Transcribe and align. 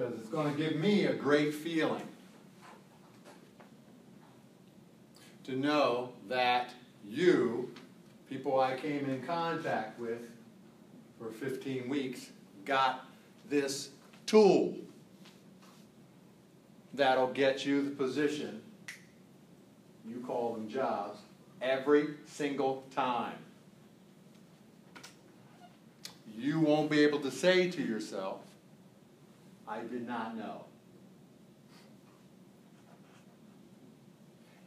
because 0.00 0.18
it's 0.18 0.30
going 0.30 0.50
to 0.50 0.56
give 0.56 0.76
me 0.76 1.04
a 1.04 1.12
great 1.12 1.52
feeling 1.52 2.08
to 5.44 5.54
know 5.54 6.10
that 6.26 6.70
you, 7.06 7.70
people 8.28 8.60
I 8.60 8.76
came 8.76 9.04
in 9.10 9.20
contact 9.22 10.00
with 10.00 10.20
for 11.18 11.30
15 11.30 11.86
weeks, 11.86 12.30
got 12.64 13.04
this 13.50 13.90
tool 14.24 14.74
that'll 16.94 17.32
get 17.32 17.66
you 17.66 17.82
the 17.82 17.90
position, 17.90 18.62
you 20.08 20.24
call 20.26 20.54
them 20.54 20.66
jobs, 20.66 21.18
every 21.60 22.14
single 22.26 22.84
time. 22.94 23.36
You 26.34 26.58
won't 26.60 26.90
be 26.90 27.00
able 27.00 27.20
to 27.20 27.30
say 27.30 27.70
to 27.70 27.82
yourself, 27.82 28.40
I 29.70 29.82
did 29.82 30.06
not 30.06 30.36
know. 30.36 30.64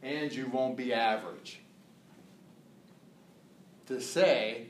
And 0.02 0.32
you 0.32 0.46
won't 0.46 0.78
be 0.78 0.94
average. 0.94 1.60
To 3.86 4.00
say, 4.00 4.68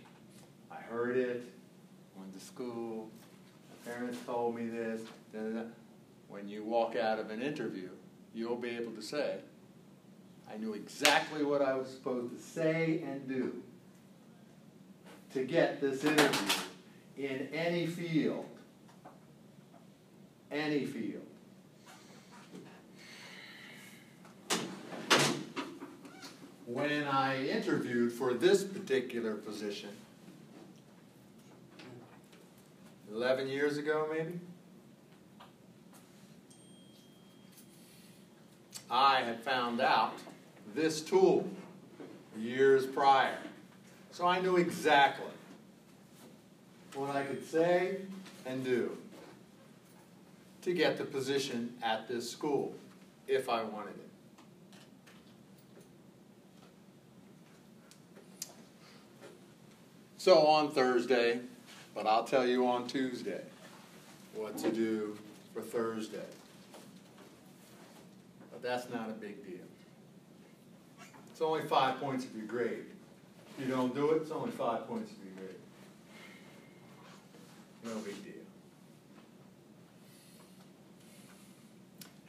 I 0.73 0.77
heard 0.77 1.17
it, 1.17 1.45
went 2.17 2.37
to 2.37 2.45
school, 2.45 3.09
my 3.71 3.93
parents 3.93 4.19
told 4.27 4.57
me 4.57 4.67
this, 4.67 5.03
da, 5.33 5.39
da, 5.39 5.49
da. 5.51 5.63
when 6.29 6.49
you 6.49 6.65
walk 6.65 6.97
out 6.97 7.21
of 7.21 7.31
an 7.31 7.41
interview, 7.41 7.91
you'll 8.35 8.57
be 8.57 8.71
able 8.71 8.91
to 8.93 9.03
say, 9.03 9.37
I 10.53 10.57
knew 10.57 10.75
exactly 10.75 11.45
what 11.45 11.63
I 11.63 11.75
was 11.75 11.89
supposed 11.89 12.37
to 12.37 12.43
say 12.43 13.05
and 13.07 13.29
do 13.29 13.63
to 15.33 15.45
get 15.45 15.81
this 15.81 16.03
interview 16.03 16.65
in 17.17 17.49
any 17.53 17.87
field 17.87 18.47
any 20.55 20.87
field. 20.87 21.21
When 26.67 27.05
I 27.05 27.47
interviewed 27.47 28.13
for 28.13 28.33
this 28.33 28.63
particular 28.63 29.35
position, 29.35 29.91
11 33.13 33.49
years 33.49 33.77
ago 33.77 34.09
maybe, 34.11 34.39
I 38.91 39.21
had 39.21 39.43
found 39.43 39.81
out 39.81 40.15
this 40.75 41.01
tool 41.01 41.49
years 42.39 42.87
prior. 42.87 43.39
So 44.13 44.27
I 44.27 44.41
knew 44.41 44.57
exactly 44.57 45.27
what 46.95 47.11
I 47.11 47.25
could 47.25 47.45
say 47.49 47.97
and 48.47 48.65
do 48.65 48.97
to 50.65 50.73
get 50.73 50.97
the 50.97 51.05
position 51.05 51.75
at 51.83 52.09
this 52.09 52.29
school 52.29 52.75
if 53.29 53.51
I 53.51 53.63
wanted 53.63 53.91
it. 53.97 54.09
So 60.17 60.47
on 60.47 60.71
Thursday, 60.71 61.41
but 61.95 62.07
I'll 62.07 62.25
tell 62.25 62.47
you 62.47 62.67
on 62.67 62.87
Tuesday 62.87 63.43
what 64.35 64.57
to 64.59 64.73
do 64.73 65.19
for 65.53 65.61
Thursday. 65.61 66.25
But 68.51 68.63
that's 68.63 68.89
not 68.89 69.11
a 69.11 69.13
big 69.13 69.47
deal. 69.47 69.67
It's 71.31 71.43
only 71.43 71.61
five 71.63 72.01
points 72.01 72.25
of 72.25 72.35
your 72.35 72.47
grade. 72.47 72.87
If 73.59 73.67
you 73.67 73.71
don't 73.71 73.95
do 73.95 74.13
it, 74.13 74.23
it's 74.23 74.31
only 74.31 74.51
five 74.53 74.89
points 74.89 75.13
of 75.13 75.19
your 75.25 75.35
grade. 75.35 75.61
No 77.85 78.01
big 78.01 78.25
deal. 78.25 78.34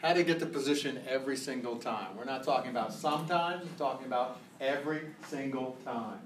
How 0.05 0.13
to 0.13 0.23
get 0.23 0.39
the 0.39 0.45
position 0.45 1.01
every 1.07 1.35
single 1.35 1.77
time. 1.77 2.15
We're 2.15 2.25
not 2.25 2.43
talking 2.43 2.69
about 2.69 2.93
sometimes, 2.93 3.65
we're 3.65 3.77
talking 3.77 4.05
about 4.05 4.37
every 4.61 5.01
single 5.29 5.77
time. 5.83 6.19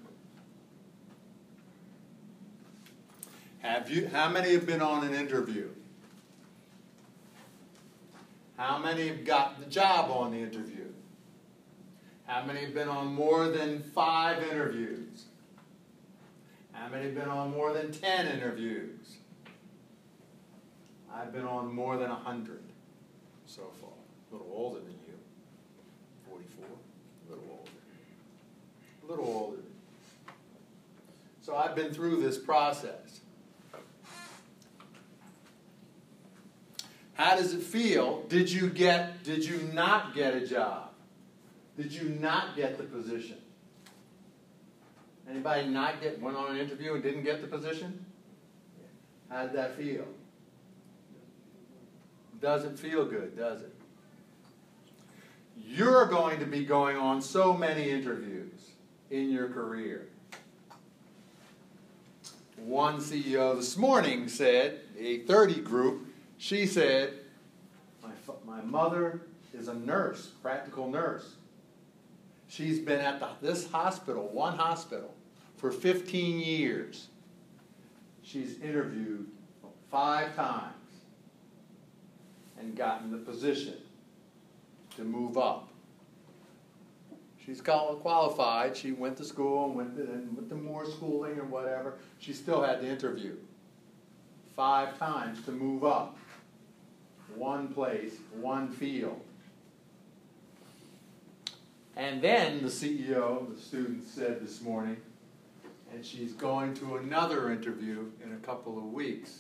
Have 3.60 3.90
you, 3.90 4.10
how 4.10 4.28
many 4.30 4.52
have 4.52 4.66
been 4.66 4.82
on 4.82 5.08
an 5.08 5.14
interview? 5.14 5.70
How 8.58 8.80
many 8.80 9.08
have 9.08 9.24
got 9.24 9.62
the 9.62 9.66
job 9.66 10.12
on 10.12 10.32
the 10.32 10.40
interview? 10.40 10.92
How 12.26 12.44
many 12.44 12.60
have 12.60 12.74
been 12.74 12.90
on 12.90 13.14
more 13.14 13.48
than 13.48 13.82
five 13.82 14.44
interviews? 14.44 15.24
How 16.74 16.90
many 16.90 17.06
have 17.06 17.16
been 17.16 17.30
on 17.30 17.52
more 17.52 17.72
than 17.72 17.94
ten 17.94 18.28
interviews? 18.28 19.16
I've 21.14 21.32
been 21.32 21.46
on 21.46 21.74
more 21.74 21.96
than 21.96 22.12
a 22.12 22.16
hundred 22.16 22.69
so 23.50 23.64
far. 23.82 23.90
A 24.30 24.34
little 24.34 24.52
older 24.54 24.80
than 24.80 24.92
you. 24.92 25.18
44. 26.30 26.66
A 26.66 27.30
little 27.32 27.50
older. 27.50 27.72
A 29.04 29.10
little 29.10 29.26
older. 29.26 29.62
So 31.42 31.56
I've 31.56 31.76
been 31.76 31.92
through 31.92 32.22
this 32.22 32.38
process. 32.38 33.22
How 37.14 37.36
does 37.36 37.54
it 37.54 37.64
feel? 37.64 38.24
Did 38.30 38.52
you 38.52 38.70
get 38.70 39.24
did 39.24 39.44
you 39.44 39.58
not 39.74 40.14
get 40.14 40.36
a 40.36 40.46
job? 40.46 40.92
Did 41.76 41.92
you 41.92 42.10
not 42.10 42.56
get 42.56 42.78
the 42.78 42.84
position? 42.84 43.38
Anybody 45.30 45.68
not 45.68 46.02
get 46.02 46.22
went 46.22 46.38
on 46.38 46.56
an 46.56 46.58
interview 46.58 46.94
and 46.94 47.04
didn't 47.04 47.24
get 47.24 47.42
the 47.42 47.48
position? 47.48 48.06
How 49.30 49.44
did 49.44 49.54
that 49.54 49.76
feel? 49.76 50.06
Doesn't 52.42 52.78
feel 52.78 53.06
good, 53.06 53.38
does 53.38 53.62
it? 53.62 53.74
You're 55.58 56.06
going 56.06 56.40
to 56.40 56.46
be 56.46 56.64
going 56.64 56.98
on 56.98 57.22
so 57.22 57.54
many 57.54 57.90
interviews 57.90 58.72
in 59.12 59.30
your 59.30 59.50
career. 59.50 60.08
One 62.58 62.98
CEO 62.98 63.56
this 63.56 63.78
morning 63.78 64.28
said, 64.30 64.80
a 64.98 65.20
30 65.20 65.62
group, 65.62 66.08
she 66.38 66.66
said, 66.66 67.14
my, 68.02 68.12
my 68.46 68.62
mother 68.62 69.22
is 69.54 69.68
a 69.68 69.74
nurse, 69.74 70.28
practical 70.42 70.90
nurse. 70.90 71.36
She's 72.48 72.80
been 72.80 73.00
at 73.00 73.20
the, 73.20 73.30
this 73.42 73.70
hospital, 73.70 74.30
one 74.30 74.58
hospital, 74.58 75.14
for 75.58 75.72
15 75.72 76.40
years. 76.40 77.08
She's 78.24 78.60
interviewed 78.62 79.28
five 79.90 80.36
times 80.36 80.79
and 82.60 82.76
gotten 82.76 83.12
the 83.12 83.18
position 83.18 83.76
to 84.96 85.04
move 85.04 85.38
up. 85.38 85.70
She's 87.44 87.62
qualified. 87.62 88.78
She 88.78 88.92
went 88.92 89.18
to 89.18 89.24
school 89.24 89.66
and 89.66 89.76
went 89.76 89.96
to, 89.96 90.04
and 90.04 90.36
went 90.36 90.50
to 90.50 90.56
more 90.56 90.86
schooling 90.86 91.40
and 91.40 91.50
whatever. 91.50 91.98
She 92.20 92.34
still 92.34 92.62
had 92.62 92.82
to 92.82 92.88
interview 92.88 93.38
five 94.56 95.00
times 95.00 95.44
to 95.46 95.52
move 95.52 95.84
up. 95.84 96.18
One 97.36 97.70
place, 97.70 98.14
one 98.40 98.70
field. 98.70 99.22
And 101.96 102.22
then 102.22 102.62
the 102.62 102.68
CEO, 102.68 103.54
the 103.56 103.60
student 103.60 104.06
said 104.06 104.42
this 104.42 104.62
morning, 104.62 104.98
and 105.92 106.06
she's 106.06 106.34
going 106.34 106.74
to 106.76 106.98
another 106.98 107.52
interview 107.52 108.12
in 108.24 108.34
a 108.34 108.38
couple 108.38 108.78
of 108.78 108.86
weeks 108.86 109.40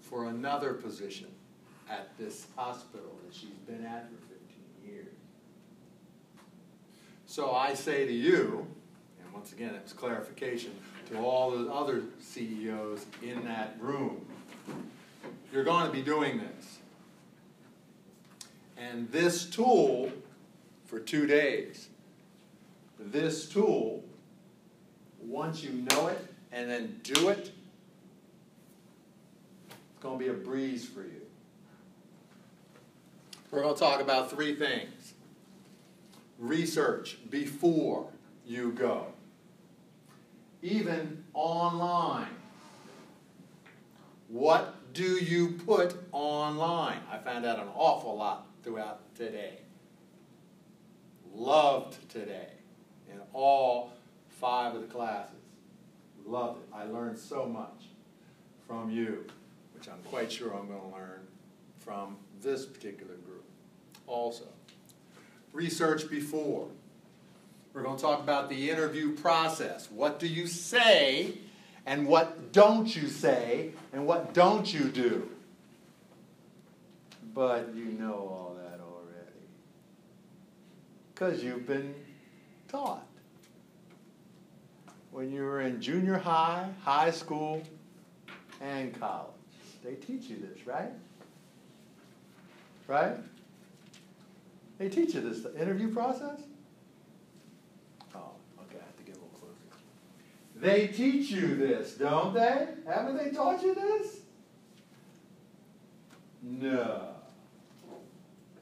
for 0.00 0.26
another 0.26 0.74
position 0.74 1.28
at 1.90 2.16
this 2.18 2.46
hospital 2.56 3.18
that 3.24 3.34
she's 3.34 3.58
been 3.66 3.84
at 3.84 4.08
for 4.08 4.16
15 4.16 4.94
years. 4.94 5.14
So 7.26 7.52
I 7.52 7.74
say 7.74 8.06
to 8.06 8.12
you, 8.12 8.66
and 9.22 9.32
once 9.32 9.52
again, 9.52 9.74
it's 9.74 9.92
clarification 9.92 10.72
to 11.10 11.18
all 11.18 11.50
the 11.50 11.70
other 11.72 12.02
CEOs 12.20 13.06
in 13.22 13.44
that 13.44 13.76
room, 13.80 14.26
you're 15.52 15.64
going 15.64 15.86
to 15.86 15.92
be 15.92 16.02
doing 16.02 16.38
this. 16.38 16.78
And 18.76 19.10
this 19.10 19.48
tool, 19.48 20.12
for 20.86 21.00
two 21.00 21.26
days, 21.26 21.88
this 22.98 23.48
tool, 23.48 24.04
once 25.20 25.62
you 25.62 25.86
know 25.90 26.08
it 26.08 26.24
and 26.52 26.70
then 26.70 27.00
do 27.02 27.28
it, 27.28 27.50
it's 29.68 30.00
going 30.00 30.18
to 30.18 30.24
be 30.24 30.30
a 30.30 30.34
breeze 30.34 30.86
for 30.86 31.00
you. 31.00 31.17
We're 33.50 33.62
going 33.62 33.74
to 33.74 33.80
talk 33.80 34.00
about 34.00 34.30
three 34.30 34.54
things. 34.54 35.14
Research 36.38 37.18
before 37.30 38.08
you 38.46 38.72
go. 38.72 39.06
Even 40.62 41.24
online. 41.34 42.28
What 44.28 44.74
do 44.92 45.16
you 45.16 45.52
put 45.66 45.96
online? 46.12 47.00
I 47.10 47.18
found 47.18 47.46
out 47.46 47.58
an 47.58 47.68
awful 47.74 48.16
lot 48.16 48.46
throughout 48.62 49.14
today. 49.14 49.58
Loved 51.34 52.08
today 52.10 52.48
in 53.10 53.20
all 53.32 53.92
five 54.28 54.74
of 54.74 54.82
the 54.82 54.88
classes. 54.88 55.34
Loved 56.26 56.62
it. 56.62 56.68
I 56.74 56.84
learned 56.84 57.18
so 57.18 57.46
much 57.46 57.84
from 58.66 58.90
you 58.90 59.24
which 59.78 59.88
I'm 59.88 60.02
quite 60.10 60.32
sure 60.32 60.54
I'm 60.54 60.66
going 60.66 60.80
to 60.80 60.88
learn 60.88 61.20
from 61.78 62.16
this 62.42 62.66
particular 62.66 63.14
group 63.14 63.44
also. 64.06 64.44
Research 65.52 66.10
before. 66.10 66.68
We're 67.72 67.82
going 67.82 67.96
to 67.96 68.02
talk 68.02 68.20
about 68.20 68.48
the 68.48 68.70
interview 68.70 69.14
process. 69.14 69.90
What 69.90 70.18
do 70.18 70.26
you 70.26 70.46
say 70.46 71.34
and 71.86 72.06
what 72.06 72.52
don't 72.52 72.94
you 72.94 73.08
say 73.08 73.72
and 73.92 74.06
what 74.06 74.34
don't 74.34 74.72
you 74.72 74.84
do? 74.84 75.28
But 77.34 77.72
you 77.74 77.84
know 77.84 78.14
all 78.14 78.56
that 78.58 78.80
already. 78.80 79.38
Because 81.14 81.42
you've 81.44 81.66
been 81.66 81.94
taught. 82.68 83.06
When 85.10 85.32
you 85.32 85.42
were 85.42 85.60
in 85.60 85.80
junior 85.80 86.18
high, 86.18 86.68
high 86.84 87.10
school, 87.10 87.62
and 88.60 88.98
college. 88.98 89.30
They 89.84 89.94
teach 89.94 90.24
you 90.24 90.36
this, 90.36 90.66
right? 90.66 90.90
Right? 92.88 93.16
They 94.78 94.88
teach 94.88 95.14
you 95.14 95.20
this, 95.20 95.42
the 95.42 95.54
interview 95.60 95.92
process? 95.92 96.40
Oh, 98.14 98.30
okay, 98.62 98.78
I 98.80 98.84
have 98.84 98.96
to 98.96 99.02
get 99.04 99.14
a 99.14 99.18
little 99.18 99.28
closer. 99.38 99.54
They 100.56 100.86
teach 100.88 101.30
you 101.30 101.54
this, 101.54 101.94
don't 101.94 102.32
they? 102.32 102.68
Haven't 102.86 103.18
they 103.18 103.30
taught 103.30 103.62
you 103.62 103.74
this? 103.74 104.20
No. 106.42 107.08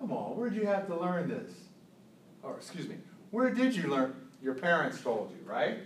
Come 0.00 0.12
on, 0.12 0.36
where'd 0.36 0.54
you 0.54 0.66
have 0.66 0.88
to 0.88 0.96
learn 0.98 1.28
this? 1.28 1.52
Or, 2.42 2.56
excuse 2.56 2.88
me, 2.88 2.96
where 3.30 3.50
did 3.50 3.76
you 3.76 3.88
learn? 3.88 4.14
Your 4.42 4.54
parents 4.54 5.00
told 5.00 5.30
you, 5.30 5.48
right? 5.48 5.78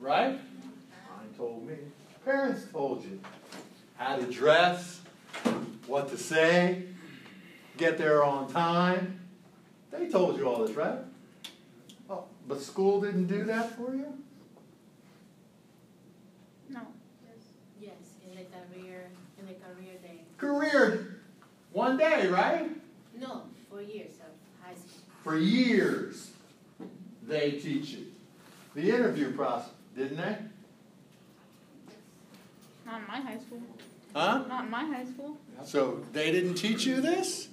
Right? 0.00 0.32
Mine 0.32 1.34
told 1.36 1.66
me. 1.66 1.76
Parents 2.24 2.64
told 2.72 3.04
you 3.04 3.20
how 3.96 4.16
to 4.16 4.26
dress, 4.30 5.00
what 5.86 6.08
to 6.08 6.18
say, 6.18 6.82
get 7.76 7.98
there 7.98 8.24
on 8.24 8.50
time. 8.50 9.20
They 9.90 10.08
told 10.08 10.36
you 10.36 10.48
all 10.48 10.64
this, 10.64 10.76
right? 10.76 10.98
Oh, 12.10 12.24
but 12.46 12.60
school 12.60 13.00
didn't 13.00 13.26
do 13.26 13.44
that 13.44 13.76
for 13.76 13.94
you? 13.94 14.12
No. 16.68 16.80
Yes, 17.80 17.92
in 18.24 18.36
the 18.36 18.44
career, 18.44 19.08
in 19.38 19.46
the 19.46 19.54
career 19.54 19.94
day. 20.02 20.20
Career, 20.38 21.20
one 21.72 21.96
day, 21.96 22.28
right? 22.28 22.70
No, 23.18 23.42
four 23.70 23.80
years 23.80 24.12
of 24.20 24.66
high 24.66 24.74
school. 24.74 25.00
For 25.22 25.38
years, 25.38 26.30
they 27.26 27.52
teach 27.52 27.88
you. 27.90 28.06
The 28.74 28.90
interview 28.90 29.32
process, 29.32 29.70
didn't 29.96 30.18
they? 30.18 30.36
Not 32.84 33.00
in 33.00 33.06
my 33.08 33.20
high 33.20 33.38
school. 33.38 33.62
Huh? 34.14 34.44
Not 34.48 34.64
in 34.64 34.70
my 34.70 34.84
high 34.84 35.04
school. 35.04 35.36
So 35.64 36.00
they 36.12 36.30
didn't 36.30 36.54
teach 36.54 36.86
you 36.86 37.00
this? 37.00 37.48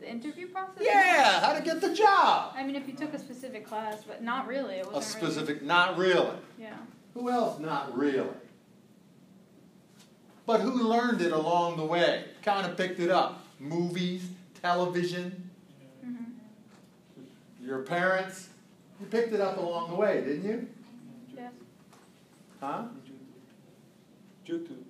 The 0.00 0.10
interview 0.10 0.48
process? 0.48 0.78
Yeah, 0.80 1.40
how 1.40 1.52
to 1.52 1.62
get 1.62 1.80
the 1.80 1.94
job. 1.94 2.52
I 2.54 2.62
mean, 2.62 2.76
if 2.76 2.86
you 2.86 2.94
took 2.94 3.12
a 3.14 3.18
specific 3.18 3.66
class, 3.66 4.04
but 4.06 4.22
not 4.22 4.46
really. 4.46 4.76
It 4.76 4.86
A 4.86 4.90
wasn't 4.90 5.22
specific, 5.22 5.62
not 5.62 5.96
really. 5.96 6.20
Really, 6.20 6.36
yeah. 6.60 6.76
Who 7.14 7.30
else 7.30 7.58
not 7.58 7.96
really? 7.96 8.28
But 10.46 10.60
who 10.60 10.70
learned 10.84 11.22
it 11.22 11.32
along 11.32 11.76
the 11.76 11.84
way? 11.84 12.24
Kind 12.42 12.66
of 12.66 12.76
picked 12.76 13.00
it 13.00 13.10
up. 13.10 13.44
Movies, 13.58 14.28
television, 14.62 15.50
hmm 16.04 16.24
your 17.60 17.82
parents. 17.82 18.48
You 19.00 19.06
picked 19.06 19.32
it 19.32 19.40
up 19.40 19.58
along 19.58 19.90
the 19.90 19.96
way, 19.96 20.20
didn't 20.20 20.44
you? 20.44 20.68
Yes. 21.36 21.52
Huh? 22.60 22.84
YouTube. 24.46 24.84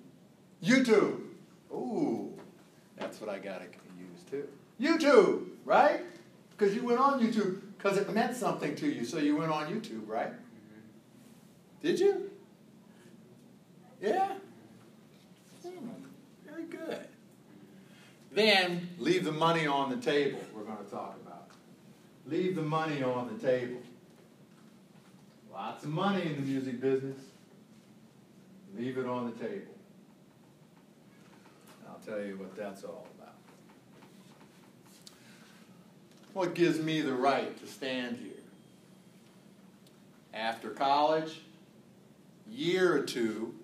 YouTube. 0.63 1.21
Ooh, 1.71 2.36
that's 2.97 3.21
what 3.21 3.29
I 3.29 3.39
gotta 3.39 3.65
use 3.97 4.23
too. 4.29 4.47
YouTube, 4.79 5.47
right? 5.65 6.01
Because 6.51 6.75
you 6.75 6.83
went 6.83 6.99
on 6.99 7.19
YouTube 7.19 7.61
because 7.77 7.97
it 7.97 8.11
meant 8.13 8.35
something 8.35 8.75
to 8.75 8.87
you, 8.87 9.05
so 9.05 9.19
you 9.19 9.37
went 9.37 9.51
on 9.51 9.67
YouTube, 9.67 10.07
right? 10.07 10.31
Mm-hmm. 10.31 11.81
Did 11.81 11.99
you? 11.99 12.31
Yeah. 14.01 14.33
Very 16.45 16.63
good. 16.63 17.07
Then 18.31 18.89
leave 18.97 19.23
the 19.23 19.31
money 19.31 19.67
on 19.67 19.89
the 19.89 19.97
table. 19.97 20.39
We're 20.53 20.63
going 20.63 20.83
to 20.83 20.91
talk 20.91 21.17
about. 21.25 21.49
Leave 22.25 22.55
the 22.55 22.61
money 22.61 23.03
on 23.03 23.29
the 23.33 23.47
table. 23.47 23.79
Lots 25.51 25.83
of 25.83 25.89
money 25.89 26.23
in 26.23 26.35
the 26.35 26.41
music 26.41 26.81
business. 26.81 27.19
Leave 28.77 28.97
it 28.97 29.07
on 29.07 29.31
the 29.31 29.43
table. 29.43 29.73
Tell 32.07 32.23
you 32.23 32.37
what 32.37 32.55
that's 32.55 32.85
all 32.85 33.05
about. 33.17 33.35
What 36.31 36.53
gives 36.55 36.79
me 36.79 37.01
the 37.01 37.13
right 37.13 37.59
to 37.59 37.67
stand 37.67 38.17
here? 38.17 38.31
After 40.33 40.69
college, 40.69 41.41
year 42.49 42.95
or 42.95 43.01
two, 43.01 43.55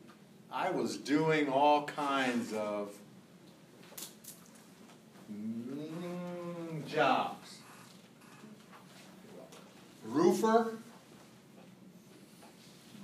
I 0.52 0.72
was 0.72 0.98
doing 0.98 1.48
all 1.48 1.86
kinds 1.86 2.52
of 2.52 2.94
jobs. 6.86 7.58
Roofer, 10.04 10.80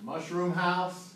mushroom 0.03 0.51
house, 0.51 1.09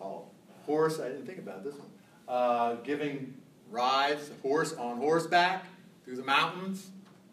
Oh, 0.00 0.24
horse, 0.70 1.00
I 1.00 1.08
didn't 1.08 1.26
think 1.26 1.38
about 1.38 1.64
this 1.64 1.74
one. 1.74 1.88
Uh, 2.28 2.74
giving 2.84 3.34
rides, 3.70 4.30
horse 4.40 4.72
on 4.74 4.98
horseback 4.98 5.64
through 6.04 6.14
the 6.16 6.22
mountains. 6.22 6.90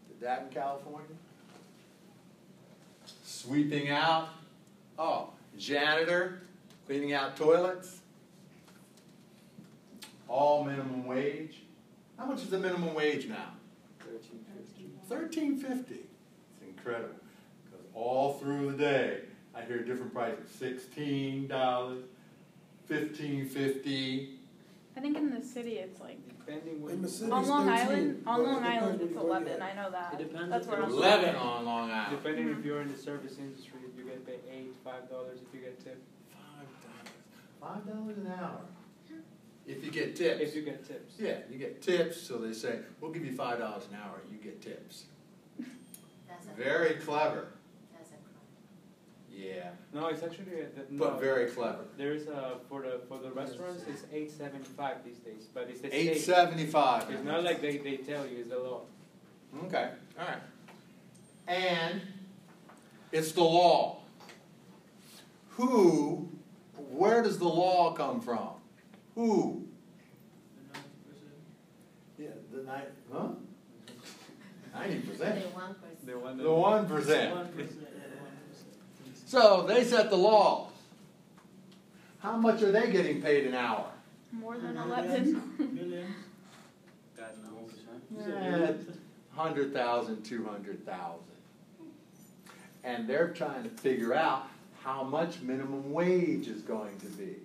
Did 0.08 0.22
that 0.22 0.42
in 0.44 0.50
California. 0.50 1.16
Sweeping 3.24 3.92
out. 3.92 4.30
Oh, 4.98 5.30
janitor, 5.56 6.42
cleaning 6.88 7.14
out 7.14 7.38
toilets. 7.38 8.00
All 10.28 10.64
minimum 10.64 11.06
wage. 11.06 11.62
How 12.18 12.26
much 12.26 12.42
is 12.42 12.50
the 12.50 12.58
minimum 12.58 12.96
wage 12.96 13.28
now? 13.28 13.54
Thirteen 14.00 14.44
fifty. 14.56 14.90
Thirteen 15.08 15.60
fifty. 15.60 16.02
It's 16.04 16.64
incredible. 16.68 17.14
Because 17.64 17.86
all 17.94 18.34
through 18.34 18.72
the 18.72 18.78
day, 18.78 19.20
I 19.56 19.62
hear 19.62 19.84
different 19.84 20.12
prices. 20.12 20.50
Sixteen 20.50 21.48
dollars, 21.48 22.04
fifteen 22.88 23.46
fifty. 23.48 24.30
I 24.96 25.00
think 25.00 25.18
in 25.18 25.30
the 25.30 25.42
city 25.42 25.74
it's 25.74 26.00
like 26.00 26.18
Depending 26.48 26.82
when. 26.82 26.94
In 26.94 27.02
the 27.02 27.10
city. 27.10 27.32
on 27.32 27.42
it's 27.42 27.50
Long 27.50 27.68
13, 27.68 27.80
Island. 27.80 28.24
On 28.26 28.38
but 28.38 28.42
it 28.42 28.48
Long 28.48 28.56
depends 28.56 28.78
Island 28.78 29.00
where 29.00 29.06
it's 29.06 29.14
you 29.14 29.20
go 29.20 29.28
eleven. 29.28 29.62
I 29.62 29.74
know 29.74 29.92
that. 29.92 30.14
It 30.14 30.18
depends 30.18 30.50
That's 30.50 30.66
if 30.66 30.72
where 30.72 30.80
you're 30.80 30.88
I'm. 30.88 30.94
Eleven 30.94 31.36
on 31.36 31.66
Long 31.66 31.92
Island. 31.92 32.18
Depending 32.24 32.48
if 32.48 32.58
mm-hmm. 32.58 32.68
you're 32.68 32.82
in 32.82 32.92
the 32.92 32.98
service 32.98 33.38
industry, 33.38 33.80
you 33.98 34.04
get 34.06 34.26
paid 34.26 34.40
eight, 34.50 34.76
five 34.84 35.10
dollars 35.10 35.40
if 35.42 35.54
you 35.54 35.60
get 35.60 35.84
tip. 35.84 36.02
Five 36.32 36.68
dollars. 37.62 37.84
Five 37.86 37.94
dollars 37.94 38.18
an 38.18 38.28
hour. 38.28 38.62
Mm-hmm. 38.62 39.20
If 39.68 39.84
you 39.84 39.92
get 39.92 40.16
tips. 40.16 40.42
If 40.42 40.56
you 40.56 40.62
get 40.62 40.88
tips. 40.88 41.16
Yeah, 41.20 41.40
you 41.52 41.58
get 41.58 41.82
tips, 41.82 42.22
so 42.22 42.38
they 42.38 42.54
say, 42.54 42.80
we'll 43.02 43.12
give 43.12 43.26
you 43.26 43.34
five 43.34 43.60
dollars 43.60 43.84
an 43.92 43.98
hour, 44.02 44.22
you 44.32 44.38
get 44.38 44.62
tips. 44.62 45.04
That's 46.30 46.48
a, 46.48 46.56
Very 46.56 46.96
clever. 46.96 47.50
That's 49.38 49.50
a 49.50 49.52
crime. 49.52 49.74
Yeah, 49.94 50.00
No, 50.02 50.08
it's 50.08 50.24
actually 50.24 50.62
uh, 50.62 50.66
the, 50.76 50.98
but 50.98 51.14
no, 51.14 51.20
very 51.20 51.46
clever. 51.48 51.86
There 51.98 52.14
is 52.14 52.28
a 52.28 52.58
for 52.70 52.82
the 52.82 53.02
for 53.08 53.20
the 53.20 53.32
restaurants 53.32 53.84
it's 53.88 54.04
eight 54.12 54.32
seventy 54.32 54.66
five 54.66 55.04
these 55.06 55.18
days, 55.20 55.48
but 55.54 55.68
it's 55.70 55.82
the 55.82 55.96
eight 55.96 56.20
seventy 56.20 56.66
five. 56.66 57.10
It's 57.10 57.24
not 57.24 57.44
like 57.44 57.62
they, 57.62 57.78
they 57.78 57.98
tell 57.98 58.26
you 58.26 58.40
it's 58.40 58.50
the 58.50 58.60
law. 58.60 58.82
Okay, 59.66 59.90
all 60.20 60.26
right. 60.28 60.42
And 61.48 62.02
it's 63.12 63.32
the 63.32 63.44
law. 63.44 64.02
Who, 65.52 66.30
where 66.76 67.24
does 67.24 67.40
the 67.40 67.48
law 67.48 67.94
come 67.94 68.22
from? 68.22 68.50
Who? 69.16 69.68
Yeah, 72.20 72.28
the 72.52 72.64
nine, 72.64 72.84
huh? 73.12 73.28
Ninety 74.74 75.00
percent. 75.00 75.42
The 75.42 75.48
one 75.50 75.76
percent. 75.76 76.06
The 76.06 76.20
one 76.20 76.38
that 76.38 76.44
The 76.44 76.52
one 76.52 76.88
percent. 76.88 77.34
So 79.28 79.66
they 79.68 79.84
set 79.84 80.10
the 80.10 80.16
laws. 80.16 80.72
How 82.20 82.38
much 82.38 82.64
are 82.64 82.72
they 82.72 82.90
getting 82.90 83.22
paid 83.22 83.46
an 83.46 83.54
hour? 83.54 83.92
More 84.32 84.58
than 84.58 84.78
eleven. 84.78 85.34
God 87.18 87.28
knows. 87.44 88.26
Eh, 88.26 88.74
Hundred 89.36 89.74
thousand, 89.74 90.24
two 90.24 90.46
hundred 90.46 90.86
thousand. 90.86 91.26
And 92.86 93.06
they're 93.08 93.28
trying 93.34 93.64
to 93.64 93.70
figure 93.70 94.14
out 94.16 94.48
how 94.82 95.04
much 95.04 95.42
minimum 95.42 95.92
wage 95.92 96.48
is 96.48 96.62
going 96.62 96.98
to 97.00 97.08
be. 97.08 97.36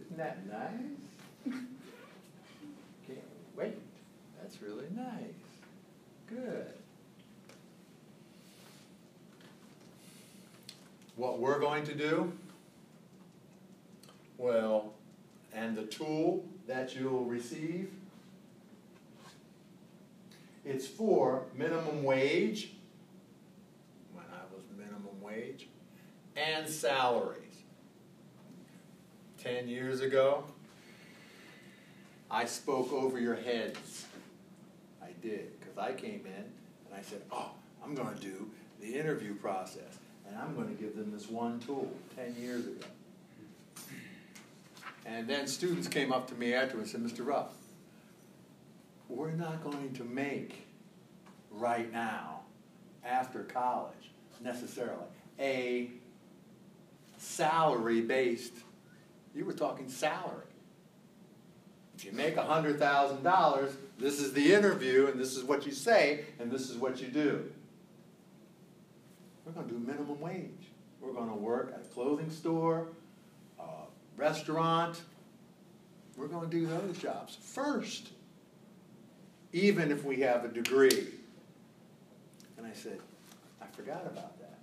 Isn't 0.00 0.16
that 0.16 0.46
nice? 0.50 1.52
Can't 3.06 3.18
wait. 3.54 3.76
That's 4.40 4.62
really 4.62 4.86
nice. 4.96 5.34
Good. 6.26 6.72
What 11.22 11.38
we're 11.38 11.60
going 11.60 11.84
to 11.84 11.94
do 11.94 12.32
Well, 14.38 14.94
and 15.54 15.76
the 15.76 15.84
tool 15.84 16.44
that 16.66 16.96
you'll 16.96 17.26
receive, 17.26 17.92
it's 20.64 20.88
for 20.88 21.44
minimum 21.56 22.02
wage, 22.02 22.72
when 24.12 24.24
I 24.32 24.52
was 24.52 24.64
minimum 24.76 25.22
wage, 25.22 25.68
and 26.34 26.68
salaries. 26.68 27.62
Ten 29.40 29.68
years 29.68 30.00
ago, 30.00 30.42
I 32.32 32.46
spoke 32.46 32.92
over 32.92 33.20
your 33.20 33.36
heads. 33.36 34.06
I 35.00 35.10
did, 35.22 35.60
because 35.60 35.78
I 35.78 35.92
came 35.92 36.26
in 36.26 36.32
and 36.34 36.98
I 36.98 37.02
said, 37.02 37.22
oh, 37.30 37.52
I'm 37.84 37.94
going 37.94 38.12
to 38.12 38.20
do 38.20 38.50
the 38.80 38.98
interview 38.98 39.36
process, 39.36 39.98
and 40.26 40.36
I'm 40.36 40.54
going 40.54 40.68
to 40.68 40.82
give 40.82 40.96
them 40.96 41.12
this 41.12 41.28
one 41.28 41.60
tool 41.60 41.90
10 42.16 42.36
years 42.40 42.66
ago. 42.66 42.86
And 45.04 45.26
then 45.26 45.46
students 45.46 45.88
came 45.88 46.12
up 46.12 46.28
to 46.28 46.34
me 46.34 46.54
afterwards 46.54 46.94
and 46.94 47.10
said, 47.10 47.18
Mr. 47.18 47.26
Ruff, 47.26 47.50
we're 49.08 49.32
not 49.32 49.62
going 49.62 49.92
to 49.94 50.04
make 50.04 50.66
right 51.50 51.92
now, 51.92 52.40
after 53.04 53.42
college, 53.42 54.10
necessarily, 54.42 55.04
a 55.38 55.90
salary 57.18 58.00
based, 58.00 58.54
you 59.34 59.44
were 59.44 59.52
talking 59.52 59.88
salary. 59.88 60.46
If 61.96 62.04
you 62.04 62.12
make 62.12 62.36
$100,000, 62.36 63.72
this 63.98 64.20
is 64.20 64.32
the 64.32 64.52
interview, 64.52 65.08
and 65.08 65.20
this 65.20 65.36
is 65.36 65.44
what 65.44 65.66
you 65.66 65.72
say, 65.72 66.24
and 66.38 66.50
this 66.50 66.70
is 66.70 66.76
what 66.76 67.00
you 67.00 67.08
do. 67.08 67.50
We're 69.44 69.52
going 69.52 69.68
to 69.68 69.72
do 69.72 69.78
minimum 69.80 70.20
wage. 70.20 70.70
We're 71.00 71.12
going 71.12 71.28
to 71.28 71.34
work 71.34 71.72
at 71.74 71.80
a 71.80 71.94
clothing 71.94 72.30
store, 72.30 72.86
a 73.58 73.64
restaurant. 74.16 75.00
We're 76.16 76.28
going 76.28 76.48
to 76.48 76.56
do 76.56 76.66
those 76.66 76.98
jobs 76.98 77.36
first, 77.40 78.10
even 79.52 79.90
if 79.90 80.04
we 80.04 80.20
have 80.20 80.44
a 80.44 80.48
degree. 80.48 81.08
And 82.56 82.66
I 82.66 82.72
said, 82.72 83.00
I 83.60 83.66
forgot 83.74 84.06
about 84.06 84.38
that. 84.38 84.58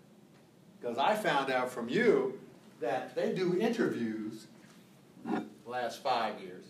Because 0.80 0.98
I 0.98 1.16
found 1.16 1.52
out 1.52 1.70
from 1.70 1.90
you 1.90 2.40
that 2.80 3.16
they 3.16 3.34
do 3.34 3.60
interviews 3.60 4.48
last 5.66 6.02
five 6.02 6.40
years. 6.40 6.66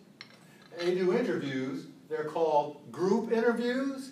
They 0.78 0.96
do 0.96 1.16
interviews, 1.16 1.86
they're 2.10 2.26
called 2.26 2.92
group 2.92 3.32
interviews. 3.32 4.12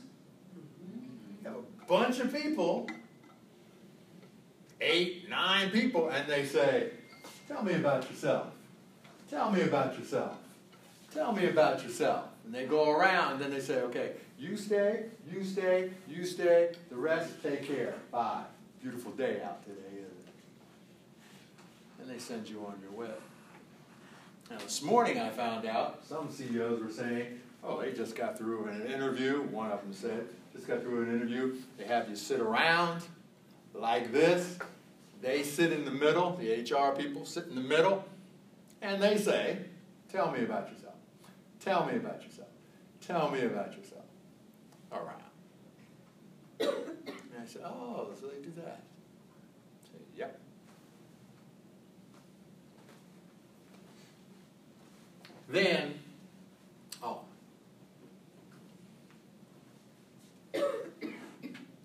You 1.43 1.49
have 1.49 1.55
a 1.55 1.85
bunch 1.87 2.19
of 2.19 2.33
people 2.33 2.87
eight, 4.81 5.29
nine 5.29 5.69
people, 5.71 6.09
and 6.09 6.27
they 6.27 6.45
say, 6.45 6.91
Tell 7.47 7.63
me 7.63 7.73
about 7.73 8.09
yourself. 8.09 8.47
Tell 9.29 9.51
me 9.51 9.61
about 9.61 9.97
yourself. 9.97 10.37
Tell 11.13 11.31
me 11.31 11.45
about 11.45 11.83
yourself. 11.83 12.25
And 12.45 12.53
they 12.53 12.65
go 12.65 12.91
around, 12.91 13.33
and 13.33 13.41
then 13.41 13.51
they 13.51 13.59
say, 13.59 13.81
Okay, 13.81 14.11
you 14.37 14.57
stay, 14.57 15.05
you 15.31 15.43
stay, 15.43 15.89
you 16.07 16.25
stay, 16.25 16.71
the 16.89 16.95
rest 16.95 17.41
take 17.41 17.67
care. 17.67 17.95
Bye. 18.11 18.43
Beautiful 18.81 19.11
day 19.13 19.41
out 19.43 19.63
today, 19.63 19.81
isn't 19.93 20.05
it? 20.05 20.27
And 22.01 22.09
they 22.09 22.19
send 22.19 22.47
you 22.47 22.65
on 22.65 22.79
your 22.81 22.91
way. 22.91 23.13
Now, 24.49 24.59
this 24.59 24.81
morning 24.81 25.19
I 25.19 25.29
found 25.29 25.65
out 25.65 26.05
some 26.05 26.31
CEOs 26.31 26.81
were 26.81 26.91
saying, 26.91 27.39
Oh, 27.63 27.81
they 27.81 27.91
just 27.91 28.15
got 28.15 28.37
through 28.37 28.65
an 28.65 28.85
interview. 28.85 29.41
One 29.41 29.71
of 29.71 29.81
them 29.81 29.93
said, 29.93 30.27
Just 30.53 30.67
got 30.67 30.81
through 30.81 31.03
an 31.03 31.15
interview. 31.15 31.55
They 31.77 31.85
have 31.85 32.09
you 32.09 32.15
sit 32.15 32.39
around 32.39 33.01
like 33.79 34.11
this. 34.11 34.57
They 35.21 35.43
sit 35.43 35.71
in 35.71 35.85
the 35.85 35.91
middle, 35.91 36.35
the 36.35 36.61
HR 36.61 36.95
people 36.95 37.25
sit 37.25 37.47
in 37.47 37.55
the 37.55 37.61
middle, 37.61 38.05
and 38.81 39.01
they 39.01 39.17
say, 39.17 39.59
Tell 40.11 40.31
me 40.31 40.43
about 40.43 40.71
yourself. 40.71 40.95
Tell 41.59 41.85
me 41.85 41.95
about 41.97 42.23
yourself. 42.23 42.47
Tell 43.01 43.29
me 43.31 43.41
about 43.41 43.75
yourself. 43.75 44.03
Around. 44.91 45.23
and 46.59 47.41
I 47.41 47.45
said, 47.45 47.63
Oh, 47.65 48.09
so 48.19 48.27
they 48.27 48.41
do 48.41 48.51
that. 48.57 48.83
I 49.85 49.97
yep. 50.15 50.39
Then, 55.49 55.93
oh. 57.01 57.21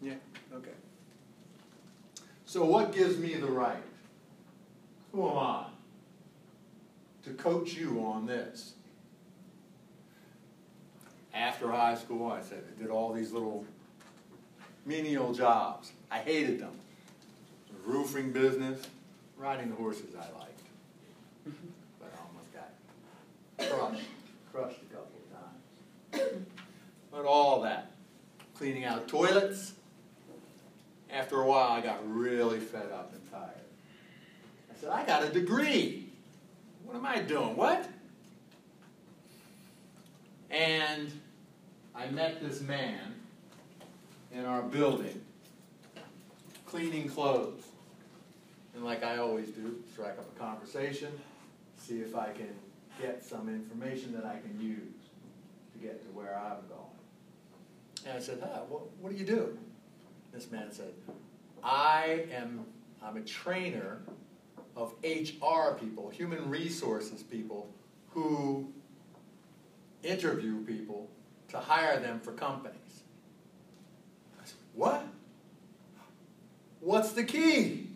yeah, 0.00 0.14
okay. 0.54 0.70
So, 2.52 2.62
what 2.62 2.92
gives 2.92 3.16
me 3.16 3.32
the 3.32 3.46
right? 3.46 3.82
Who 5.12 5.26
am 5.26 5.38
I? 5.38 5.64
To 7.24 7.30
coach 7.30 7.72
you 7.72 8.04
on 8.04 8.26
this. 8.26 8.74
After 11.32 11.70
high 11.70 11.94
school, 11.94 12.30
I 12.30 12.42
said 12.42 12.62
I 12.68 12.78
did 12.78 12.90
all 12.90 13.14
these 13.14 13.32
little 13.32 13.64
menial 14.84 15.32
jobs. 15.32 15.92
I 16.10 16.18
hated 16.18 16.60
them. 16.60 16.74
Roofing 17.86 18.32
business, 18.32 18.82
riding 19.38 19.70
the 19.70 19.76
horses 19.76 20.14
I 20.14 20.38
liked. 20.38 20.60
But 21.98 22.12
I 22.12 22.20
almost 22.26 22.52
got 22.52 23.78
crushed, 23.78 24.04
crushed 24.52 24.80
a 24.90 24.94
couple 24.94 25.16
of 26.12 26.20
times. 26.20 26.44
But 27.10 27.24
all 27.24 27.62
that, 27.62 27.92
cleaning 28.54 28.84
out 28.84 29.08
toilets, 29.08 29.72
after 31.12 31.40
a 31.40 31.46
while, 31.46 31.70
I 31.70 31.80
got 31.80 32.00
really 32.08 32.58
fed 32.58 32.90
up 32.92 33.12
and 33.12 33.30
tired. 33.30 33.50
I 34.70 34.80
said, 34.80 34.90
I 34.90 35.04
got 35.04 35.22
a 35.24 35.28
degree. 35.28 36.08
What 36.84 36.96
am 36.96 37.06
I 37.06 37.20
doing? 37.20 37.54
What? 37.56 37.88
And 40.50 41.10
I 41.94 42.06
met 42.08 42.42
this 42.42 42.60
man 42.60 43.14
in 44.32 44.44
our 44.44 44.62
building 44.62 45.20
cleaning 46.72 47.06
clothes. 47.06 47.62
And 48.74 48.82
like 48.82 49.04
I 49.04 49.18
always 49.18 49.50
do, 49.50 49.76
strike 49.92 50.18
up 50.18 50.26
a 50.34 50.38
conversation, 50.38 51.12
see 51.76 52.00
if 52.00 52.16
I 52.16 52.30
can 52.30 52.48
get 53.00 53.22
some 53.22 53.50
information 53.50 54.14
that 54.14 54.24
I 54.24 54.38
can 54.38 54.58
use 54.58 54.80
to 55.74 55.78
get 55.78 56.02
to 56.02 56.08
where 56.12 56.34
I'm 56.34 56.66
going. 56.68 58.06
And 58.06 58.16
I 58.16 58.20
said, 58.20 58.38
huh, 58.42 58.60
what, 58.70 58.90
what 59.00 59.12
do 59.12 59.18
you 59.18 59.26
do? 59.26 59.58
This 60.32 60.50
man 60.50 60.72
said, 60.72 60.92
I 61.62 62.26
am 62.32 62.64
I'm 63.02 63.16
a 63.16 63.20
trainer 63.20 64.00
of 64.76 64.94
HR 65.02 65.74
people, 65.78 66.08
human 66.10 66.48
resources 66.48 67.22
people, 67.22 67.68
who 68.10 68.72
interview 70.02 70.64
people 70.64 71.08
to 71.48 71.58
hire 71.58 71.98
them 71.98 72.20
for 72.20 72.32
companies. 72.32 73.02
I 74.40 74.44
said, 74.44 74.56
What? 74.74 75.06
What's 76.80 77.12
the 77.12 77.24
key? 77.24 77.88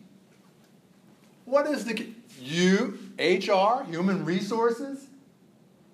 What 1.45 1.67
is 1.67 1.85
the 1.85 1.95
key? 1.95 2.15
You, 2.41 2.99
HR, 3.19 3.85
human 3.85 4.25
resources, 4.25 5.07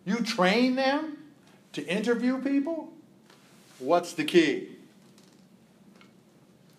you 0.04 0.16
train 0.16 0.74
them 0.74 1.18
to 1.72 1.86
interview 1.86 2.40
people? 2.42 2.92
What's 3.78 4.14
the 4.14 4.24
key? 4.24 4.71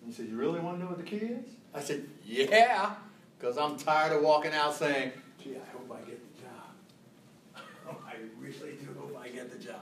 He 0.06 0.12
said, 0.12 0.26
You 0.26 0.36
really 0.36 0.60
want 0.60 0.78
to 0.78 0.84
know 0.84 0.90
what 0.90 0.98
the 0.98 1.04
key 1.04 1.16
is? 1.16 1.46
I 1.74 1.80
said, 1.80 2.04
Yeah, 2.24 2.94
because 3.38 3.58
I'm 3.58 3.76
tired 3.76 4.12
of 4.12 4.22
walking 4.22 4.52
out 4.52 4.74
saying, 4.74 5.12
Gee, 5.42 5.56
I 5.56 5.70
hope 5.72 5.90
I 5.90 6.08
get 6.08 6.20
the 6.34 6.42
job. 6.42 7.96
I 8.06 8.14
really 8.38 8.76
do 8.76 8.88
hope 8.98 9.18
I 9.20 9.28
get 9.28 9.50
the 9.50 9.58
job. 9.58 9.80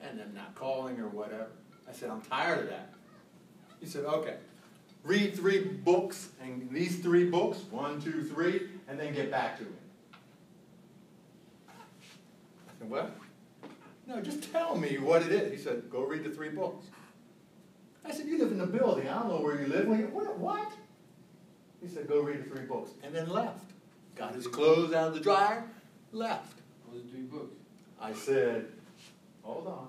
And 0.00 0.18
them 0.18 0.32
not 0.34 0.54
calling 0.54 1.00
or 1.00 1.08
whatever. 1.08 1.48
I 1.88 1.92
said, 1.92 2.10
I'm 2.10 2.20
tired 2.22 2.60
of 2.60 2.68
that. 2.70 2.92
He 3.80 3.86
said, 3.86 4.04
Okay, 4.04 4.36
read 5.02 5.34
three 5.34 5.64
books, 5.64 6.28
and 6.42 6.70
these 6.70 7.00
three 7.00 7.24
books, 7.24 7.58
one, 7.70 8.00
two, 8.00 8.22
three, 8.22 8.68
and 8.88 8.98
then 8.98 9.14
get 9.14 9.30
back 9.30 9.58
to 9.58 9.64
me. 9.64 9.70
I 11.68 12.78
said, 12.78 12.90
What? 12.90 13.16
No, 14.06 14.20
just 14.20 14.52
tell 14.52 14.76
me 14.76 14.98
what 14.98 15.22
it 15.22 15.32
is. 15.32 15.50
He 15.50 15.58
said, 15.58 15.90
Go 15.90 16.04
read 16.04 16.24
the 16.24 16.30
three 16.30 16.50
books. 16.50 16.86
I 18.04 18.12
said, 18.12 18.26
You 18.26 18.38
live 18.38 18.52
in 18.52 18.58
the 18.58 18.66
building. 18.66 19.08
I 19.08 19.14
don't 19.20 19.28
know 19.28 19.40
where 19.40 19.60
you 19.60 19.66
live. 19.66 19.86
What? 20.12 20.38
what? 20.38 20.72
He 21.80 21.88
said, 21.88 22.08
Go 22.08 22.20
read 22.20 22.44
the 22.44 22.50
three 22.50 22.66
books. 22.66 22.90
And 23.02 23.14
then 23.14 23.28
left. 23.28 23.70
Got 24.16 24.34
his 24.34 24.46
clothes 24.46 24.92
out 24.92 25.08
of 25.08 25.14
the 25.14 25.20
dryer, 25.20 25.64
left. 26.12 26.60
What 26.86 26.98
are 26.98 27.02
the 27.02 27.08
three 27.08 27.22
books? 27.22 27.54
I 28.00 28.12
said, 28.12 28.66
Hold 29.42 29.66
on. 29.66 29.88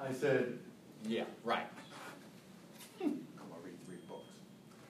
I 0.00 0.12
said, 0.12 0.58
Yeah, 1.06 1.24
right. 1.44 1.66
Hmm, 2.98 3.04
I'm 3.04 3.48
going 3.48 3.60
to 3.62 3.66
read 3.66 3.86
three 3.86 3.98
books. 4.08 4.28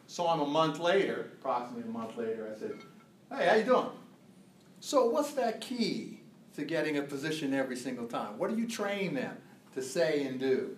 So 0.07 0.27
I'm 0.27 0.41
a 0.41 0.47
month 0.47 0.81
later, 0.81 1.33
approximately 1.39 1.89
a 1.89 1.93
month 1.93 2.17
later, 2.17 2.53
I 2.55 2.59
said, 2.59 2.73
Hey, 3.31 3.47
how 3.47 3.55
you 3.57 3.65
doing? 3.65 3.91
So 4.81 5.07
what's 5.07 5.33
that 5.33 5.61
key 5.61 6.21
to 6.57 6.65
getting 6.65 6.99
a 6.99 7.03
position 7.03 7.53
every 7.53 7.77
single 7.77 8.07
time? 8.07 8.39
What 8.39 8.51
do 8.51 8.57
you 8.57 8.67
train 8.67 9.15
them 9.15 9.37
to 9.75 9.83
say 9.83 10.25
and 10.25 10.41
do? 10.41 10.77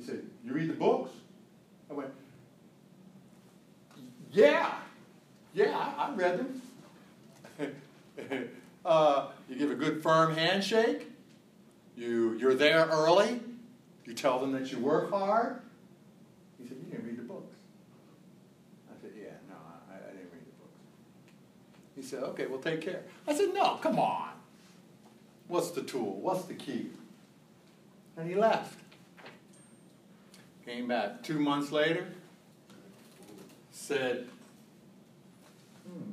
He 0.00 0.06
said, 0.06 0.22
You 0.42 0.54
read 0.54 0.70
the 0.70 0.74
books? 0.74 1.10
I 1.90 1.92
went, 1.92 2.10
Yeah, 4.32 4.72
yeah, 5.52 5.76
I, 5.76 6.06
I 6.06 6.14
read 6.14 6.38
them. 6.38 6.62
uh, 8.86 9.28
you 9.48 9.56
give 9.56 9.70
a 9.70 9.74
good 9.74 10.02
firm 10.02 10.34
handshake, 10.34 11.10
you, 11.96 12.32
you're 12.38 12.54
there 12.54 12.86
early, 12.86 13.40
you 14.06 14.14
tell 14.14 14.38
them 14.38 14.52
that 14.52 14.72
you 14.72 14.78
work 14.78 15.10
hard. 15.10 15.60
He 16.58 16.66
said, 16.66 16.78
You 16.82 16.92
didn't 16.92 17.04
read 17.06 17.18
the 17.18 17.22
books. 17.24 17.54
I 18.90 18.98
said, 19.02 19.10
Yeah, 19.14 19.32
no, 19.50 19.56
I, 19.90 19.96
I 19.96 20.12
didn't 20.12 20.32
read 20.32 20.46
the 20.46 20.58
books. 20.58 20.78
He 21.94 22.02
said, 22.02 22.22
Okay, 22.22 22.46
well, 22.46 22.60
take 22.60 22.80
care. 22.80 23.02
I 23.28 23.34
said, 23.34 23.52
No, 23.52 23.74
come 23.82 23.98
on. 23.98 24.30
What's 25.46 25.72
the 25.72 25.82
tool? 25.82 26.20
What's 26.22 26.44
the 26.44 26.54
key? 26.54 26.86
And 28.16 28.26
he 28.26 28.34
left. 28.34 28.79
Came 30.66 30.88
back 30.88 31.22
two 31.22 31.38
months 31.38 31.72
later, 31.72 32.06
said, 33.70 34.28
hmm. 35.86 36.12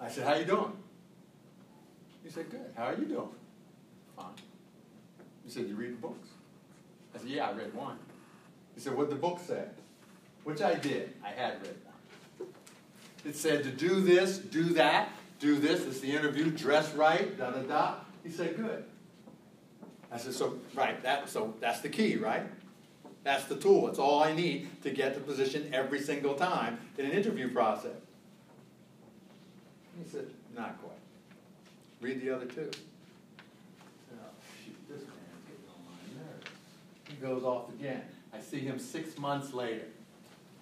I 0.00 0.08
said, 0.08 0.24
How 0.26 0.34
you 0.34 0.44
doing? 0.44 0.72
He 2.22 2.30
said, 2.30 2.50
Good. 2.50 2.72
How 2.76 2.84
are 2.84 2.94
you 2.94 3.06
doing? 3.06 3.28
Fine. 4.16 4.26
He 5.44 5.50
said, 5.50 5.68
You 5.68 5.74
read 5.74 5.92
the 5.92 6.00
books? 6.00 6.28
I 7.14 7.18
said, 7.18 7.28
Yeah, 7.28 7.48
I 7.48 7.52
read 7.52 7.74
one. 7.74 7.98
He 8.74 8.80
said, 8.80 8.96
What 8.96 9.10
the 9.10 9.16
book 9.16 9.40
said? 9.44 9.74
Which 10.44 10.62
I 10.62 10.74
did. 10.74 11.14
I 11.24 11.30
had 11.30 11.60
read 11.62 11.76
one. 11.84 12.48
It 13.24 13.36
said 13.36 13.62
to 13.64 13.70
do 13.70 14.00
this, 14.00 14.38
do 14.38 14.64
that, 14.74 15.10
do 15.38 15.58
this. 15.58 15.84
It's 15.86 16.00
the 16.00 16.10
interview, 16.10 16.50
dress 16.50 16.92
right, 16.94 17.36
da 17.36 17.50
da 17.50 17.62
da. 17.62 17.94
He 18.24 18.30
said, 18.30 18.56
Good. 18.56 18.84
I 20.10 20.18
said, 20.18 20.34
So, 20.34 20.58
right, 20.74 21.02
that, 21.02 21.28
so 21.28 21.54
that's 21.60 21.80
the 21.80 21.88
key, 21.88 22.16
right? 22.16 22.44
That's 23.24 23.44
the 23.44 23.56
tool. 23.56 23.88
It's 23.88 23.98
all 23.98 24.22
I 24.22 24.32
need 24.32 24.82
to 24.82 24.90
get 24.90 25.14
the 25.14 25.20
position 25.20 25.70
every 25.72 26.00
single 26.00 26.34
time 26.34 26.78
in 26.98 27.06
an 27.06 27.12
interview 27.12 27.52
process. 27.52 27.92
He 29.96 30.10
said, 30.10 30.26
Not 30.56 30.80
quite. 30.80 30.92
Read 32.00 32.20
the 32.20 32.30
other 32.30 32.46
two. 32.46 32.68
Oh, 34.12 34.26
this 34.88 34.98
man's 34.98 35.08
getting 35.46 35.68
on 35.68 35.84
my 35.86 36.20
nerves. 36.20 36.50
He 37.08 37.14
goes 37.14 37.44
off 37.44 37.68
again. 37.68 38.02
I 38.34 38.40
see 38.40 38.58
him 38.58 38.78
six 38.78 39.16
months 39.18 39.52
later. 39.52 39.86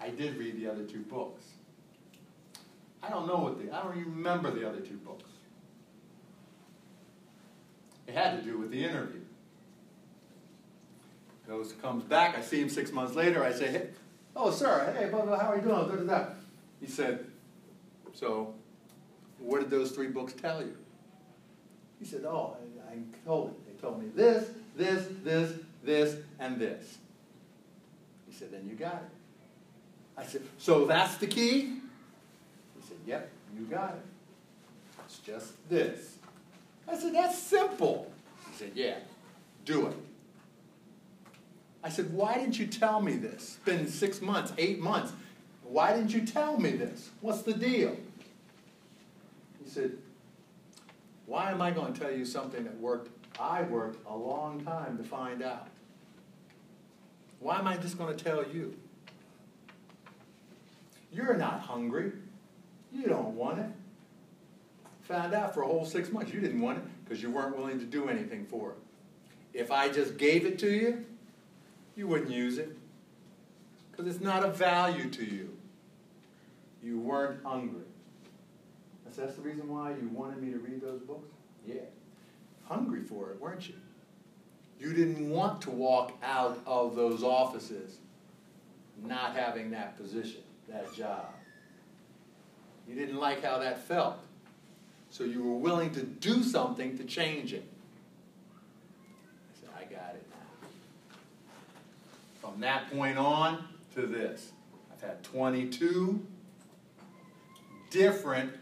I 0.00 0.10
did 0.10 0.36
read 0.36 0.60
the 0.60 0.70
other 0.70 0.84
two 0.84 1.00
books. 1.00 1.44
I 3.02 3.08
don't 3.08 3.26
know 3.26 3.38
what 3.38 3.58
the, 3.58 3.74
I 3.74 3.82
don't 3.82 3.96
remember 3.96 4.50
the 4.50 4.68
other 4.68 4.80
two 4.80 4.96
books. 4.96 5.30
It 8.06 8.14
had 8.14 8.38
to 8.38 8.42
do 8.42 8.58
with 8.58 8.70
the 8.70 8.84
interview. 8.84 9.20
Goes, 11.50 11.72
comes 11.82 12.04
back, 12.04 12.38
I 12.38 12.42
see 12.42 12.60
him 12.60 12.68
six 12.68 12.92
months 12.92 13.16
later, 13.16 13.42
I 13.42 13.50
say, 13.50 13.72
hey, 13.72 13.88
oh, 14.36 14.52
sir, 14.52 14.94
hey, 14.96 15.08
blah, 15.08 15.22
blah, 15.22 15.36
how 15.36 15.48
are 15.48 15.56
you 15.56 15.62
doing? 15.62 15.88
Da, 15.88 15.96
da, 15.96 16.04
da. 16.04 16.26
He 16.80 16.86
said, 16.86 17.26
so, 18.14 18.54
what 19.40 19.58
did 19.58 19.68
those 19.68 19.90
three 19.90 20.06
books 20.06 20.32
tell 20.32 20.62
you? 20.62 20.76
He 21.98 22.04
said, 22.04 22.24
oh, 22.24 22.56
I, 22.88 22.92
I 22.92 22.98
told 23.26 23.50
it. 23.50 23.66
They 23.66 23.82
told 23.82 24.00
me 24.00 24.10
this, 24.14 24.48
this, 24.76 25.08
this, 25.24 25.54
this, 25.82 26.18
and 26.38 26.60
this. 26.60 26.98
He 28.28 28.32
said, 28.32 28.52
then 28.52 28.68
you 28.68 28.76
got 28.76 29.02
it. 29.02 29.10
I 30.16 30.26
said, 30.26 30.42
so 30.56 30.84
that's 30.84 31.16
the 31.16 31.26
key? 31.26 31.62
He 31.62 32.86
said, 32.86 32.98
yep, 33.04 33.28
you 33.58 33.64
got 33.64 33.94
it. 33.94 34.06
It's 35.04 35.18
just 35.18 35.68
this. 35.68 36.16
I 36.86 36.96
said, 36.96 37.12
that's 37.12 37.36
simple. 37.36 38.08
He 38.52 38.56
said, 38.56 38.70
yeah, 38.76 38.98
do 39.64 39.88
it. 39.88 39.96
I 41.82 41.88
said, 41.88 42.12
why 42.12 42.34
didn't 42.34 42.58
you 42.58 42.66
tell 42.66 43.00
me 43.00 43.16
this? 43.16 43.34
It's 43.34 43.56
been 43.64 43.88
six 43.88 44.20
months, 44.20 44.52
eight 44.58 44.80
months. 44.80 45.12
Why 45.62 45.94
didn't 45.94 46.12
you 46.12 46.26
tell 46.26 46.58
me 46.58 46.72
this? 46.72 47.10
What's 47.20 47.42
the 47.42 47.54
deal? 47.54 47.96
He 49.62 49.70
said, 49.70 49.92
why 51.26 51.50
am 51.50 51.62
I 51.62 51.70
going 51.70 51.92
to 51.92 52.00
tell 52.00 52.10
you 52.10 52.24
something 52.24 52.64
that 52.64 52.78
worked? 52.78 53.08
I 53.38 53.62
worked 53.62 54.04
a 54.06 54.16
long 54.16 54.62
time 54.64 54.98
to 54.98 55.04
find 55.04 55.42
out. 55.42 55.68
Why 57.38 57.58
am 57.58 57.66
I 57.66 57.76
just 57.76 57.96
going 57.96 58.14
to 58.14 58.24
tell 58.24 58.44
you? 58.46 58.76
You're 61.12 61.36
not 61.36 61.60
hungry. 61.60 62.12
You 62.92 63.04
don't 63.04 63.34
want 63.36 63.60
it. 63.60 63.70
Found 65.02 65.34
out 65.34 65.54
for 65.54 65.62
a 65.62 65.66
whole 65.66 65.84
six 65.84 66.12
months 66.12 66.32
you 66.32 66.40
didn't 66.40 66.60
want 66.60 66.78
it 66.78 66.84
because 67.04 67.22
you 67.22 67.30
weren't 67.30 67.56
willing 67.56 67.78
to 67.78 67.84
do 67.84 68.08
anything 68.08 68.44
for 68.44 68.70
it. 68.70 68.76
If 69.52 69.72
I 69.72 69.88
just 69.88 70.18
gave 70.18 70.44
it 70.44 70.58
to 70.60 70.70
you, 70.70 71.04
you 72.00 72.06
wouldn't 72.06 72.30
use 72.30 72.56
it 72.56 72.74
because 73.90 74.06
it's 74.06 74.24
not 74.24 74.42
of 74.42 74.56
value 74.56 75.10
to 75.10 75.22
you. 75.22 75.54
You 76.82 76.98
weren't 76.98 77.44
hungry. 77.44 77.82
So 79.12 79.20
that's 79.20 79.34
the 79.34 79.42
reason 79.42 79.68
why 79.68 79.90
you 79.90 80.08
wanted 80.10 80.42
me 80.42 80.50
to 80.50 80.58
read 80.58 80.80
those 80.80 81.02
books? 81.02 81.28
Yeah. 81.66 81.82
Hungry 82.64 83.02
for 83.02 83.32
it, 83.32 83.40
weren't 83.40 83.68
you? 83.68 83.74
You 84.78 84.94
didn't 84.94 85.28
want 85.28 85.60
to 85.62 85.70
walk 85.70 86.12
out 86.22 86.58
of 86.64 86.96
those 86.96 87.22
offices 87.22 87.98
not 89.04 89.36
having 89.36 89.70
that 89.72 89.98
position, 89.98 90.40
that 90.70 90.94
job. 90.94 91.26
You 92.88 92.94
didn't 92.94 93.18
like 93.18 93.44
how 93.44 93.58
that 93.58 93.84
felt. 93.86 94.20
So 95.10 95.24
you 95.24 95.42
were 95.42 95.56
willing 95.56 95.92
to 95.92 96.02
do 96.02 96.42
something 96.42 96.96
to 96.96 97.04
change 97.04 97.52
it. 97.52 97.64
I 99.52 99.60
said, 99.60 99.68
I 99.76 99.82
got 99.92 100.14
it 100.14 100.26
now. 100.30 100.40
From 102.50 102.60
that 102.62 102.90
point 102.90 103.16
on 103.16 103.64
to 103.94 104.06
this, 104.06 104.50
I've 104.92 105.00
had 105.00 105.22
22 105.22 106.20
different 107.90 108.52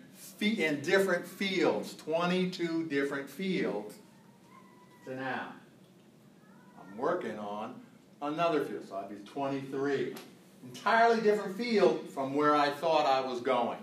in 0.40 0.80
different 0.82 1.26
fields, 1.26 1.94
22 1.94 2.86
different 2.86 3.28
fields 3.28 3.94
to 5.04 5.16
now. 5.16 5.52
I'm 6.78 6.98
working 6.98 7.38
on 7.38 7.80
another 8.20 8.64
field, 8.64 8.86
so 8.88 8.96
I'd 8.96 9.08
be 9.08 9.16
23. 9.28 10.14
Entirely 10.64 11.20
different 11.22 11.56
field 11.56 12.08
from 12.10 12.34
where 12.34 12.54
I 12.54 12.70
thought 12.70 13.06
I 13.06 13.26
was 13.26 13.40
going 13.40 13.78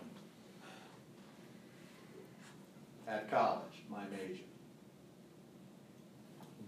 at 3.07 3.29
college, 3.29 3.83
my 3.89 4.03
major. 4.11 4.43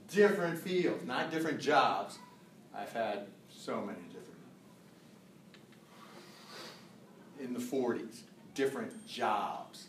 Different 0.10 0.58
fields, 0.58 1.06
not 1.06 1.30
different 1.32 1.60
jobs. 1.60 2.18
I've 2.78 2.94
had 2.94 3.28
so 3.50 3.82
many 3.82 4.00
different. 4.08 4.28
In 7.40 7.54
the 7.54 7.60
40s, 7.60 8.22
different 8.54 9.08
jobs. 9.08 9.88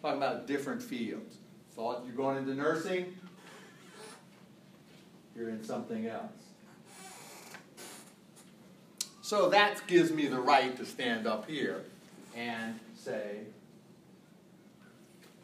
Talking 0.00 0.18
about 0.18 0.46
different 0.46 0.82
fields. 0.82 1.36
Thought 1.74 2.04
you're 2.06 2.14
going 2.14 2.36
into 2.36 2.54
nursing? 2.54 3.16
You're 5.36 5.50
in 5.50 5.64
something 5.64 6.06
else. 6.06 6.32
So 9.22 9.48
that 9.50 9.86
gives 9.86 10.10
me 10.10 10.26
the 10.26 10.40
right 10.40 10.76
to 10.76 10.84
stand 10.84 11.26
up 11.26 11.48
here 11.48 11.84
and 12.36 12.78
say, 12.96 13.38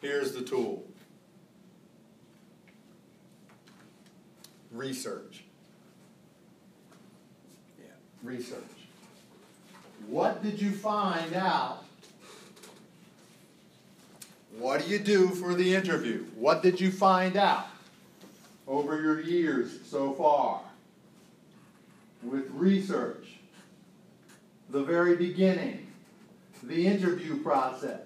here's 0.01 0.33
the 0.33 0.41
tool. 0.41 0.85
Research. 4.71 5.43
Research. 8.27 8.59
What 10.09 10.43
did 10.43 10.61
you 10.61 10.71
find 10.71 11.33
out? 11.33 11.85
What 14.59 14.83
do 14.83 14.89
you 14.89 14.99
do 14.99 15.29
for 15.29 15.53
the 15.53 15.73
interview? 15.73 16.25
What 16.35 16.61
did 16.61 16.81
you 16.81 16.91
find 16.91 17.37
out 17.37 17.67
over 18.67 19.01
your 19.01 19.21
years 19.21 19.79
so 19.85 20.11
far? 20.11 20.59
With 22.21 22.49
research, 22.51 23.37
the 24.71 24.83
very 24.83 25.15
beginning, 25.15 25.87
the 26.63 26.85
interview 26.85 27.41
process. 27.41 28.01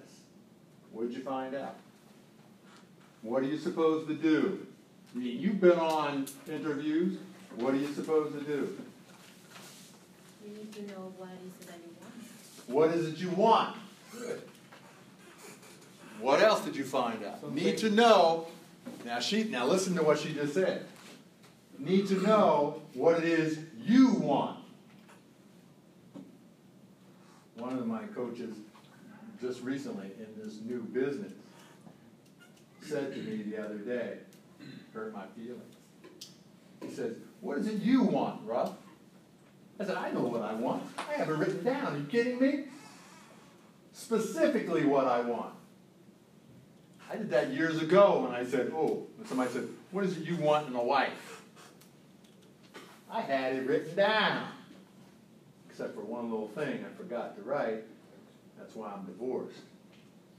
What 0.92 1.08
did 1.08 1.16
you 1.16 1.24
find 1.24 1.56
out? 1.56 1.74
What 3.22 3.42
are 3.42 3.46
you 3.46 3.58
supposed 3.58 4.06
to 4.06 4.14
do? 4.14 4.64
I 5.16 5.18
mean, 5.18 5.40
You've 5.40 5.60
been 5.60 5.80
on 5.80 6.26
interviews. 6.48 7.18
What 7.56 7.74
are 7.74 7.78
you 7.78 7.92
supposed 7.92 8.38
to 8.38 8.44
do? 8.44 8.78
You 10.44 10.56
need 10.56 10.72
to 10.72 10.82
know 10.92 11.12
what 11.16 11.30
is 11.30 11.60
it 11.60 11.66
that 11.66 11.78
you 11.78 11.94
want. 12.00 12.68
What 12.68 12.90
is 12.96 13.08
it 13.08 13.18
you 13.18 13.30
want? 13.30 13.76
Good. 14.12 14.42
What 16.20 16.40
else 16.40 16.64
did 16.64 16.76
you 16.76 16.84
find 16.84 17.24
out? 17.24 17.40
Something. 17.40 17.64
Need 17.64 17.78
to 17.78 17.90
know. 17.90 18.46
Now 19.04 19.18
she 19.18 19.44
now 19.44 19.66
listen 19.66 19.94
to 19.96 20.02
what 20.02 20.18
she 20.18 20.32
just 20.32 20.54
said. 20.54 20.86
Need 21.78 22.06
to 22.08 22.14
know 22.22 22.82
what 22.94 23.18
it 23.18 23.24
is 23.24 23.58
you 23.84 24.12
want. 24.14 24.58
One 27.56 27.76
of 27.78 27.86
my 27.86 28.02
coaches 28.14 28.54
just 29.40 29.62
recently 29.62 30.10
in 30.18 30.42
this 30.42 30.58
new 30.64 30.80
business 30.82 31.32
said 32.80 33.12
to 33.12 33.18
me 33.20 33.42
the 33.42 33.58
other 33.62 33.78
day, 33.78 34.18
hurt 34.92 35.12
my 35.12 35.24
feelings. 35.36 35.74
He 36.80 36.90
says, 36.90 37.16
What 37.40 37.58
is 37.58 37.66
it 37.66 37.82
you 37.82 38.02
want, 38.02 38.40
Ruff? 38.44 38.72
I 39.80 39.84
said, 39.84 39.96
I 39.96 40.10
know 40.12 40.20
what 40.20 40.42
I 40.42 40.54
want. 40.54 40.82
I 40.98 41.14
have 41.14 41.28
it 41.28 41.32
written 41.32 41.64
down. 41.64 41.94
Are 41.94 41.98
you 41.98 42.04
kidding 42.04 42.40
me? 42.40 42.64
Specifically 43.92 44.84
what 44.84 45.06
I 45.06 45.20
want. 45.20 45.54
I 47.10 47.16
did 47.16 47.30
that 47.30 47.50
years 47.50 47.82
ago 47.82 48.22
when 48.22 48.32
I 48.32 48.44
said, 48.44 48.72
oh, 48.74 49.06
and 49.18 49.26
somebody 49.26 49.50
said, 49.50 49.68
what 49.90 50.04
is 50.04 50.16
it 50.16 50.24
you 50.24 50.36
want 50.36 50.68
in 50.68 50.74
a 50.74 50.82
wife? 50.82 51.42
I 53.10 53.20
had 53.20 53.54
it 53.54 53.66
written 53.66 53.94
down. 53.94 54.48
Except 55.68 55.94
for 55.94 56.00
one 56.02 56.30
little 56.30 56.48
thing 56.48 56.84
I 56.84 56.96
forgot 56.96 57.36
to 57.36 57.42
write. 57.42 57.84
That's 58.58 58.74
why 58.74 58.92
I'm 58.92 59.04
divorced 59.04 59.60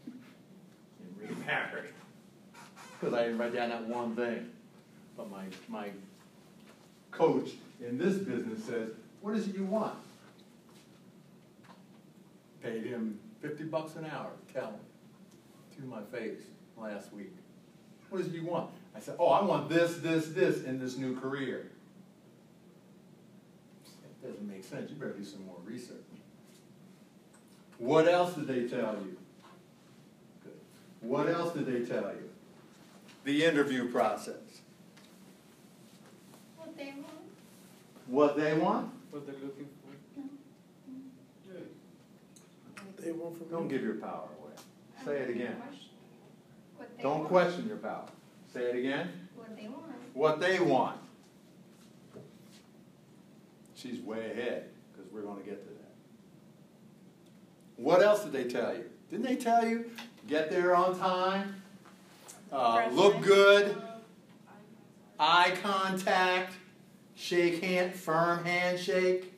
and 0.05 1.29
remarried. 1.29 1.93
Because 2.99 3.13
I 3.13 3.23
didn't 3.23 3.37
write 3.37 3.53
down 3.53 3.69
that 3.69 3.85
one 3.87 4.15
thing. 4.15 4.49
But 5.15 5.29
my, 5.29 5.43
my 5.67 5.89
coach 7.11 7.51
in 7.85 7.97
this 7.97 8.15
business 8.15 8.63
says, 8.63 8.89
what 9.23 9.35
is 9.37 9.47
it 9.47 9.55
you 9.55 9.63
want? 9.63 9.95
Paid 12.61 12.83
him 12.83 13.17
fifty 13.41 13.63
bucks 13.63 13.95
an 13.95 14.05
hour 14.05 14.29
to 14.47 14.53
tell 14.53 14.67
him 14.67 14.79
to 15.77 15.83
my 15.85 16.01
face 16.11 16.41
last 16.77 17.13
week. 17.13 17.33
What 18.09 18.19
is 18.19 18.27
it 18.27 18.33
you 18.33 18.43
want? 18.43 18.69
I 18.93 18.99
said, 18.99 19.15
oh, 19.17 19.29
I 19.29 19.41
want 19.41 19.69
this, 19.69 19.95
this, 19.97 20.27
this 20.27 20.63
in 20.63 20.77
this 20.77 20.97
new 20.97 21.17
career. 21.19 21.71
That 24.21 24.29
doesn't 24.29 24.47
make 24.47 24.65
sense. 24.65 24.91
You 24.91 24.97
better 24.97 25.13
do 25.13 25.23
some 25.23 25.45
more 25.45 25.55
research. 25.65 25.97
What 27.79 28.09
else 28.09 28.33
did 28.35 28.45
they 28.45 28.67
tell 28.67 28.97
you? 29.03 29.17
Good. 30.43 30.59
What 30.99 31.29
else 31.29 31.53
did 31.53 31.65
they 31.65 31.85
tell 31.85 32.09
you? 32.09 32.29
The 33.23 33.45
interview 33.45 33.89
process. 33.89 34.35
What 36.57 36.77
they 36.77 36.93
want? 36.97 37.23
What 38.07 38.37
they 38.37 38.53
want? 38.53 38.91
What 39.13 39.27
they're 39.27 39.35
looking 39.35 39.67
for. 39.67 39.91
They 42.99 43.11
want 43.11 43.37
from 43.37 43.47
Don't 43.47 43.69
you. 43.69 43.77
give 43.77 43.83
your 43.83 43.95
power 43.95 44.27
away. 44.41 44.53
Say 45.05 45.19
it 45.19 45.29
again. 45.29 45.55
What 46.77 46.97
they 46.97 47.03
Don't 47.03 47.19
want. 47.19 47.27
question 47.29 47.67
your 47.67 47.77
power. 47.77 48.05
Say 48.51 48.61
it 48.61 48.75
again. 48.75 49.11
What 49.35 49.55
they 49.55 49.67
want. 49.67 49.83
What 50.15 50.39
they 50.39 50.59
want. 50.59 50.97
She's 53.75 53.99
way 53.99 54.31
ahead 54.31 54.69
because 54.91 55.11
we're 55.11 55.21
going 55.21 55.43
to 55.43 55.47
get 55.47 55.61
to 55.61 55.69
that. 55.73 55.91
What 57.77 58.01
else 58.01 58.23
did 58.23 58.31
they 58.33 58.45
tell 58.45 58.73
you? 58.73 58.85
Didn't 59.11 59.27
they 59.27 59.35
tell 59.35 59.63
you 59.67 59.91
get 60.27 60.49
there 60.49 60.75
on 60.75 60.97
time, 60.97 61.61
uh, 62.51 62.89
look 62.91 63.21
good, 63.21 63.79
eye 65.19 65.55
contact, 65.61 66.53
shake 67.23 67.63
hand, 67.63 67.95
firm 67.95 68.43
handshake? 68.43 69.33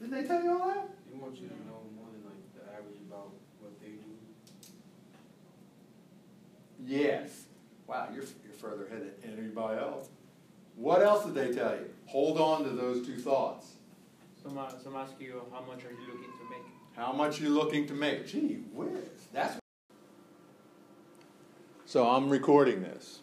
Didn't 0.00 0.14
they 0.20 0.26
tell 0.26 0.42
you 0.42 0.50
all 0.50 0.68
that? 0.68 0.88
They 1.10 1.16
want 1.16 1.36
you 1.36 1.46
to 1.46 1.54
know 1.54 1.80
more 1.96 2.08
than 2.12 2.24
like 2.24 2.42
the 2.54 2.72
average 2.72 2.98
about 3.08 3.30
what 3.60 3.80
they 3.80 3.90
do. 3.90 4.10
Yes. 6.84 7.44
Wow, 7.86 8.08
you're, 8.12 8.24
you're 8.44 8.52
further 8.52 8.86
ahead 8.86 9.12
than 9.22 9.38
anybody 9.38 9.78
else. 9.80 10.08
What 10.74 11.02
else 11.02 11.24
did 11.24 11.34
they 11.34 11.52
tell 11.52 11.72
you? 11.72 11.88
Hold 12.06 12.38
on 12.38 12.64
to 12.64 12.70
those 12.70 13.06
two 13.06 13.16
thoughts. 13.16 13.74
Some, 14.42 14.58
uh, 14.58 14.70
some 14.82 14.96
ask 14.96 15.12
you, 15.20 15.42
how 15.52 15.60
much 15.60 15.84
are 15.84 15.90
you 15.90 16.06
looking 16.06 16.32
to 16.32 16.50
make? 16.50 16.64
How 16.96 17.12
much 17.12 17.40
are 17.40 17.44
you 17.44 17.50
looking 17.50 17.86
to 17.86 17.94
make? 17.94 18.26
Gee 18.26 18.58
whiz, 18.72 18.88
that's. 19.32 19.58
So 21.86 22.08
I'm 22.08 22.28
recording 22.28 22.82
this. 22.82 23.20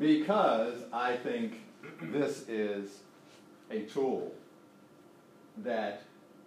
Because 0.00 0.78
I 0.94 1.14
think 1.14 1.60
this 2.00 2.48
is 2.48 3.00
a 3.70 3.82
tool 3.82 4.32
that 5.58 6.02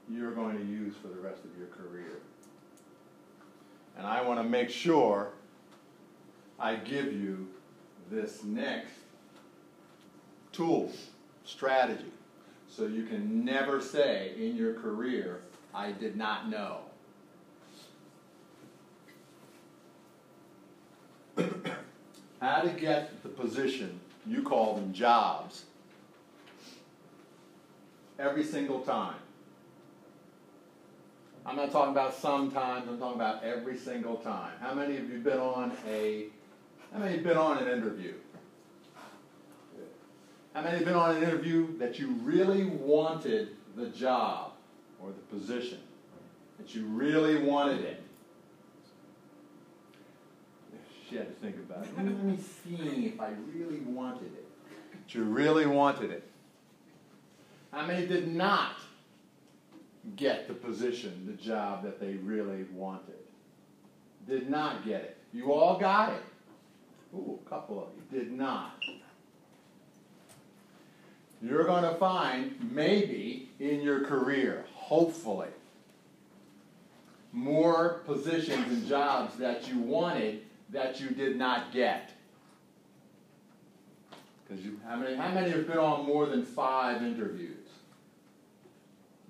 you're 0.09 0.31
going 0.31 0.57
to 0.57 0.65
use 0.65 0.95
for 0.99 1.07
the 1.07 1.21
rest 1.21 1.41
of 1.45 1.55
your 1.55 1.67
career. 1.67 2.17
And 3.95 4.07
I 4.07 4.23
want 4.23 4.39
to 4.39 4.43
make 4.43 4.71
sure 4.71 5.29
I 6.59 6.75
give 6.75 7.13
you 7.13 7.47
this 8.09 8.43
next 8.43 8.93
tool, 10.51 10.91
strategy, 11.45 12.11
so 12.67 12.87
you 12.87 13.03
can 13.03 13.45
never 13.45 13.79
say 13.81 14.33
in 14.35 14.55
your 14.55 14.73
career, 14.73 15.41
I 15.75 15.91
did 15.91 16.15
not 16.17 16.49
know. 16.49 16.79
How 22.43 22.59
to 22.59 22.71
get 22.71 23.23
the 23.23 23.29
position, 23.29 24.01
you 24.27 24.43
call 24.43 24.75
them 24.75 24.91
jobs, 24.91 25.63
every 28.19 28.43
single 28.43 28.81
time. 28.81 29.15
I'm 31.45 31.55
not 31.55 31.71
talking 31.71 31.93
about 31.93 32.13
sometimes, 32.13 32.89
I'm 32.89 32.99
talking 32.99 33.15
about 33.15 33.45
every 33.45 33.77
single 33.77 34.17
time. 34.17 34.51
How 34.59 34.73
many 34.73 34.97
of 34.97 35.09
you 35.09 35.19
been 35.19 35.39
on 35.39 35.71
a, 35.89 36.25
how 36.91 36.99
many 36.99 37.13
have 37.13 37.23
been 37.23 37.37
on 37.37 37.59
an 37.59 37.69
interview? 37.69 38.15
How 40.53 40.63
many 40.63 40.79
have 40.79 40.85
been 40.85 40.95
on 40.95 41.15
an 41.15 41.23
interview 41.23 41.77
that 41.77 41.97
you 41.97 42.09
really 42.23 42.65
wanted 42.65 43.55
the 43.77 43.87
job 43.87 44.51
or 45.01 45.11
the 45.11 45.37
position? 45.37 45.79
That 46.57 46.75
you 46.75 46.87
really 46.87 47.41
wanted 47.41 47.85
it? 47.85 48.02
She 51.13 51.19
had 51.19 51.27
to 51.27 51.45
think 51.45 51.57
about 51.57 51.85
it. 51.85 51.95
Let 51.95 52.23
me 52.23 52.37
see 52.37 53.05
if 53.05 53.21
I 53.21 53.29
really 53.53 53.81
wanted 53.81 54.33
it. 54.33 54.47
That 54.91 55.13
you 55.13 55.23
really 55.25 55.67
wanted 55.67 56.09
it. 56.09 56.27
How 57.71 57.85
many 57.85 58.07
did 58.07 58.33
not 58.33 58.77
get 60.15 60.47
the 60.47 60.55
position, 60.55 61.27
the 61.27 61.33
job 61.33 61.83
that 61.83 61.99
they 61.99 62.13
really 62.15 62.65
wanted? 62.73 63.19
Did 64.27 64.49
not 64.49 64.85
get 64.85 65.01
it. 65.01 65.17
You 65.31 65.53
all 65.53 65.79
got 65.79 66.13
it. 66.13 66.23
Ooh, 67.13 67.39
a 67.45 67.49
couple 67.49 67.77
of 67.79 67.89
you 67.95 68.19
did 68.19 68.31
not 68.31 68.83
you're 71.43 71.65
going 71.65 71.83
to 71.83 71.93
find 71.95 72.71
maybe 72.71 73.49
in 73.59 73.81
your 73.81 74.05
career, 74.05 74.63
hopefully, 74.73 75.49
more 77.33 78.01
positions 78.05 78.65
and 78.67 78.87
jobs 78.87 79.35
that 79.35 79.67
you 79.67 79.77
wanted 79.79 80.43
that 80.73 80.99
you 80.99 81.11
did 81.11 81.37
not 81.37 81.71
get. 81.71 82.11
Because 84.43 84.65
you, 84.65 84.79
how 84.85 84.97
many, 84.97 85.15
how 85.15 85.29
many 85.29 85.51
have 85.51 85.67
been 85.67 85.77
on 85.77 86.05
more 86.05 86.25
than 86.25 86.43
five 86.43 87.01
interviews? 87.01 87.67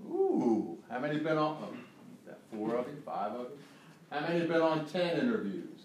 Ooh, 0.05 0.77
how 0.89 0.99
many 0.99 1.15
have 1.15 1.23
been 1.23 1.37
on? 1.37 1.57
Oh, 1.61 2.33
four 2.51 2.75
of 2.75 2.87
you, 2.87 3.01
five 3.05 3.33
of 3.33 3.41
you? 3.51 3.57
How 4.09 4.21
many 4.21 4.39
have 4.39 4.47
been 4.47 4.61
on 4.61 4.85
ten 4.85 5.19
interviews? 5.19 5.81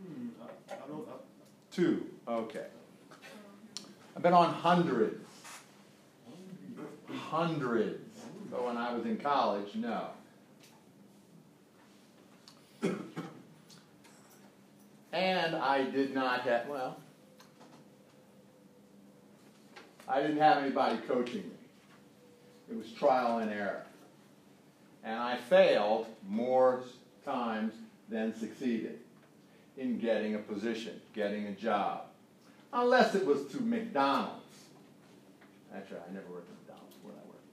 Hmm, 0.00 0.28
I, 0.42 0.74
I 0.74 0.86
don't, 0.88 1.08
Two. 1.70 2.06
Okay. 2.28 2.66
I've 4.16 4.22
been 4.22 4.32
on 4.32 4.52
hundreds. 4.54 5.24
Hundreds. 7.10 8.20
But 8.50 8.64
when 8.64 8.76
I 8.76 8.92
was 8.94 9.04
in 9.04 9.16
college, 9.16 9.74
no. 9.74 10.08
And 15.14 15.54
I 15.54 15.84
did 15.84 16.12
not 16.12 16.40
have, 16.40 16.66
well, 16.66 16.96
I 20.08 20.20
didn't 20.20 20.38
have 20.38 20.58
anybody 20.58 20.98
coaching 21.06 21.42
me. 21.42 21.54
It 22.70 22.76
was 22.76 22.90
trial 22.92 23.38
and 23.38 23.50
error. 23.50 23.84
And 25.04 25.14
I 25.14 25.36
failed 25.36 26.06
more 26.28 26.82
times 27.24 27.74
than 28.08 28.34
succeeded 28.38 28.98
in 29.76 29.98
getting 29.98 30.34
a 30.34 30.38
position, 30.38 31.00
getting 31.14 31.46
a 31.46 31.52
job. 31.52 32.06
Unless 32.72 33.14
it 33.14 33.24
was 33.24 33.46
to 33.52 33.62
McDonald's. 33.62 34.40
Actually, 35.74 35.98
I 36.08 36.12
never 36.12 36.26
worked 36.32 36.48
at 36.50 36.56
McDonald's 36.66 36.96
where 37.02 37.14
I 37.14 37.26
worked. 37.28 37.44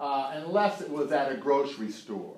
Uh, 0.00 0.44
unless 0.46 0.80
it 0.80 0.90
was 0.90 1.12
at 1.12 1.30
a 1.30 1.36
grocery 1.36 1.90
store. 1.90 2.36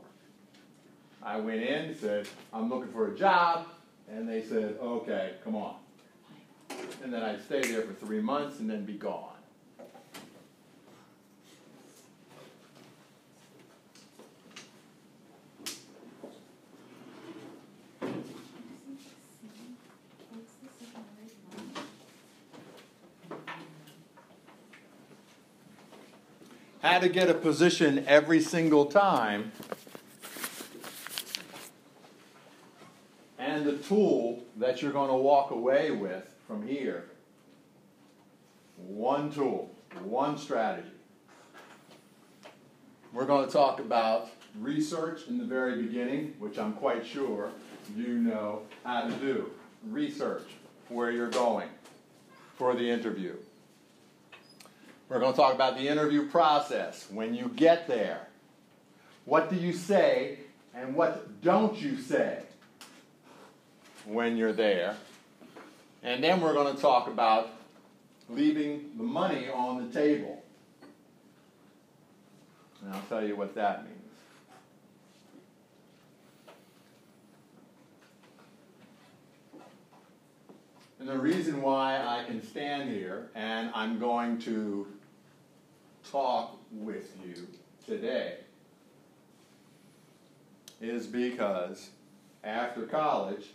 I 1.23 1.39
went 1.39 1.63
in, 1.63 1.97
said, 1.97 2.27
I'm 2.53 2.69
looking 2.69 2.91
for 2.91 3.13
a 3.13 3.17
job, 3.17 3.67
and 4.11 4.29
they 4.29 4.43
said, 4.43 4.77
okay, 4.83 5.35
come 5.45 5.57
on. 5.57 5.77
And 7.03 7.13
then 7.13 7.23
I'd 7.23 7.43
stay 7.43 7.61
there 7.61 7.83
for 7.83 7.93
three 7.95 8.21
months 8.21 8.61
and 8.61 8.69
then 8.69 8.85
be 8.85 8.95
gone. 8.95 9.29
How 26.81 26.99
to 26.99 27.09
get 27.09 27.31
a 27.31 27.35
position 27.35 28.05
every 28.09 28.41
single 28.41 28.87
time 28.87 29.53
and 33.63 33.67
the 33.67 33.77
tool 33.77 34.43
you're 34.83 34.93
going 34.93 35.09
to 35.09 35.17
walk 35.17 35.51
away 35.51 35.91
with 35.91 36.35
from 36.47 36.67
here. 36.67 37.05
One 38.77 39.31
tool, 39.31 39.71
one 40.03 40.37
strategy. 40.37 40.89
We're 43.13 43.27
going 43.27 43.47
to 43.47 43.53
talk 43.53 43.79
about 43.79 44.31
research 44.59 45.29
in 45.29 45.39
the 45.39 45.45
very 45.45 45.81
beginning, 45.83 46.35
which 46.39 46.59
I'm 46.59 46.73
quite 46.73 47.07
sure 47.07 47.51
you 47.97 48.19
know 48.19 48.63
how 48.85 49.03
to 49.03 49.13
do. 49.17 49.51
Research 49.89 50.45
where 50.89 51.11
you're 51.11 51.31
going 51.31 51.69
for 52.57 52.75
the 52.75 52.89
interview. 52.89 53.37
We're 55.09 55.21
going 55.21 55.33
to 55.33 55.37
talk 55.37 55.55
about 55.55 55.77
the 55.77 55.87
interview 55.89 56.29
process 56.29 57.07
when 57.11 57.35
you 57.35 57.51
get 57.55 57.87
there. 57.87 58.29
What 59.27 59.51
do 59.51 59.57
you 59.57 59.73
say 59.73 60.39
and 60.75 60.95
what 60.95 61.43
don't 61.43 61.81
you 61.81 61.99
say 61.99 62.43
when 64.05 64.37
you're 64.37 64.53
there? 64.53 64.97
And 66.03 66.23
then 66.23 66.41
we're 66.41 66.55
going 66.55 66.75
to 66.75 66.81
talk 66.81 67.07
about 67.07 67.51
leaving 68.29 68.91
the 68.97 69.05
money 69.05 69.49
on 69.49 69.87
the 69.87 69.93
table. 69.93 70.43
And 72.83 72.95
I'll 72.95 73.03
tell 73.03 73.25
you 73.25 73.37
what 73.37 73.55
that 73.55 73.85
means. 73.85 73.99
And 80.99 81.09
the 81.09 81.19
reason 81.19 81.63
why 81.63 81.97
I 81.97 82.25
can 82.25 82.41
stand 82.47 82.89
here 82.89 83.29
and 83.35 83.71
I'm 83.75 83.99
going 83.99 84.39
to 84.43 84.87
talk 86.09 86.59
with 86.71 87.11
you 87.27 87.49
today 87.85 88.37
is 90.81 91.07
because 91.07 91.91
after 92.45 92.83
college, 92.83 93.47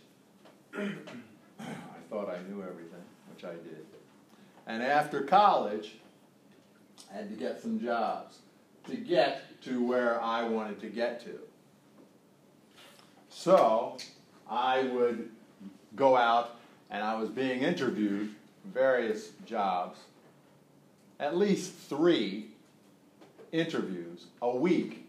I 0.78 1.64
thought 2.10 2.28
I 2.28 2.38
knew 2.48 2.62
everything, 2.62 3.02
which 3.34 3.44
I 3.44 3.54
did. 3.54 3.84
And 4.66 4.82
after 4.82 5.22
college, 5.22 5.96
I 7.10 7.16
had 7.16 7.28
to 7.30 7.36
get 7.36 7.60
some 7.60 7.80
jobs 7.80 8.38
to 8.88 8.96
get 8.96 9.60
to 9.62 9.84
where 9.84 10.22
I 10.22 10.44
wanted 10.44 10.80
to 10.80 10.88
get 10.88 11.24
to. 11.24 11.38
So 13.28 13.96
I 14.48 14.82
would 14.84 15.30
go 15.96 16.16
out 16.16 16.56
and 16.90 17.02
I 17.02 17.18
was 17.20 17.28
being 17.28 17.62
interviewed 17.62 18.30
various 18.72 19.30
jobs, 19.46 19.98
at 21.18 21.36
least 21.36 21.74
three 21.74 22.48
interviews 23.52 24.26
a 24.42 24.50
week 24.50 25.06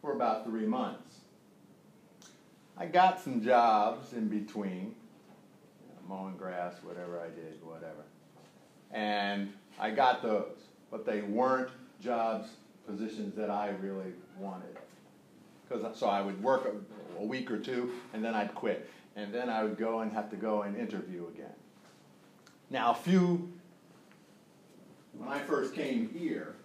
for 0.00 0.12
about 0.12 0.44
three 0.44 0.66
months. 0.66 1.03
I 2.76 2.86
got 2.86 3.20
some 3.20 3.42
jobs 3.42 4.12
in 4.12 4.28
between, 4.28 4.94
mowing 6.08 6.36
grass, 6.36 6.74
whatever 6.82 7.20
I 7.20 7.28
did, 7.28 7.62
whatever. 7.62 8.04
And 8.90 9.52
I 9.78 9.90
got 9.90 10.22
those, 10.22 10.58
but 10.90 11.06
they 11.06 11.22
weren't 11.22 11.70
jobs, 12.00 12.48
positions 12.86 13.34
that 13.36 13.50
I 13.50 13.70
really 13.80 14.12
wanted. 14.38 14.76
Cause, 15.68 15.84
so 15.96 16.08
I 16.08 16.20
would 16.20 16.42
work 16.42 16.66
a, 16.66 17.20
a 17.20 17.24
week 17.24 17.50
or 17.50 17.58
two 17.58 17.92
and 18.12 18.24
then 18.24 18.34
I'd 18.34 18.54
quit. 18.54 18.90
And 19.16 19.32
then 19.32 19.48
I 19.48 19.62
would 19.62 19.78
go 19.78 20.00
and 20.00 20.12
have 20.12 20.28
to 20.30 20.36
go 20.36 20.62
and 20.62 20.76
interview 20.76 21.26
again. 21.28 21.52
Now, 22.70 22.90
a 22.90 22.94
few, 22.94 23.52
when 25.16 25.28
I 25.28 25.38
first 25.38 25.74
came 25.74 26.08
here, 26.08 26.56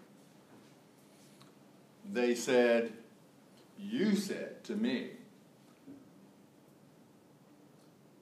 they 2.12 2.34
said, 2.34 2.92
You 3.78 4.16
said 4.16 4.64
to 4.64 4.76
me, 4.76 5.12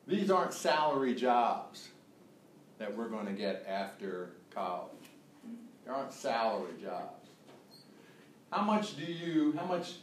these 0.07 0.31
aren't 0.31 0.53
salary 0.53 1.13
jobs 1.13 1.89
that 2.79 2.95
we're 2.95 3.09
going 3.09 3.25
to 3.25 3.33
get 3.33 3.65
after 3.67 4.31
college. 4.53 4.91
They 5.85 5.91
aren't 5.91 6.13
salary 6.13 6.73
jobs. 6.81 7.29
How 8.51 8.61
much 8.61 8.95
do 8.97 9.03
you 9.03 9.53
how 9.57 9.65
much 9.65 9.95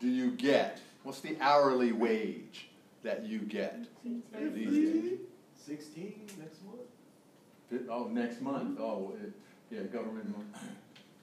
do 0.00 0.08
you 0.08 0.30
get? 0.32 0.80
What's 1.02 1.20
the 1.20 1.36
hourly 1.40 1.92
wage 1.92 2.68
that 3.02 3.24
you 3.24 3.40
get 3.40 3.84
these 4.04 4.66
days? 4.66 5.18
Sixteen 5.54 6.26
next 6.38 6.58
month? 6.64 7.88
Oh, 7.90 8.08
next 8.08 8.40
month. 8.40 8.78
Oh, 8.78 9.14
it, 9.22 9.32
yeah, 9.70 9.82
government. 9.84 10.34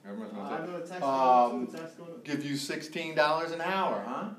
Government. 0.04 0.34
I 0.36 0.66
know 0.66 0.80
the 0.80 0.86
tax 0.86 1.02
Um, 1.02 1.02
going 1.02 1.62
up, 1.62 1.70
too, 1.70 1.78
tax 1.78 1.94
going 1.94 2.10
up. 2.10 2.24
Give 2.24 2.44
you 2.44 2.56
sixteen 2.56 3.14
dollars 3.14 3.52
an 3.52 3.60
hour, 3.60 4.02
huh? 4.06 4.30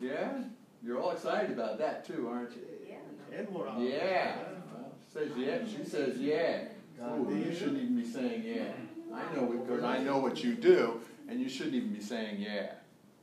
Yeah, 0.00 0.42
you're 0.86 1.00
all 1.00 1.10
excited 1.10 1.50
about 1.50 1.78
that 1.78 2.06
too, 2.06 2.28
aren't 2.30 2.52
you? 2.52 2.62
Yeah. 2.88 3.38
And 3.38 3.50
more 3.50 3.68
hours. 3.68 3.82
Yeah. 3.82 4.36
Well, 4.72 4.92
Says 5.12 5.30
yeah. 5.36 5.58
She 5.66 5.84
says 5.88 6.16
yeah. 6.18 6.68
Ooh, 7.02 7.34
you 7.34 7.54
shouldn't 7.54 7.78
even 7.78 7.96
be 7.96 8.06
saying 8.06 8.42
yeah. 8.44 8.72
I 9.14 9.34
know 9.34 9.52
it 9.52 9.66
because 9.66 9.82
I 9.82 9.98
know 9.98 10.18
what 10.18 10.42
you 10.44 10.54
do, 10.54 11.00
and 11.28 11.40
you 11.40 11.48
shouldn't 11.48 11.74
even 11.74 11.92
be 11.92 12.00
saying 12.00 12.40
yeah. 12.40 12.72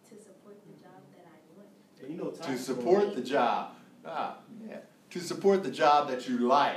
To 0.09 0.15
support 0.15 0.57
the 0.65 0.81
job 0.81 0.91
that 1.15 1.25
I 1.25 1.39
want. 1.55 1.69
And 2.01 2.11
you 2.11 2.17
know 2.17 2.31
To 2.31 2.57
support 2.57 3.15
the 3.15 3.21
job. 3.21 3.71
Ah, 4.05 4.37
yeah. 4.67 4.77
To 5.11 5.19
support 5.19 5.63
the 5.63 5.71
job 5.71 6.09
that 6.09 6.27
you 6.27 6.39
like. 6.39 6.75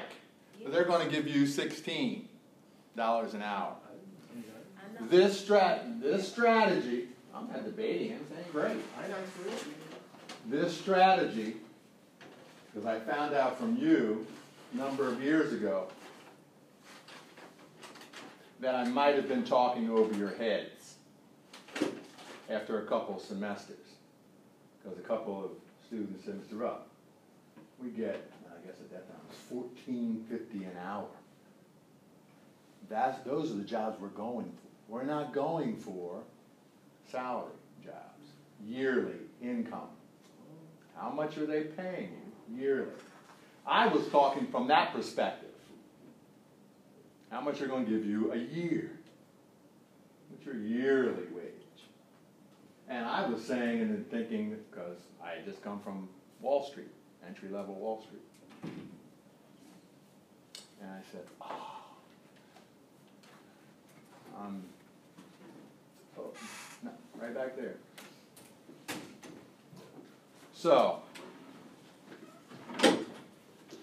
But 0.62 0.72
they're 0.72 0.84
going 0.84 1.06
to 1.06 1.12
give 1.12 1.26
you 1.26 1.46
sixteen 1.46 2.28
dollars 2.96 3.34
an 3.34 3.42
hour. 3.42 3.74
This 5.10 5.42
strat, 5.44 6.00
this 6.00 6.28
strategy. 6.28 7.08
I'm 7.34 7.48
not 7.48 7.64
debating. 7.64 8.12
I'm 8.12 8.26
saying 8.28 8.46
great. 8.50 8.76
I 8.98 9.08
know 9.08 9.14
for 9.34 9.48
it. 9.48 9.64
This 10.48 10.76
strategy, 10.78 11.56
because 12.72 12.86
I 12.86 13.00
found 13.00 13.34
out 13.34 13.58
from 13.58 13.76
you 13.76 14.24
a 14.72 14.76
number 14.76 15.08
of 15.08 15.20
years 15.20 15.52
ago 15.52 15.88
that 18.60 18.76
I 18.76 18.84
might 18.84 19.16
have 19.16 19.26
been 19.26 19.42
talking 19.42 19.90
over 19.90 20.16
your 20.16 20.36
heads 20.36 20.94
after 22.48 22.80
a 22.80 22.86
couple 22.86 23.18
semesters. 23.18 23.76
Because 24.82 24.98
a 25.00 25.02
couple 25.02 25.44
of 25.44 25.50
students 25.84 26.24
said, 26.24 26.40
Mr. 26.40 26.60
Rupp, 26.60 26.86
we 27.82 27.90
get, 27.90 28.30
I 28.46 28.64
guess 28.64 28.76
at 28.78 28.90
that 28.92 29.08
time, 29.08 29.18
it 29.28 29.32
was 29.32 29.38
fourteen 29.48 30.24
fifty 30.30 30.64
an 30.64 30.76
hour. 30.86 31.08
That's, 32.88 33.18
those 33.24 33.50
are 33.50 33.54
the 33.54 33.64
jobs 33.64 34.00
we're 34.00 34.08
going 34.08 34.44
for. 34.44 34.92
We're 34.94 35.02
not 35.02 35.32
going 35.34 35.76
for 35.76 36.22
salary 37.10 37.50
jobs, 37.84 38.30
yearly 38.64 39.16
income. 39.42 39.88
How 40.98 41.10
much 41.10 41.36
are 41.38 41.46
they 41.46 41.62
paying 41.62 42.10
you 42.48 42.62
yearly? 42.62 42.92
I 43.66 43.88
was 43.88 44.06
talking 44.08 44.46
from 44.46 44.68
that 44.68 44.92
perspective. 44.92 45.50
How 47.30 47.40
much 47.40 47.60
are 47.60 47.66
going 47.66 47.84
to 47.84 47.90
give 47.90 48.06
you 48.06 48.32
a 48.32 48.36
year? 48.36 48.92
What's 50.30 50.46
your 50.46 50.56
yearly 50.56 51.24
wage? 51.34 51.52
And 52.88 53.04
I 53.04 53.26
was 53.26 53.44
saying 53.44 53.80
and 53.80 53.90
then 53.90 54.04
thinking, 54.10 54.56
because 54.70 54.98
I 55.22 55.30
had 55.30 55.44
just 55.44 55.62
come 55.62 55.80
from 55.80 56.08
Wall 56.40 56.64
Street, 56.64 56.90
entry 57.26 57.48
level 57.48 57.74
Wall 57.74 58.02
Street. 58.02 58.22
And 60.80 60.90
I 60.90 61.00
said, 61.10 61.22
oh, 61.40 61.76
um, 64.38 64.62
oh, 66.18 66.30
no, 66.84 66.90
right 67.20 67.34
back 67.34 67.56
there. 67.56 67.74
So, 70.66 70.98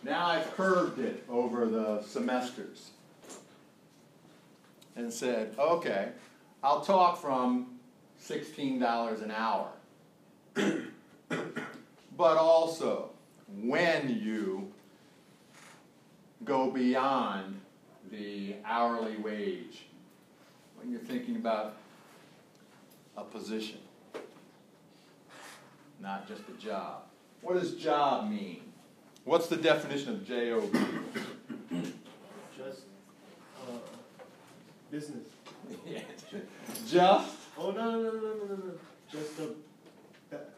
now 0.04 0.26
I've 0.26 0.54
curved 0.58 1.00
it 1.00 1.24
over 1.30 1.66
the 1.66 2.04
semesters 2.04 2.90
and 4.98 5.14
said, 5.14 5.56
okay, 5.58 6.10
I'll 6.62 6.82
talk 6.82 7.22
from 7.22 7.80
$16 8.22 9.24
an 9.24 9.32
hour. 9.32 9.70
but 12.18 12.38
also, 12.38 13.12
when 13.62 14.20
you 14.22 14.70
go 16.44 16.70
beyond 16.70 17.62
the 18.12 18.58
hourly 18.66 19.16
wage, 19.16 19.86
when 20.76 20.92
you're 20.92 21.00
thinking 21.00 21.38
about 21.38 21.78
a 23.16 23.24
position, 23.24 23.80
not 26.04 26.28
just 26.28 26.42
a 26.50 26.62
job. 26.62 27.04
What 27.42 27.60
does 27.60 27.74
job 27.76 28.30
mean? 28.30 28.62
What's 29.24 29.48
the 29.48 29.56
definition 29.56 30.10
of 30.14 30.26
job? 30.28 30.72
Just, 32.58 32.82
uh, 33.60 33.72
business. 34.92 35.28
just 36.88 37.30
Oh, 37.58 37.72
no, 37.72 37.92
no, 37.92 37.98
no, 38.02 38.12
no, 38.12 38.12
no, 38.12 38.46
no, 38.46 38.56
no. 38.56 38.72
Just 39.12 39.38
the, 39.38 39.56
that, 40.32 40.50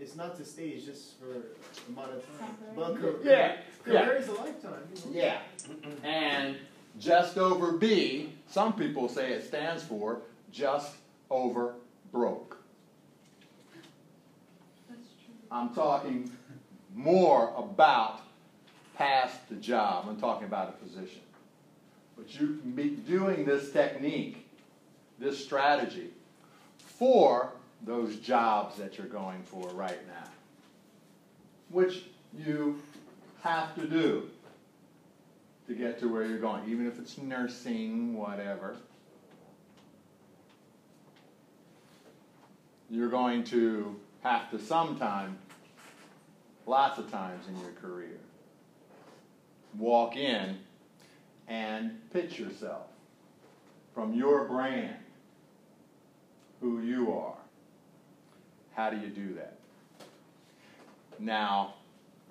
it's 0.00 0.16
not 0.16 0.36
to 0.38 0.44
stay, 0.44 0.68
it's 0.68 0.84
just 0.86 1.18
for 1.20 1.26
amount 1.88 2.12
of 2.14 2.38
time. 2.38 2.56
But 2.74 3.00
ca- 3.00 3.18
Yeah, 3.22 3.56
yeah. 3.86 4.04
career 4.06 4.16
is 4.16 4.28
a 4.28 4.32
lifetime, 4.32 4.72
you 4.94 5.12
know. 5.12 5.20
yeah, 5.20 5.38
and 6.02 6.56
just 6.98 7.36
over 7.36 7.72
B. 7.72 8.32
Some 8.48 8.72
people 8.72 9.08
say 9.08 9.32
it 9.32 9.46
stands 9.46 9.82
for 9.82 10.22
just 10.50 10.94
over 11.30 11.74
broke. 12.10 12.56
That's 14.88 15.00
true. 15.24 15.34
I'm 15.54 15.72
talking 15.72 16.32
more 16.92 17.54
about 17.56 18.22
past 18.96 19.48
the 19.48 19.54
job. 19.54 20.06
I'm 20.08 20.20
talking 20.20 20.48
about 20.48 20.70
a 20.70 20.84
position. 20.84 21.20
But 22.16 22.34
you 22.34 22.58
can 22.60 22.72
be 22.72 22.90
doing 22.90 23.44
this 23.44 23.70
technique, 23.70 24.48
this 25.20 25.42
strategy, 25.42 26.10
for 26.78 27.52
those 27.86 28.16
jobs 28.16 28.76
that 28.78 28.98
you're 28.98 29.06
going 29.06 29.44
for 29.44 29.68
right 29.68 30.04
now, 30.08 30.28
which 31.68 32.02
you 32.36 32.80
have 33.42 33.76
to 33.76 33.86
do 33.86 34.28
to 35.68 35.74
get 35.74 36.00
to 36.00 36.12
where 36.12 36.26
you're 36.26 36.38
going, 36.38 36.68
even 36.68 36.86
if 36.86 36.98
it's 36.98 37.16
nursing, 37.16 38.16
whatever. 38.16 38.76
You're 42.90 43.08
going 43.08 43.44
to 43.44 43.96
have 44.24 44.50
to 44.50 44.58
sometime, 44.58 45.38
lots 46.66 46.98
of 46.98 47.10
times 47.10 47.46
in 47.48 47.58
your 47.60 47.72
career, 47.72 48.18
walk 49.78 50.16
in 50.16 50.58
and 51.48 51.98
pitch 52.12 52.38
yourself 52.38 52.86
from 53.94 54.14
your 54.14 54.44
brand, 54.44 54.96
who 56.60 56.80
you 56.80 57.12
are. 57.12 57.36
How 58.74 58.90
do 58.90 58.98
you 58.98 59.08
do 59.08 59.34
that? 59.34 59.56
Now, 61.18 61.74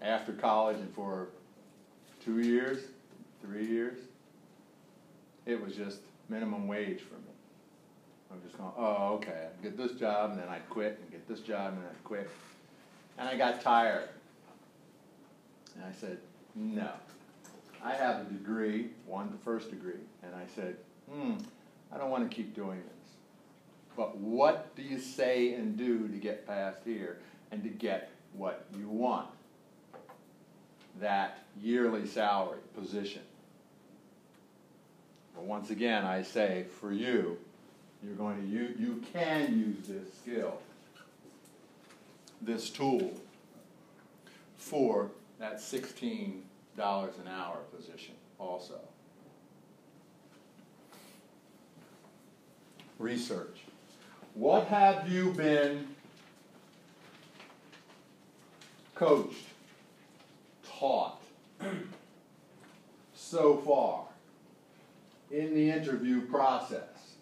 after 0.01 0.33
college 0.33 0.77
and 0.77 0.93
for 0.93 1.29
two 2.23 2.41
years, 2.41 2.79
three 3.41 3.65
years, 3.65 3.97
it 5.45 5.61
was 5.61 5.75
just 5.75 5.99
minimum 6.29 6.67
wage 6.67 7.01
for 7.01 7.15
me. 7.15 7.33
I'm 8.31 8.41
just 8.41 8.57
going, 8.57 8.71
oh, 8.77 9.13
okay, 9.15 9.47
I 9.47 9.63
get 9.63 9.77
this 9.77 9.91
job 9.93 10.31
and 10.31 10.39
then 10.39 10.49
I'd 10.49 10.67
quit 10.69 10.99
and 11.01 11.11
get 11.11 11.27
this 11.27 11.39
job 11.39 11.73
and 11.73 11.83
then 11.83 11.89
I'd 11.89 12.03
quit. 12.03 12.29
And 13.17 13.29
I 13.29 13.37
got 13.37 13.61
tired. 13.61 14.09
And 15.75 15.83
I 15.83 15.91
said, 15.99 16.17
no. 16.55 16.89
I 17.83 17.93
have 17.93 18.21
a 18.21 18.23
degree, 18.25 18.89
one, 19.05 19.29
the 19.31 19.37
first 19.43 19.69
degree, 19.69 19.99
and 20.23 20.33
I 20.33 20.43
said, 20.55 20.77
hmm, 21.11 21.33
I 21.91 21.97
don't 21.97 22.09
want 22.09 22.29
to 22.29 22.33
keep 22.33 22.55
doing 22.55 22.77
this. 22.77 23.11
But 23.95 24.17
what 24.17 24.75
do 24.75 24.81
you 24.81 24.99
say 24.99 25.53
and 25.53 25.77
do 25.77 26.07
to 26.07 26.17
get 26.17 26.47
past 26.47 26.79
here 26.85 27.19
and 27.51 27.61
to 27.63 27.69
get 27.69 28.09
what 28.33 28.65
you 28.77 28.87
want? 28.87 29.27
That 30.99 31.39
yearly 31.61 32.07
salary 32.07 32.59
position. 32.75 33.21
But 35.35 35.43
once 35.43 35.69
again, 35.69 36.05
I 36.05 36.21
say 36.21 36.65
for 36.79 36.91
you, 36.91 37.37
you're 38.03 38.15
going 38.15 38.41
to 38.41 38.47
use, 38.47 38.79
you 38.79 39.03
can 39.13 39.57
use 39.57 39.87
this 39.87 40.13
skill, 40.21 40.59
this 42.41 42.69
tool, 42.69 43.13
for 44.57 45.09
that 45.43 45.59
sixteen 45.59 46.41
dollars 46.77 47.15
an 47.17 47.27
hour 47.27 47.57
position 47.75 48.15
also. 48.39 48.79
Research. 52.97 53.59
What 54.35 54.67
have 54.67 55.09
you 55.09 55.33
been 55.33 55.85
coached, 58.95 59.47
taught 60.65 61.21
so 63.13 63.57
far 63.57 64.05
in 65.29 65.53
the 65.53 65.69
interview 65.69 66.21
process? 66.21 67.15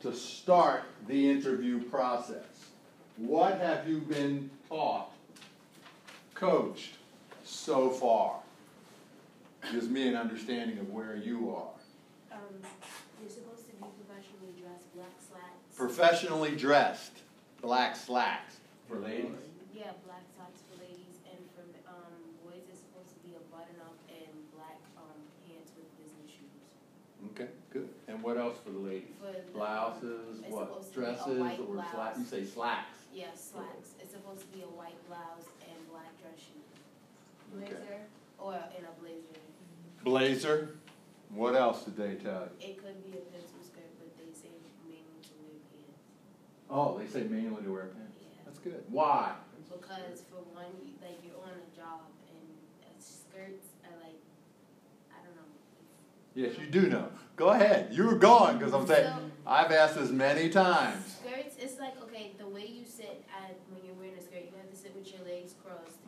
To 0.00 0.14
start 0.14 0.84
the 1.06 1.30
interview 1.30 1.82
process, 1.82 2.70
what 3.18 3.60
have 3.60 3.86
you 3.86 3.98
been 3.98 4.48
taught, 4.70 5.12
coached 6.34 6.94
so 7.50 7.90
far? 7.90 8.36
Gives 9.72 9.88
me 9.88 10.08
an 10.08 10.16
understanding 10.16 10.78
of 10.78 10.90
where 10.90 11.16
you 11.16 11.50
are. 11.54 11.74
Um, 12.32 12.40
you're 13.20 13.28
supposed 13.28 13.66
to 13.68 13.72
be 13.76 13.84
professionally 14.00 14.54
dressed, 14.56 14.88
black 14.94 15.14
slacks. 15.20 15.76
Professionally 15.76 16.56
dressed, 16.56 17.12
black 17.60 17.96
slacks 17.96 18.56
for 18.88 18.96
ladies. 18.96 19.36
Yeah, 19.74 19.92
black 20.06 20.24
socks 20.36 20.60
for 20.64 20.80
ladies, 20.80 21.20
and 21.28 21.38
for 21.52 21.62
um, 21.86 22.16
boys, 22.44 22.64
it's 22.72 22.80
supposed 22.80 23.12
to 23.12 23.20
be 23.28 23.36
a 23.36 23.44
button 23.52 23.76
up 23.84 23.96
and 24.08 24.32
black 24.56 24.80
um, 24.96 25.20
pants 25.44 25.72
with 25.76 25.86
business 26.00 26.32
shoes. 26.32 26.56
Okay, 27.36 27.52
good. 27.72 27.88
And 28.08 28.22
what 28.22 28.38
else 28.38 28.56
for 28.64 28.70
the 28.72 28.80
ladies? 28.80 29.12
For 29.20 29.32
the, 29.32 29.44
Blouses, 29.52 30.40
what, 30.48 30.68
supposed 30.72 30.94
to 30.94 31.00
be 31.00 31.04
a 31.04 31.12
dresses 31.12 31.60
or 31.60 31.84
slacks? 31.92 32.18
You 32.18 32.24
say 32.24 32.44
slacks. 32.44 32.98
Yeah, 33.12 33.36
slacks. 33.36 33.92
It's 34.00 34.12
supposed 34.16 34.40
to 34.40 34.50
be 34.56 34.62
a 34.64 34.72
white 34.72 34.96
blouse 35.06 35.52
and 35.68 35.76
black 35.92 36.08
dress 36.22 36.40
shoes. 36.40 36.49
Okay. 36.49 36.49
Blazer 37.52 37.98
or 38.38 38.54
in 38.78 38.84
a 38.84 39.00
blazer. 39.00 39.40
Blazer. 40.04 40.68
What 41.30 41.54
else 41.54 41.84
did 41.84 41.96
they 41.96 42.14
tell 42.16 42.48
you? 42.58 42.68
It 42.68 42.82
could 42.82 43.04
be 43.04 43.12
a 43.18 43.22
pencil 43.30 43.62
skirt, 43.62 43.86
but 43.98 44.10
they 44.18 44.32
say 44.34 44.50
mainly 44.88 45.22
to 45.22 45.30
wear 45.38 45.54
pants. 45.70 46.00
Oh, 46.68 46.98
they 46.98 47.06
say 47.06 47.22
mainly 47.28 47.62
to 47.62 47.72
wear 47.72 47.86
pants. 47.86 48.16
Yeah. 48.20 48.42
That's 48.44 48.58
good. 48.58 48.82
Why? 48.88 49.32
Because 49.70 50.22
for 50.28 50.42
one, 50.54 50.66
you- 50.84 50.94
like 51.00 51.18
you're 51.22 51.36
on 51.38 51.50
a 51.54 51.76
job 51.76 52.00
and 52.28 52.48
uh, 52.82 52.86
skirts 52.98 53.68
are 53.86 53.94
like, 54.02 54.18
I 55.12 55.22
don't 55.24 55.36
know. 55.36 55.46
Yes, 56.34 56.58
you 56.58 56.66
do 56.66 56.88
know. 56.90 57.08
Go 57.36 57.50
ahead. 57.50 57.88
You 57.92 58.04
were 58.04 58.16
gone 58.16 58.58
because 58.58 58.74
I'm 58.74 58.86
saying 58.86 59.06
So- 59.14 59.30
I've 59.46 59.70
asked 59.70 59.94
this 59.94 60.10
many 60.10 60.48
times. 60.50 61.18
Skirts, 61.22 61.54
it's 61.60 61.78
like 61.78 62.00
okay, 62.02 62.32
the 62.38 62.48
way 62.48 62.66
you 62.66 62.84
sit 62.84 63.24
at 63.30 63.54
when 63.70 63.84
you're 63.84 63.94
wearing 63.94 64.18
a 64.18 64.22
skirt, 64.22 64.42
you 64.50 64.56
have 64.58 64.68
to 64.70 64.76
sit 64.76 64.94
with 64.96 65.06
your 65.14 65.22
legs 65.24 65.54
crossed, 65.64 65.99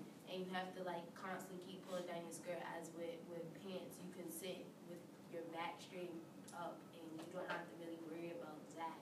you 0.42 0.50
have 0.50 0.74
to 0.74 0.83
like 0.83 1.07
constantly 1.14 1.62
keep 1.62 1.87
pulling 1.87 2.02
down 2.11 2.26
your 2.26 2.35
skirt. 2.35 2.59
As 2.74 2.90
with 2.98 3.22
with 3.31 3.46
pants, 3.62 4.02
you 4.02 4.11
can 4.11 4.26
sit 4.26 4.66
with 4.90 4.98
your 5.31 5.46
back 5.55 5.78
straight 5.78 6.11
up, 6.50 6.83
and 6.98 7.07
you 7.14 7.22
don't 7.31 7.46
have 7.46 7.62
to 7.62 7.74
really 7.78 8.02
worry 8.11 8.35
about 8.35 8.59
that. 8.74 8.98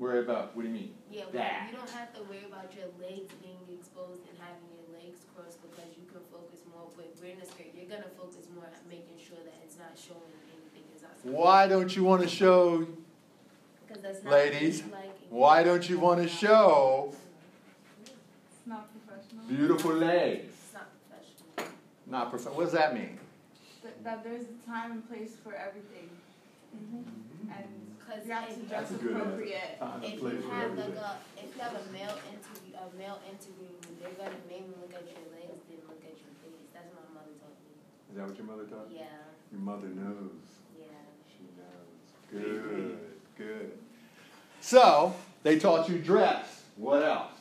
Worry 0.00 0.24
about, 0.24 0.56
what 0.56 0.64
do 0.64 0.68
you 0.68 0.76
mean? 0.76 0.92
Yeah, 1.08 1.24
That. 1.32 1.68
you 1.68 1.76
don't 1.76 1.88
have 1.88 2.12
to 2.16 2.20
worry 2.28 2.44
about 2.44 2.68
your 2.76 2.88
legs 3.00 3.32
being 3.40 3.64
exposed 3.72 4.28
and 4.28 4.36
having 4.36 4.68
your 4.76 4.88
legs 4.92 5.24
crossed 5.32 5.60
because 5.64 5.88
you 5.96 6.04
can 6.08 6.20
focus 6.28 6.64
more 6.68 6.88
with 6.96 7.16
wearing 7.20 7.40
a 7.40 7.46
skirt. 7.46 7.72
You're 7.72 7.88
gonna 7.88 8.12
focus 8.16 8.48
more 8.52 8.64
on 8.64 8.76
making 8.88 9.16
sure 9.16 9.40
that 9.44 9.56
it's 9.64 9.76
not 9.76 9.96
showing 9.96 10.36
anything. 10.52 10.84
It's 10.92 11.04
not 11.04 11.16
Why 11.24 11.68
don't 11.68 11.94
you 11.96 12.04
want 12.04 12.22
to 12.22 12.28
show, 12.28 12.86
that's 13.88 14.22
not 14.24 14.32
Ladies, 14.32 14.82
like 14.92 15.16
why 15.30 15.62
don't 15.62 15.88
you 15.88 15.98
want 15.98 16.20
to 16.20 16.28
show 16.28 17.08
It's 17.08 17.16
not 17.16 17.22
professional. 17.22 17.25
Beautiful 19.48 19.92
legs? 19.94 20.44
It's 20.52 20.74
not 20.74 20.88
professional. 21.08 21.74
Not 22.06 22.30
prof, 22.30 22.44
what 22.56 22.64
does 22.64 22.72
that 22.72 22.94
mean? 22.94 23.18
That, 23.82 24.04
that 24.04 24.24
there's 24.24 24.44
a 24.44 24.66
time 24.70 24.92
and 24.92 25.08
place 25.08 25.32
for 25.42 25.54
everything. 25.54 26.10
Mm-hmm. 26.76 27.50
And 27.52 27.66
Because 27.98 28.26
you 28.26 28.32
have 28.32 28.48
to 28.48 28.54
dress 28.54 28.70
That's 28.70 28.90
a 28.90 28.94
good 28.94 29.12
answer. 29.16 29.22
appropriate. 29.22 29.78
Uh, 29.80 30.00
if 30.02 30.14
you 30.20 30.50
have 30.50 30.76
like 30.78 30.96
a 30.98 31.16
if 31.38 31.54
you 31.54 31.60
have 31.62 31.74
a 31.74 31.92
male 31.92 32.18
interview 32.30 32.74
a 32.76 32.98
male 32.98 33.18
interview, 33.30 33.72
they're 34.00 34.12
gonna 34.18 34.36
mainly 34.48 34.74
look 34.80 34.92
at 34.94 35.02
your 35.06 35.24
legs, 35.32 35.60
then 35.68 35.78
look 35.88 36.02
at 36.04 36.12
your 36.12 36.34
face. 36.44 36.66
That's 36.74 36.92
what 36.92 37.08
my 37.14 37.20
mother 37.22 37.34
taught 37.40 37.56
me. 37.64 37.72
Is 38.10 38.16
that 38.18 38.26
what 38.28 38.36
your 38.36 38.46
mother 38.46 38.64
taught 38.68 38.90
you? 38.90 38.98
Yeah, 38.98 39.26
Your 39.52 39.60
mother 39.62 39.88
knows. 39.88 40.44
yeah. 40.78 40.86
She 41.30 41.48
knows. 41.56 41.96
Good, 42.30 42.98
good. 43.38 43.72
So, 44.60 45.14
they 45.42 45.58
taught 45.58 45.88
you 45.88 45.98
dress. 45.98 46.62
What 46.76 47.02
else? 47.02 47.32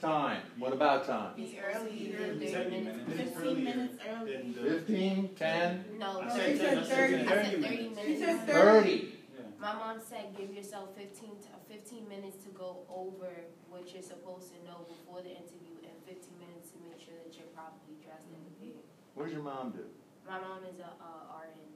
Time. 0.00 0.10
Time. 0.36 0.42
What 0.58 0.72
about 0.72 1.06
time? 1.06 1.32
It's 1.36 1.50
Be 1.50 1.56
supposed 1.58 1.90
to 1.90 1.92
be 1.92 2.14
early, 2.14 2.38
there 2.46 2.54
early. 2.62 2.70
30 2.70 2.70
minutes. 2.70 3.10
Fifteen 3.34 3.64
minutes 3.64 3.98
early. 4.06 4.32
Then 4.32 4.54
the- 4.54 4.70
Fifteen, 4.70 5.28
ten, 5.34 5.84
No, 5.98 6.20
I 6.20 6.26
No, 6.28 6.34
said 6.36 6.52
she 6.52 6.58
10, 6.58 6.58
said 6.58 6.78
I 6.78 6.82
said 6.84 6.96
30. 6.96 7.14
I 7.14 7.26
said 7.26 7.62
thirty 7.64 7.88
minutes. 7.88 8.06
She 8.06 8.16
said 8.16 8.46
thirty? 8.46 8.94
Yeah. 9.34 9.42
My 9.58 9.72
mom 9.74 9.98
said 9.98 10.36
give 10.38 10.54
yourself 10.54 10.94
15 10.94 11.30
to, 11.42 11.48
uh, 11.50 11.58
15 11.68 12.08
minutes 12.08 12.44
to 12.44 12.50
go 12.50 12.86
over 12.88 13.26
what 13.70 13.92
you're 13.92 14.02
supposed 14.06 14.54
to 14.54 14.58
know 14.64 14.86
before 14.86 15.18
the 15.22 15.34
interview 15.34 15.74
and 15.82 15.98
15 16.06 16.30
minutes 16.38 16.70
to 16.70 16.78
make 16.86 17.00
sure 17.02 17.18
that 17.18 17.34
you're 17.34 17.50
properly 17.58 17.98
dressed 17.98 18.30
and 18.30 18.38
prepared. 18.54 18.86
What 19.18 19.24
does 19.26 19.34
your 19.34 19.42
mom 19.42 19.72
do? 19.74 19.82
My 20.30 20.38
mom 20.38 20.62
is 20.70 20.78
a 20.78 20.94
uh, 21.02 21.42
RN. 21.42 21.66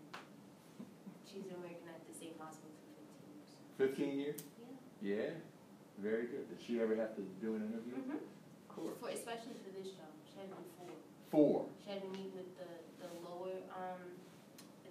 She's 1.27 1.43
been 1.43 1.59
working 1.59 1.91
at 1.91 2.07
the 2.07 2.15
same 2.15 2.39
hospital 2.39 2.71
for 2.87 3.03
15 3.03 3.19
years. 3.35 3.51
Fifteen 3.83 4.15
years? 4.23 4.41
Yeah. 5.03 5.27
Yeah. 5.27 5.31
Very 5.99 6.27
good. 6.27 6.49
Did 6.49 6.59
she 6.65 6.81
ever 6.81 6.97
have 6.97 7.15
to 7.17 7.23
do 7.41 7.55
an 7.55 7.63
interview? 7.69 7.97
Mm-hmm. 8.01 8.23
Of 8.23 8.69
course. 8.69 8.97
For 9.01 9.09
especially 9.11 9.57
for 9.63 9.71
this 9.77 9.93
job, 9.93 10.11
she 10.25 10.41
had 10.41 10.49
to 10.51 10.57
do 10.57 10.65
four. 10.79 10.93
Four. 11.31 11.57
She 11.85 11.91
had 11.93 12.03
to 12.03 12.11
meet 12.17 12.33
with 12.35 12.51
the 12.59 12.71
the 13.03 13.11
lower 13.23 13.55
um 13.77 14.03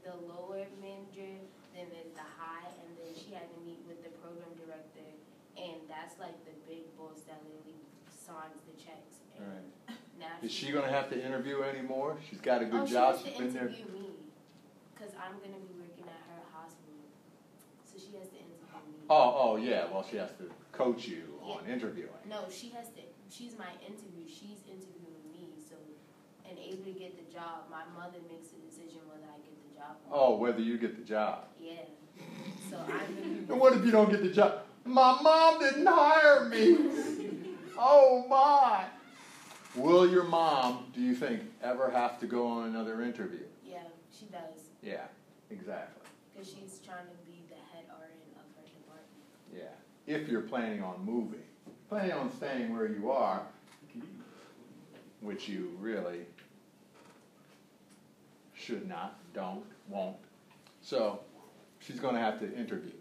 the 0.04 0.16
lower 0.26 0.66
manager, 0.82 1.38
then 1.78 1.86
there's 1.94 2.14
the 2.18 2.26
high, 2.26 2.66
and 2.82 2.90
then 2.98 3.14
she 3.14 3.34
had 3.38 3.46
to 3.54 3.58
meet 3.62 3.82
with 3.86 4.02
the 4.02 4.10
program 4.18 4.50
director, 4.58 5.06
and 5.58 5.78
that's 5.86 6.18
like 6.18 6.34
the 6.46 6.56
big 6.66 6.90
boss 6.98 7.22
that 7.30 7.38
literally 7.46 7.78
signs 8.10 8.58
the 8.66 8.74
checks. 8.82 9.22
And 9.38 9.46
Right. 9.46 9.98
now 10.18 10.38
Is 10.42 10.50
she- 10.52 10.68
she 10.68 10.72
gonna 10.72 10.90
have 10.90 11.10
to 11.10 11.18
interview 11.18 11.62
anymore? 11.62 12.18
She's 12.30 12.42
got 12.42 12.62
a 12.64 12.66
oh, 12.66 12.86
job. 12.86 12.88
she 12.88 12.94
job. 12.94 13.14
has 13.16 13.24
She's 13.26 13.34
to 13.38 13.44
been 13.44 13.54
there. 13.54 13.68
interview 13.70 13.94
me, 13.94 14.10
cause 14.98 15.14
I'm 15.18 15.38
gonna 15.38 15.62
be 15.62 15.74
working 15.78 16.06
at 16.10 16.22
her 16.34 16.42
hospital, 16.54 17.06
so 17.86 18.00
she 18.02 18.18
has 18.18 18.30
to 18.30 18.38
interview 18.42 18.58
me. 18.58 19.06
Oh, 19.10 19.36
oh, 19.38 19.56
yeah. 19.58 19.86
Well, 19.92 20.02
she 20.10 20.18
has 20.18 20.32
to 20.40 20.50
coach 20.72 21.08
you 21.08 21.24
on 21.44 21.66
interviewing. 21.70 22.10
No, 22.30 22.46
she 22.50 22.70
has 22.70 22.88
to. 22.90 23.02
She's 23.30 23.58
my 23.58 23.72
interview. 23.86 24.28
She's 24.28 24.60
interviewing 24.68 25.24
me. 25.32 25.50
So, 25.70 25.76
and 26.50 26.58
able 26.58 26.84
to 26.84 26.92
get 27.00 27.16
the 27.18 27.34
job, 27.34 27.70
my 27.70 27.84
mother 27.98 28.20
makes 28.30 28.50
the 28.50 28.60
decision 28.60 29.00
whether 29.08 29.24
I 29.26 29.38
get 29.40 29.56
the 29.70 29.76
job. 29.80 29.96
or 30.10 30.12
oh, 30.12 30.20
not. 30.20 30.28
Oh, 30.28 30.36
whether 30.38 30.62
you 30.62 30.78
get 30.78 30.98
the 30.98 31.04
job. 31.06 31.46
Yeah. 31.60 31.74
So 32.70 32.78
I'm 32.78 33.46
And 33.50 33.60
what 33.60 33.74
if 33.74 33.86
you 33.86 33.92
don't 33.92 34.10
get 34.10 34.22
the 34.22 34.30
job? 34.30 34.60
My 34.86 35.20
mom 35.22 35.60
didn't 35.60 35.86
hire 35.88 36.46
me. 36.50 36.78
Oh 37.84 38.26
my. 38.30 38.84
Will 39.76 40.08
your 40.08 40.26
mom, 40.26 40.92
do 40.94 41.02
you 41.02 41.16
think, 41.16 41.42
ever 41.64 41.90
have 41.90 42.20
to 42.20 42.28
go 42.28 42.46
on 42.46 42.68
another 42.68 43.02
interview? 43.02 43.46
yeah, 43.66 43.80
she 44.12 44.26
does 44.26 44.70
Yeah, 44.84 45.06
exactly. 45.50 46.04
because 46.32 46.48
she's 46.48 46.80
trying 46.86 47.08
to 47.08 47.18
be 47.26 47.42
the 47.50 47.56
head 47.74 47.86
RN 47.90 48.38
of 48.38 48.46
her 48.56 48.68
department. 48.68 49.24
Yeah. 49.52 49.74
If 50.12 50.28
you're 50.28 50.42
planning 50.42 50.84
on 50.84 51.06
moving, 51.06 51.40
planning 51.88 52.12
on 52.12 52.34
staying 52.34 52.76
where 52.76 52.86
you 52.86 53.12
are, 53.12 53.44
which 55.22 55.48
you 55.48 55.72
really 55.80 56.26
should 58.54 58.90
not, 58.90 59.18
don't, 59.34 59.64
won't. 59.88 60.18
So 60.82 61.22
she's 61.80 61.98
going 61.98 62.16
to 62.16 62.20
have 62.20 62.42
to 62.42 62.54
interview. 62.54 62.92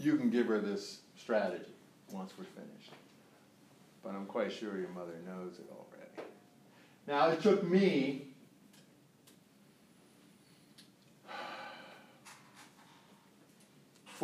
You 0.00 0.16
can 0.16 0.28
give 0.28 0.48
her 0.48 0.58
this 0.58 1.02
strategy 1.16 1.70
once 2.10 2.32
we're 2.36 2.46
finished. 2.46 2.90
But 4.02 4.16
I'm 4.16 4.26
quite 4.26 4.52
sure 4.52 4.76
your 4.76 4.88
mother 4.88 5.20
knows 5.24 5.60
it 5.60 5.70
already. 5.70 6.28
Now, 7.06 7.28
it 7.28 7.40
took 7.40 7.62
me 7.62 8.33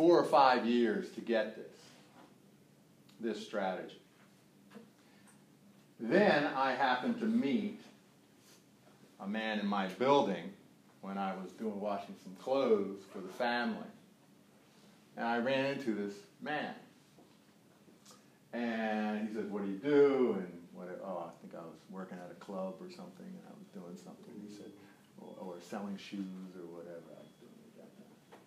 four 0.01 0.17
or 0.17 0.25
five 0.25 0.65
years 0.65 1.11
to 1.11 1.21
get 1.21 1.55
this, 1.55 1.77
this 3.19 3.45
strategy. 3.45 4.01
Then 5.99 6.45
I 6.55 6.71
happened 6.71 7.19
to 7.19 7.25
meet 7.25 7.79
a 9.19 9.27
man 9.27 9.59
in 9.59 9.67
my 9.67 9.85
building 9.85 10.53
when 11.01 11.19
I 11.19 11.35
was 11.35 11.51
doing 11.51 11.79
washing 11.79 12.15
some 12.23 12.35
clothes 12.37 13.03
for 13.13 13.19
the 13.19 13.31
family. 13.33 13.91
And 15.17 15.27
I 15.27 15.37
ran 15.37 15.67
into 15.67 15.93
this 15.93 16.15
man. 16.41 16.73
And 18.53 19.27
he 19.27 19.35
said, 19.35 19.51
What 19.51 19.63
do 19.63 19.69
you 19.69 19.77
do? 19.77 20.37
And 20.39 20.51
what, 20.73 20.99
oh, 21.05 21.27
I 21.27 21.41
think 21.41 21.53
I 21.53 21.63
was 21.63 21.77
working 21.91 22.17
at 22.17 22.31
a 22.31 22.39
club 22.43 22.73
or 22.81 22.89
something, 22.89 23.27
and 23.27 23.43
I 23.45 23.53
was 23.53 23.67
doing 23.71 23.95
something. 24.03 24.33
He 24.49 24.51
said, 24.51 24.71
or, 25.19 25.35
or 25.39 25.55
selling 25.61 25.97
shoes 25.97 26.55
or 26.57 26.65
whatever 26.75 27.05
I 27.05 27.21
was 27.21 27.33
doing 27.39 27.53
at 27.69 27.75
that 27.77 27.97
time. 27.97 28.39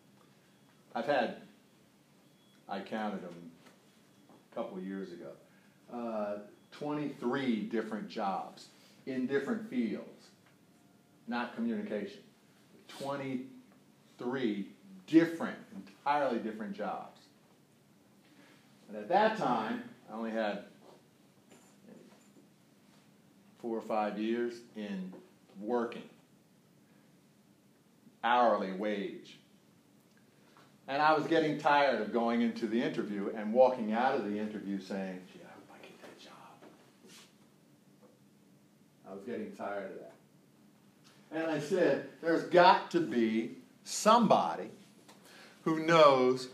I've 0.94 1.06
had, 1.06 1.36
I 2.68 2.80
counted 2.80 3.22
them 3.22 3.34
a 4.52 4.54
couple 4.54 4.78
years 4.80 5.10
ago, 5.12 5.30
uh, 5.92 6.38
23 6.72 7.62
different 7.62 8.08
jobs 8.08 8.66
in 9.06 9.26
different 9.26 9.68
fields, 9.68 10.28
not 11.26 11.54
communication. 11.54 12.20
23 12.98 14.68
different, 15.06 15.56
entirely 15.74 16.38
different 16.38 16.76
jobs. 16.76 17.20
And 18.88 18.96
at 18.96 19.08
that 19.08 19.36
time, 19.36 19.82
I 20.10 20.16
only 20.16 20.30
had 20.30 20.64
four 23.58 23.76
or 23.78 23.82
five 23.82 24.18
years 24.18 24.60
in 24.76 25.12
working, 25.60 26.08
hourly 28.22 28.72
wage. 28.72 29.38
And 30.86 31.00
I 31.00 31.14
was 31.14 31.26
getting 31.26 31.58
tired 31.58 32.00
of 32.00 32.12
going 32.12 32.42
into 32.42 32.66
the 32.66 32.82
interview 32.82 33.30
and 33.34 33.52
walking 33.52 33.92
out 33.92 34.14
of 34.14 34.24
the 34.24 34.38
interview 34.38 34.78
saying, 34.80 35.20
gee, 35.32 35.40
I 35.42 35.52
hope 35.54 35.64
I 35.74 35.78
get 35.86 36.00
that 36.02 36.18
job. 36.20 36.32
I 39.08 39.14
was 39.14 39.22
getting 39.22 39.52
tired 39.52 39.92
of 39.92 39.98
that. 39.98 40.12
And 41.32 41.50
I 41.50 41.58
said, 41.58 42.08
there's 42.22 42.44
got 42.44 42.90
to 42.92 43.00
be 43.00 43.56
somebody 43.82 44.70
who 45.62 45.84
knows 45.84 46.48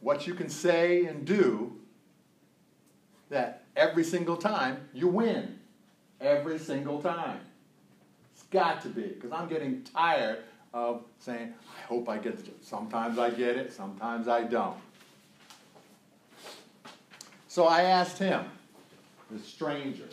what 0.00 0.26
you 0.26 0.34
can 0.34 0.50
say 0.50 1.06
and 1.06 1.24
do 1.24 1.72
that 3.30 3.64
every 3.76 4.04
single 4.04 4.36
time 4.36 4.88
you 4.92 5.08
win. 5.08 5.58
Every 6.20 6.58
single 6.58 7.00
time. 7.00 7.40
It's 8.34 8.42
got 8.44 8.82
to 8.82 8.88
be, 8.88 9.02
because 9.02 9.32
I'm 9.32 9.48
getting 9.48 9.82
tired 9.84 10.40
of 10.72 11.02
saying, 11.18 11.52
I 11.58 11.86
hope 11.86 12.08
I 12.08 12.18
get 12.18 12.44
job. 12.44 12.54
Sometimes 12.62 13.18
I 13.18 13.30
get 13.30 13.56
it, 13.56 13.72
sometimes 13.72 14.28
I 14.28 14.44
don't. 14.44 14.76
So 17.48 17.64
I 17.64 17.82
asked 17.82 18.18
him, 18.18 18.44
the 19.30 19.38
stranger, 19.38 20.08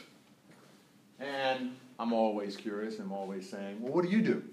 and 1.19 1.75
I'm 1.99 2.13
always 2.13 2.55
curious, 2.55 2.99
I'm 2.99 3.11
always 3.11 3.49
saying, 3.49 3.81
Well, 3.81 3.93
what 3.93 4.03
do 4.03 4.09
you 4.09 4.21
do? 4.21 4.43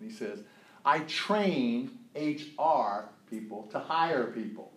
And 0.00 0.10
he 0.10 0.14
says, 0.14 0.40
I 0.84 1.00
train 1.00 1.98
HR 2.14 3.08
people 3.30 3.68
to 3.72 3.78
hire 3.78 4.24
people. 4.24 4.72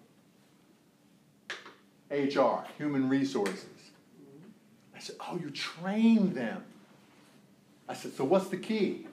HR, 2.11 2.65
human 2.77 3.07
resources. 3.07 3.65
I 4.95 4.99
said, 4.99 5.15
Oh, 5.29 5.37
you 5.37 5.49
train 5.51 6.33
them. 6.33 6.63
I 7.87 7.93
said, 7.93 8.13
So 8.13 8.23
what's 8.23 8.47
the 8.47 8.57
key? 8.57 9.07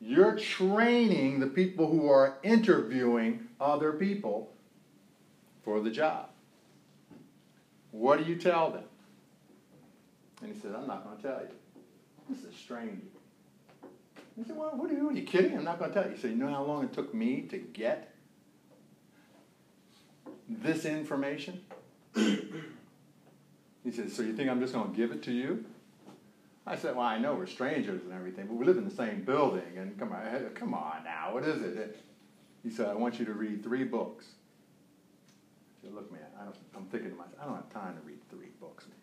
You're 0.00 0.36
training 0.36 1.40
the 1.40 1.46
people 1.46 1.88
who 1.88 2.08
are 2.08 2.38
interviewing 2.42 3.48
other 3.60 3.92
people 3.92 4.52
for 5.64 5.80
the 5.80 5.90
job. 5.90 6.28
What 7.90 8.18
do 8.18 8.24
you 8.24 8.36
tell 8.36 8.70
them? 8.70 8.84
And 10.40 10.54
he 10.54 10.60
said, 10.60 10.74
I'm 10.74 10.86
not 10.86 11.04
going 11.04 11.16
to 11.16 11.22
tell 11.22 11.40
you. 11.40 11.48
This 12.30 12.44
is 12.44 12.56
strange. 12.56 13.02
He 14.36 14.44
said, 14.44 14.56
Well, 14.56 14.70
what 14.74 14.90
are 14.90 14.94
you, 14.94 15.08
are 15.08 15.12
you 15.12 15.24
kidding? 15.24 15.56
I'm 15.56 15.64
not 15.64 15.78
going 15.78 15.90
to 15.90 15.94
tell 15.94 16.08
you. 16.08 16.14
He 16.14 16.20
said, 16.20 16.30
You 16.30 16.36
know 16.36 16.48
how 16.48 16.62
long 16.62 16.84
it 16.84 16.92
took 16.92 17.12
me 17.12 17.42
to 17.50 17.58
get 17.58 18.14
this 20.48 20.84
information? 20.84 21.60
he 22.14 23.90
said, 23.92 24.12
So 24.12 24.22
you 24.22 24.36
think 24.36 24.48
I'm 24.48 24.60
just 24.60 24.74
going 24.74 24.90
to 24.90 24.96
give 24.96 25.10
it 25.10 25.22
to 25.24 25.32
you? 25.32 25.64
I 26.68 26.76
said, 26.76 26.96
Well, 26.96 27.06
I 27.06 27.18
know 27.18 27.34
we're 27.34 27.46
strangers 27.46 28.02
and 28.02 28.12
everything, 28.12 28.46
but 28.46 28.54
we 28.54 28.66
live 28.66 28.76
in 28.76 28.84
the 28.84 28.94
same 28.94 29.22
building. 29.22 29.78
And 29.78 29.98
come 29.98 30.12
on, 30.12 30.50
come 30.54 30.74
on 30.74 31.04
now, 31.04 31.32
what 31.32 31.44
is 31.44 31.62
it? 31.62 31.98
He 32.62 32.70
said, 32.70 32.88
I 32.88 32.94
want 32.94 33.18
you 33.18 33.24
to 33.24 33.32
read 33.32 33.62
three 33.64 33.84
books. 33.84 34.26
I 35.78 35.86
said, 35.86 35.94
Look, 35.94 36.12
man, 36.12 36.20
I 36.38 36.44
don't, 36.44 36.56
I'm 36.76 36.84
thinking 36.86 37.10
to 37.10 37.16
myself, 37.16 37.38
I 37.40 37.46
don't 37.46 37.54
have 37.54 37.72
time 37.72 37.94
to 37.94 38.02
read 38.06 38.18
three 38.28 38.50
books, 38.60 38.84
man. 38.84 38.96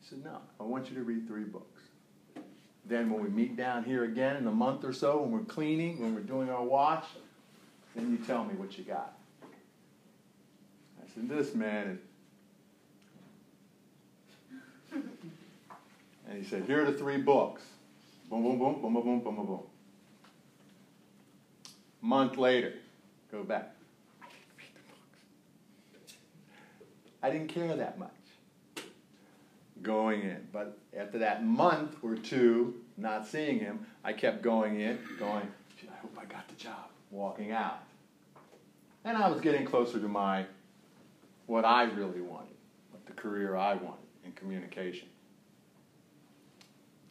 He 0.00 0.08
said, 0.08 0.24
No, 0.24 0.38
I 0.60 0.64
want 0.64 0.90
you 0.90 0.96
to 0.96 1.02
read 1.02 1.26
three 1.26 1.44
books. 1.44 1.82
Then 2.84 3.10
when 3.10 3.22
we 3.22 3.30
meet 3.30 3.56
down 3.56 3.84
here 3.84 4.04
again 4.04 4.36
in 4.36 4.46
a 4.46 4.52
month 4.52 4.84
or 4.84 4.92
so, 4.92 5.22
when 5.22 5.30
we're 5.30 5.44
cleaning, 5.44 6.00
when 6.00 6.14
we're 6.14 6.20
doing 6.20 6.50
our 6.50 6.64
wash, 6.64 7.06
then 7.94 8.10
you 8.10 8.18
tell 8.26 8.44
me 8.44 8.54
what 8.54 8.76
you 8.76 8.84
got. 8.84 9.14
I 9.42 11.14
said, 11.14 11.28
This 11.30 11.54
man 11.54 11.88
is. 11.88 11.98
And 16.32 16.42
he 16.42 16.48
said, 16.48 16.64
Here 16.64 16.80
are 16.80 16.90
the 16.90 16.96
three 16.96 17.18
books. 17.18 17.60
Boom, 18.30 18.42
boom, 18.42 18.58
boom, 18.58 18.80
boom, 18.80 18.94
boom, 18.94 19.04
boom, 19.04 19.20
boom, 19.20 19.36
boom, 19.36 19.46
boom. 19.46 19.60
Month 22.00 22.38
later, 22.38 22.72
go 23.30 23.44
back. 23.44 23.74
I 27.22 27.28
didn't 27.28 27.48
care 27.48 27.76
that 27.76 27.98
much 27.98 28.08
going 29.82 30.22
in. 30.22 30.48
But 30.50 30.78
after 30.96 31.18
that 31.18 31.44
month 31.44 31.96
or 32.02 32.16
two 32.16 32.76
not 32.96 33.26
seeing 33.26 33.58
him, 33.58 33.86
I 34.02 34.14
kept 34.14 34.40
going 34.40 34.80
in, 34.80 34.98
going, 35.18 35.46
I 35.82 36.00
hope 36.00 36.16
I 36.18 36.24
got 36.24 36.48
the 36.48 36.54
job, 36.54 36.88
walking 37.10 37.52
out. 37.52 37.82
And 39.04 39.18
I 39.18 39.28
was 39.28 39.42
getting 39.42 39.66
closer 39.66 40.00
to 40.00 40.08
my, 40.08 40.46
what 41.44 41.66
I 41.66 41.82
really 41.82 42.22
wanted, 42.22 42.54
the 43.04 43.12
career 43.12 43.54
I 43.54 43.74
wanted 43.74 44.06
in 44.24 44.32
communication, 44.32 45.08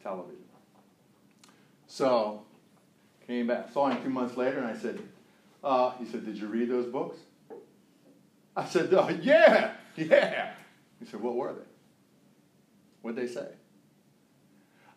television. 0.02 0.38
So, 1.86 2.42
came 3.26 3.46
back, 3.46 3.72
saw 3.72 3.88
him 3.90 4.02
two 4.02 4.10
months 4.10 4.36
later, 4.36 4.58
and 4.58 4.66
I 4.66 4.74
said, 4.74 4.98
uh, 5.62 5.92
he 5.98 6.06
said, 6.06 6.24
Did 6.24 6.36
you 6.38 6.46
read 6.48 6.68
those 6.70 6.86
books? 6.86 7.18
I 8.56 8.64
said, 8.64 8.92
oh, 8.92 9.08
Yeah, 9.08 9.72
yeah. 9.96 10.52
He 10.98 11.06
said, 11.06 11.20
What 11.20 11.34
were 11.34 11.52
they? 11.52 11.60
What'd 13.02 13.18
they 13.18 13.32
say? 13.32 13.48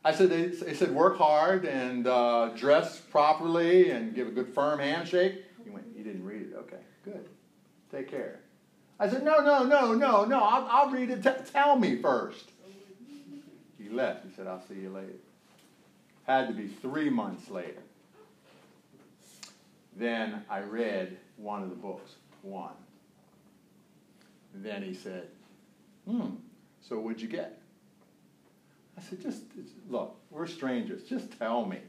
I 0.04 0.14
said, 0.14 0.30
They, 0.30 0.48
they 0.48 0.74
said, 0.74 0.92
work 0.94 1.18
hard 1.18 1.66
and 1.66 2.08
uh, 2.08 2.52
dress 2.56 3.00
properly 3.00 3.92
and 3.92 4.16
give 4.16 4.28
a 4.28 4.32
good 4.32 4.54
firm 4.54 4.80
handshake. 4.80 5.44
He 5.64 5.70
went, 5.70 5.86
You 5.96 6.04
didn't 6.04 6.24
read 6.26 6.42
it. 6.42 6.54
Okay, 6.60 6.82
good. 7.04 7.30
Take 7.92 8.10
care. 8.10 8.40
I 9.00 9.10
said, 9.10 9.24
No, 9.24 9.40
no, 9.42 9.66
no, 9.66 9.94
no, 9.94 10.26
no. 10.26 10.40
I'll, 10.40 10.68
I'll 10.70 10.90
read 10.90 11.10
it. 11.10 11.24
T- 11.24 11.52
tell 11.52 11.78
me 11.78 11.98
first. 11.98 12.52
He 13.86 13.94
left. 13.94 14.26
He 14.26 14.32
said, 14.36 14.48
I'll 14.48 14.66
see 14.68 14.76
you 14.76 14.90
later. 14.90 15.14
Had 16.26 16.48
to 16.48 16.54
be 16.54 16.68
three 16.68 17.10
months 17.10 17.52
later. 17.52 17.82
Then 19.96 20.44
I 20.50 20.60
read 20.62 21.18
one 21.38 21.62
of 21.62 21.70
the 21.70 21.76
books, 21.76 22.16
one. 22.42 22.74
Then 24.56 24.82
he 24.82 24.94
said, 24.94 25.28
Hmm, 26.08 26.36
so 26.82 27.00
what'd 27.00 27.22
you 27.22 27.28
get? 27.28 27.60
I 28.98 29.02
said, 29.02 29.22
just 29.22 29.44
look, 29.90 30.16
we're 30.32 30.48
strangers. 30.48 31.04
Just 31.04 31.38
tell 31.38 31.66
me. 31.66 31.80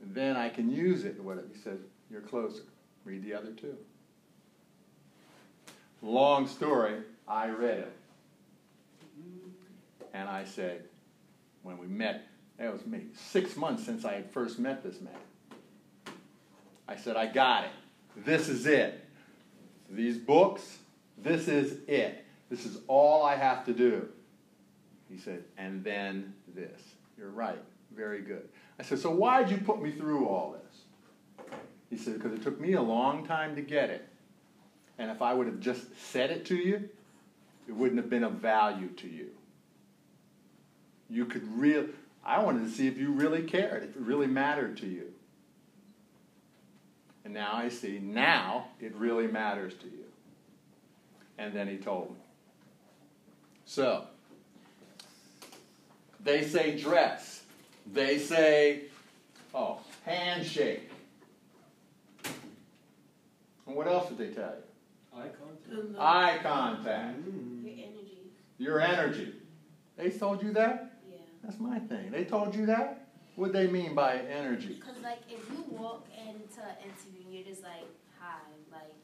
Then 0.00 0.36
I 0.36 0.48
can 0.48 0.70
use 0.70 1.04
it. 1.04 1.22
What 1.22 1.44
he 1.52 1.58
said, 1.58 1.78
you're 2.10 2.20
closer. 2.20 2.62
Read 3.04 3.24
the 3.24 3.34
other 3.34 3.52
two. 3.52 3.76
Long 6.02 6.46
story, 6.46 6.96
I 7.26 7.48
read 7.48 7.78
it. 7.78 7.92
And 10.14 10.28
I 10.28 10.44
said, 10.44 10.84
when 11.64 11.76
we 11.76 11.88
met, 11.88 12.22
that 12.58 12.72
was 12.72 12.86
maybe 12.86 13.08
six 13.14 13.56
months 13.56 13.84
since 13.84 14.04
I 14.04 14.14
had 14.14 14.30
first 14.30 14.60
met 14.60 14.82
this 14.82 15.00
man. 15.00 15.12
I 16.86 16.96
said, 16.96 17.16
I 17.16 17.26
got 17.26 17.64
it. 17.64 17.70
This 18.24 18.48
is 18.48 18.64
it. 18.66 19.04
These 19.90 20.16
books, 20.16 20.78
this 21.18 21.48
is 21.48 21.78
it. 21.88 22.24
This 22.48 22.64
is 22.64 22.78
all 22.86 23.24
I 23.24 23.34
have 23.34 23.66
to 23.66 23.72
do. 23.72 24.08
He 25.10 25.18
said, 25.18 25.42
and 25.58 25.82
then 25.82 26.32
this. 26.54 26.80
You're 27.18 27.30
right. 27.30 27.62
Very 27.94 28.20
good. 28.20 28.48
I 28.78 28.84
said, 28.84 29.00
so 29.00 29.10
why'd 29.10 29.50
you 29.50 29.58
put 29.58 29.82
me 29.82 29.90
through 29.90 30.28
all 30.28 30.52
this? 30.52 31.46
He 31.90 31.96
said, 31.96 32.14
because 32.14 32.32
it 32.32 32.42
took 32.42 32.60
me 32.60 32.74
a 32.74 32.82
long 32.82 33.26
time 33.26 33.56
to 33.56 33.62
get 33.62 33.90
it. 33.90 34.08
And 34.98 35.10
if 35.10 35.22
I 35.22 35.34
would 35.34 35.46
have 35.46 35.58
just 35.58 35.82
said 35.98 36.30
it 36.30 36.44
to 36.46 36.54
you, 36.54 36.88
it 37.66 37.72
wouldn't 37.72 38.00
have 38.00 38.10
been 38.10 38.24
of 38.24 38.34
value 38.34 38.88
to 38.88 39.08
you. 39.08 39.30
You 41.08 41.26
could 41.26 41.46
real 41.58 41.86
I 42.24 42.42
wanted 42.42 42.64
to 42.64 42.70
see 42.70 42.86
if 42.86 42.96
you 42.96 43.12
really 43.12 43.42
cared, 43.42 43.82
if 43.82 43.96
it 43.96 44.02
really 44.02 44.26
mattered 44.26 44.78
to 44.78 44.86
you. 44.86 45.12
And 47.24 47.34
now 47.34 47.52
I 47.54 47.68
see, 47.68 47.98
now 47.98 48.68
it 48.80 48.94
really 48.94 49.26
matters 49.26 49.74
to 49.74 49.86
you. 49.86 50.04
And 51.36 51.52
then 51.52 51.68
he 51.68 51.76
told 51.76 52.10
me. 52.10 52.16
So, 53.66 54.06
they 56.20 56.44
say 56.44 56.78
dress. 56.78 57.42
They 57.92 58.18
say, 58.18 58.84
oh, 59.54 59.80
handshake. 60.04 60.90
And 63.66 63.76
what 63.76 63.86
else 63.86 64.08
did 64.08 64.18
they 64.18 64.28
tell 64.28 64.54
you? 64.54 65.18
Eye 65.18 65.28
contact. 65.28 65.98
Eye 65.98 66.38
contact. 66.42 67.18
Your 67.26 67.70
energy. 67.70 68.18
Your 68.58 68.80
energy. 68.80 69.34
They 69.96 70.10
told 70.10 70.42
you 70.42 70.52
that? 70.52 70.93
That's 71.44 71.60
my 71.60 71.78
thing. 71.78 72.10
They 72.10 72.24
told 72.24 72.54
you 72.54 72.66
that? 72.66 73.08
What 73.36 73.52
they 73.52 73.66
mean 73.66 73.94
by 73.94 74.18
energy? 74.18 74.80
Because, 74.80 74.96
like, 75.02 75.20
if 75.28 75.44
you 75.50 75.64
walk 75.68 76.06
into 76.16 76.62
an 76.64 76.76
interview 76.80 77.26
and 77.26 77.34
you're 77.34 77.44
just 77.44 77.62
like, 77.62 77.84
hi, 78.18 78.40
like, 78.72 78.94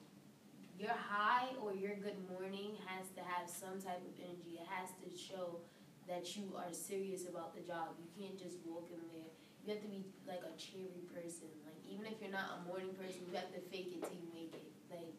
your 0.79 0.97
high 0.97 1.53
or 1.61 1.75
your 1.75 1.93
good 2.01 2.17
morning 2.31 2.73
has 2.89 3.13
to 3.13 3.21
have 3.21 3.45
some 3.45 3.77
type 3.77 4.01
of 4.01 4.17
energy. 4.17 4.57
It 4.57 4.69
has 4.73 4.89
to 5.05 5.13
show 5.13 5.61
that 6.09 6.25
you 6.37 6.57
are 6.57 6.73
serious 6.73 7.29
about 7.29 7.53
the 7.53 7.61
job. 7.61 8.01
You 8.01 8.09
can't 8.17 8.41
just 8.41 8.57
walk 8.65 8.89
in 8.89 9.03
there. 9.13 9.29
You 9.61 9.77
have 9.77 9.83
to 9.85 9.93
be 9.93 10.09
like 10.25 10.41
a 10.41 10.57
cheery 10.57 11.05
person. 11.13 11.53
Like, 11.69 11.77
even 11.85 12.07
if 12.09 12.17
you're 12.23 12.33
not 12.33 12.65
a 12.65 12.69
morning 12.71 12.97
person, 12.97 13.29
you 13.29 13.37
have 13.37 13.53
to 13.53 13.61
fake 13.69 13.93
it 13.93 14.01
till 14.01 14.17
you 14.17 14.33
make 14.33 14.57
it. 14.57 14.73
Like, 14.89 15.13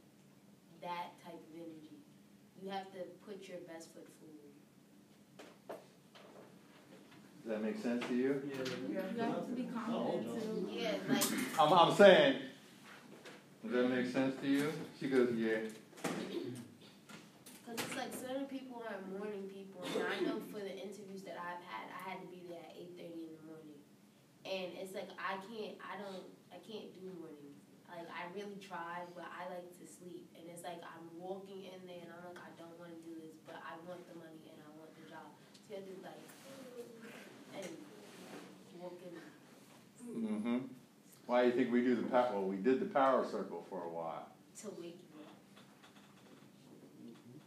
that 0.81 1.13
type 1.21 1.37
of 1.37 1.53
energy. 1.53 2.01
You 2.57 2.73
have 2.73 2.89
to 2.97 3.05
put 3.21 3.45
your 3.45 3.61
best 3.69 3.93
foot 3.93 4.09
forward. 4.17 4.50
Does 7.41 7.49
that 7.49 7.63
make 7.63 7.81
sense 7.81 8.05
to 8.07 8.13
you? 8.13 8.41
You 8.47 8.97
have 9.19 9.45
to 9.47 9.51
be 9.51 9.63
confident 9.73 10.29
too. 10.29 10.69
Yeah, 10.71 10.93
like, 11.09 11.25
I'm, 11.59 11.73
I'm 11.73 11.95
saying, 11.95 12.35
does 13.63 13.71
that 13.71 13.89
make 13.89 14.07
sense 14.13 14.39
to 14.41 14.47
you? 14.47 14.71
She 14.99 15.07
goes, 15.09 15.33
yeah. 15.35 15.57
Cause 17.65 17.77
it's 17.77 17.95
like 17.95 18.13
certain 18.13 18.45
people 18.45 18.83
are 18.85 18.99
morning 19.17 19.49
people, 19.49 19.81
and 19.81 20.03
I 20.03 20.19
know 20.27 20.43
for 20.51 20.59
the 20.59 20.75
interviews 20.75 21.23
that 21.23 21.39
I've 21.39 21.63
had, 21.65 21.87
I 21.89 22.09
had 22.09 22.19
to 22.21 22.27
be 22.27 22.43
there 22.51 22.59
at 22.61 22.75
eight 22.75 22.93
thirty 22.99 23.31
in 23.31 23.33
the 23.39 23.45
morning, 23.47 23.79
and 24.43 24.75
it's 24.75 24.91
like 24.93 25.07
I 25.15 25.39
can't, 25.47 25.79
I 25.79 25.95
don't, 25.95 26.27
I 26.51 26.59
can't 26.59 26.91
do 26.93 27.07
mornings. 27.15 27.63
Like 27.87 28.11
I 28.11 28.27
really 28.35 28.59
tried, 28.59 29.07
but 29.15 29.23
I 29.23 29.47
like 29.51 29.71
to 29.79 29.85
sleep, 29.87 30.27
and 30.35 30.51
it's 30.51 30.67
like 30.67 30.83
I'm 30.83 31.07
walking 31.15 31.63
in 31.71 31.79
there, 31.87 32.03
and 32.03 32.11
I'm 32.11 32.23
like 32.27 32.43
I 32.43 32.51
don't 32.59 32.75
want 32.75 32.91
to 32.91 32.99
do 33.07 33.15
this, 33.23 33.39
but 33.47 33.55
I 33.55 33.79
want 33.87 34.03
the 34.07 34.19
money 34.19 34.51
and 34.51 34.59
I 34.63 34.69
want 34.75 34.91
the 34.95 35.07
job. 35.07 35.31
So 35.67 35.79
you 35.79 35.79
have 35.79 35.87
to 35.87 35.95
like, 36.03 36.23
and 37.55 37.71
walk 38.83 38.99
in. 39.03 39.15
Mm-hmm. 40.07 40.59
Why 41.31 41.43
do 41.43 41.47
you 41.47 41.53
think 41.53 41.71
we 41.71 41.79
do 41.79 41.95
the 41.95 42.01
power? 42.09 42.27
Well, 42.33 42.43
we 42.43 42.57
did 42.57 42.81
the 42.81 42.87
power 42.87 43.23
circle 43.23 43.65
for 43.69 43.85
a 43.85 43.89
while. 43.89 44.27
to 44.63 44.67
wake 44.77 44.97
you 45.15 45.21
up. 45.21 45.31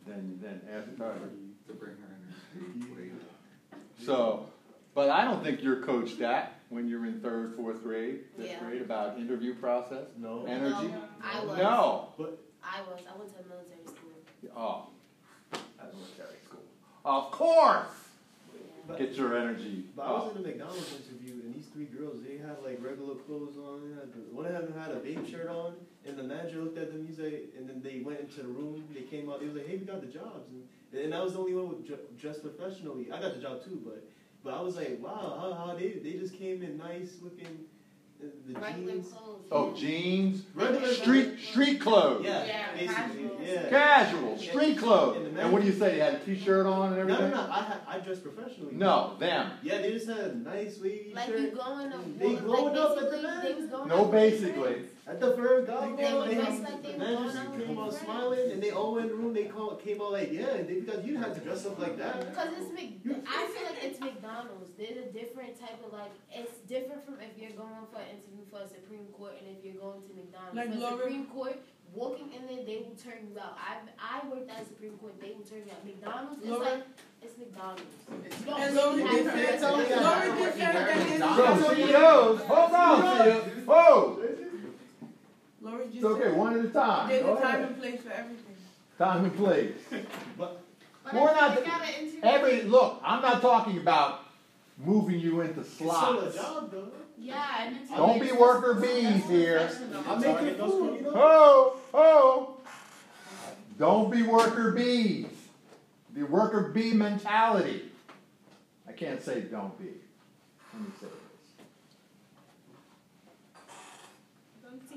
Then, 0.06 0.38
then 0.42 0.62
ask 0.72 0.86
her. 0.98 1.14
to 1.68 1.72
bring 1.74 1.94
her 1.96 2.16
energy. 2.56 3.12
So, 4.02 4.46
but 4.94 5.10
I 5.10 5.22
don't 5.24 5.44
think 5.44 5.62
you're 5.62 5.82
coached 5.82 6.18
that 6.20 6.60
when 6.70 6.88
you're 6.88 7.04
in 7.04 7.20
third, 7.20 7.56
fourth 7.56 7.82
grade, 7.82 8.20
fifth 8.38 8.46
Yeah. 8.46 8.58
grade 8.60 8.80
about 8.80 9.18
interview 9.18 9.54
process, 9.54 10.06
No. 10.16 10.46
energy. 10.46 10.88
No, 10.88 11.02
I 11.22 11.44
was. 11.44 11.58
No. 11.58 12.08
I 12.62 12.80
was. 12.80 13.00
I 13.06 13.18
went 13.18 13.36
to 13.36 13.40
a 13.40 13.46
military 13.46 13.84
school. 13.84 14.56
Oh, 14.56 14.86
at 15.52 15.92
military 15.94 16.38
school. 16.42 16.62
Of 17.04 17.30
course. 17.32 17.84
But- 18.86 18.98
Get 18.98 19.12
your 19.12 19.36
energy 19.36 19.84
But 19.94 20.02
I 20.06 20.10
was 20.12 20.36
in 20.36 20.42
a 20.42 20.46
McDonald's 20.46 20.94
interview, 20.94 21.32
and 21.34 21.43
these 21.64 21.72
three 21.72 21.98
girls, 21.98 22.18
they 22.26 22.36
had 22.36 22.56
like 22.62 22.78
regular 22.82 23.14
clothes 23.14 23.56
on. 23.56 23.98
One 24.30 24.46
of 24.46 24.52
them 24.52 24.74
had 24.78 24.92
a 24.92 24.96
babe 24.96 25.26
shirt 25.26 25.48
on, 25.48 25.74
and 26.04 26.16
the 26.16 26.22
manager 26.22 26.60
looked 26.60 26.78
at 26.78 26.92
them. 26.92 27.06
He's 27.06 27.18
like, 27.18 27.52
and 27.56 27.68
then 27.68 27.80
they 27.82 28.00
went 28.00 28.20
into 28.20 28.42
the 28.42 28.48
room. 28.48 28.84
They 28.94 29.02
came 29.02 29.30
out. 29.30 29.40
They 29.40 29.46
was 29.46 29.56
like, 29.56 29.66
"Hey, 29.66 29.76
we 29.76 29.84
got 29.86 30.00
the 30.00 30.06
jobs," 30.06 30.50
and, 30.50 31.02
and 31.02 31.14
I 31.14 31.22
was 31.22 31.34
the 31.34 31.38
only 31.38 31.54
one 31.54 31.84
dressed 32.18 32.42
professionally. 32.42 33.10
I 33.12 33.20
got 33.20 33.34
the 33.34 33.40
job 33.40 33.64
too, 33.64 33.80
but 33.84 34.06
but 34.42 34.54
I 34.54 34.60
was 34.60 34.76
like, 34.76 34.98
"Wow, 35.00 35.38
how, 35.40 35.66
how 35.66 35.74
they 35.74 36.00
they 36.02 36.12
just 36.12 36.34
came 36.34 36.62
in 36.62 36.78
nice 36.78 37.16
looking, 37.22 37.64
the 38.20 38.58
Regular 38.60 38.92
jeans." 38.92 39.08
clothes. 39.12 39.40
Oh, 39.50 39.68
yeah. 39.74 39.80
jeans, 39.80 40.42
Regular 40.54 40.88
street 40.94 41.38
street 41.40 41.80
clothes. 41.80 42.24
Yeah, 42.24 42.44
Yeah, 42.44 42.66
basically, 42.74 43.28
casual. 43.28 43.40
yeah. 43.44 43.68
Casual, 43.68 44.38
street 44.38 44.78
clothes. 44.78 45.16
And 45.26 45.38
And 45.38 45.52
what 45.52 45.60
do 45.62 45.66
you 45.68 45.72
say? 45.74 45.96
You 45.96 46.02
had 46.02 46.14
a 46.14 46.18
t-shirt 46.20 46.66
on 46.66 46.92
and 46.92 47.00
everything? 47.00 47.30
no, 47.30 47.36
no. 47.36 47.46
no. 47.46 47.52
I 47.52 47.62
had 47.62 47.78
I 47.86 47.98
dressed 47.98 48.22
professionally. 48.24 48.74
No, 48.74 49.16
them. 49.18 49.52
Yeah, 49.62 49.80
they 49.82 49.92
just 49.92 50.08
had 50.08 50.18
a 50.18 50.34
nice 50.36 50.78
wavy 50.80 51.12
Like 51.14 51.26
shirt. 51.26 51.40
you 51.40 51.50
going 51.50 51.92
up, 51.92 52.18
They 52.18 52.28
like 52.28 52.44
glowing 52.44 52.76
up 52.78 52.90
at 52.96 52.96
the 52.96 53.02
basically, 53.04 53.22
man. 53.22 53.44
they 53.44 53.54
was 53.54 53.66
going 53.66 53.88
No, 53.88 54.04
up 54.06 54.10
basically. 54.12 54.76
At 55.06 55.20
the 55.20 55.36
first 55.36 55.66
golf 55.66 55.96
They 55.98 56.02
game, 56.02 56.14
were 56.16 56.24
they, 56.28 56.34
dressed 56.34 56.62
like 56.62 56.82
they 56.82 56.92
the 56.92 56.98
were 56.98 57.04
managers 57.04 57.34
going 57.34 57.36
out 57.46 57.52
with 57.52 57.66
came 57.66 57.76
their 57.76 57.84
out 57.84 57.92
smiling, 57.92 58.50
and 58.52 58.62
they 58.62 58.70
all 58.70 58.96
in 58.98 59.08
the 59.08 59.14
room. 59.14 59.34
They 59.34 59.44
call, 59.44 59.76
came 59.76 60.00
out 60.00 60.12
like, 60.12 60.32
yeah, 60.32 60.54
And 60.56 60.66
they, 60.68 60.80
because 60.80 61.04
you 61.04 61.18
had 61.18 61.34
to 61.34 61.40
dress 61.40 61.66
up 61.66 61.78
like 61.78 61.98
that. 61.98 62.20
Because 62.30 62.48
it's 62.56 62.72
Mc, 62.72 63.04
I 63.28 63.46
feel 63.52 63.64
like 63.68 63.84
it's 63.84 64.00
McDonald's. 64.00 64.70
There's 64.78 64.96
a 64.96 65.12
different 65.12 65.60
type 65.60 65.76
of 65.84 65.92
like. 65.92 66.10
It's 66.32 66.56
different 66.66 67.04
from 67.04 67.16
if 67.20 67.36
you're 67.36 67.52
going 67.52 67.84
for 67.92 68.00
an 68.00 68.16
interview 68.16 68.48
for 68.50 68.60
a 68.64 68.68
Supreme 68.68 69.04
Court 69.12 69.34
and 69.44 69.54
if 69.54 69.60
you're 69.62 69.76
going 69.76 70.00
to 70.08 70.12
McDonald's. 70.16 70.56
Like 70.56 70.72
for 70.72 70.96
Supreme 71.04 71.26
Court, 71.26 71.56
walking 71.92 72.32
in 72.32 72.46
there, 72.48 72.64
they 72.64 72.80
will 72.88 72.96
turn 72.96 73.28
you 73.28 73.36
out. 73.38 73.60
I 73.60 73.84
I 74.00 74.24
worked 74.26 74.48
at 74.48 74.64
the 74.64 74.72
Supreme 74.72 74.96
Court, 74.96 75.20
they 75.20 75.36
will 75.36 75.44
turn 75.44 75.68
you 75.68 75.72
out. 75.76 75.84
McDonald's 75.84 76.40
is 76.42 76.48
Laura- 76.48 76.64
like 76.64 76.84
it's 77.20 77.36
McDonald's. 77.36 77.82
You 78.08 78.46
don't 78.48 78.56
And 78.56 78.72
really 78.72 79.02
have 79.04 79.20
to 79.20 79.30
say- 79.36 79.52
dress 79.52 79.62
up. 79.62 79.76
Laura 79.76 80.26
did 80.32 80.52
say 80.56 80.64
that 80.64 80.88
So 81.60 81.74
they- 81.76 81.92
CEOs, 81.92 82.40
hold 82.48 82.72
on, 82.72 82.96
CEOs. 83.68 84.40
Whoa, 85.64 85.70
Lori 85.70 85.84
just 85.86 85.96
it's 85.96 86.04
okay, 86.04 86.22
said 86.24 86.36
one 86.36 86.58
at 86.58 86.64
a 86.64 86.68
time. 86.68 87.08
there's 87.08 87.22
Go 87.24 87.36
a 87.36 87.40
time 87.40 87.54
ahead. 87.54 87.68
and 87.68 87.78
place 87.80 88.00
for 88.02 88.10
everything. 88.12 88.56
Time 88.98 89.24
and 89.24 89.36
place. 89.36 89.72
But 90.38 90.60
But 91.04 91.14
We're 91.14 91.34
not 91.34 91.54
think 91.54 91.66
the- 91.66 91.72
I. 91.72 92.34
Every 92.34 92.62
look, 92.62 93.00
I'm 93.04 93.20
not 93.22 93.40
talking 93.42 93.78
about 93.78 94.20
moving 94.78 95.18
you 95.20 95.40
into 95.42 95.60
it's 95.60 95.70
still 95.72 95.90
a 95.90 95.94
slots. 95.94 96.36
job, 96.36 96.70
though. 96.70 96.88
Yeah, 97.18 97.44
and 97.66 97.88
Don't 97.88 98.20
be 98.20 98.32
worker 98.32 98.74
bees 98.74 99.24
here. 99.28 99.70
I'm 100.06 100.20
making 100.20 100.56
food, 100.56 100.96
you 100.96 101.02
know. 101.02 101.10
Ho, 101.12 101.76
ho. 101.92 102.56
Don't 103.78 104.10
be 104.10 104.22
worker 104.22 104.72
bees. 104.72 105.26
The 106.14 106.22
worker 106.24 106.70
bee 106.74 106.92
mentality. 106.92 107.90
I 108.88 108.92
can't 108.92 109.22
say 109.22 109.42
don't 109.42 109.76
be. 109.78 109.86
Let 110.72 110.82
me 110.82 110.88
say 111.00 111.06
this. 111.06 111.12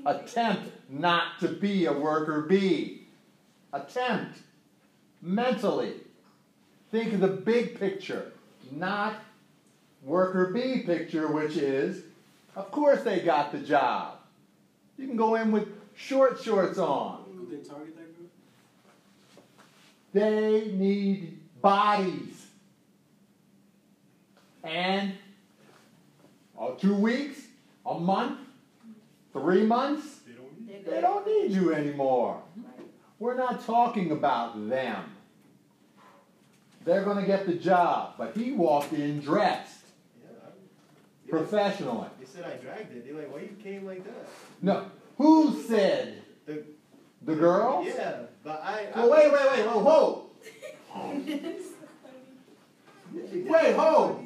Attempt 0.06 0.70
not 0.88 1.38
to 1.40 1.48
be 1.48 1.86
a 1.86 1.92
worker 1.92 2.42
bee. 2.42 3.06
Attempt. 3.72 4.38
Mentally. 5.20 5.94
Think 6.90 7.12
of 7.14 7.20
the 7.20 7.28
big 7.28 7.78
picture, 7.78 8.32
not 8.72 9.16
worker 10.02 10.52
bee 10.54 10.82
picture, 10.82 11.28
which 11.30 11.56
is, 11.56 12.02
of 12.56 12.70
course 12.70 13.02
they 13.02 13.20
got 13.20 13.52
the 13.52 13.58
job. 13.58 14.16
You 14.96 15.06
can 15.06 15.16
go 15.16 15.34
in 15.34 15.52
with 15.52 15.68
short 15.96 16.42
shorts 16.42 16.78
on. 16.78 17.24
Could 17.24 17.50
they 17.50 17.68
target 17.68 17.94
that 17.96 18.16
group? 18.16 18.30
They 20.12 20.72
need 20.72 21.38
bodies. 21.60 22.46
And 24.64 25.12
oh, 26.58 26.74
two 26.74 26.94
weeks, 26.94 27.40
a 27.84 27.98
month, 27.98 28.40
three 29.40 29.64
months, 29.64 30.20
They 30.26 30.32
don't 30.34 30.66
need. 30.66 30.84
They're 30.84 30.94
they 30.94 31.00
good. 31.00 31.00
don't 31.02 31.26
need 31.26 31.50
you 31.52 31.74
anymore. 31.74 32.42
We're 33.18 33.36
not 33.36 33.64
talking 33.64 34.12
about 34.12 34.68
them. 34.68 35.04
They're 36.84 37.02
going 37.04 37.18
to 37.18 37.26
get 37.26 37.46
the 37.46 37.54
job, 37.54 38.14
but 38.16 38.36
he 38.36 38.52
walked 38.52 38.92
in 38.92 39.20
dressed 39.20 39.80
Yeah, 40.22 40.30
I- 40.30 40.50
yeah. 41.26 41.30
professionally. 41.30 42.08
They 42.20 42.26
said 42.26 42.44
I 42.44 42.56
dragged 42.62 42.92
it. 42.96 43.04
They're 43.04 43.14
like, 43.14 43.32
why 43.32 43.40
you 43.40 43.56
came 43.62 43.84
like 43.86 44.04
that? 44.04 44.28
No, 44.62 44.86
Who 45.18 45.60
said? 45.62 46.22
The- 46.46 46.64
The 47.26 47.34
girls? 47.34 47.86
Yeah, 47.86 48.20
but 48.44 48.62
I. 48.64 48.86
I 48.94 48.98
Well, 49.00 49.10
wait, 49.10 49.32
wait, 49.32 49.50
wait, 49.50 49.66
whoa, 49.66 49.78
whoa. 49.80 50.24
Wait, 53.14 53.74
ho! 53.76 54.20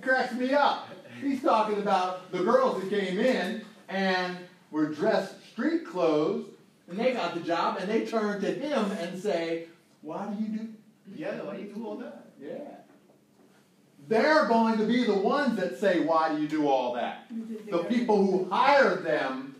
Cracks 0.00 0.32
me 0.34 0.54
up. 0.54 0.88
He's 1.20 1.42
talking 1.42 1.78
about 1.78 2.32
the 2.32 2.42
girls 2.42 2.80
that 2.80 2.90
came 2.90 3.18
in 3.18 3.62
and 3.88 4.38
were 4.70 4.86
dressed 4.86 5.46
street 5.52 5.84
clothes, 5.84 6.46
and 6.88 6.98
they 6.98 7.12
got 7.12 7.34
the 7.34 7.40
job, 7.40 7.78
and 7.78 7.90
they 7.90 8.06
turn 8.06 8.40
to 8.40 8.50
him 8.50 8.90
and 8.92 9.20
say, 9.20 9.66
"Why 10.00 10.26
do 10.26 10.42
you 10.42 10.58
do?" 10.58 10.68
Yeah, 11.14 11.42
why 11.42 11.56
do 11.56 11.62
you 11.62 11.72
do 11.74 11.86
all 11.86 11.96
that? 11.96 12.30
Yeah. 12.40 12.76
They're 14.08 14.46
going 14.46 14.78
to 14.78 14.86
be 14.86 15.04
the 15.04 15.18
ones 15.18 15.56
that 15.56 15.78
say, 15.78 16.00
"Why 16.00 16.34
do 16.34 16.40
you 16.40 16.48
do 16.48 16.66
all 16.66 16.94
that?" 16.94 17.30
The 17.70 17.84
people 17.84 18.24
who 18.24 18.48
hired 18.48 19.04
them 19.04 19.54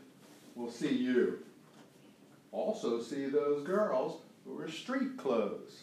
will 0.54 0.70
see 0.70 0.94
you. 0.94 1.38
Also, 2.52 3.00
see 3.00 3.26
those 3.26 3.64
girls 3.64 4.22
who 4.44 4.58
are 4.58 4.68
street 4.68 5.16
clothes. 5.16 5.82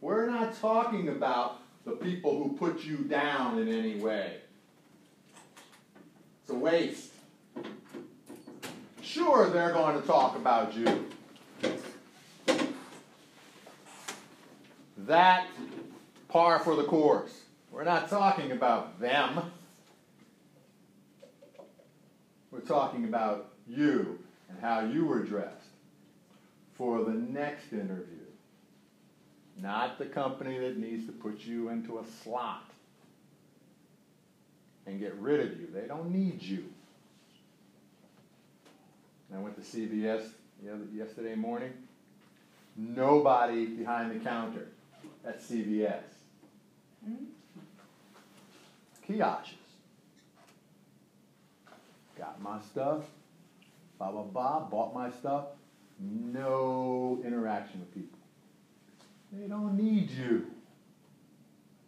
We're 0.00 0.26
not 0.26 0.54
talking 0.56 1.08
about 1.08 1.58
the 1.84 1.92
people 1.92 2.36
who 2.36 2.56
put 2.56 2.84
you 2.84 2.98
down 2.98 3.58
in 3.58 3.68
any 3.68 3.96
way. 3.96 4.39
It's 6.50 6.56
a 6.56 6.58
waste. 6.58 7.12
Sure, 9.02 9.48
they're 9.50 9.72
going 9.72 10.00
to 10.00 10.04
talk 10.04 10.34
about 10.34 10.74
you. 10.74 11.06
That 14.98 15.46
par 16.28 16.58
for 16.58 16.74
the 16.74 16.82
course. 16.82 17.42
We're 17.70 17.84
not 17.84 18.10
talking 18.10 18.50
about 18.50 18.98
them. 18.98 19.52
We're 22.50 22.60
talking 22.62 23.04
about 23.04 23.52
you 23.68 24.18
and 24.48 24.58
how 24.60 24.80
you 24.80 25.04
were 25.04 25.22
dressed 25.22 25.54
for 26.74 27.04
the 27.04 27.12
next 27.12 27.72
interview. 27.72 28.26
Not 29.56 29.98
the 29.98 30.06
company 30.06 30.58
that 30.58 30.78
needs 30.78 31.06
to 31.06 31.12
put 31.12 31.44
you 31.44 31.68
into 31.68 32.00
a 32.00 32.04
slot 32.24 32.69
and 34.86 34.98
get 35.00 35.14
rid 35.16 35.40
of 35.40 35.60
you. 35.60 35.68
They 35.72 35.86
don't 35.86 36.10
need 36.10 36.42
you. 36.42 36.64
I 39.34 39.38
went 39.38 39.54
to 39.56 39.62
CVS 39.62 40.28
yesterday 40.92 41.34
morning. 41.34 41.72
Nobody 42.76 43.66
behind 43.66 44.10
the 44.10 44.24
counter 44.24 44.68
at 45.24 45.40
CVS. 45.40 46.02
Hmm? 47.04 47.24
Kiosks. 49.06 49.54
Got 52.18 52.42
my 52.42 52.60
stuff, 52.60 53.04
blah, 53.98 54.10
blah, 54.10 54.22
blah, 54.22 54.60
bought 54.60 54.94
my 54.94 55.10
stuff. 55.10 55.46
No 55.98 57.20
interaction 57.24 57.80
with 57.80 57.94
people. 57.94 58.18
They 59.32 59.46
don't 59.46 59.76
need 59.76 60.10
you. 60.10 60.46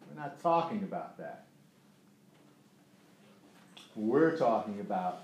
We're 0.09 0.21
not 0.21 0.41
talking 0.41 0.83
about 0.85 1.19
that. 1.19 1.47
We're 3.95 4.37
talking 4.37 4.81
about, 4.81 5.23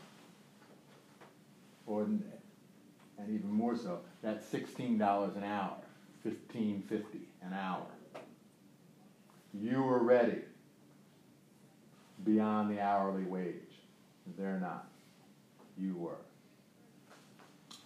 or, 1.87 2.03
and 2.03 2.23
even 3.29 3.51
more 3.51 3.77
so, 3.77 4.01
that 4.23 4.43
sixteen 4.45 4.99
dollars 4.99 5.37
an 5.37 5.45
hour, 5.45 5.77
fifteen 6.23 6.83
fifty 6.89 7.21
an 7.43 7.55
hour. 7.55 7.87
You 9.55 9.83
were 9.83 10.01
ready 10.01 10.43
beyond 12.25 12.71
the 12.71 12.81
hourly 12.81 13.25
wage. 13.25 13.55
They're 14.37 14.61
not. 14.61 14.87
You 15.79 15.95
were. 15.95 16.19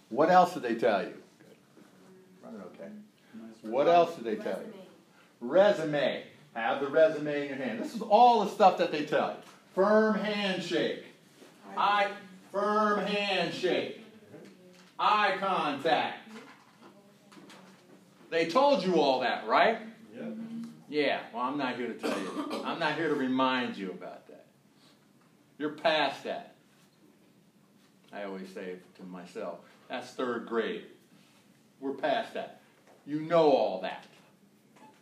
What 0.09 0.29
else 0.29 0.53
did 0.53 0.63
they 0.63 0.75
tell 0.75 1.01
you? 1.01 1.13
Running 2.43 2.61
okay. 2.61 2.89
What 3.61 3.87
else 3.87 4.15
did 4.15 4.25
they 4.25 4.35
tell 4.35 4.59
you? 4.59 4.73
Resume. 5.39 5.91
Resume. 5.93 6.23
Have 6.55 6.81
the 6.81 6.87
resume 6.87 7.43
in 7.43 7.47
your 7.47 7.57
hand. 7.57 7.79
This 7.79 7.95
is 7.95 8.01
all 8.01 8.43
the 8.43 8.51
stuff 8.51 8.77
that 8.77 8.91
they 8.91 9.05
tell 9.05 9.29
you. 9.29 9.52
Firm 9.73 10.15
handshake. 10.15 11.05
Eye, 11.75 12.11
firm 12.51 13.05
handshake. 13.05 14.05
Eye 14.99 15.35
contact. 15.39 16.29
They 18.29 18.47
told 18.47 18.83
you 18.83 18.95
all 18.95 19.19
that, 19.21 19.47
right? 19.47 19.79
Yeah. 20.15 20.25
Yeah, 20.89 21.19
well, 21.33 21.43
I'm 21.43 21.57
not 21.57 21.75
here 21.75 21.87
to 21.87 21.93
tell 21.93 22.17
you. 22.19 22.61
I'm 22.63 22.79
not 22.79 22.95
here 22.95 23.09
to 23.09 23.15
remind 23.15 23.77
you 23.77 23.89
about 23.89 24.27
that. 24.27 24.45
You're 25.57 25.71
past 25.71 26.23
that. 26.23 26.53
I 28.11 28.23
always 28.23 28.47
say 28.53 28.75
to 28.97 29.03
myself, 29.03 29.59
that's 29.87 30.11
third 30.11 30.47
grade. 30.47 30.83
We're 31.79 31.93
past 31.93 32.35
that. 32.35 32.61
You 33.05 33.21
know 33.21 33.51
all 33.51 33.81
that. 33.81 34.05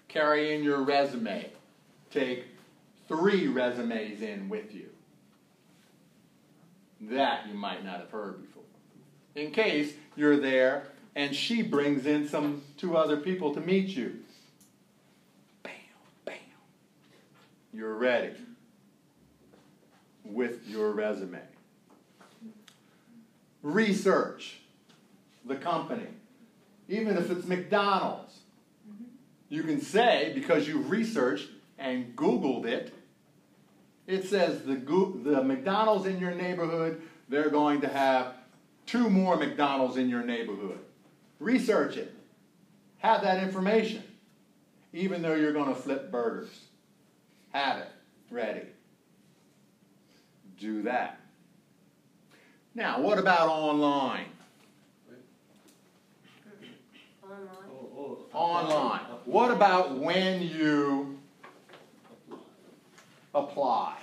Carry 0.08 0.56
in 0.56 0.64
your 0.64 0.82
resume. 0.82 1.50
Take 2.10 2.46
three 3.12 3.48
resumes 3.48 4.22
in 4.22 4.48
with 4.48 4.74
you. 4.74 4.90
That 7.02 7.48
you 7.48 7.56
might 7.56 7.84
not 7.84 8.00
have 8.00 8.12
heard 8.12 8.42
before. 8.42 8.64
In 9.36 9.52
case 9.52 9.94
you're 10.16 10.38
there 10.38 10.88
and 11.16 11.36
she 11.36 11.62
brings 11.62 12.06
in 12.06 12.28
some 12.28 12.62
two 12.78 12.96
other 12.96 13.18
people 13.18 13.54
to 13.54 13.60
meet 13.60 13.90
you. 13.90 14.20
Bam, 15.62 15.74
bam. 16.24 16.36
You're 17.74 17.96
ready 17.96 18.34
with 20.24 20.68
your 20.68 20.92
resume. 20.92 21.42
Research 23.62 24.60
the 25.46 25.56
company, 25.56 26.08
even 26.88 27.18
if 27.18 27.30
it's 27.30 27.46
McDonald's. 27.46 28.40
Mm-hmm. 28.90 29.04
You 29.50 29.64
can 29.64 29.82
say, 29.82 30.32
because 30.34 30.68
you've 30.68 30.90
researched 30.90 31.50
and 31.78 32.16
Googled 32.16 32.66
it, 32.66 32.94
it 34.12 34.26
says 34.26 34.64
the, 34.64 34.76
the 34.76 35.44
McDonald's 35.44 36.06
in 36.06 36.20
your 36.20 36.36
neighborhood, 36.36 37.02
they're 37.30 37.50
going 37.50 37.82
to 37.82 37.88
have 37.88 38.34
two 38.86 39.10
more 39.10 39.38
McDonald's 39.38 39.98
in 39.98 40.10
your 40.10 40.24
neighborhood. 40.24 40.80
Research 41.40 41.98
it. 41.98 42.14
Have 43.00 43.22
that 43.22 43.42
information, 43.42 44.04
even 44.94 45.22
though 45.22 45.34
you're 45.34 45.54
going 45.54 45.74
to 45.74 45.80
flip 45.80 46.12
burgers. 46.12 46.50
Have 47.52 47.80
it 47.80 47.90
ready. 48.30 48.68
Do 50.60 50.84
that. 50.84 51.20
Now, 52.76 53.02
what 53.02 53.18
about 53.18 53.50
online? 53.50 54.26
Online. 57.24 58.34
Online. 58.34 59.00
What 59.26 59.52
about 59.52 59.98
when 59.98 60.42
you 60.42 61.21
apply? 63.34 63.98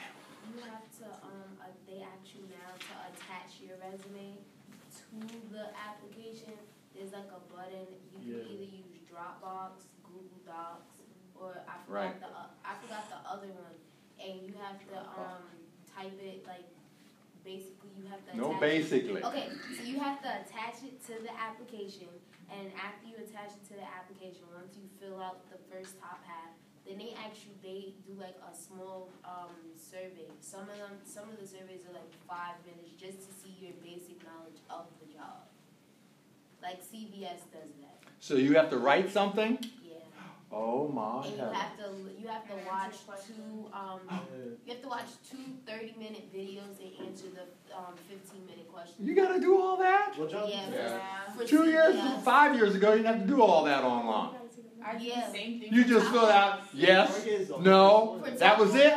You 0.48 0.62
have 0.64 0.88
to, 1.00 1.06
um, 1.24 1.60
uh, 1.60 1.68
they 1.86 2.00
ask 2.00 2.24
you 2.34 2.48
now 2.48 2.72
to 2.72 2.92
attach 3.12 3.60
your 3.60 3.76
resume 3.76 4.38
to 4.40 5.16
the 5.52 5.68
application. 5.76 6.56
There's 6.94 7.12
like 7.12 7.28
a 7.28 7.40
button, 7.52 7.86
you 8.12 8.18
can 8.18 8.28
Yeah. 8.48 8.52
either 8.52 8.64
use 8.64 8.96
Dropbox, 9.10 9.84
Google 10.02 10.40
Docs, 10.46 11.00
or 11.34 11.62
I 11.68 11.76
Right. 11.86 12.14
forgot 12.14 12.20
the, 12.20 12.38
o- 12.38 12.54
I 12.64 12.74
forgot 12.80 13.04
the 13.10 13.20
other 13.28 13.48
one. 13.52 13.76
And 14.18 14.42
you 14.42 14.54
have 14.54 14.80
to, 14.88 14.98
um, 15.20 15.44
type 15.94 16.18
it, 16.20 16.46
like, 16.46 16.66
basically 17.44 17.90
you 17.96 18.04
have 18.06 18.24
to 18.26 18.36
No, 18.36 18.54
basically. 18.58 19.22
Okay, 19.22 19.48
so 19.76 19.82
you 19.82 20.00
have 20.00 20.20
to 20.22 20.28
attach 20.42 20.82
it 20.82 21.00
to 21.06 21.22
the 21.22 21.32
application, 21.38 22.08
and 22.50 22.72
after 22.74 23.06
you 23.06 23.16
attach 23.16 23.52
it 23.56 23.64
to 23.68 23.74
the 23.74 23.84
application, 23.86 24.42
once 24.52 24.76
you 24.76 24.88
fill 24.98 25.20
out 25.22 25.48
the 25.50 25.58
first 25.70 26.00
top 26.00 26.24
half, 26.24 26.50
then 26.88 26.98
they 26.98 27.12
actually 27.20 27.56
they 27.62 27.92
do 28.06 28.18
like 28.18 28.36
a 28.40 28.54
small 28.56 29.10
um, 29.24 29.52
survey. 29.76 30.26
Some 30.40 30.62
of 30.62 30.76
them, 30.78 30.96
some 31.04 31.28
of 31.28 31.38
the 31.38 31.46
surveys 31.46 31.84
are 31.88 31.92
like 31.92 32.10
five 32.26 32.56
minutes 32.64 32.90
just 32.98 33.28
to 33.28 33.30
see 33.40 33.54
your 33.60 33.74
basic 33.84 34.18
knowledge 34.24 34.60
of 34.70 34.86
the 35.00 35.12
job. 35.12 35.44
Like 36.62 36.80
CVS 36.82 37.40
does 37.52 37.70
that. 37.82 37.98
So 38.20 38.34
you 38.34 38.54
have 38.54 38.70
to 38.70 38.78
write 38.78 39.10
something? 39.10 39.58
Yeah, 39.84 39.94
Oh 40.50 40.88
my 40.88 41.24
and 41.26 41.34
you 41.36 41.40
heavens. 41.40 41.56
have 41.58 41.76
to 41.78 41.90
you 42.20 42.26
have 42.28 42.46
to 42.48 42.56
watch 42.66 42.96
two 43.26 43.66
um, 43.72 44.00
you 44.66 44.72
have 44.72 44.82
to 44.82 44.88
watch 44.88 45.10
two 45.30 45.44
30 45.66 45.94
minute 45.98 46.34
videos 46.34 46.80
and 46.80 47.06
answer 47.06 47.26
the 47.38 47.76
um, 47.76 47.94
15 48.08 48.46
minute 48.46 48.68
questions. 48.72 48.98
You 49.06 49.14
gotta 49.14 49.38
do 49.40 49.60
all 49.60 49.76
that? 49.76 50.14
What 50.16 50.30
job? 50.30 50.48
Yeah, 50.50 50.68
Yeah. 50.72 51.00
for 51.36 51.44
Two 51.46 51.64
years, 51.70 51.94
CVS. 51.94 52.24
five 52.24 52.56
years 52.56 52.74
ago, 52.74 52.90
you 52.92 53.02
didn't 53.02 53.18
have 53.18 53.20
to 53.28 53.34
do 53.34 53.42
all 53.42 53.64
that 53.64 53.84
online. 53.84 54.34
I 54.84 54.96
do 54.96 55.04
Yeah. 55.04 55.26
the 55.26 55.32
same 55.32 55.60
thing. 55.60 55.72
You 55.72 55.84
just 55.84 56.06
Taco 56.06 56.20
fill 56.20 56.28
out 56.28 56.60
yes, 56.72 57.14
Target 57.16 57.40
is 57.40 57.48
the 57.48 57.58
no, 57.58 58.22
that 58.38 58.58
was 58.58 58.74
it? 58.74 58.94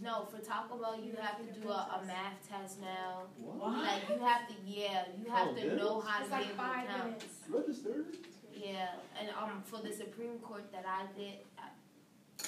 No, 0.00 0.26
for 0.30 0.38
Taco 0.38 0.76
Bell, 0.78 0.96
you 1.00 1.12
have 1.20 1.36
to 1.38 1.60
do 1.60 1.68
a, 1.68 1.72
a 2.00 2.06
math 2.06 2.48
test 2.48 2.80
now. 2.80 3.22
What? 3.36 3.78
Like 3.78 4.08
you 4.08 4.24
have 4.24 4.46
to, 4.48 4.54
yeah, 4.64 5.04
you 5.18 5.28
have 5.30 5.48
Oh, 5.48 5.54
to 5.54 5.60
this? 5.60 5.78
know 5.80 6.00
how 6.00 6.20
It's 6.22 6.30
to 6.30 6.36
be 6.36 6.42
like 6.44 6.54
five 6.56 6.86
count. 6.88 7.04
minutes. 7.04 7.24
Registered? 7.48 8.06
Yeah, 8.54 8.90
and 9.18 9.28
um, 9.30 9.62
for 9.64 9.80
the 9.82 9.92
Supreme 9.92 10.38
Court 10.38 10.70
that 10.72 10.84
I 10.86 11.06
did, 11.18 11.38
I, 11.58 11.68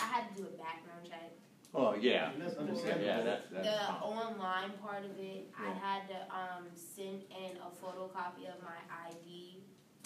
I 0.01 0.07
had 0.07 0.29
to 0.37 0.43
do 0.43 0.49
a 0.49 0.57
background 0.59 1.07
check. 1.09 1.33
Oh, 1.75 1.95
yeah. 1.95 2.31
That's 2.39 2.57
understandable. 2.57 3.05
Yeah, 3.07 3.21
that's, 3.23 3.47
that's 3.53 3.67
The 3.67 3.79
common. 3.87 4.27
online 4.39 4.71
part 4.83 5.05
of 5.05 5.13
it, 5.19 5.49
I 5.59 5.71
had 5.71 6.09
to, 6.09 6.17
um, 6.35 6.65
send 6.75 7.23
in 7.31 7.57
a 7.59 7.71
photocopy 7.85 8.47
of 8.51 8.59
my 8.63 8.79
ID, 9.09 9.60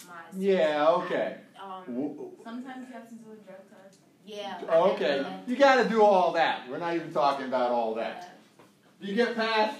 my. 0.07 0.15
Yeah, 0.37 0.87
okay. 0.89 1.37
Um, 1.61 2.29
Sometimes 2.43 2.87
you 2.87 2.93
have 2.93 3.09
to 3.09 3.15
do 3.15 3.31
a 3.31 3.35
drug 3.45 3.57
test. 3.69 3.99
yeah. 4.25 4.57
I 4.69 4.75
had 4.75 4.97
to 4.97 5.03
Okay, 5.03 5.35
you 5.47 5.55
gotta 5.55 5.87
do 5.89 6.01
all 6.01 6.31
that. 6.33 6.69
We're 6.69 6.77
not 6.77 6.95
even 6.95 7.11
talking 7.11 7.45
about 7.47 7.71
all 7.71 7.95
that. 7.95 8.37
Yeah, 8.99 9.07
You 9.09 9.15
get 9.15 9.35
past, 9.35 9.77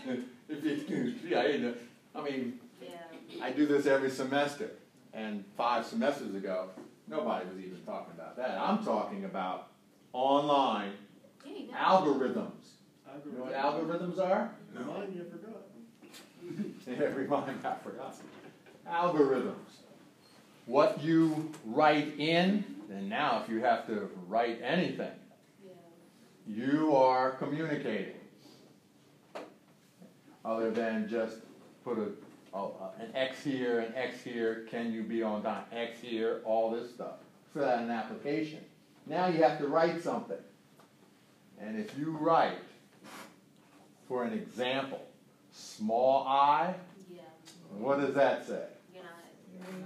if 0.50 0.64
you, 0.90 1.14
yeah, 1.28 1.40
I 1.42 1.58
know. 1.58 1.74
I 2.16 2.22
mean, 2.24 2.60
Yeah, 2.82 2.90
I 3.44 3.52
do 3.52 3.66
this 3.66 3.86
every 3.86 4.10
semester, 4.10 4.72
and 5.14 5.44
five 5.58 5.86
semesters 5.86 6.34
ago, 6.36 6.70
nobody 7.08 7.46
was 7.48 7.58
even 7.60 7.80
talking 7.86 8.14
about 8.16 8.36
that. 8.38 8.58
I'm 8.60 8.84
talking 8.84 9.26
about 9.26 9.68
online 10.14 10.92
yeah, 11.46 11.76
algorithms. 11.78 12.52
I 13.08 13.12
You 13.26 13.38
know 13.38 13.44
what 13.46 13.54
algorithms 13.54 14.20
are? 14.20 14.52
Remind 14.74 15.16
me, 15.16 15.22
I 15.22 15.30
forgot. 15.32 15.62
Yeah, 16.88 17.06
remind 17.16 17.66
I 17.66 17.76
forgot. 17.84 18.16
Algorithms. 18.88 19.54
What 20.66 21.02
you 21.04 21.52
write 21.66 22.14
in, 22.20 22.64
and 22.92 23.10
now 23.10 23.42
if 23.44 23.50
you 23.50 23.60
have 23.62 23.86
to 23.88 24.10
write 24.28 24.60
anything, 24.64 25.12
you 26.48 26.96
are 26.96 27.32
communicating. 27.32 28.16
Other 30.44 30.70
than 30.72 31.08
just 31.10 31.38
put 31.84 31.98
a, 31.98 32.58
a- 32.58 32.92
an 33.00 33.10
X 33.16 33.44
here, 33.44 33.80
an 33.80 33.94
X 33.96 34.22
here, 34.22 34.66
can 34.70 34.92
you 34.92 35.04
be 35.04 35.24
on 35.24 35.42
time, 35.44 35.64
X 35.72 36.00
here, 36.02 36.42
all 36.46 36.72
this 36.72 36.90
stuff. 36.92 37.16
Fill 37.54 37.66
out 37.66 37.80
an 37.80 37.90
application. 37.90 38.60
Now 39.08 39.28
you 39.28 39.42
have 39.44 39.58
to 39.60 39.68
write 39.68 40.02
something. 40.04 40.38
And 41.60 41.80
if 41.80 41.98
you 41.98 42.12
write, 42.12 42.58
for 44.08 44.24
an 44.24 44.34
example, 44.34 45.02
small 45.52 46.28
i, 46.28 46.74
Yeah, 47.10 47.22
what 47.78 48.00
does 48.00 48.14
that 48.16 48.46
say? 48.46 48.66
you're 48.94 49.04
not, 49.04 49.85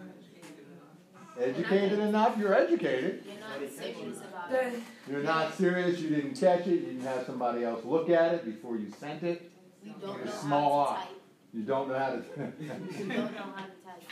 Educated 1.42 2.00
enough, 2.00 2.38
you're 2.38 2.54
educated. 2.54 3.24
you're 3.26 3.40
not 3.40 3.72
serious 3.72 4.18
about 4.18 4.52
it. 4.52 4.74
You're 5.10 5.24
not 5.24 5.54
serious, 5.56 6.00
you 6.00 6.10
didn't 6.10 6.36
catch 6.36 6.68
it, 6.68 6.68
you 6.68 6.80
didn't 6.80 7.02
have 7.02 7.26
somebody 7.26 7.64
else 7.64 7.86
look 7.86 8.10
at 8.10 8.34
it 8.34 8.46
before 8.46 8.76
you 8.78 8.92
sent 9.00 9.24
it. 9.24 9.50
We 9.84 9.92
don't 10.02 10.26
know 10.26 10.32
Small 10.32 10.86
how 10.86 10.92
I. 10.92 10.96
to 10.96 11.02
type. 11.02 11.16
You 11.54 11.64
don't 11.64 11.88
know 11.88 11.98
how 11.98 12.10
to. 12.10 12.24
We 12.60 12.66
don't 12.68 13.34
know 13.34 13.54
how 13.56 13.66
to 13.66 13.72
type. 13.86 14.04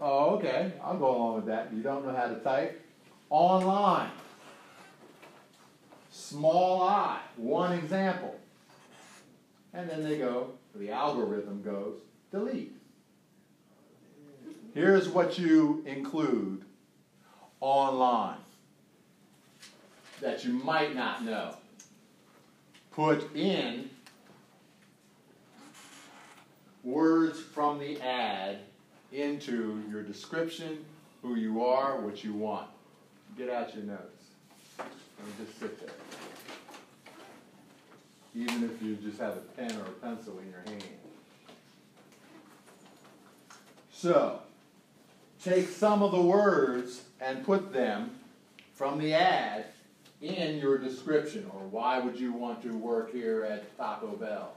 Oh, 0.00 0.30
okay, 0.36 0.72
I'll 0.82 0.98
go 0.98 1.14
along 1.14 1.34
with 1.36 1.46
that. 1.46 1.72
You 1.72 1.82
don't 1.82 2.04
know 2.04 2.14
how 2.14 2.26
to 2.26 2.40
type. 2.40 2.84
Online. 3.30 4.10
Small 6.10 6.82
i, 6.82 7.20
one 7.36 7.72
example. 7.78 8.36
And 9.72 9.88
then 9.88 10.02
they 10.02 10.18
go, 10.18 10.50
the 10.74 10.90
algorithm 10.90 11.62
goes, 11.62 12.00
delete. 12.30 12.76
Here's 14.74 15.08
what 15.08 15.38
you 15.38 15.82
include 15.86 16.64
online 17.62 18.36
that 20.20 20.44
you 20.44 20.52
might 20.52 20.94
not 20.94 21.24
know. 21.24 21.56
Put 22.90 23.34
in 23.34 23.88
words 26.82 27.40
from 27.40 27.78
the 27.78 28.00
ad 28.00 28.58
into 29.12 29.82
your 29.88 30.02
description, 30.02 30.84
who 31.22 31.36
you 31.36 31.64
are, 31.64 32.00
what 32.00 32.24
you 32.24 32.34
want. 32.34 32.66
Get 33.38 33.48
out 33.48 33.74
your 33.74 33.84
notes. 33.84 34.24
And 34.78 35.46
just 35.46 35.58
sit 35.60 35.80
there. 35.80 35.94
Even 38.34 38.64
if 38.64 38.82
you 38.82 38.96
just 38.96 39.20
have 39.20 39.36
a 39.36 39.40
pen 39.56 39.70
or 39.76 39.84
a 39.84 40.06
pencil 40.06 40.38
in 40.40 40.50
your 40.50 40.62
hand. 40.66 40.84
So, 43.92 44.40
take 45.44 45.68
some 45.68 46.02
of 46.02 46.10
the 46.10 46.20
words 46.20 47.02
and 47.22 47.44
put 47.44 47.72
them 47.72 48.10
from 48.74 48.98
the 48.98 49.14
ad 49.14 49.66
in 50.20 50.58
your 50.58 50.78
description, 50.78 51.48
or 51.54 51.60
why 51.60 51.98
would 51.98 52.18
you 52.18 52.32
want 52.32 52.62
to 52.62 52.76
work 52.76 53.12
here 53.12 53.44
at 53.44 53.76
Taco 53.76 54.08
Bell? 54.16 54.54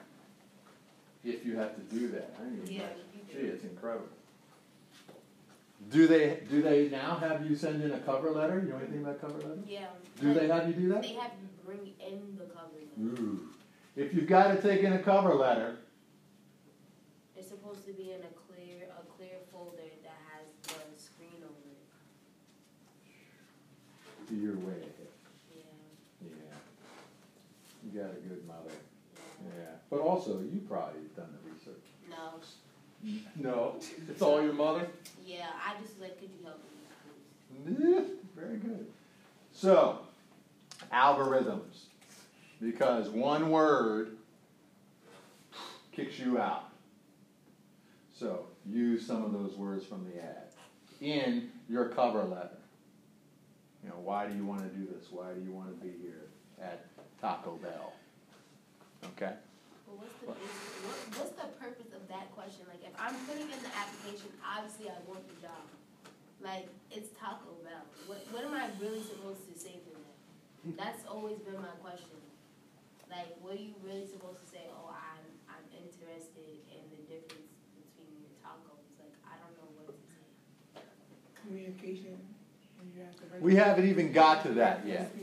If 1.24 1.46
you 1.46 1.56
have 1.58 1.76
to 1.76 1.82
do 1.96 2.08
that. 2.10 2.36
I 2.40 2.44
mean, 2.44 2.62
Yeah, 2.68 2.84
gee, 3.32 3.40
it's 3.40 3.64
incredible. 3.64 4.08
Do 5.92 6.08
they 6.08 6.40
do 6.50 6.62
they 6.62 6.90
now 6.90 7.16
have 7.16 7.46
you 7.46 7.56
send 7.56 7.84
in 7.84 7.92
a 7.92 8.00
cover 8.00 8.32
letter? 8.32 8.60
You 8.60 8.70
know 8.70 8.78
anything 8.78 9.02
about 9.02 9.22
cover 9.22 9.38
letter? 9.38 9.60
Yeah. 9.68 9.88
Do 10.20 10.34
they 10.34 10.48
have 10.48 10.68
you 10.68 10.74
do 10.74 10.90
that? 10.90 11.04
They 11.04 11.14
have 11.14 11.32
you 11.42 11.48
bring 11.64 11.94
in 12.00 12.38
the 12.38 12.46
cover 12.46 12.70
letter. 13.00 13.22
Ooh. 13.22 13.50
If 13.96 14.14
you've 14.14 14.28
got 14.28 14.48
to 14.56 14.62
take 14.62 14.82
in 14.82 14.94
a 14.94 15.00
cover 15.00 15.34
letter, 15.36 15.78
It's 17.36 17.50
supposed 17.50 17.86
to 17.86 17.94
be 17.94 18.12
in 18.12 18.22
a 18.22 18.34
clear 18.48 19.38
folder 19.52 19.90
that 20.04 20.18
has 20.32 20.48
the 20.64 21.02
screen 21.02 21.42
over 21.44 21.70
it. 21.72 21.86
You're 24.32 24.56
way 24.56 24.74
ahead. 24.74 25.14
Yeah. 25.54 26.28
Yeah. 26.30 26.56
You 27.84 28.00
got 28.02 28.12
a 28.12 28.20
good 28.28 28.46
mother. 28.48 28.76
Yeah. 29.58 29.66
But 29.90 30.00
also, 30.00 30.40
you 30.40 30.62
probably 30.68 31.02
have 31.02 31.16
done 31.16 31.30
the 31.44 31.52
research. 31.52 31.84
No. 32.10 32.40
No, 33.36 33.76
it's 34.10 34.22
all 34.22 34.42
your 34.42 34.54
mother. 34.54 34.88
Yeah, 35.24 35.46
I 35.64 35.80
just 35.82 36.02
like, 36.02 36.20
could 36.20 36.30
you 36.30 36.44
help 36.44 36.58
me, 36.58 37.76
please? 37.76 37.78
Yeah, 37.80 38.02
very 38.36 38.58
good. 38.58 38.88
So, 39.52 40.00
algorithms. 40.92 41.84
Because 42.60 43.10
one 43.10 43.52
word 43.52 44.18
kicks 45.92 46.18
you 46.18 46.40
out. 46.40 46.70
So, 48.18 48.46
use 48.66 49.06
some 49.06 49.24
of 49.24 49.34
those 49.34 49.56
words 49.56 49.86
from 49.86 50.06
the 50.06 50.24
ad 50.24 50.48
in 51.02 51.52
your 51.70 51.90
cover 51.90 52.24
letter. 52.24 52.58
You 53.86 53.94
know, 53.94 54.02
why 54.02 54.26
do 54.26 54.34
you 54.34 54.42
want 54.42 54.66
to 54.66 54.72
do 54.74 54.90
this? 54.90 55.14
Why 55.14 55.30
do 55.38 55.46
you 55.46 55.54
want 55.54 55.70
to 55.70 55.78
be 55.78 55.94
here 56.02 56.26
at 56.58 56.90
Taco 57.22 57.62
Bell? 57.62 57.94
Okay? 59.14 59.38
But 59.86 59.94
what's 60.02 60.18
the 60.26 60.34
what, 60.34 60.42
what's 61.22 61.38
the 61.38 61.54
purpose 61.62 61.94
of 61.94 62.02
that 62.10 62.34
question? 62.34 62.66
Like, 62.66 62.82
if 62.82 62.98
I'm 62.98 63.14
putting 63.30 63.46
in 63.46 63.62
the 63.62 63.70
application, 63.78 64.34
obviously 64.42 64.90
I 64.90 64.98
want 65.06 65.22
the 65.30 65.38
job. 65.38 65.62
Like, 66.42 66.66
it's 66.90 67.14
Taco 67.14 67.54
Bell. 67.62 67.86
What, 68.10 68.26
what 68.34 68.42
am 68.42 68.58
I 68.58 68.74
really 68.82 69.06
supposed 69.06 69.46
to 69.46 69.54
say 69.54 69.78
to 69.78 69.90
that? 69.94 70.14
That's 70.82 71.06
always 71.06 71.38
been 71.46 71.62
my 71.62 71.78
question. 71.78 72.18
Like, 73.06 73.38
what 73.38 73.54
are 73.54 73.62
you 73.62 73.78
really 73.86 74.10
supposed 74.10 74.42
to 74.42 74.50
say? 74.50 74.66
Oh, 74.74 74.90
I'm, 74.90 75.30
I'm 75.46 75.66
interested 75.78 76.58
in 76.74 76.82
the 76.90 77.06
difference 77.06 77.54
between 77.78 78.18
your 78.18 78.34
tacos. 78.42 78.82
Like, 78.98 79.14
I 79.30 79.38
don't 79.38 79.54
know 79.62 79.70
what 79.86 79.94
to 79.94 80.06
say. 80.10 80.26
Communication. 81.38 82.18
when 82.82 82.90
you 82.98 83.06
have 83.06 83.14
to 83.16 83.22
write- 83.24 83.25
We 83.42 83.56
haven't 83.56 83.88
even 83.88 84.12
got 84.12 84.44
to 84.44 84.54
that 84.54 84.86
yet. 84.86 85.14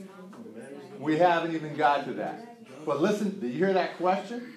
We 0.99 1.19
haven't 1.19 1.55
even 1.55 1.77
got 1.77 2.05
to 2.07 2.13
that. 2.15 2.85
But 2.85 3.01
listen, 3.01 3.39
do 3.41 3.47
you 3.47 3.59
hear 3.59 3.73
that 3.73 3.97
question? 3.97 4.53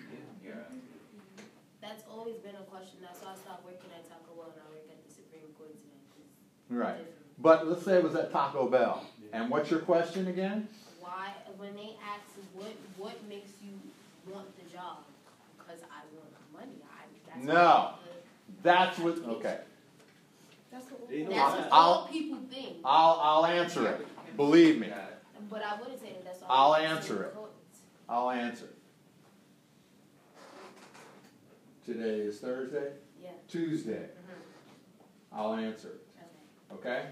That's 1.82 2.04
always 2.10 2.38
been 2.38 2.56
a 2.56 2.64
question. 2.64 2.98
That's 3.02 3.22
why 3.22 3.34
I 3.34 3.36
stopped 3.36 3.66
working 3.66 3.90
at 3.96 4.10
Taco 4.10 4.34
Bell 4.36 4.52
and 4.52 4.62
I 4.62 4.72
work 4.74 4.86
at 4.90 5.08
the 5.08 5.14
Supreme 5.14 5.54
Court 5.58 5.70
today. 5.70 6.76
Right. 6.76 7.06
But 7.38 7.68
let's 7.68 7.86
say 7.86 7.98
it 7.98 8.04
was 8.04 8.16
at 8.16 8.32
Taco 8.32 8.68
Bell. 8.68 9.06
And 9.34 9.50
what's 9.52 9.70
your 9.70 9.82
question 9.82 10.28
again? 10.28 10.68
Why, 11.00 11.30
when 11.58 11.76
they 11.76 11.96
ask 12.04 12.24
what, 12.54 12.74
what 12.98 13.28
makes 13.30 13.52
you 13.62 13.74
want 14.32 14.48
the 14.58 14.70
job? 14.76 15.00
Because 15.58 15.82
I 15.84 16.02
want 16.16 16.32
money. 16.54 16.82
I, 16.84 17.06
that's 17.28 17.46
No. 17.46 17.92
That's 18.64 18.98
what, 19.00 19.20
okay. 19.20 19.60
That's 21.24 21.30
what. 21.30 21.30
They 21.30 21.36
know 21.36 21.42
That's 21.42 21.56
that. 21.56 21.72
what 21.72 21.74
I'll- 21.74 21.90
all 21.94 22.08
people 22.08 22.40
think. 22.50 22.78
I'll, 22.84 23.20
I'll 23.22 23.46
answer 23.46 23.88
it. 23.88 24.08
Believe 24.38 24.80
me, 24.80 24.92
But 25.50 25.64
I 25.64 25.80
wouldn't 25.80 26.00
say 26.00 26.10
that 26.10 26.26
that's 26.26 26.42
all. 26.44 26.74
I'll 26.74 26.76
answer 26.76 27.24
it. 27.24 27.36
I'll 28.10 28.30
answer. 28.32 28.70
Today 31.86 32.20
is 32.22 32.40
Thursday? 32.40 32.94
Yeah, 33.24 33.30
Tuesday. 33.48 34.10
mhm, 34.10 35.32
I'll 35.32 35.54
answer 35.54 35.90
it, 35.90 36.08
okay. 36.74 36.90
okay? 36.90 37.06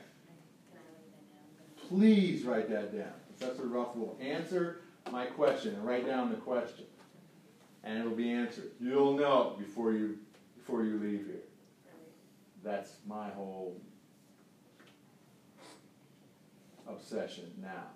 Can 0.68 0.78
write 0.78 0.90
that 0.90 1.80
down? 1.80 1.90
Please 1.90 2.44
write 2.44 2.70
that 2.70 2.98
down. 2.98 3.14
Professor 3.38 3.68
Ruff 3.68 3.96
will 3.96 4.18
answer 4.20 4.82
my 5.12 5.28
question 5.28 5.76
and 5.76 5.86
write 5.86 6.08
down 6.08 6.32
the 6.32 6.38
question. 6.38 6.86
And 7.84 8.00
it'll 8.00 8.16
be 8.16 8.32
answered. 8.32 8.72
You'll 8.80 9.16
know 9.16 9.56
before 9.60 9.92
you, 9.92 10.18
before 10.58 10.84
you 10.84 10.98
leave 10.98 11.26
here. 11.28 11.44
That's 12.64 12.94
my 13.06 13.30
whole 13.30 13.76
obsession 16.88 17.52
now 17.62 17.88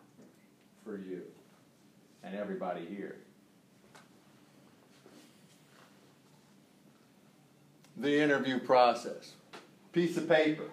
for 0.83 0.97
you 0.97 1.21
and 2.23 2.35
everybody 2.35 2.85
here. 2.85 3.17
The 7.97 8.21
interview 8.21 8.59
process. 8.59 9.33
Piece 9.91 10.17
of 10.17 10.29
paper. 10.29 10.65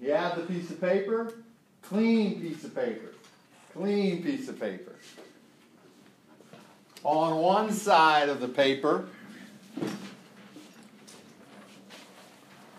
You 0.00 0.12
have 0.12 0.36
the 0.36 0.42
piece 0.42 0.70
of 0.70 0.80
paper, 0.80 1.34
clean 1.82 2.40
piece 2.40 2.64
of 2.64 2.74
paper. 2.74 3.14
Clean 3.74 4.22
piece 4.22 4.48
of 4.48 4.58
paper. 4.58 4.96
On 7.04 7.36
one 7.36 7.72
side 7.72 8.28
of 8.28 8.40
the 8.40 8.48
paper, 8.48 9.06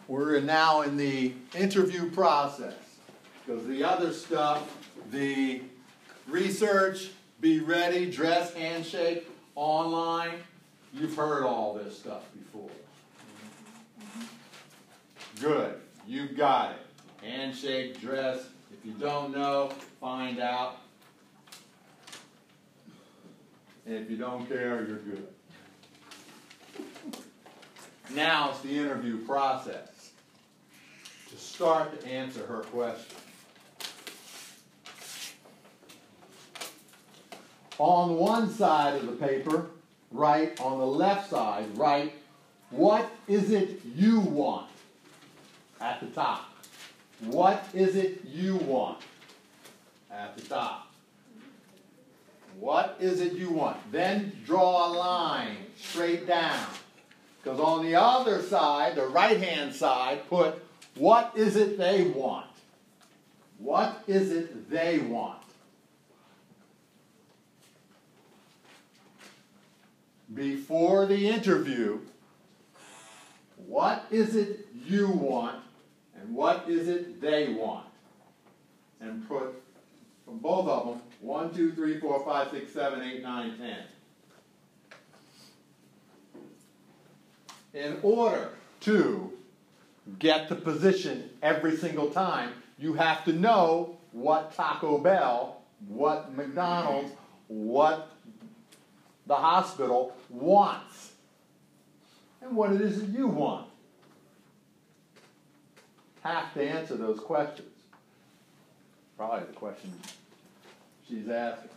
we're 0.07 0.39
now 0.41 0.81
in 0.81 0.97
the 0.97 1.33
interview 1.55 2.09
process. 2.11 2.80
Because 3.51 3.67
the 3.67 3.83
other 3.83 4.13
stuff, 4.13 4.77
the 5.11 5.61
research, 6.25 7.09
be 7.41 7.59
ready, 7.59 8.09
dress, 8.09 8.53
handshake, 8.53 9.27
online, 9.55 10.35
you've 10.93 11.13
heard 11.15 11.43
all 11.43 11.73
this 11.73 11.97
stuff 11.97 12.23
before. 12.33 12.69
Good, 15.41 15.81
you 16.07 16.29
got 16.29 16.71
it. 16.71 17.25
Handshake, 17.25 17.99
dress. 17.99 18.39
If 18.71 18.85
you 18.85 18.93
don't 18.93 19.33
know, 19.33 19.71
find 19.99 20.39
out. 20.39 20.77
And 23.85 23.95
if 23.95 24.09
you 24.09 24.15
don't 24.15 24.47
care, 24.47 24.85
you're 24.87 24.99
good. 24.99 25.27
Now 28.11 28.51
it's 28.51 28.61
the 28.61 28.77
interview 28.77 29.17
process. 29.25 30.11
To 31.31 31.37
start 31.37 31.99
to 31.99 32.07
answer 32.07 32.45
her 32.45 32.61
question. 32.61 33.17
On 37.81 38.15
one 38.15 38.47
side 38.53 38.93
of 38.93 39.07
the 39.07 39.13
paper, 39.13 39.65
write, 40.11 40.61
on 40.61 40.77
the 40.77 40.85
left 40.85 41.31
side, 41.31 41.65
write, 41.75 42.13
what 42.69 43.09
is 43.27 43.49
it 43.49 43.81
you 43.95 44.19
want? 44.19 44.67
At 45.79 45.99
the 45.99 46.05
top. 46.05 46.53
What 47.21 47.65
is 47.73 47.95
it 47.95 48.23
you 48.23 48.57
want? 48.57 48.99
At 50.11 50.37
the 50.37 50.43
top. 50.43 50.91
What 52.59 52.97
is 52.99 53.19
it 53.19 53.33
you 53.33 53.49
want? 53.49 53.77
Then 53.91 54.31
draw 54.45 54.85
a 54.85 54.93
line 54.93 55.57
straight 55.75 56.27
down. 56.27 56.67
Because 57.41 57.59
on 57.59 57.83
the 57.83 57.95
other 57.95 58.43
side, 58.43 58.93
the 58.93 59.07
right 59.07 59.41
hand 59.41 59.73
side, 59.73 60.29
put 60.29 60.63
what 60.93 61.31
is 61.35 61.55
it 61.55 61.79
they 61.79 62.03
want? 62.03 62.45
What 63.57 64.03
is 64.05 64.31
it 64.31 64.69
they 64.69 64.99
want? 64.99 65.40
Before 70.33 71.05
the 71.05 71.27
interview, 71.27 71.99
what 73.55 74.05
is 74.11 74.35
it 74.35 74.67
you 74.85 75.09
want 75.09 75.61
and 76.15 76.33
what 76.33 76.65
is 76.69 76.87
it 76.87 77.19
they 77.19 77.53
want? 77.53 77.87
And 78.99 79.27
put 79.27 79.61
from 80.25 80.37
both 80.37 80.67
of 80.67 80.85
them 80.87 81.01
one, 81.19 81.53
two, 81.53 81.71
three, 81.73 81.99
four, 81.99 82.23
five, 82.23 82.49
six, 82.51 82.71
seven, 82.71 83.01
eight, 83.01 83.21
nine, 83.21 83.57
ten. 83.57 83.77
In 87.73 87.99
order 88.01 88.49
to 88.81 89.31
get 90.19 90.49
the 90.49 90.55
position 90.55 91.29
every 91.41 91.75
single 91.77 92.09
time, 92.09 92.53
you 92.77 92.93
have 92.93 93.23
to 93.25 93.33
know 93.33 93.97
what 94.11 94.55
Taco 94.55 94.97
Bell, 94.97 95.61
what 95.87 96.35
McDonald's, 96.35 97.11
what 97.47 98.10
the 99.27 99.35
hospital 99.35 100.15
wants, 100.29 101.11
and 102.41 102.55
what 102.55 102.73
it 102.73 102.81
is 102.81 103.01
that 103.01 103.09
you 103.09 103.27
want. 103.27 103.67
Have 106.23 106.53
to 106.53 106.63
answer 106.63 106.95
those 106.95 107.19
questions. 107.19 107.69
Probably 109.17 109.45
the 109.45 109.53
question 109.53 109.93
she's 111.07 111.29
asking. 111.29 111.69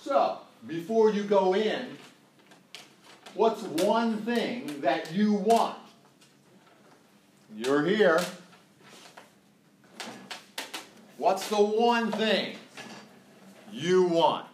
So, 0.00 0.38
before 0.66 1.10
you 1.10 1.22
go 1.24 1.54
in, 1.54 1.96
what's 3.34 3.62
one 3.62 4.18
thing 4.18 4.80
that 4.80 5.12
you 5.12 5.34
want? 5.34 5.76
You're 7.56 7.84
here. 7.84 8.20
What's 11.16 11.48
the 11.48 11.56
one 11.56 12.10
thing 12.12 12.56
you 13.72 14.04
want? 14.04 14.46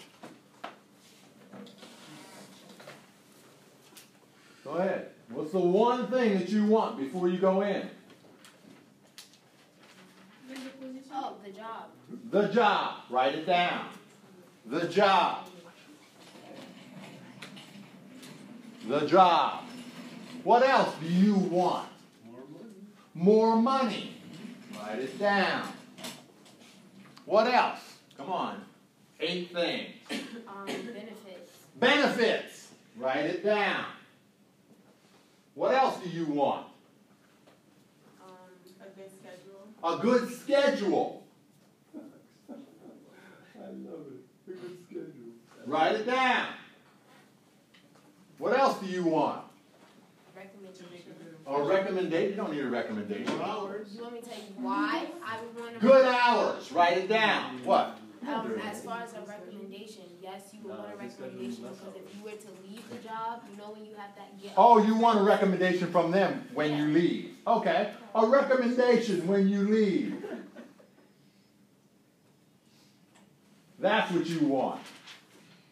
Go 4.66 4.72
ahead. 4.72 5.10
What's 5.28 5.52
the 5.52 5.60
one 5.60 6.08
thing 6.08 6.40
that 6.40 6.48
you 6.48 6.66
want 6.66 6.98
before 6.98 7.28
you 7.28 7.38
go 7.38 7.62
in? 7.62 7.88
Oh, 11.12 11.36
the 11.44 11.50
job. 11.50 11.84
The 12.32 12.48
job. 12.48 12.94
Write 13.08 13.36
it 13.36 13.46
down. 13.46 13.86
The 14.66 14.88
job. 14.88 15.46
The 18.88 19.06
job. 19.06 19.62
What 20.42 20.62
else 20.64 20.94
do 21.00 21.06
you 21.06 21.36
want? 21.36 21.88
More 22.28 22.42
money. 22.52 22.74
More 23.14 23.56
money. 23.56 24.16
Write 24.76 24.98
it 24.98 25.18
down. 25.18 25.68
What 27.24 27.46
else? 27.46 27.80
Come 28.16 28.30
on. 28.30 28.64
Eight 29.20 29.52
things. 29.52 29.92
Um, 30.48 30.66
benefits. 30.66 31.52
Benefits. 31.78 32.68
Write 32.96 33.26
it 33.26 33.44
down. 33.44 33.84
What 35.56 35.72
else 35.72 35.96
do 36.04 36.10
you 36.10 36.26
want? 36.26 36.66
Um, 38.22 38.28
A 38.82 38.88
good 38.94 39.10
schedule. 39.10 39.66
A 39.82 39.96
good 39.96 40.30
schedule. 40.38 41.26
I 42.50 42.52
love 43.64 44.04
it. 44.12 44.48
A 44.48 44.50
good 44.50 44.78
schedule. 44.86 45.32
Write 45.64 45.94
it 45.94 46.04
down. 46.04 46.48
What 48.36 48.56
else 48.56 48.78
do 48.80 48.86
you 48.86 49.04
want? 49.04 49.44
recommendation. 50.36 50.84
A 51.46 51.62
recommendation? 51.62 52.30
You 52.32 52.36
don't 52.36 52.52
need 52.52 52.60
a 52.62 52.68
recommendation. 52.68 53.24
Good 53.24 53.40
hours. 53.40 53.88
You 53.94 54.02
want 54.02 54.14
me 54.14 54.20
to 54.20 54.26
tell 54.26 54.38
you 54.38 54.44
why 54.58 55.06
I 55.24 55.40
would 55.40 55.58
want 55.58 55.74
to? 55.74 55.80
Good 55.80 56.04
hours. 56.04 56.70
Write 56.70 56.98
it 56.98 57.08
down. 57.08 57.64
What? 57.64 57.98
Um, 58.28 58.52
as 58.68 58.82
far 58.82 59.02
as 59.02 59.12
a 59.14 59.20
recommendation, 59.20 60.02
yes, 60.20 60.42
you 60.52 60.60
would 60.64 60.76
want 60.78 60.92
a 60.92 60.96
recommendation 60.96 61.62
because 61.62 61.78
if 61.94 62.16
you 62.16 62.24
were 62.24 62.30
to 62.30 62.48
leave 62.68 62.88
the 62.90 62.96
job, 62.96 63.42
you 63.50 63.56
know 63.56 63.70
when 63.72 63.84
you 63.84 63.94
have 63.96 64.10
that 64.16 64.40
get. 64.42 64.52
Oh, 64.56 64.84
you 64.84 64.96
want 64.96 65.20
a 65.20 65.22
recommendation 65.22 65.90
from 65.92 66.10
them 66.10 66.48
when 66.54 66.76
you 66.76 66.86
leave. 66.86 67.34
Okay. 67.46 67.92
A 68.14 68.26
recommendation 68.26 69.26
when 69.28 69.48
you 69.48 69.68
leave. 69.68 70.24
That's 73.78 74.10
what 74.10 74.26
you 74.26 74.40
want. 74.46 74.80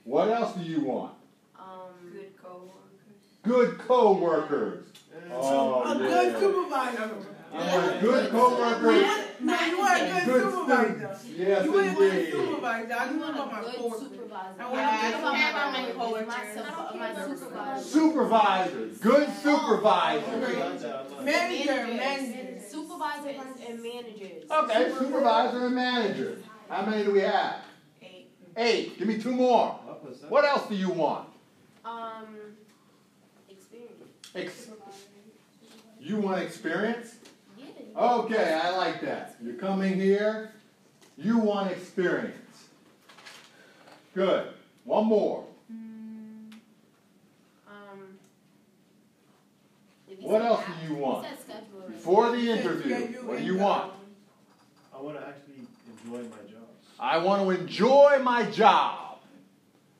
What 0.04 0.28
else 0.28 0.54
do 0.54 0.62
you 0.62 0.80
want? 0.82 1.14
Um, 1.58 1.64
Good 2.12 2.36
coworkers. 2.40 3.32
Good 3.42 3.78
co-workers. 3.78 4.86
Oh, 5.32 5.82
A 5.84 5.98
yeah. 5.98 6.06
good 6.08 6.38
supervisor. 6.38 7.10
I 7.56 7.76
want 7.78 8.00
good 8.00 8.30
co-workers. 8.30 9.06
No, 9.40 9.60
you 9.60 9.78
want 9.78 10.02
a 10.02 10.04
good 10.06 10.24
good 10.24 10.42
supervisor. 10.52 11.16
students. 11.16 11.24
Yes, 11.36 11.64
You 11.64 11.72
want 11.72 11.86
a 11.86 11.94
good 11.94 12.32
supervisor. 12.32 12.94
I 12.94 13.04
you 13.04 13.10
don't 13.10 13.20
want 13.20 13.34
know 13.36 13.42
about 13.44 13.52
my 13.52 13.60
a 13.60 13.64
good 13.64 13.74
coworkers. 13.76 14.00
supervisor. 14.08 14.54
I 14.58 14.62
I 14.64 14.70
want 14.70 14.74
want 14.74 14.86
a 14.86 15.12
good 15.12 15.22
my 15.22 15.84
supervisor. 15.84 15.92
coworkers, 15.94 16.26
my, 16.26 16.98
my 16.98 17.36
supervisor. 17.36 17.84
Supervisors. 17.84 18.98
Good 18.98 19.28
supervisors. 19.42 21.24
Manager, 21.24 21.86
manager. 21.86 22.60
Supervisors 22.68 23.36
and 23.68 23.82
managers. 23.82 24.50
Okay, 24.50 24.92
supervisor 24.98 25.66
and 25.66 25.74
manager. 25.74 26.38
How 26.68 26.86
many 26.86 27.04
do 27.04 27.12
we 27.12 27.20
have? 27.20 27.56
Eight. 28.02 28.28
Eight. 28.56 28.98
Give 28.98 29.06
me 29.08 29.18
two 29.18 29.32
more. 29.32 29.78
What 30.28 30.44
else 30.44 30.68
do 30.68 30.74
you 30.74 30.90
want? 30.90 31.28
Um, 31.84 32.26
experience. 33.48 33.92
Ex- 34.34 34.68
you 36.00 36.16
want 36.16 36.42
experience? 36.42 37.14
Yeah. 37.94 38.14
Okay, 38.14 38.60
I 38.62 38.70
like 38.76 39.00
that. 39.02 39.36
You're 39.42 39.54
coming 39.54 39.94
here, 40.00 40.52
you 41.16 41.38
want 41.38 41.70
experience. 41.70 42.34
Good. 44.14 44.48
One 44.84 45.06
more. 45.06 45.44
Um. 47.68 48.18
What 50.20 50.42
else 50.42 50.64
do 50.64 50.92
you 50.92 50.98
want? 50.98 51.26
said 51.26 51.40
schedule 51.40 51.80
already. 51.80 51.94
Before 51.94 52.30
the 52.30 52.50
interview, 52.50 53.22
what 53.26 53.38
do 53.38 53.44
you 53.44 53.56
want? 53.58 53.92
I 54.94 55.00
want 55.00 55.18
to 55.18 55.26
actually 55.26 55.66
enjoy 56.04 56.22
my 56.28 56.50
job. 56.50 56.68
I 57.00 57.18
want 57.18 57.42
to 57.42 57.50
enjoy 57.50 58.20
my 58.22 58.44
job. 58.50 59.18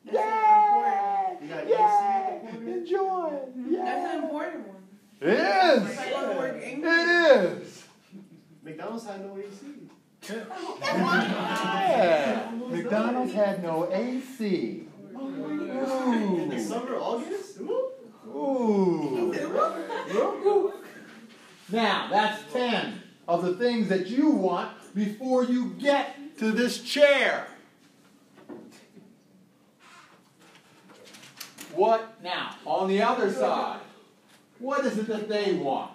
That's 0.04 0.16
an 0.18 0.22
important. 0.22 1.42
You 1.42 1.48
got 1.48 1.68
Yay! 1.68 1.74
AC 1.74 2.56
in 2.56 2.64
the 2.64 2.70
corner? 2.70 2.78
Enjoy. 2.78 3.30
That's 3.84 4.14
an 4.14 4.24
important 4.24 4.68
one. 4.68 4.76
It 5.20 5.28
is. 5.28 5.90
If 5.90 5.98
I 6.00 6.10
go 6.10 6.32
to 6.32 6.38
work 6.38 6.62
angry. 6.62 6.90
It 6.90 7.62
is. 7.62 7.83
McDonald's 8.64 9.04
had 9.04 9.20
no 9.20 9.36
AC. 9.36 9.66
Yeah. 10.26 10.44
McDonald's 12.70 13.34
had 13.34 13.62
no 13.62 13.92
AC. 13.92 14.88
In 15.14 16.48
the 16.48 16.56
Ooh. 16.56 16.60
summer, 16.60 16.96
August? 16.96 17.60
Woo. 17.60 17.90
Ooh. 18.28 19.34
Now, 21.70 22.08
that's 22.10 22.42
10 22.52 23.02
of 23.28 23.44
the 23.44 23.54
things 23.56 23.88
that 23.88 24.06
you 24.06 24.30
want 24.30 24.70
before 24.94 25.44
you 25.44 25.74
get 25.74 26.16
to 26.38 26.50
this 26.50 26.80
chair. 26.80 27.48
What 31.74 32.14
now? 32.22 32.56
On 32.64 32.88
the 32.88 33.02
other 33.02 33.30
side, 33.30 33.80
what 34.58 34.86
is 34.86 34.96
it 34.96 35.06
that 35.08 35.28
they 35.28 35.52
want? 35.52 35.90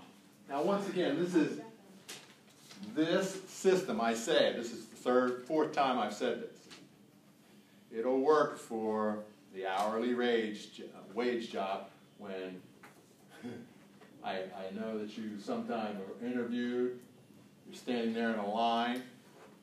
Now, 0.47 0.61
once 0.61 0.87
again, 0.89 1.17
this 1.19 1.33
is 1.33 1.59
this 2.95 3.43
system. 3.47 4.01
I 4.01 4.13
say 4.13 4.53
this 4.55 4.71
is 4.71 4.85
the 4.85 4.95
third, 4.95 5.43
fourth 5.45 5.73
time 5.73 5.99
I've 5.99 6.13
said 6.13 6.41
this. 6.41 6.57
It'll 7.91 8.19
work 8.19 8.57
for 8.57 9.19
the 9.53 9.65
hourly 9.65 10.13
wage 10.13 10.81
wage 11.13 11.51
job 11.51 11.87
when 12.17 12.61
I, 14.23 14.31
I 14.31 14.73
know 14.75 14.97
that 14.99 15.17
you 15.17 15.39
sometime 15.39 15.97
are 15.97 16.25
interviewed, 16.25 16.99
you're 17.67 17.75
standing 17.75 18.13
there 18.13 18.31
in 18.31 18.39
a 18.39 18.49
line, 18.49 19.01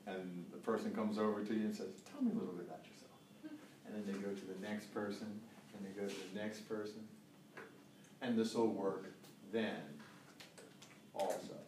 and 0.06 0.44
the 0.52 0.58
person 0.58 0.92
comes 0.92 1.18
over 1.18 1.42
to 1.42 1.54
you 1.54 1.66
and 1.66 1.76
says, 1.76 1.88
Tell 2.10 2.22
me 2.22 2.30
a 2.32 2.34
little 2.34 2.54
bit 2.54 2.66
about 2.66 2.84
yourself. 2.84 3.58
And 3.86 3.94
then 3.94 4.04
they 4.06 4.18
go 4.18 4.34
to 4.34 4.46
the 4.46 4.66
next 4.66 4.92
person, 4.92 5.40
and 5.74 5.86
they 5.86 6.00
go 6.00 6.08
to 6.08 6.14
the 6.32 6.40
next 6.40 6.68
person. 6.68 7.06
And 8.22 8.38
this 8.38 8.54
will 8.54 8.68
work 8.68 9.12
then 9.52 9.76
also. 11.14 11.65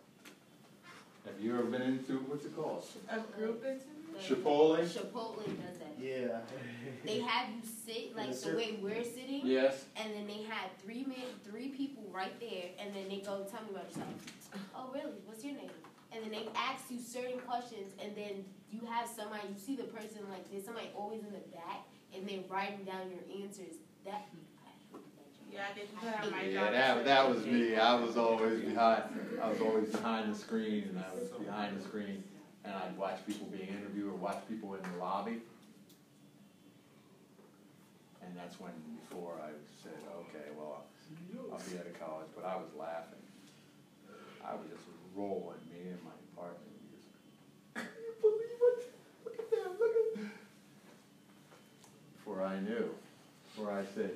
Have 1.28 1.44
you 1.44 1.54
ever 1.54 1.64
been 1.64 1.82
into, 1.82 2.18
what's 2.26 2.44
it 2.44 2.56
called? 2.56 2.84
A 3.10 3.20
group 3.38 3.62
interview? 3.64 3.98
Chipotle? 4.18 4.78
Chipotle 4.80 5.44
does 5.44 5.78
that. 5.78 5.94
Yeah. 6.00 6.38
They 7.04 7.20
have 7.30 7.48
you 7.50 7.60
sit 7.62 8.16
like 8.16 8.32
the 8.32 8.50
the 8.50 8.56
way 8.56 8.78
we're 8.82 9.04
sitting, 9.04 9.42
Yes. 9.44 9.84
and 9.96 10.12
then 10.14 10.26
they 10.26 10.42
had 10.42 10.76
three 10.82 11.04
men, 11.04 11.28
three 11.44 11.68
people 11.68 12.02
right 12.10 12.38
there, 12.40 12.70
and 12.80 12.94
then 12.94 13.08
they 13.08 13.18
go, 13.18 13.46
"Tell 13.50 13.62
me 13.62 13.70
about 13.70 13.88
yourself." 13.88 14.08
oh, 14.74 14.90
really? 14.92 15.18
What's 15.26 15.44
your 15.44 15.54
name? 15.54 15.70
And 16.12 16.24
then 16.24 16.30
they 16.32 16.48
ask 16.56 16.90
you 16.90 16.98
certain 16.98 17.38
questions, 17.40 17.92
and 18.02 18.16
then 18.16 18.44
you 18.72 18.80
have 18.90 19.08
somebody. 19.08 19.48
You 19.54 19.60
see 19.60 19.76
the 19.76 19.84
person 19.84 20.18
like 20.30 20.50
there's 20.50 20.64
somebody 20.64 20.90
always 20.96 21.20
in 21.20 21.30
the 21.32 21.44
back, 21.54 21.86
and 22.16 22.26
they're 22.28 22.42
writing 22.48 22.84
down 22.84 23.10
your 23.10 23.44
answers. 23.44 23.76
That. 24.04 24.26
Yeah, 25.52 25.60
I 25.70 25.74
did 25.74 25.94
put 25.96 26.32
my 26.32 26.42
Yeah, 26.42 26.70
that, 26.70 27.04
that 27.04 27.28
was 27.28 27.44
me. 27.46 27.76
I 27.76 27.94
was 27.94 28.16
always 28.16 28.60
behind, 28.60 29.02
I 29.42 29.48
was 29.48 29.60
always 29.60 29.88
behind 29.88 30.32
the 30.32 30.38
screen, 30.38 30.84
and 30.88 30.98
I 30.98 31.14
was 31.18 31.28
behind 31.28 31.78
the 31.78 31.82
screen, 31.82 32.22
and 32.64 32.74
I'd 32.74 32.96
watch 32.96 33.18
people 33.26 33.46
being 33.46 33.68
interviewed 33.68 34.08
or 34.08 34.16
watch 34.16 34.42
people 34.48 34.74
in 34.74 34.82
the 34.82 34.98
lobby. 34.98 35.40
And 38.22 38.36
that's 38.36 38.60
when, 38.60 38.72
before 39.00 39.34
I 39.42 39.50
said, 39.82 39.96
okay, 40.28 40.48
well, 40.58 40.84
I'll 41.52 41.58
be 41.58 41.78
out 41.78 41.86
of 41.86 41.98
college, 41.98 42.28
but 42.36 42.44
I 42.44 42.56
was 42.56 42.68
laughing. 42.78 43.22
I 44.44 44.52
was 44.54 44.66
just 44.68 44.84
rolling, 45.16 45.58
me 45.72 45.90
and 45.90 45.98
my 46.04 46.10
partner, 46.36 46.58
we 46.72 46.96
just, 46.96 47.08
can 47.74 47.84
you 48.04 48.14
believe 48.20 48.60
it? 48.78 48.92
Look 49.24 49.38
at 49.38 49.50
that, 49.50 49.80
look 49.80 49.94
at. 50.16 50.24
Before 52.16 52.42
I 52.44 52.60
knew, 52.60 52.90
before 53.54 53.72
I 53.72 53.84
said, 53.94 54.12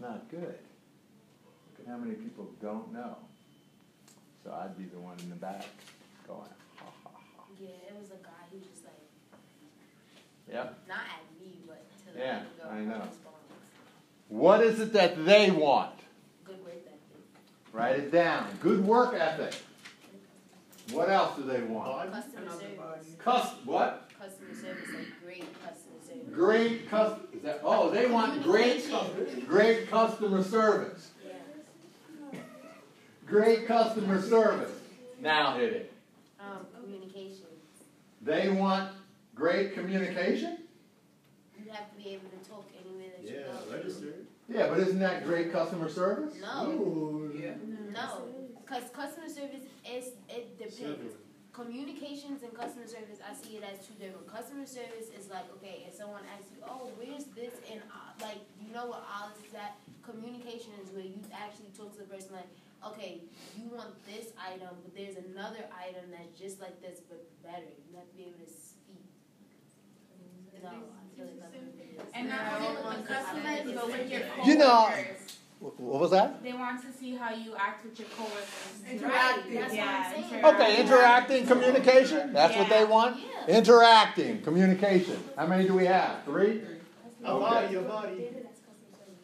it's 0.00 0.08
not 0.08 0.30
good. 0.30 0.40
Look 0.42 1.86
at 1.86 1.86
how 1.86 1.98
many 1.98 2.14
people 2.14 2.50
don't 2.62 2.92
know. 2.92 3.16
So 4.42 4.52
I'd 4.52 4.76
be 4.78 4.84
the 4.84 4.98
one 4.98 5.18
in 5.20 5.28
the 5.28 5.36
back 5.36 5.66
going, 6.26 6.40
ha 6.76 6.86
ha 7.04 7.10
ha. 7.36 7.44
Yeah, 7.60 7.68
it 7.88 7.94
was 7.98 8.08
a 8.08 8.22
guy 8.24 8.30
who 8.50 8.58
just 8.60 8.84
like 8.84 8.94
Yep. 10.50 10.78
not 10.88 10.98
at 11.00 11.40
me, 11.40 11.58
but 11.66 11.84
to 12.06 12.12
the 12.14 12.18
Yeah, 12.18 12.42
girl 12.60 12.70
I 12.72 12.80
know. 12.80 13.02
What 14.28 14.62
is 14.62 14.80
it 14.80 14.92
that 14.94 15.24
they 15.26 15.50
want? 15.50 15.92
Good 16.44 16.64
work 16.64 16.72
ethic. 16.86 16.98
Write 17.72 17.96
it 17.98 18.10
down. 18.10 18.46
Good 18.60 18.84
work 18.84 19.14
ethic. 19.14 19.54
What 20.92 21.10
else 21.10 21.36
do 21.36 21.42
they 21.42 21.60
want? 21.62 22.10
Customer 22.12 22.50
service. 22.50 22.76
body. 22.78 23.06
Cus 23.18 23.48
what? 23.64 24.10
Customer 24.18 24.54
service, 24.54 24.88
like 24.94 25.22
great 25.24 25.44
customer 25.60 25.76
service. 25.76 25.89
Great 26.32 26.88
cus 26.88 27.18
is 27.32 27.42
that 27.42 27.60
oh 27.64 27.90
they 27.90 28.06
want 28.06 28.42
great 28.42 28.88
great 29.46 29.90
customer 29.90 30.42
service. 30.42 31.10
Great 33.26 33.66
customer 33.66 34.20
service. 34.20 34.72
Now 35.20 35.54
hit 35.54 35.72
it. 35.72 35.92
Um, 36.40 36.66
communication. 36.82 37.46
They 38.22 38.48
want 38.48 38.92
great 39.34 39.74
communication? 39.74 40.58
You 41.58 41.70
have 41.70 41.90
to 41.90 41.96
be 42.02 42.10
able 42.10 42.28
to 42.30 42.48
talk 42.50 42.66
anywhere 42.84 43.08
that 43.16 43.24
you 43.30 43.38
Yeah, 43.38 43.46
go. 43.46 43.76
register. 43.76 44.14
Yeah, 44.48 44.68
but 44.68 44.78
isn't 44.80 44.98
that 44.98 45.24
great 45.24 45.52
customer 45.52 45.88
service? 45.88 46.34
No, 46.40 46.70
Ooh. 46.70 47.40
Yeah. 47.40 47.52
no, 47.92 48.24
because 48.60 48.90
customer 48.90 49.28
service 49.28 49.62
is 49.88 50.08
it 50.28 50.58
depends. 50.58 50.76
Service. 50.78 51.14
Communications 51.60 52.40
and 52.42 52.56
customer 52.56 52.88
service, 52.88 53.20
I 53.20 53.36
see 53.36 53.60
it 53.60 53.64
as 53.68 53.84
two 53.84 53.92
different. 54.00 54.24
Customer 54.24 54.64
service 54.64 55.12
is 55.12 55.28
like, 55.28 55.44
okay, 55.60 55.84
if 55.84 55.92
someone 55.92 56.24
asks 56.32 56.48
you, 56.56 56.64
oh, 56.64 56.88
where's 56.96 57.28
this, 57.36 57.52
and 57.68 57.84
uh, 57.92 58.16
like, 58.24 58.40
you 58.56 58.72
know 58.72 58.88
what 58.88 59.04
all 59.04 59.28
is 59.36 59.52
that? 59.52 59.76
Communication 60.00 60.72
is 60.80 60.88
where 60.96 61.04
you 61.04 61.20
actually 61.28 61.68
talk 61.76 61.92
to 61.92 62.00
the 62.00 62.08
person 62.08 62.32
like, 62.32 62.48
okay, 62.80 63.20
you 63.60 63.68
want 63.68 63.92
this 64.08 64.32
item, 64.40 64.72
but 64.80 64.96
there's 64.96 65.20
another 65.20 65.68
item 65.76 66.08
that's 66.08 66.32
just 66.32 66.64
like 66.64 66.80
this 66.80 67.04
but 67.04 67.20
better. 67.44 67.68
You 67.92 68.00
have 68.00 68.08
to 68.08 68.16
be 68.16 68.32
able 68.32 68.40
to 68.40 68.48
speak. 68.48 69.04
No, 70.64 70.72
I 70.96 71.04
feel 71.12 71.28
like 71.28 71.44
that's 71.44 71.60
what 71.60 71.76
it 71.76 71.92
is. 71.92 72.08
And 72.16 72.32
not 72.32 72.56
only 72.56 72.72
with 72.88 73.04
the 73.04 73.12
customers, 73.12 73.60
but 73.68 73.86
with 73.92 74.08
your 74.08 74.24
coworkers. 74.32 74.48
You 74.48 74.56
know- 74.56 74.96
What 75.60 76.00
was 76.00 76.10
that? 76.12 76.42
They 76.42 76.54
want 76.54 76.80
to 76.82 76.90
see 76.90 77.14
how 77.14 77.34
you 77.34 77.54
act 77.54 77.84
with 77.84 77.98
your 77.98 78.08
coworkers. 78.16 79.02
Right, 79.02 79.42
that's 79.52 79.74
Yeah, 79.74 80.30
what 80.32 80.44
I'm. 80.44 80.54
Okay, 80.54 80.80
interacting 80.80 81.46
communication. 81.46 82.32
That's 82.32 82.56
what 82.56 82.70
they 82.70 82.84
want. 82.86 83.18
Yeah. 83.46 83.56
Interacting 83.58 84.40
communication. 84.40 85.22
How 85.36 85.46
many 85.46 85.66
do 85.66 85.74
we 85.74 85.84
have? 85.84 86.24
Three. 86.24 86.62
A 87.22 87.38
body, 87.38 87.74
a 87.74 87.82
body. 87.82 88.28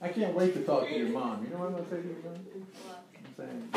I 0.03 0.09
can't 0.09 0.35
wait 0.35 0.53
to 0.55 0.61
talk 0.63 0.87
to 0.87 0.95
your 0.95 1.09
mom. 1.09 1.43
You 1.43 1.51
know 1.51 1.59
what 1.59 1.69
I'm 1.69 1.73
gonna 1.73 1.89
say 1.89 2.03
to 2.03 2.09
your 2.09 2.17
mom? 2.23 2.67
I'm 3.17 3.35
saying 3.37 3.71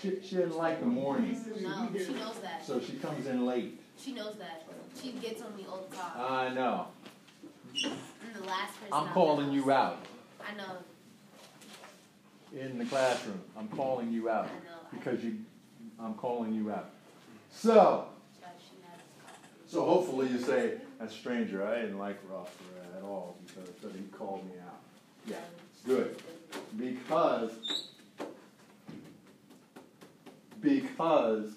she, 0.00 0.26
she 0.26 0.36
doesn't 0.36 0.56
like 0.56 0.80
the 0.80 0.86
mornings, 0.86 1.46
No, 1.60 1.90
she 1.98 2.14
knows 2.14 2.38
that. 2.40 2.64
so 2.64 2.80
she 2.80 2.94
comes 2.94 3.26
in 3.26 3.44
late. 3.44 3.78
She 3.98 4.12
knows 4.12 4.36
that. 4.38 4.66
She 5.00 5.12
gets 5.12 5.42
on 5.42 5.54
me 5.54 5.66
all 5.70 5.84
the 5.88 5.94
time. 5.94 6.12
I 6.16 6.48
know. 6.54 6.86
I'm 7.84 8.40
the 8.40 8.46
last 8.46 8.80
person. 8.80 8.92
I'm 8.92 9.08
calling 9.08 9.52
you 9.52 9.70
out 9.70 9.98
I 10.40 10.56
know. 10.56 10.78
In 12.52 12.78
the 12.78 12.84
classroom. 12.84 13.40
I'm 13.56 13.68
calling 13.68 14.12
you 14.12 14.28
out 14.28 14.48
because 14.92 15.22
you. 15.24 15.38
I'm 15.98 16.14
calling 16.14 16.54
you 16.54 16.70
out. 16.70 16.90
So, 17.50 18.06
I, 18.42 18.46
she 18.58 18.76
has 18.90 19.00
coffee. 19.24 19.38
so 19.66 19.84
hopefully 19.84 20.28
you 20.28 20.38
say, 20.40 20.74
"That 20.98 21.10
stranger, 21.10 21.66
I 21.66 21.82
didn't 21.82 21.98
like 21.98 22.18
Ross 22.30 22.48
at 22.96 23.02
all 23.02 23.36
because 23.46 23.68
but 23.82 23.92
he 23.92 24.02
called 24.16 24.44
me 24.46 24.52
out." 24.66 24.80
Yeah, 25.26 25.36
good. 25.86 26.16
Because 26.78 27.88
because 30.60 31.52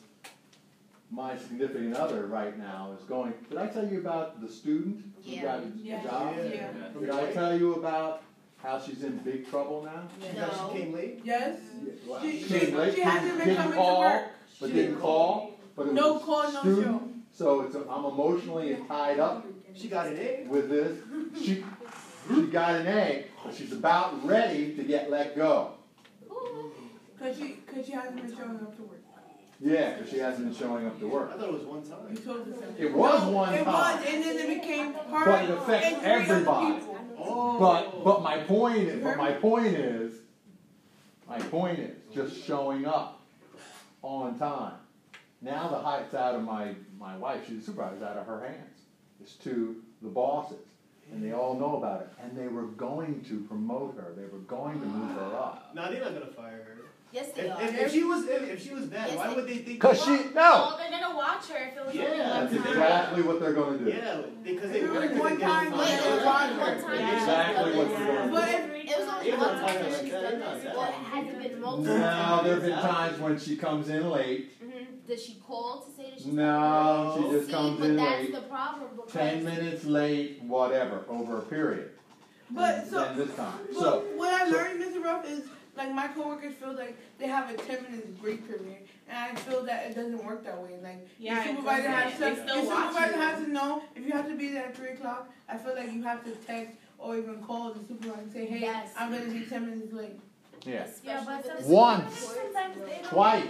my 1.12 1.38
significant 1.38 1.96
other 1.96 2.26
right 2.26 2.58
now 2.58 2.96
is 3.00 3.06
going. 3.06 3.34
Did 3.50 3.58
I 3.60 3.68
tell 3.68 3.88
you 3.88 4.00
about 4.00 4.42
the 4.42 4.52
student 4.52 5.04
who 5.24 5.32
Yeah. 5.32 5.42
got 5.44 5.60
a 5.60 5.68
Yeah. 5.78 6.04
job? 6.04 6.36
Yeah. 6.38 6.72
Did 7.00 7.10
I 7.10 7.32
tell 7.32 7.58
you 7.58 7.76
about 7.76 8.24
how 8.64 8.80
she's 8.80 9.04
in 9.04 9.18
big 9.18 9.48
trouble 9.50 9.84
now? 9.84 10.04
Because 10.20 10.58
No. 10.58 10.70
she 10.74 10.80
came 10.80 10.94
late. 10.94 11.20
Yes. 11.24 11.60
Well, 12.08 12.22
She- 12.22 12.32
she 12.40 12.48
she- 12.48 12.60
came 12.60 12.76
late, 12.78 12.96
she 12.96 13.02
hasn't 13.02 13.38
been 13.38 13.48
didn't 13.50 13.56
coming 13.58 13.72
to 13.74 13.78
call, 13.78 14.00
work. 14.00 14.24
But 14.60 14.68
She 14.68 14.74
didn't 14.74 14.90
didn't 14.92 15.02
call, 15.02 15.52
but 15.76 15.88
it 15.88 15.94
No 15.94 16.14
was 16.14 16.24
call, 16.24 16.44
no 16.54 16.60
student, 16.62 17.02
So 17.32 17.62
it's, 17.62 17.76
I'm 17.76 18.06
emotionally 18.06 18.78
tied 18.88 19.20
up 19.20 19.46
She 19.76 19.88
got 19.90 20.08
an 20.08 20.18
A. 20.18 20.46
with 20.48 20.70
this. 20.70 20.98
She, 21.44 21.64
she 22.34 22.42
got 22.48 22.76
an 22.76 22.88
A, 22.88 23.26
but 23.44 23.54
she's 23.56 23.74
about 23.74 24.26
ready 24.26 24.76
to 24.76 24.84
get 24.84 25.10
let 25.10 25.36
go. 25.36 25.72
Cause 27.20 27.38
she, 27.38 27.58
cause 27.66 27.86
she 27.86 27.92
hasn't 27.94 28.16
been 28.18 28.36
showing 28.36 28.56
up 28.58 28.76
to 28.76 28.84
work. 28.84 29.00
Yeah, 29.60 29.94
because 29.96 30.10
she 30.12 30.18
hasn't 30.20 30.48
been 30.50 30.56
showing 30.56 30.86
up 30.86 31.00
to 31.00 31.08
work. 31.08 31.32
I 31.34 31.38
thought 31.38 31.48
it 31.50 31.54
was 31.54 31.64
one 31.64 31.84
You 31.84 31.90
time. 31.90 32.18
told 32.18 32.54
us. 32.54 32.60
It 32.78 32.94
was 32.94 33.24
No, 33.24 33.30
one 33.32 33.54
It 33.54 33.64
time. 33.64 33.74
was, 33.74 34.06
and 34.08 34.24
then 34.24 34.38
it 34.38 34.62
became 34.62 34.94
her 34.94 35.26
But 35.26 35.44
it 35.46 35.50
affects 35.52 35.88
and 35.88 35.96
other 35.98 36.08
everybody. 36.34 36.74
people. 36.74 36.98
Oh. 37.18 37.60
But, 37.60 38.04
but 38.04 38.22
my 38.22 38.40
point, 38.40 39.04
but 39.04 39.18
my 39.18 39.32
point 39.34 39.68
is, 39.68 40.14
my 41.28 41.40
point 41.40 41.80
is, 41.80 41.96
just 42.14 42.44
showing 42.44 42.86
up 42.86 43.22
on 44.02 44.38
time. 44.38 44.74
Now 45.42 45.68
the 45.68 45.80
height's 45.80 46.14
out 46.14 46.36
of 46.36 46.44
my, 46.44 46.74
my 47.00 47.18
wife, 47.18 47.48
she's 47.48 47.64
a 47.64 47.66
supervisor, 47.66 48.06
out 48.06 48.18
of 48.18 48.26
her 48.28 48.42
hands. 48.46 48.82
It's 49.22 49.34
to 49.36 49.76
the 50.02 50.10
bosses, 50.10 50.68
and 51.12 51.24
they 51.24 51.34
all 51.34 51.58
know 51.58 51.78
about 51.78 52.02
it, 52.02 52.10
and 52.22 52.38
they 52.38 52.48
were 52.48 52.64
going 52.68 53.24
to 53.26 53.42
promote 53.42 53.96
her, 53.96 54.14
they 54.16 54.26
were 54.26 54.40
going 54.40 54.80
to 54.80 54.86
move 54.86 55.16
her 55.16 55.36
up. 55.36 55.72
Now 55.74 55.90
they're 55.90 56.02
not 56.02 56.14
gonna 56.14 56.28
fire 56.28 56.64
her. 56.68 56.78
Yes, 57.14 57.30
they 57.36 57.44
If, 57.44 57.52
are. 57.56 57.62
if, 57.62 57.80
if 57.80 57.92
she 57.92 58.04
was 58.04 58.26
if, 58.28 58.42
if 58.50 58.64
she 58.64 58.74
was 58.74 58.86
bad, 58.86 59.08
Yes, 59.10 59.18
why 59.18 59.28
they- 59.28 59.36
would 59.36 59.48
they 59.48 59.58
think? 59.60 59.80
Cause 59.80 60.04
she, 60.04 60.10
no, 60.10 60.20
Well, 60.34 60.80
they're 60.80 60.90
gonna 61.00 61.16
watch 61.16 61.46
her 61.46 61.68
if 61.68 61.78
it 61.78 61.86
was 61.86 61.96
only 61.96 62.00
Yeah, 62.00 62.40
one 62.42 62.52
that's 62.52 62.64
time. 62.64 62.74
exactly 62.74 63.22
what 63.22 63.40
they're 63.40 63.54
gonna 63.54 63.78
do. 63.78 63.86
Yeah, 63.86 64.22
because 64.44 64.72
they 64.72 64.80
If 64.80 64.84
it 64.86 64.90
was 64.90 64.98
worked 65.00 65.14
one 65.20 65.32
together. 65.34 65.54
time, 65.54 65.72
Wait, 65.78 65.94
it 65.94 66.12
was 66.12 66.26
only 66.26 66.58
one 66.58 66.82
time. 66.82 67.00
Yeah. 67.00 67.14
Exactly 67.20 67.72
what 67.78 67.90
they're 67.90 68.08
gonna 68.18 68.32
But 68.34 68.46
do. 68.46 68.52
if, 68.52 68.74
It 68.84 69.00
was 69.00 69.08
only 69.14 69.30
They're 69.30 69.40
one 69.40 69.56
time 69.60 69.64
that 69.84 70.02
she's 70.02 70.12
done 70.12 70.40
this. 70.40 70.64
Well, 70.66 70.82
that. 70.82 70.90
it 70.90 70.94
hasn't 71.14 71.44
been 71.44 71.62
multiple 71.62 71.98
Now, 72.00 72.36
times. 72.36 72.48
there've 72.48 72.62
been 72.64 72.80
times 72.80 73.20
when 73.20 73.40
she 73.40 73.56
comes 73.58 73.90
in 73.90 74.10
late, 74.10 74.60
Mhm. 74.64 75.08
does 75.08 75.24
she 75.24 75.36
call 75.36 75.82
to 75.86 75.92
say 75.96 76.10
that 76.10 76.18
she's 76.20 76.26
No, 76.34 77.14
late? 77.16 77.24
she 77.26 77.32
just 77.32 77.46
See, 77.46 77.52
comes 77.54 77.80
but 77.80 77.90
in 77.92 77.96
that's 77.96 78.22
late. 78.24 78.34
the 78.34 78.42
problem 78.42 78.90
Ten 79.12 79.44
minutes 79.46 79.86
late, 79.86 80.42
whatever, 80.42 81.06
over 81.10 81.38
a 81.38 81.42
period. 81.44 81.92
But 82.50 82.88
so, 82.90 83.00
Then 83.00 83.18
this 83.18 83.36
time. 83.36 83.54
but 83.72 83.80
So, 83.80 84.04
what 84.16 84.34
I 84.34 84.46
so- 84.50 84.52
learned, 84.58 84.82
Mr. 84.84 85.04
Ruff, 85.04 85.30
is 85.30 85.44
like 85.76 85.92
my 85.94 86.08
coworkers 86.10 86.54
feel 86.56 86.74
like 86.74 86.96
they 87.20 87.28
have 87.28 87.50
a 87.50 87.56
ten 87.58 87.84
minutes 87.84 88.08
break 88.22 88.48
period, 88.48 88.78
and 89.10 89.18
I 89.18 89.36
feel 89.42 89.64
that 89.66 89.90
it 89.90 89.96
doesn't 89.96 90.24
work 90.24 90.44
that 90.46 90.62
way. 90.62 90.78
Like 90.82 91.08
Yeah, 91.20 91.44
your 91.46 91.56
supervisor 91.56 91.90
has 91.90 92.14
to, 92.14 92.20
They 92.20 92.28
your 92.62 92.66
watch 92.66 92.88
supervisor 92.94 93.16
you. 93.16 93.22
has 93.22 93.44
to 93.46 93.50
know 93.52 93.82
if 93.96 94.06
you 94.06 94.12
have 94.12 94.28
to 94.28 94.36
be 94.36 94.50
there 94.50 94.66
at 94.68 94.76
three 94.78 94.90
o'clock. 94.92 95.30
I 95.50 95.58
feel 95.58 95.76
like 95.76 95.92
you 95.92 96.04
have 96.04 96.24
to 96.26 96.32
text 96.32 96.78
or 96.98 97.18
even 97.18 97.42
call 97.44 97.74
the 97.74 97.80
supervisor 97.88 98.20
and 98.22 98.32
say, 98.32 98.46
hey, 98.46 98.60
Yes. 98.62 98.92
I'm 98.98 99.12
gonna 99.12 99.26
be 99.32 99.46
ten 99.46 99.66
minutes 99.70 99.92
late. 99.94 100.20
yeah, 100.66 100.84
especially 100.84 101.34
with 101.36 101.68
the 101.68 101.74
Once. 101.74 102.38
Twice. 103.10 103.44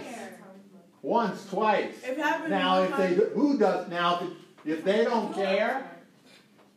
once, 1.02 1.46
twice. 1.50 1.94
If 2.02 2.08
it 2.10 2.18
happens 2.18 2.50
Now, 2.50 2.82
if 2.82 2.96
they, 2.96 3.08
time, 3.08 3.14
do- 3.16 3.30
who 3.34 3.58
does, 3.58 3.88
now, 3.88 4.20
if- 4.64 4.68
if 4.78 4.84
they 4.84 5.04
don't 5.04 5.32
care, 5.34 5.90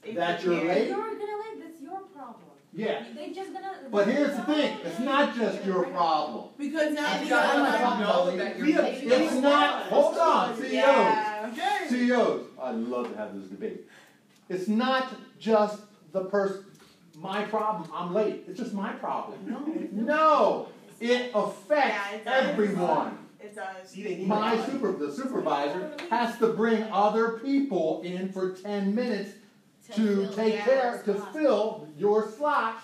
If 0.03 0.15
that 0.15 0.43
you 0.43 0.51
you're 0.51 0.61
care. 0.61 0.75
late, 0.75 0.87
You're 0.89 0.97
gonna 0.97 1.37
let, 1.37 1.59
that's 1.63 1.81
your 1.81 1.99
problem. 2.01 2.35
Yeah. 2.77 3.03
They 3.15 3.31
just 3.33 3.51
gonna. 3.53 3.73
But 3.91 4.07
here's 4.07 4.35
the 4.35 4.43
thing, 4.43 4.77
it's 4.85 4.99
not 4.99 5.35
just 5.35 5.65
your 5.65 5.83
problem. 5.85 6.49
because 6.57 6.93
now 6.93 7.07
Every 7.13 7.25
we 7.25 7.29
time 7.31 7.57
got 7.57 7.81
I 7.81 7.99
know 8.01 8.37
that 8.37 8.57
you're 8.57 8.65
we- 8.67 8.73
It's 8.73 9.33
not, 9.35 9.83
hold 9.87 10.17
on, 10.17 10.55
CEOs. 10.57 10.71
Yeah. 10.73 11.51
CEOs, 11.89 12.45
I'd 12.61 12.75
love 12.75 13.11
to 13.11 13.17
have 13.17 13.39
this 13.39 13.49
debate. 13.49 13.87
It's 14.49 14.67
not 14.67 15.13
just 15.39 15.79
the 16.11 16.25
person, 16.25 16.65
my 17.15 17.43
problem, 17.45 17.89
I'm 17.93 18.13
late, 18.13 18.43
it's 18.47 18.59
just 18.59 18.73
my 18.73 18.91
problem. 18.93 19.39
No. 19.91 20.03
No, 20.03 20.67
it 20.99 21.31
Yeah, 21.33 21.39
affects 21.41 22.13
it 22.15 22.27
everyone. 22.27 23.17
It 23.39 23.55
does. 23.55 23.89
See, 23.89 24.03
they 24.03 24.15
need 24.17 24.27
My 24.27 24.57
super, 24.65 24.91
the 24.91 25.11
supervisor 25.11 25.91
has 26.09 26.37
to 26.39 26.47
bring 26.53 26.83
other 26.91 27.39
people 27.39 28.01
in 28.03 28.31
for 28.31 28.51
ten 28.53 28.93
minutes 28.93 29.31
to 29.95 30.25
fill 30.25 30.33
take 30.33 30.59
care, 30.59 31.01
to 31.05 31.13
slot. 31.15 31.33
fill 31.33 31.87
your 31.97 32.29
slot, 32.29 32.81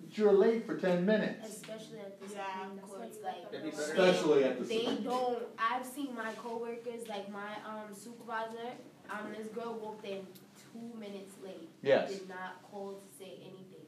that 0.00 0.16
you're 0.18 0.32
late 0.32 0.64
for 0.66 0.76
ten 0.76 1.04
minutes. 1.04 1.48
Especially 1.48 1.98
at 2.00 2.20
the 2.20 2.34
Yeah. 2.34 2.44
Supreme 2.64 2.78
Court, 2.80 3.00
like 3.24 3.50
That'd 3.50 3.64
be 3.64 3.70
better. 3.70 3.82
Especially 3.82 4.44
at 4.44 4.58
the 4.58 4.64
they 4.64 4.84
Supreme. 4.84 5.02
don't. 5.04 5.42
I've 5.58 5.86
seen 5.86 6.14
my 6.14 6.32
coworkers, 6.34 7.08
like 7.08 7.30
my 7.30 7.52
um 7.66 7.94
supervisor. 7.94 8.72
Um, 9.10 9.32
this 9.36 9.48
girl 9.48 9.72
walked 9.80 10.04
in 10.04 10.26
two 10.72 10.92
minutes 10.98 11.34
late. 11.42 11.68
Yes. 11.82 12.10
Did 12.12 12.28
not 12.28 12.60
call 12.70 13.00
to 13.00 13.08
say 13.18 13.40
anything. 13.40 13.86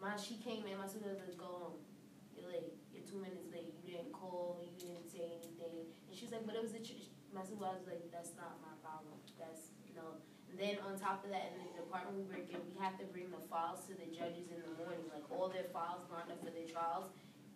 My 0.00 0.16
she 0.16 0.36
came 0.36 0.64
in. 0.64 0.78
My 0.78 0.86
supervisor 0.88 1.24
was 1.26 1.36
go 1.36 1.44
home. 1.44 1.76
You're 2.36 2.48
late. 2.48 2.72
You're 2.92 3.04
two 3.04 3.20
minutes 3.20 3.44
late. 3.52 3.68
You 3.84 3.92
didn't 4.00 4.12
call. 4.16 4.56
You 4.64 4.72
didn't 4.80 5.04
say 5.12 5.28
anything. 5.28 5.84
And 6.08 6.16
she's 6.16 6.32
like, 6.32 6.46
but 6.46 6.56
it 6.56 6.62
was 6.62 6.72
the. 6.72 6.80
Tr-. 6.80 7.04
My 7.36 7.44
supervisor 7.44 7.84
was 7.84 7.86
like, 7.92 8.08
that's 8.10 8.32
not 8.34 8.56
my 8.64 8.72
problem. 8.82 9.12
That's 9.38 9.70
no. 9.94 10.16
And 10.48 10.49
then 10.60 10.76
on 10.86 10.98
top 11.00 11.24
of 11.24 11.30
that, 11.30 11.56
in 11.56 11.64
the 11.72 11.80
department 11.80 12.20
we 12.20 12.24
work 12.28 12.46
in, 12.52 12.60
we 12.68 12.76
have 12.78 12.98
to 13.00 13.04
bring 13.08 13.30
the 13.32 13.40
files 13.48 13.80
to 13.88 13.96
the 13.96 14.06
judges 14.12 14.52
in 14.52 14.60
the 14.60 14.72
morning, 14.84 15.02
like 15.08 15.24
all 15.32 15.48
their 15.48 15.66
files 15.72 16.04
lined 16.12 16.30
up 16.30 16.38
for 16.44 16.52
their 16.52 16.68
trials. 16.68 17.08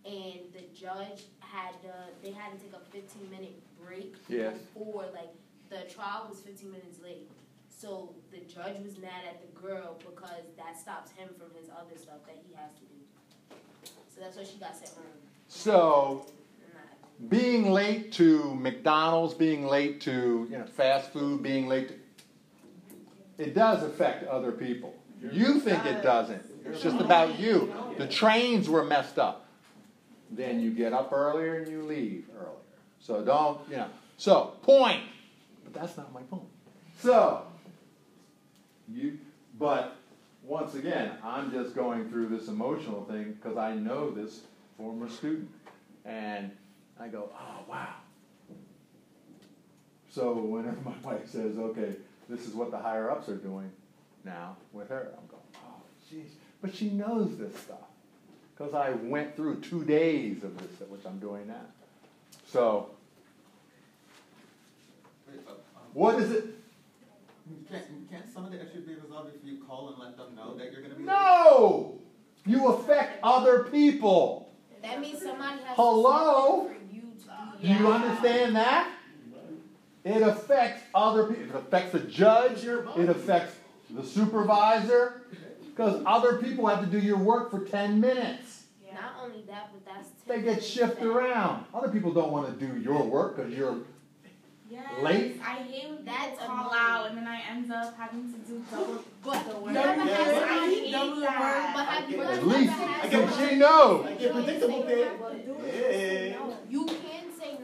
And 0.05 0.49
the 0.53 0.65
judge 0.75 1.29
had 1.41 1.77
uh, 1.85 2.13
they 2.23 2.33
had 2.33 2.53
to 2.53 2.59
take 2.59 2.73
a 2.73 2.85
15 2.93 3.31
minute 3.31 3.57
break 3.81 4.17
Yes. 4.29 4.57
before 4.75 5.05
like 5.13 5.33
the 5.71 5.89
trial 5.93 6.27
was 6.29 6.41
15 6.41 6.71
minutes 6.73 6.99
late. 7.03 7.31
So 7.69 8.15
the 8.31 8.41
judge 8.41 8.81
was 8.85 8.99
mad 8.99 9.25
at 9.29 9.41
the 9.41 9.61
girl 9.61 9.99
because 9.99 10.45
that 10.57 10.79
stops 10.79 11.11
him 11.13 11.29
from 11.39 11.49
his 11.59 11.69
other 11.71 11.97
stuff 11.97 12.25
that 12.27 12.37
he 12.47 12.55
has 12.55 12.71
to 12.75 12.85
do. 12.89 13.01
So 14.15 14.21
that's 14.21 14.37
why 14.37 14.45
she 14.45 14.59
got 14.59 14.77
sent 14.77 14.91
home. 14.91 15.05
So, 15.49 16.27
being 17.29 17.71
late 17.73 18.13
to 18.13 18.55
McDonald's, 18.55 19.35
being 19.35 19.67
late 19.67 20.01
to, 20.03 20.47
you 20.51 20.59
know, 20.59 20.67
fast 20.67 21.13
food, 21.13 21.43
being 21.43 21.67
late 21.67 21.89
to, 21.89 21.95
it 23.39 23.55
does 23.55 23.83
affect 23.83 24.27
other 24.29 24.53
people. 24.53 24.95
You 25.33 25.61
think 25.61 25.85
it 25.87 26.03
doesn't. 26.03 26.43
It's 26.67 26.83
just 26.83 27.01
about 27.01 27.39
you. 27.39 27.73
The 27.99 28.07
trains 28.07 28.69
were 28.69 28.85
messed 28.85 29.19
up. 29.19 29.47
Then 30.31 30.61
you 30.61 30.71
get 30.71 30.93
up 30.93 31.13
earlier 31.13 31.57
and 31.57 31.69
you 31.69 31.83
leave 31.83 32.27
earlier. 32.37 32.51
So 33.01 33.25
don't, 33.25 33.61
you 33.69 33.77
know. 33.77 33.89
So, 34.17 34.55
point. 34.63 35.03
But 35.65 35.75
that's 35.75 35.97
not 35.97 36.13
my 36.13 36.23
point. 36.23 36.49
So, 36.99 37.43
you, 38.93 39.19
but 39.59 39.97
once 40.43 40.75
again, 40.75 41.13
I'm 41.23 41.51
just 41.51 41.75
going 41.75 42.09
through 42.09 42.29
this 42.29 42.49
emotional 42.49 43.05
thing 43.05 43.33
because 43.41 43.57
I 43.57 43.75
know 43.75 44.11
this 44.11 44.43
former 44.77 45.09
student. 45.09 45.51
And 46.05 46.51
I 47.01 47.09
go, 47.09 47.31
oh, 47.35 47.65
wow. 47.69 47.95
So 50.11 50.35
whenever 50.35 50.79
my 50.85 50.97
wife 51.03 51.29
says, 51.29 51.59
okay, 51.59 51.97
this 52.29 52.47
is 52.47 52.55
what 52.55 52.71
the 52.71 52.79
higher 52.79 53.11
ups 53.11 53.29
are 53.29 53.37
doing 53.37 53.71
now 54.25 54.57
with 54.73 54.89
her, 54.89 55.13
I'm 55.13 55.27
going, 55.27 55.43
oh, 55.57 55.83
jeez. 56.11 56.31
But 56.63 56.75
she 56.75 56.91
knows 56.91 57.37
this 57.37 57.55
stuff 57.61 57.79
because 58.57 58.75
I 58.75 58.91
went 58.91 59.37
through 59.37 59.61
two 59.61 59.85
days 59.85 60.45
of 60.45 60.57
this, 60.59 60.89
which 60.89 61.03
I'm 61.07 61.19
doing 61.19 61.47
now. 61.47 61.61
So, 62.47 62.91
Wait, 65.29 65.41
uh, 65.47 65.51
um, 65.51 65.57
what 65.93 66.21
is 66.21 66.31
it? 66.31 66.45
Can't, 67.71 68.11
can't 68.11 68.33
some 68.33 68.47
of 68.47 68.53
the 68.53 68.61
issue 68.61 68.81
be 68.87 68.95
resolved 68.95 69.31
if 69.35 69.45
you 69.45 69.63
call 69.65 69.89
and 69.91 69.99
let 69.99 70.17
them 70.17 70.35
know 70.35 70.55
that 70.57 70.73
you're 70.73 70.81
gonna 70.81 70.95
be 70.95 71.05
late? 71.05 71.13
No! 71.13 71.99
You 72.47 72.69
affect 72.69 73.21
other 73.23 73.65
people. 73.65 74.53
That 74.83 75.01
means 75.01 75.23
somebody 75.23 75.63
has 75.63 75.77
Hello? 75.77 76.69
to 76.69 76.75
say 76.75 76.81
you 76.93 77.03
to 77.61 77.67
Do 77.67 77.73
you 77.73 77.93
understand 77.93 78.57
that? 78.57 78.94
It 80.05 80.23
affects 80.23 80.83
other 80.95 81.27
people. 81.27 81.45
It 81.45 81.55
affects 81.55 81.93
the 81.93 82.01
judge. 82.01 82.65
It 82.65 83.09
affects 83.09 83.57
the 83.91 84.05
supervisor. 84.05 85.23
Because 85.65 86.03
other 86.07 86.39
people 86.39 86.67
have 86.69 86.81
to 86.81 86.87
do 86.87 86.99
your 86.99 87.17
work 87.17 87.51
for 87.51 87.65
10 87.65 88.01
minutes. 88.01 88.63
Not 88.93 89.15
only 89.25 89.43
that, 89.49 89.71
but 89.73 89.85
that's 89.85 90.09
They 90.27 90.41
get 90.41 90.63
shifted 90.63 91.05
around. 91.05 91.65
Other 91.75 91.89
people 91.89 92.13
don't 92.13 92.31
want 92.31 92.47
to 92.47 92.67
do 92.67 92.79
your 92.79 93.03
work 93.03 93.37
because 93.37 93.53
you're. 93.53 93.79
Yes. 94.71 94.85
Late? 95.03 95.41
I 95.45 95.55
hate 95.57 95.91
when 95.91 96.05
That's 96.05 96.31
people 96.31 96.47
call 96.47 96.73
out 96.73 97.09
and 97.09 97.19
then 97.19 97.27
I 97.27 97.41
end 97.51 97.71
up 97.71 97.97
having 97.97 98.33
to 98.33 98.39
do 98.39 98.65
double 98.71 99.05
But 99.23 99.47
the 99.49 99.57
work. 99.57 99.75
Double 99.75 100.05
Never 100.05 100.05
the 100.05 100.15
has 100.15 100.35
work. 100.35 100.51
I 100.51 100.67
hate 100.67 100.93
Double 100.93 101.15
the 101.17 101.21
that. 101.23 101.73
But 101.75 101.87
have 101.87 102.11
you 102.11 102.23
At 102.23 102.47
least 102.47 102.73
had 102.73 103.11
get 103.11 103.13
so 103.13 103.25
what 103.25 103.51
she 103.51 103.57
knows. 103.57 104.07
I 104.07 104.15
get 104.15 104.33
predictable 104.33 104.83
pay. 104.83 106.31
Yeah. 106.31 106.57
You 106.71 106.87
can 106.87 106.97
say 106.97 107.04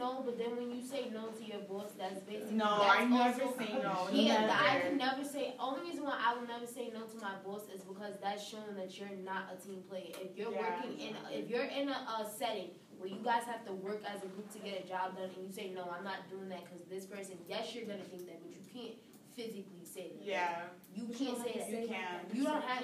no, 0.01 0.23
but 0.25 0.35
then 0.41 0.57
when 0.57 0.69
you 0.75 0.81
say 0.81 1.09
no 1.13 1.27
to 1.29 1.43
your 1.45 1.61
boss, 1.69 1.91
that's 1.97 2.19
basically 2.25 2.55
No, 2.57 2.79
that's 2.81 2.99
I 2.99 3.05
never 3.05 3.43
also- 3.45 3.57
say 3.57 3.69
no. 3.81 3.95
Yeah, 4.11 4.49
I 4.49 4.79
can 4.81 4.97
never 4.97 5.23
say. 5.23 5.53
Only 5.59 5.81
reason 5.87 6.03
why 6.03 6.17
I 6.19 6.33
will 6.33 6.47
never 6.47 6.65
say 6.65 6.89
no 6.93 7.01
to 7.05 7.17
my 7.21 7.35
boss 7.45 7.63
is 7.73 7.83
because 7.83 8.15
that's 8.21 8.41
showing 8.43 8.75
that 8.75 8.89
you're 8.97 9.17
not 9.23 9.43
a 9.53 9.55
team 9.61 9.83
player. 9.89 10.11
If 10.25 10.35
you're 10.37 10.51
Yeah. 10.51 10.65
working 10.65 10.93
in, 10.99 11.13
if 11.31 11.49
you're 11.49 11.69
in 11.79 11.89
a, 11.89 11.99
a 12.17 12.25
setting 12.41 12.71
where 12.97 13.09
you 13.09 13.21
guys 13.23 13.43
have 13.45 13.65
to 13.65 13.73
work 13.73 14.01
as 14.05 14.23
a 14.23 14.27
group 14.33 14.49
to 14.53 14.59
get 14.59 14.83
a 14.83 14.87
job 14.87 15.15
done, 15.17 15.29
and 15.37 15.45
you 15.47 15.51
say 15.53 15.69
no, 15.69 15.83
I'm 15.89 16.03
not 16.03 16.29
doing 16.29 16.49
that 16.49 16.63
because 16.65 16.81
this 16.89 17.05
person. 17.05 17.37
Yes, 17.47 17.73
you're 17.75 17.85
gonna 17.85 18.03
think 18.03 18.25
that, 18.27 18.41
but 18.41 18.51
you 18.51 18.61
can't 18.73 18.97
physically 19.35 19.85
say 19.85 20.11
that. 20.17 20.25
Yeah, 20.25 20.61
You 20.95 21.05
can't 21.07 21.37
say 21.37 21.59
that. 21.59 21.69
you 21.69 21.87
can. 21.87 22.19
You 22.33 22.43
don't 22.43 22.63
have 22.63 22.83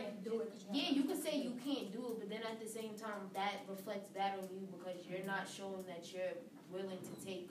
Yeah, 0.71 0.89
you 0.91 1.03
can 1.03 1.21
say 1.21 1.37
you 1.37 1.53
can't 1.63 1.91
do 1.91 1.99
it, 2.11 2.19
but 2.19 2.29
then 2.29 2.41
at 2.49 2.59
the 2.59 2.67
same 2.69 2.95
time, 2.95 3.29
that 3.33 3.63
reflects 3.69 4.09
bad 4.09 4.39
on 4.39 4.47
you 4.53 4.67
because 4.71 5.05
you're 5.07 5.25
not 5.25 5.47
showing 5.47 5.83
that 5.87 6.11
you're 6.13 6.35
willing 6.71 6.99
to 6.99 7.25
take 7.25 7.49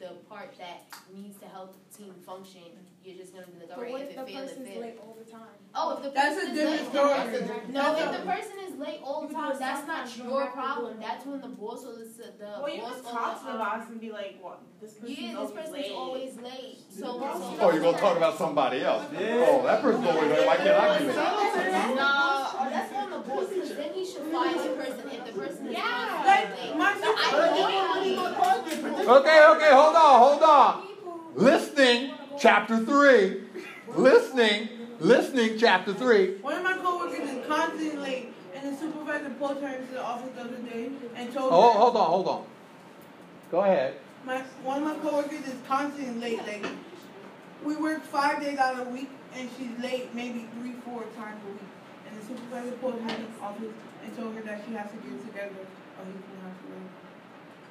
the 0.00 0.10
part 0.28 0.52
that 0.58 0.82
needs 1.14 1.38
to 1.38 1.46
help 1.46 1.74
the 1.74 1.96
team 1.96 2.14
function. 2.26 2.62
You're 3.04 3.16
just 3.16 3.32
gonna 3.34 3.46
be 3.46 3.60
like, 3.60 3.68
But 3.68 3.78
alright, 3.78 4.02
if 4.04 4.10
if 4.10 4.16
the 4.16 4.22
it 4.22 4.28
fails, 4.28 4.42
it 4.42 4.48
person's 4.48 4.68
fails. 4.68 4.80
late 4.84 4.98
all 5.00 5.16
the 5.18 5.28
time? 5.30 5.56
Oh, 5.74 5.96
if 5.96 6.02
the 6.02 6.10
That's 6.10 6.34
person 6.36 6.48
a 6.48 6.50
is 6.50 6.56
different 6.56 6.82
late, 6.82 6.90
story. 6.90 7.14
then 7.14 7.46
that's 7.46 7.68
a- 7.68 7.72
no, 7.72 7.82
That's 7.84 8.00
if 8.00 8.08
a- 8.08 8.18
the 8.18 8.24
person 8.34 8.56
is 8.68 8.74
late 8.80 9.00
all 9.04 9.20
the 9.26 9.34
time, 9.34 9.52
that's 9.58 9.86
not 9.86 10.02
your 10.16 10.40
have 10.40 10.50
to 10.50 10.56
do 10.56 10.60
problem. 10.60 10.92
That's 11.00 11.24
when 11.26 11.40
the 11.40 11.52
boss 11.60 11.80
or 11.84 11.94
the 12.00 12.08
s- 12.08 12.32
the 12.38 12.50
Well, 12.62 12.70
you 12.74 12.80
boss 12.80 12.96
can 12.96 13.06
or 13.06 13.12
talk 13.12 13.32
to 13.38 13.44
the, 13.44 13.52
the 13.52 13.52
um, 13.52 13.58
boss 13.64 13.82
and 13.90 14.00
be 14.00 14.10
like, 14.10 14.32
"What? 14.40 14.58
This 14.80 14.92
person's 14.94 15.18
yeah, 15.20 15.28
this 15.28 15.36
always 15.36 15.52
person's 15.54 15.74
late." 15.74 15.92
always 15.94 16.32
late. 16.42 16.78
So, 16.94 17.00
so 17.18 17.56
Oh, 17.60 17.70
you're 17.72 17.80
going 17.82 17.94
to 17.96 18.00
talk 18.00 18.16
about 18.16 18.38
somebody 18.38 18.82
else. 18.84 19.02
Oh, 19.10 19.62
that 19.66 19.82
person's 19.82 20.06
always 20.06 20.30
late. 20.30 20.46
Why 20.46 20.56
can't 20.56 20.68
I 20.78 20.98
be 20.98 21.04
late? 21.06 21.16
No, 21.16 21.22
oh, 21.26 22.66
that's 22.70 22.92
on 22.94 23.10
the 23.10 23.18
boss, 23.28 23.46
because 23.50 23.68
then 23.76 23.92
he 23.92 24.04
should 24.06 24.22
fire 24.32 24.54
the 24.54 24.70
person 24.78 25.02
if 25.10 25.24
the 25.26 25.32
person 25.32 25.66
is 25.66 25.72
Yeah. 25.74 25.82
constantly 25.82 26.70
late. 26.70 26.76
Like, 26.78 26.78
my 26.78 26.94
So 27.00 27.10
I 27.10 27.34
Okay, 29.04 29.38
okay, 29.56 29.70
hold 29.74 29.93
on, 29.96 30.18
hold 30.20 30.42
on. 30.42 30.88
Listening, 31.34 32.12
chapter 32.38 32.78
3. 32.84 33.40
Listening, 33.96 34.68
listening, 35.00 35.58
chapter 35.58 35.92
3. 35.94 36.38
One 36.38 36.54
of 36.56 36.62
my 36.62 36.76
coworkers 36.76 37.28
is 37.28 37.46
constantly 37.46 37.96
late, 37.96 38.32
and 38.54 38.72
the 38.72 38.78
supervisor 38.78 39.30
pulled 39.30 39.60
her 39.62 39.68
into 39.68 39.92
the 39.92 40.02
office 40.02 40.30
the 40.34 40.40
other 40.42 40.56
day 40.58 40.90
and 41.16 41.32
told 41.32 41.50
Oh, 41.52 41.72
her. 41.72 41.78
hold 41.78 41.96
on, 41.96 42.06
hold 42.10 42.28
on. 42.28 42.44
Go 43.50 43.60
ahead. 43.60 43.94
My 44.24 44.38
one 44.62 44.82
of 44.82 44.84
my 44.88 44.94
coworkers 45.10 45.46
is 45.46 45.54
constantly 45.68 46.18
late. 46.36 46.46
Like 46.46 46.66
we 47.62 47.76
work 47.76 48.02
five 48.04 48.40
days 48.40 48.58
out 48.58 48.78
of 48.80 48.86
the 48.86 48.92
week, 48.92 49.10
and 49.34 49.48
she's 49.58 49.78
late 49.82 50.14
maybe 50.14 50.48
three, 50.58 50.72
four 50.84 51.02
times 51.16 51.40
a 51.46 51.52
week. 51.52 51.60
And 52.08 52.20
the 52.20 52.26
supervisor 52.26 52.72
pulled 52.76 52.94
her 53.00 53.08
into 53.08 53.22
the 53.22 53.42
office 53.42 53.72
and 54.04 54.16
told 54.16 54.34
her 54.34 54.42
that 54.42 54.62
she 54.66 54.72
has 54.74 54.90
to 54.90 54.96
get 54.96 55.26
together, 55.26 55.50
or 55.50 56.04
he's 56.06 56.22
gonna 56.24 56.48
have 56.48 56.58
to 56.58 56.66
leave. 56.72 56.90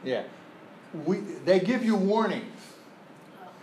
Yeah. 0.03 0.23
We, 1.05 1.17
they 1.45 1.59
give 1.59 1.83
you 1.83 1.95
warnings. 1.95 2.61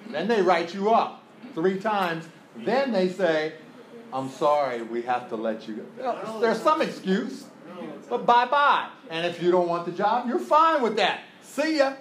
Then 0.08 0.28
they 0.28 0.42
write 0.42 0.74
you 0.74 0.90
up 0.90 1.22
three 1.54 1.78
times. 1.78 2.26
Then 2.56 2.92
they 2.92 3.08
say, 3.08 3.54
I'm 4.12 4.28
sorry, 4.28 4.82
we 4.82 5.02
have 5.02 5.28
to 5.28 5.36
let 5.36 5.68
you 5.68 5.86
go. 5.96 6.40
There's 6.40 6.60
some 6.60 6.82
excuse, 6.82 7.44
but 8.08 8.26
bye 8.26 8.46
bye. 8.46 8.88
And 9.08 9.24
if 9.26 9.42
you 9.42 9.50
don't 9.50 9.68
want 9.68 9.86
the 9.86 9.92
job, 9.92 10.28
you're 10.28 10.38
fine 10.38 10.82
with 10.82 10.96
that. 10.96 11.22
See 11.42 11.78
ya. 11.78 11.94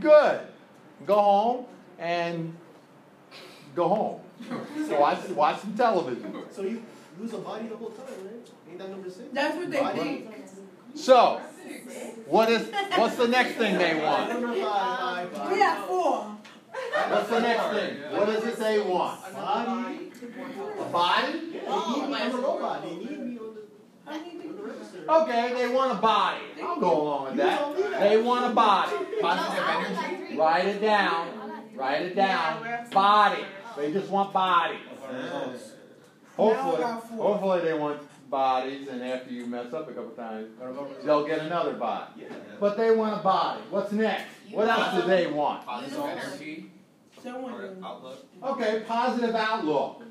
Good. 0.00 0.40
Go 1.06 1.16
home 1.20 1.66
and 1.98 2.56
go 3.74 3.88
home. 3.88 4.20
Watch, 4.90 5.28
watch 5.30 5.60
some 5.60 5.74
television. 5.76 6.34
So 6.50 6.62
you 6.62 6.82
lose 7.18 7.32
a 7.32 7.38
body 7.38 7.66
the 7.68 7.76
whole 7.76 7.90
time, 7.90 8.06
right? 8.06 8.48
Ain't 8.68 8.78
that 8.78 8.90
number 8.90 9.10
six? 9.10 9.28
That's 9.32 9.56
what 9.56 9.70
they 9.70 9.80
Body? 9.80 9.98
think. 9.98 10.30
So, 10.94 11.40
what 12.26 12.48
is 12.50 12.70
what's 12.96 13.16
the 13.16 13.28
next 13.28 13.54
thing 13.54 13.78
they 13.78 13.94
want? 14.00 14.40
We 15.50 15.60
have 15.60 15.86
four. 15.86 16.36
What's 17.08 17.28
the 17.28 17.40
next 17.40 17.64
thing? 17.76 17.96
What 18.12 18.28
is 18.28 18.44
it 18.44 18.56
they 18.56 18.80
want? 18.80 19.34
Body? 19.34 20.12
A 20.80 20.84
body? 20.84 21.32
They 21.32 21.58
need 21.58 22.08
me. 22.08 22.14
I'm 22.14 22.34
a 22.34 22.38
robot. 22.38 22.82
They 22.82 22.96
need 22.96 23.18
me 23.18 23.38
on 23.38 23.54
the, 23.54 24.62
register. 24.62 25.04
Okay, 25.08 25.54
they 25.54 25.68
want 25.68 25.98
a 25.98 26.00
body. 26.00 26.40
I'll 26.62 26.80
go 26.80 27.02
along 27.02 27.24
with 27.24 27.36
that. 27.36 28.00
They 28.00 28.16
want 28.16 28.50
a 28.50 28.54
body. 28.54 28.92
Positive 29.20 29.64
energy. 29.68 30.36
Write 30.36 30.66
it 30.66 30.80
down. 30.80 31.28
Write 31.74 32.02
it 32.02 32.16
down. 32.16 32.88
Body. 32.90 33.44
They 33.76 33.92
just 33.92 34.08
want 34.08 34.32
bodies. 34.32 34.80
Hopefully, 36.36 36.82
hopefully 36.82 37.60
they 37.60 37.74
want 37.74 38.00
bodies, 38.32 38.88
and 38.88 39.02
after 39.02 39.32
you 39.32 39.46
mess 39.46 39.72
up 39.72 39.88
a 39.88 39.92
couple 39.92 40.10
times, 40.10 40.48
they'll 41.04 41.26
get 41.26 41.40
another 41.40 41.74
body. 41.74 42.12
Yeah. 42.16 42.28
But 42.58 42.76
they 42.76 42.90
want 42.90 43.20
a 43.20 43.22
body. 43.22 43.60
What's 43.70 43.92
next? 43.92 44.24
What 44.50 44.68
else 44.68 45.00
do 45.00 45.08
they 45.08 45.28
want? 45.28 45.64
Positive 45.64 46.00
energy 46.00 46.70
outlook. 47.26 48.26
Okay, 48.42 48.82
positive 48.86 49.34
outlook. 49.34 50.02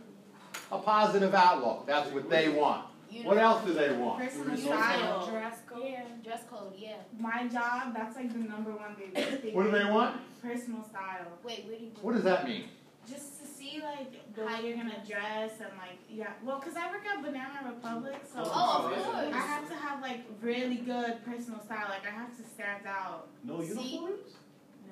A 0.71 0.77
positive 0.77 1.33
outlook. 1.33 1.85
That's 1.85 2.09
what 2.11 2.29
they 2.29 2.47
want. 2.49 2.85
What 3.23 3.37
else 3.37 3.65
do 3.65 3.73
they 3.73 3.91
want? 3.91 4.23
Personal 4.23 4.57
style. 4.57 5.27
dress 5.29 5.57
code. 5.67 5.83
Yeah, 5.83 6.03
dress 6.23 6.43
code, 6.49 6.73
yeah. 6.77 6.95
My 7.19 7.47
job, 7.47 7.93
that's 7.93 8.15
like 8.15 8.31
the 8.31 8.39
number 8.39 8.71
one 8.71 8.95
thing. 8.95 9.53
What 9.53 9.63
do 9.63 9.71
they 9.71 9.85
want? 9.85 10.21
Personal 10.41 10.83
style. 10.85 11.27
Wait, 11.43 11.65
where 11.65 11.77
do 11.77 11.83
you 11.83 11.91
What 12.01 12.13
does 12.13 12.23
that 12.23 12.47
mean? 12.47 12.65
Just 13.09 13.40
to 13.40 13.40
see 13.61 13.81
like 13.81 14.33
the 14.35 14.43
way 14.43 14.59
you're 14.63 14.77
gonna 14.77 15.03
dress 15.07 15.51
and 15.59 15.71
like 15.77 15.99
yeah. 16.09 16.33
Well, 16.43 16.59
cause 16.59 16.73
I 16.75 16.89
work 16.89 17.05
at 17.05 17.23
Banana 17.23 17.59
Republic, 17.73 18.21
so 18.33 18.41
Oh, 18.45 18.91
of 18.91 19.03
course. 19.05 19.33
I 19.33 19.37
have 19.39 19.67
to 19.69 19.75
have 19.75 20.01
like 20.01 20.21
really 20.41 20.77
good 20.77 21.23
personal 21.25 21.61
style. 21.61 21.87
Like 21.89 22.05
I 22.05 22.11
have 22.11 22.35
to 22.37 22.43
stand 22.43 22.85
out. 22.87 23.27
No 23.43 23.61
See? 23.61 23.67
uniforms? 23.95 24.31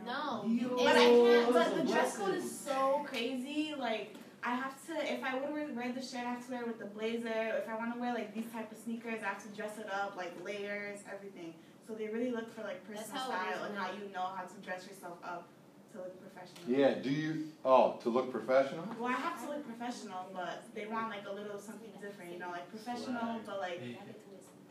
No. 0.05 0.43
You- 0.47 0.75
But 0.77 0.95
I 0.95 1.05
can't. 1.05 1.53
But 1.53 1.75
the 1.75 1.83
dress 1.91 2.17
code 2.17 2.35
is 2.35 2.59
so 2.59 3.05
crazy. 3.05 3.75
Like 3.77 4.15
I 4.43 4.55
have 4.55 4.75
to. 4.87 4.93
If 5.13 5.23
I 5.23 5.35
would 5.39 5.51
wear, 5.51 5.67
wear 5.75 5.91
the 5.91 6.01
shirt, 6.01 6.21
I 6.25 6.31
have 6.35 6.45
to 6.45 6.51
wear 6.51 6.61
it 6.61 6.67
with 6.67 6.79
the 6.79 6.85
blazer. 6.85 7.27
If 7.61 7.67
I 7.67 7.75
want 7.75 7.93
to 7.95 7.99
wear 7.99 8.13
like 8.13 8.33
these 8.33 8.49
type 8.53 8.71
of 8.71 8.77
sneakers, 8.77 9.21
I 9.23 9.27
have 9.27 9.43
to 9.43 9.49
dress 9.49 9.77
it 9.77 9.87
up 9.91 10.15
like 10.15 10.33
layers, 10.45 10.99
everything. 11.13 11.53
So 11.87 11.95
they 11.95 12.07
really 12.07 12.31
look 12.31 12.47
for 12.55 12.61
like 12.61 12.85
personal 12.87 13.19
how 13.19 13.27
it 13.49 13.49
is 13.49 13.55
style 13.55 13.63
and 13.65 13.75
now. 13.75 13.81
how 13.81 13.91
you 13.93 14.13
know 14.13 14.27
how 14.35 14.43
to 14.43 14.55
dress 14.63 14.87
yourself 14.87 15.17
up 15.23 15.47
to 15.93 15.97
look 15.97 16.21
professional. 16.21 16.79
Yeah, 16.79 16.93
do 17.01 17.09
you, 17.09 17.47
oh, 17.65 17.97
to 18.03 18.09
look 18.09 18.31
professional? 18.31 18.85
Well, 18.99 19.09
I 19.11 19.13
have 19.17 19.41
to 19.43 19.49
look 19.51 19.65
professional, 19.65 20.29
but 20.33 20.63
they 20.75 20.85
want 20.85 21.09
like 21.09 21.25
a 21.29 21.33
little 21.33 21.59
something 21.59 21.89
different, 22.01 22.33
you 22.33 22.39
know, 22.39 22.49
like 22.51 22.69
professional, 22.69 23.39
but 23.45 23.59
like 23.59 23.81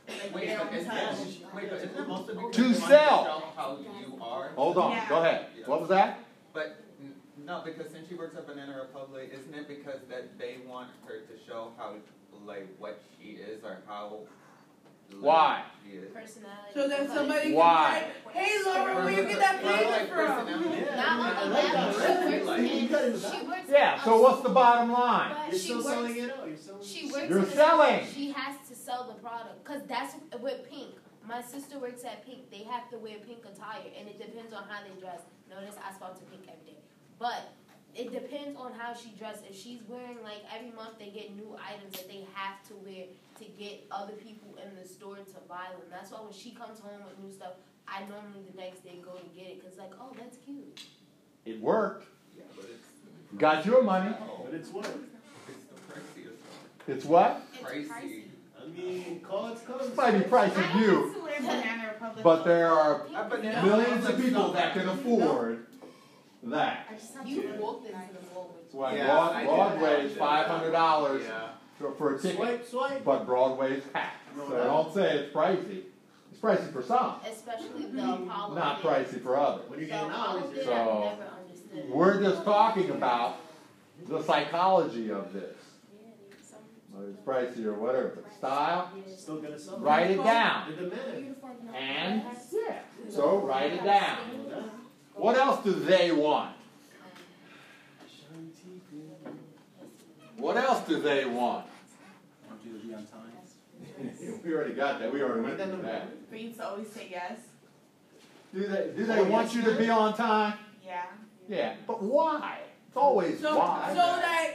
like 0.09 0.35
Wait, 0.35 0.47
their 0.47 0.59
but 0.59 0.69
own 0.69 0.75
isn't 0.75 0.91
touch. 0.91 1.19
wait, 1.55 1.69
but 1.71 1.79
isn't 1.79 1.97
it 1.97 2.09
mostly 2.09 2.35
because 2.35 2.57
To 2.57 2.75
sell. 2.75 3.53
how 3.57 3.79
you 4.01 4.19
are? 4.23 4.49
Hold 4.57 4.79
on, 4.79 4.99
go 5.09 5.17
ahead. 5.23 5.47
What 5.67 5.81
was 5.81 5.91
that? 5.91 6.21
But 6.55 6.81
n- 7.01 7.13
no, 7.45 7.61
because 7.63 7.93
since 7.93 8.09
she 8.09 8.15
works 8.15 8.35
at 8.37 8.47
Banana 8.47 8.75
Republic, 8.79 9.31
isn't 9.39 9.55
it 9.55 9.69
because 9.69 10.01
that 10.09 10.39
they 10.39 10.59
want 10.67 10.89
her 11.07 11.21
to 11.21 11.35
show 11.47 11.73
how 11.77 11.95
like 12.47 12.69
what 12.79 13.03
she 13.19 13.33
is 13.33 13.63
or 13.65 13.79
how 13.87 14.21
like, 14.21 14.29
Why? 15.21 15.63
Personality. 16.13 16.73
So 16.75 16.89
that 16.89 17.09
somebody 17.09 17.53
Why? 17.53 18.05
can 18.25 18.35
say, 18.35 18.39
hey 18.41 18.63
Laura, 18.65 18.95
where 19.05 19.11
you 19.11 19.27
get 19.29 19.39
that 19.39 19.63
Well, 19.65 19.75
blazer 19.77 19.91
like 19.91 20.09
from? 20.11 20.73
Yeah. 20.73 20.97
Not 20.97 21.37
I 21.37 21.43
only 21.43 21.55
that, 21.55 21.73
that. 21.73 21.95
she 21.95 22.45
works 22.45 22.61
in, 22.61 22.89
got 22.89 23.03
it 23.03 23.07
in 23.07 23.13
the 23.21 23.31
she 23.31 23.47
works 23.47 23.71
Yeah, 23.71 24.05
so 24.05 24.21
what's 24.21 24.43
the 24.43 24.49
bottom 24.51 24.93
line? 24.93 25.35
But 25.35 25.51
You're 25.51 25.59
she 25.61 25.69
still 25.69 25.83
selling 25.83 26.17
it 26.17 26.31
out. 26.31 26.47
You're 26.49 26.57
selling 26.57 26.85
she 26.85 27.07
works 27.11 27.29
You're 27.31 27.39
in 27.39 27.45
a- 27.45 27.51
selling. 27.51 28.07
She 28.13 28.31
has 28.33 28.69
to 28.69 28.75
sell 28.75 29.07
the 29.09 29.15
product, 29.15 29.65
cause 29.65 29.81
that's 29.89 30.15
with 30.41 30.69
Pink. 30.69 30.95
My 31.27 31.41
sister 31.43 31.79
works 31.79 32.05
at 32.05 32.25
Pink. 32.27 32.51
They 32.51 32.65
have 32.65 32.91
to 32.91 32.99
wear 32.99 33.17
pink 33.27 33.45
attire, 33.45 33.81
and 33.99 34.09
it 34.09 34.19
depends 34.19 34.53
on 34.55 34.65
how 34.69 34.81
they 34.83 34.99
dress. 35.01 35.21
Notice 35.51 35.77
I 35.83 35.93
spell 35.95 36.15
to 36.15 36.25
pink 36.31 36.43
every 36.49 36.73
day, 36.73 36.79
but 37.19 37.53
it 37.95 38.13
depends 38.13 38.57
on 38.59 38.73
how 38.73 38.93
she 38.95 39.11
dresses. 39.19 39.43
If 39.51 39.57
she's 39.57 39.81
wearing 39.89 40.23
like 40.23 40.45
every 40.55 40.71
month, 40.73 40.99
they 40.99 41.09
get 41.11 41.35
new 41.35 41.57
items 41.57 41.97
that 41.97 42.09
they 42.09 42.27
have 42.35 42.63
to 42.69 42.75
wear 42.85 43.07
to 43.39 43.45
get 43.59 43.87
other 43.91 44.13
people 44.15 44.57
in 44.65 44.75
the 44.81 44.87
store 44.89 45.17
to 45.17 45.41
buy 45.49 45.67
them. 45.73 45.81
That's 45.91 46.11
why 46.11 46.19
when 46.21 46.33
she 46.33 46.51
comes 46.53 46.81
home 46.81 47.03
with 47.05 47.19
new 47.25 47.33
stuff, 47.33 47.53
I 47.87 48.01
normally 48.01 48.43
the 48.51 48.57
next 48.57 48.85
day 48.85 48.99
go 49.05 49.13
to 49.13 49.25
get 49.35 49.47
it, 49.49 49.63
cause 49.65 49.79
like, 49.79 49.93
oh, 50.01 50.13
that's 50.19 50.37
cute. 50.39 50.81
It 51.47 51.61
worked. 51.61 52.07
Yeah, 52.37 52.45
but 52.57 52.67
it's 52.71 53.39
Got 53.39 53.65
your 53.67 53.83
money. 53.83 54.15
But 54.45 54.55
it's 54.55 54.71
what? 54.71 54.87
it's 54.87 55.65
the 55.65 55.93
priciest 55.93 56.27
one. 56.27 56.97
It's 56.97 57.05
what? 57.05 57.43
It's 57.53 57.63
Pricey. 57.91 58.23
I 58.61 58.67
mean, 58.71 59.21
cards 59.21 59.61
come. 59.67 59.81
It 59.81 59.97
might 59.97 60.11
be 60.13 60.21
price 60.25 60.53
I 60.57 60.79
you, 60.81 61.05
have 61.07 61.15
to 61.15 61.21
wear 61.23 61.41
Banana 61.41 61.89
Republic. 61.95 62.25
but 62.25 62.45
there 62.45 62.71
are 62.71 63.07
At 63.15 63.65
millions 63.65 64.07
of 64.07 64.17
people 64.21 64.53
that 64.53 64.75
can 64.75 64.89
afford 64.89 65.67
that. 66.45 66.87
I 66.91 66.95
just 66.95 67.15
You 67.27 67.55
walked 67.59 67.87
into 67.87 67.99
the 67.99 68.35
mall 68.35 68.55
with. 68.55 68.75
Why 68.75 68.97
Yeah, 68.97 69.07
Broad- 69.07 69.45
Broadway 69.45 70.05
is 70.07 70.17
five 70.17 70.47
hundred 70.47 70.73
dollars 70.73 71.25
Yeah. 71.27 71.49
For, 71.79 71.93
for 71.93 72.15
a 72.15 72.19
ticket, 72.19 72.37
Swipe, 72.37 72.67
swipe. 72.69 73.05
but 73.05 73.27
Broadway 73.27 73.73
is 73.79 73.85
packed. 73.93 74.17
So 74.37 74.61
I 74.61 74.65
don't 74.65 74.93
say 74.95 75.19
it's 75.19 75.35
pricey. 75.35 75.83
It's 76.31 76.41
pricey 76.41 76.73
for 76.73 76.83
some, 76.83 77.17
Especially 77.31 77.87
the 77.87 78.03
Apollo. 78.03 78.55
not 78.55 78.83
thing. 78.83 78.91
pricey 78.91 79.23
for 79.23 79.37
others. 79.37 79.69
When 79.69 79.79
you're 79.81 79.89
The 79.89 79.95
getting 79.95 80.11
Apollo 80.11 80.41
hours, 80.41 80.51
thing, 80.55 80.65
So- 80.65 80.73
I've 80.73 81.19
never 81.19 81.31
understood. 81.43 81.91
We're 81.91 82.23
just 82.23 82.45
talking 82.45 82.91
about 82.91 83.37
the 84.09 84.23
psychology 84.23 85.11
of 85.11 85.33
this. 85.33 85.55
Whether 86.93 87.11
it's 87.11 87.21
pricey 87.21 87.65
or 87.67 87.75
whatever, 87.75 88.13
but 88.17 88.33
style, 88.35 88.91
still 89.17 89.37
gonna 89.41 89.59
sell. 89.59 89.79
write 89.79 90.11
it 90.11 90.17
down. 90.25 90.71
The 90.71 90.77
demand. 90.89 91.25
Uniform, 91.25 91.57
no. 91.67 91.73
And, 91.73 92.23
yeah, 92.53 92.79
so 93.09 93.39
write 93.39 93.73
it 93.75 93.85
down. 93.85 94.19
What 95.15 95.37
else 95.37 95.63
do 95.63 95.73
they 95.75 96.11
want? 96.13 96.55
Shiny 98.09 98.49
teeth, 98.49 98.83
yeah. 98.93 99.31
What 100.39 100.57
else 100.57 100.87
do 100.89 101.01
they 101.01 101.25
want? 101.25 101.67
Want 102.49 102.61
you 102.65 102.79
to 102.79 102.87
be 102.87 102.88
on 102.99 103.07
time. 103.07 103.23
We 104.45 104.55
already 104.55 104.75
got 104.75 105.01
that, 105.01 105.13
we 105.13 105.23
already 105.23 105.43
went 105.43 105.57
through 105.61 105.83
that. 105.83 106.09
For 106.29 106.37
you 106.37 106.53
to 106.53 106.69
always 106.69 106.91
say 106.91 107.09
yes. 107.11 107.39
Do 108.53 108.67
they, 108.67 108.91
do 108.97 109.07
they 109.07 109.19
oh, 109.21 109.25
want 109.25 109.55
you 109.55 109.63
to 109.63 109.75
be 109.77 109.89
on 109.91 110.15
time? 110.15 110.55
Yeah. 110.85 111.05
Yeah, 111.49 111.75
but 111.87 112.03
why? 112.03 112.59
It's 112.89 112.97
always 112.97 113.41
So, 113.41 113.53
so 113.53 113.59
why. 113.59 113.93
that 113.95 114.51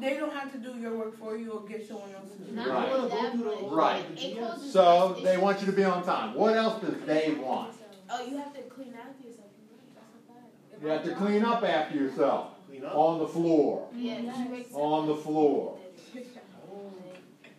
they 0.00 0.16
don't 0.16 0.32
have 0.32 0.52
to 0.52 0.58
do 0.58 0.78
your 0.78 0.96
work 0.96 1.18
for 1.18 1.36
you 1.36 1.52
or 1.52 1.68
get 1.68 1.86
someone 1.86 2.10
else 2.14 2.30
to 2.32 2.38
do 2.38 2.60
it. 2.60 3.70
Right. 3.70 4.04
only 4.12 4.40
Right. 4.40 4.58
So 4.60 5.16
they 5.22 5.36
want 5.36 5.60
you 5.60 5.66
to 5.66 5.72
be 5.72 5.84
on 5.84 6.04
time. 6.04 6.34
What 6.34 6.56
else 6.56 6.80
do 6.80 6.94
they 7.06 7.36
want? 7.38 7.74
Oh, 8.10 8.24
you 8.24 8.36
have 8.38 8.54
to 8.54 8.62
clean 8.62 8.94
after 8.94 9.26
yourself. 9.26 9.48
That's 9.94 10.80
not 10.80 10.80
bad. 10.80 10.82
You 10.82 10.88
have 10.88 11.04
to 11.04 11.14
clean 11.14 11.44
up 11.44 11.62
after 11.64 11.96
yourself, 11.96 12.50
Clean 12.68 12.84
up. 12.84 12.94
on 12.94 13.18
the 13.18 13.28
floor, 13.28 13.88
Yeah, 13.94 14.18
she 14.36 14.48
makes 14.48 14.72
on 14.72 15.06
the 15.06 15.16
floor. 15.16 15.78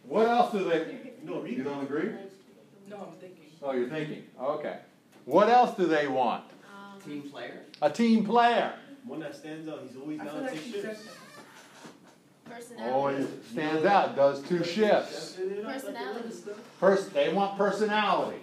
What 0.07 0.27
else 0.27 0.51
do 0.51 0.63
they, 0.63 1.11
No, 1.23 1.43
you 1.45 1.63
don't 1.63 1.83
agree? 1.83 2.11
No, 2.89 2.97
I'm 2.97 3.17
thinking. 3.19 3.45
Oh, 3.61 3.73
you're 3.73 3.89
thinking, 3.89 4.23
okay. 4.41 4.79
What 5.25 5.49
else 5.49 5.75
do 5.75 5.85
they 5.85 6.07
want? 6.07 6.43
Um, 6.65 7.01
Team 7.01 7.23
player. 7.23 7.61
A 7.81 7.89
team 7.89 8.23
player. 8.25 8.73
One 9.05 9.19
that 9.21 9.35
stands 9.35 9.67
out. 9.67 9.81
He's 9.87 9.97
always 9.97 10.19
I 10.21 10.25
down 10.25 10.33
feel 10.35 10.45
to 10.47 10.51
like 10.53 10.61
shifts. 10.61 10.81
said 10.81 10.97
that. 12.45 12.51
personality. 12.53 12.91
Always 12.93 13.27
stands 13.51 13.85
out, 13.85 14.15
does 14.15 14.41
two 14.43 14.63
shifts. 14.63 15.29
Stepping 15.29 15.51
it 15.51 15.59
up 15.59 15.65
like 15.65 15.81
the 15.81 15.87
Personality. 15.91 16.29
other. 16.45 16.53
Pers- 16.79 17.09
they 17.09 17.33
want 17.33 17.57
personality, 17.57 18.37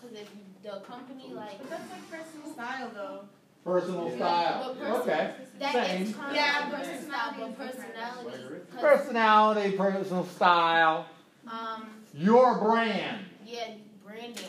Because 0.00 0.18
if 0.18 0.28
the 0.62 0.80
company 0.80 1.32
like 1.32 1.58
But 1.58 1.70
that's 1.70 1.90
like 1.90 2.10
personal 2.10 2.52
style 2.52 2.90
though. 2.94 3.20
Personal 3.64 4.08
Yeah. 4.10 4.16
style. 4.16 4.74
Person- 4.74 4.92
Okay. 5.02 5.34
Same. 5.60 6.14
Yeah, 6.32 6.66
of 6.66 6.72
personal 6.74 7.00
style, 7.02 7.32
personality 7.32 7.42
is 7.42 7.56
personality. 7.56 8.60
'cause, 8.70 8.80
Personality, 8.80 9.76
personal 9.76 10.24
style, 10.26 11.06
Um, 11.46 11.86
your 12.12 12.58
brand. 12.58 13.24
yeah, 13.44 13.74
branding. 14.04 14.44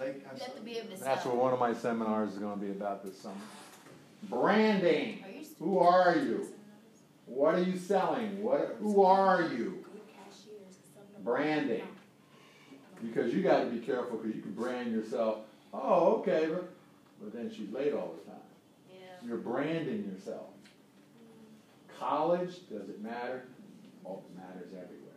Like, 0.00 0.14
You 0.16 0.22
have 0.44 0.54
to 0.56 0.62
be 0.62 0.78
able 0.78 0.88
to 0.90 0.96
sell. 0.96 1.06
That's 1.06 1.24
what 1.26 1.36
one 1.36 1.52
of 1.52 1.58
my 1.60 1.74
seminars 1.74 2.32
is 2.32 2.38
going 2.38 2.58
to 2.58 2.64
be 2.64 2.70
about 2.72 3.04
this 3.04 3.18
summer. 3.18 3.34
Branding. 4.24 5.24
Are 5.24 5.64
Who 5.64 5.78
are 5.78 6.16
you? 6.16 6.48
What 7.26 7.54
are 7.54 7.62
you 7.62 7.76
selling? 7.78 8.42
What? 8.42 8.76
Who 8.80 9.02
are 9.02 9.42
you? 9.42 9.84
good 9.92 10.00
cashiers? 10.08 10.58
'Cause 10.58 10.92
some 10.94 11.02
of 11.06 11.12
them- 11.12 11.22
Branding. 11.24 11.88
Because 13.00 13.34
you 13.34 13.42
got 13.42 13.60
to 13.60 13.66
be 13.66 13.80
careful 13.80 14.16
because 14.18 14.34
you 14.36 14.42
can 14.42 14.52
brand 14.54 14.92
yourself 14.92 15.38
Oh, 15.74 16.16
okay, 16.18 16.48
but, 17.22 17.32
then 17.32 17.50
she's 17.54 17.70
late 17.70 17.92
all 17.92 18.14
the 18.18 18.30
time. 18.30 18.40
Yeah. 18.90 18.98
You're 19.26 19.36
branding 19.38 20.10
yourself. 20.12 20.46
College, 21.98 22.68
does 22.68 22.88
it 22.88 23.00
matter? 23.02 23.44
Oh, 24.04 24.22
it 24.28 24.36
matters 24.36 24.70
everywhere. 24.70 25.12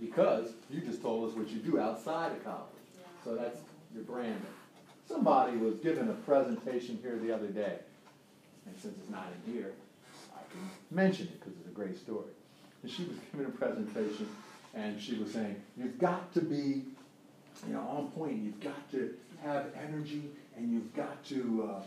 Because 0.00 0.52
you 0.70 0.80
just 0.80 1.02
told 1.02 1.28
us 1.28 1.36
what 1.36 1.48
you 1.48 1.58
do 1.58 1.78
outside 1.78 2.32
of 2.32 2.44
college. 2.44 2.62
So 3.24 3.34
that's 3.34 3.60
your 3.94 4.04
branding. 4.04 4.40
Somebody 5.06 5.56
was 5.56 5.74
giving 5.76 6.08
a 6.08 6.12
presentation 6.12 6.98
here 7.02 7.18
the 7.18 7.34
other 7.34 7.48
day, 7.48 7.78
and 8.66 8.76
since 8.80 8.96
it's 8.98 9.10
not 9.10 9.26
in 9.46 9.52
here, 9.52 9.72
I 10.34 10.40
can 10.52 10.60
mention 10.90 11.26
it 11.26 11.40
because 11.40 11.54
it's 11.58 11.68
a 11.68 11.72
great 11.72 11.98
story. 11.98 12.30
And 12.82 12.92
she 12.92 13.04
was 13.04 13.16
giving 13.32 13.46
a 13.46 13.50
presentation, 13.50 14.28
and 14.74 15.00
she 15.00 15.14
was 15.16 15.32
saying, 15.32 15.56
"You've 15.76 15.98
got 15.98 16.32
to 16.34 16.40
be, 16.42 16.84
you 17.66 17.72
know, 17.72 17.80
on 17.80 18.10
point. 18.10 18.42
You've 18.42 18.60
got 18.60 18.90
to 18.92 19.14
have 19.42 19.66
energy, 19.82 20.24
and 20.58 20.72
you've 20.72 20.94
got 20.94 21.24
to, 21.26 21.70
uh, 21.72 21.82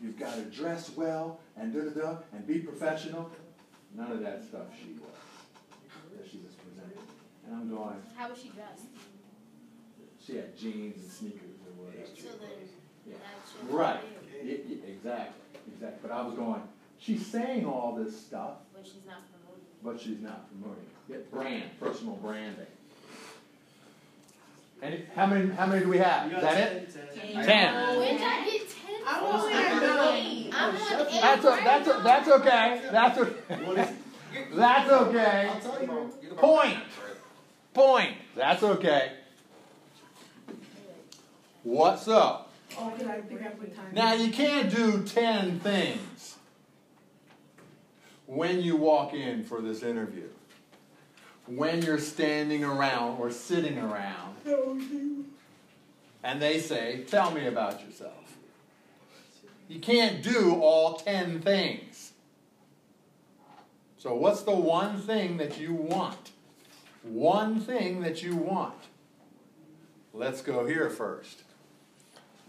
you've 0.00 0.18
got 0.18 0.34
to 0.34 0.42
dress 0.42 0.90
well, 0.94 1.40
and 1.56 1.72
da 1.72 1.80
da 1.80 2.00
da, 2.12 2.16
and 2.32 2.46
be 2.46 2.58
professional." 2.60 3.30
None 3.96 4.12
of 4.12 4.20
that 4.20 4.44
stuff 4.44 4.66
she 4.78 4.92
was. 5.00 5.08
That 6.16 6.30
she 6.30 6.38
was 6.38 6.52
presenting, 6.54 7.02
and 7.46 7.54
I'm 7.56 7.70
going. 7.74 7.96
How 8.14 8.28
was 8.28 8.38
she 8.38 8.50
dressed? 8.50 8.84
She 10.24 10.36
had 10.36 10.56
jeans 10.56 11.02
and 11.02 11.10
sneakers 11.10 11.56
or 11.66 11.84
whatever. 11.86 12.06
So 12.14 12.28
then, 12.38 12.50
Yeah. 13.08 13.14
that. 13.16 13.72
Right, 13.74 14.00
Y- 14.44 14.60
y- 14.68 14.86
exactly, 14.86 15.60
exactly. 15.72 15.98
But 16.02 16.10
I 16.10 16.20
was 16.22 16.34
going, 16.34 16.62
she's 16.98 17.26
saying 17.26 17.64
all 17.64 17.94
this 17.96 18.14
stuff, 18.14 18.58
But 18.74 18.84
she's 18.86 19.06
not 19.06 19.22
promoting. 19.32 19.64
but 19.82 19.98
she's 20.00 20.20
not 20.20 20.50
promoting 20.50 20.84
it. 20.84 21.08
Get 21.12 21.30
brand, 21.30 21.64
personal 21.80 22.16
branding. 22.16 22.66
And 24.80 25.02
how 25.14 25.26
many, 25.26 25.50
how 25.50 25.66
many 25.66 25.80
do 25.82 25.88
we 25.88 25.98
have? 25.98 26.32
Is 26.32 26.40
that 26.40 26.56
it? 26.56 26.94
10, 27.34 27.44
10. 27.44 27.98
When 27.98 28.08
did 28.16 28.22
I 28.22 28.44
get 28.44 28.68
ten? 28.70 29.00
I'm 29.06 29.24
only 29.24 29.52
I'm 29.54 29.60
at 29.60 29.82
not 29.82 29.96
nine. 29.96 30.14
eight. 30.24 30.50
I'm 30.54 30.74
at 30.76 31.08
eight. 31.12 31.20
That's, 31.20 31.44
o- 31.44 31.56
that's, 31.64 31.88
o- 31.88 32.02
that's 32.02 32.28
okay, 32.28 32.88
that's 32.92 33.18
okay. 33.18 33.94
That's 34.54 34.90
okay. 34.90 35.48
I'll 35.52 35.60
tell 35.60 35.82
you. 35.82 36.12
You 36.22 36.28
Point. 36.34 36.78
Point, 37.74 38.14
that's 38.36 38.62
okay. 38.62 39.12
What's 41.64 42.06
up? 42.08 42.52
Oh, 42.78 42.90
'cause 42.96 43.06
I 43.06 43.20
think 43.22 43.42
I 43.42 43.48
put 43.48 43.74
time. 43.74 43.86
Now, 43.92 44.12
you 44.12 44.30
can't 44.32 44.72
do 44.74 45.02
10 45.04 45.58
things 45.60 46.36
when 48.26 48.60
you 48.62 48.76
walk 48.76 49.12
in 49.14 49.42
for 49.44 49.60
this 49.60 49.82
interview. 49.82 50.28
When 51.48 51.82
you're 51.82 51.98
standing 51.98 52.62
around 52.62 53.18
or 53.18 53.30
sitting 53.30 53.78
around 53.78 54.36
and 56.22 56.42
they 56.42 56.60
say, 56.60 57.04
Tell 57.06 57.30
me 57.30 57.46
about 57.46 57.84
yourself. 57.84 58.36
You 59.68 59.80
can't 59.80 60.22
do 60.22 60.58
all 60.60 60.96
10 60.96 61.40
things. 61.40 62.12
So, 63.98 64.14
what's 64.14 64.42
the 64.42 64.54
one 64.54 65.00
thing 65.00 65.36
that 65.38 65.58
you 65.58 65.74
want? 65.74 66.30
One 67.02 67.60
thing 67.60 68.00
that 68.02 68.22
you 68.22 68.36
want. 68.36 68.74
Let's 70.14 70.40
go 70.40 70.66
here 70.66 70.88
first. 70.88 71.42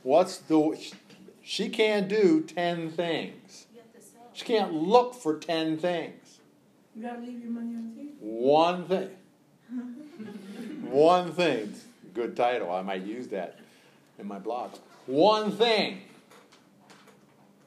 What's 0.04 0.38
the. 0.38 0.78
She 1.44 1.70
can't 1.70 2.08
do 2.08 2.42
10 2.42 2.92
things. 2.92 3.66
You 3.74 3.80
have 3.82 3.94
to 3.94 4.02
sell. 4.02 4.22
She 4.34 4.46
can't 4.46 4.74
look 4.74 5.16
for 5.16 5.38
10 5.38 5.78
things. 5.78 6.40
You 6.96 7.04
gotta 7.04 7.22
leave 7.22 7.42
your 7.42 7.52
money 7.52 7.76
on 7.76 7.90
the 7.90 8.02
table. 8.02 8.09
One 8.40 8.86
thing. 8.86 9.10
One 10.90 11.34
thing. 11.34 11.74
Good 12.14 12.38
title. 12.38 12.72
I 12.72 12.82
might 12.82 13.02
use 13.02 13.28
that 13.28 13.60
in 14.18 14.28
my 14.28 14.40
blog. 14.40 14.72
One 15.07 15.52
thing. 15.52 16.03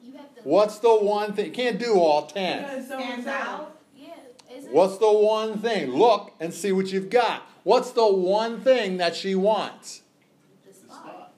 You 0.03 0.13
have 0.13 0.33
to. 0.33 0.41
What's 0.41 0.79
the 0.79 0.95
one 0.95 1.33
thing? 1.33 1.45
You 1.45 1.51
can't 1.51 1.77
do 1.77 1.99
all 1.99 2.25
10. 2.25 2.61
gotta 2.63 2.83
sell 2.83 2.99
Stands 2.99 3.25
yourself. 3.27 3.47
out. 3.47 3.77
Yeah. 3.95 4.09
What's 4.71 4.97
the 4.97 5.11
one 5.11 5.59
thing? 5.59 5.91
Look 5.91 6.31
and 6.39 6.51
see 6.51 6.71
what 6.71 6.87
you've 6.87 7.11
got. 7.11 7.43
What's 7.63 7.91
the 7.91 8.07
one 8.11 8.59
thing 8.61 8.97
that 8.97 9.15
she 9.15 9.35
wants? 9.35 10.01
the 10.67 10.73
spot. 10.73 11.33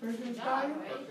Personal 0.00 0.32
Job, 0.32 0.34
style. 0.42 0.70
For 0.70 0.78
right? 0.80 1.06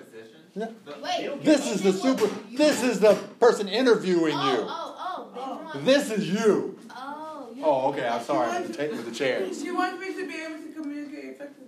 No. 0.55 0.73
Wait. 1.03 1.43
This 1.43 1.71
is 1.71 1.84
the 1.84 1.93
super. 1.93 2.27
This 2.51 2.81
is 2.81 2.99
the 2.99 3.13
person 3.39 3.67
interviewing 3.67 4.34
Oh, 4.35 4.51
you. 4.51 4.57
Oh, 4.67 4.89
oh. 5.35 5.57
They 5.57 5.64
want- 5.80 5.85
This 5.85 6.11
is 6.11 6.30
you. 6.30 6.77
Oh. 6.95 7.49
you 7.56 7.64
Oh, 7.65 7.89
okay. 7.91 8.07
I'm 8.07 8.23
sorry. 8.23 8.61
With 8.61 8.68
the, 8.77 8.88
ta- 8.88 8.91
with 8.95 9.06
the 9.06 9.11
chairs. 9.15 9.61
She 9.61 9.72
wants 9.72 9.99
me 9.99 10.14
to 10.14 10.27
be 10.27 10.35
able 10.41 10.57
to 10.64 10.73
communicate 10.73 11.26
effectively. 11.35 11.65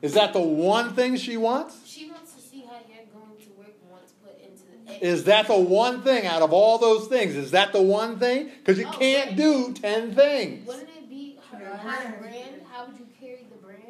Is 0.00 0.14
that 0.14 0.32
the 0.32 0.40
one 0.40 0.94
thing 0.94 1.16
she 1.16 1.36
wants? 1.36 1.76
She 1.86 2.08
wants 2.10 2.32
to 2.34 2.40
see 2.40 2.60
how 2.60 2.74
you're 2.88 3.04
going 3.12 3.36
to 3.36 3.50
work 3.58 3.74
once 3.90 4.12
put 4.22 4.38
into 4.40 4.62
the. 4.86 5.04
Is 5.06 5.24
that 5.24 5.48
the 5.48 5.58
one 5.58 6.02
thing 6.02 6.24
out 6.26 6.42
of 6.42 6.52
all 6.52 6.78
those 6.78 7.08
things? 7.08 7.34
Is 7.34 7.50
that 7.50 7.72
the 7.72 7.82
one 7.82 8.18
thing? 8.18 8.46
Because 8.58 8.78
you 8.78 8.86
Oh, 8.86 8.92
can't 8.92 9.28
okay. 9.32 9.36
do 9.36 9.72
10 9.72 10.14
things. 10.14 10.66
Wouldn't 10.68 10.88
it 10.88 11.08
be 11.10 11.38
her, 11.50 11.58
Yeah, 11.60 11.76
how 11.78 11.96
brand. 11.98 12.20
brand? 12.20 12.62
How 12.70 12.86
would 12.86 12.96
you 12.98 13.06
carry 13.20 13.44
the 13.50 13.56
brand? 13.56 13.80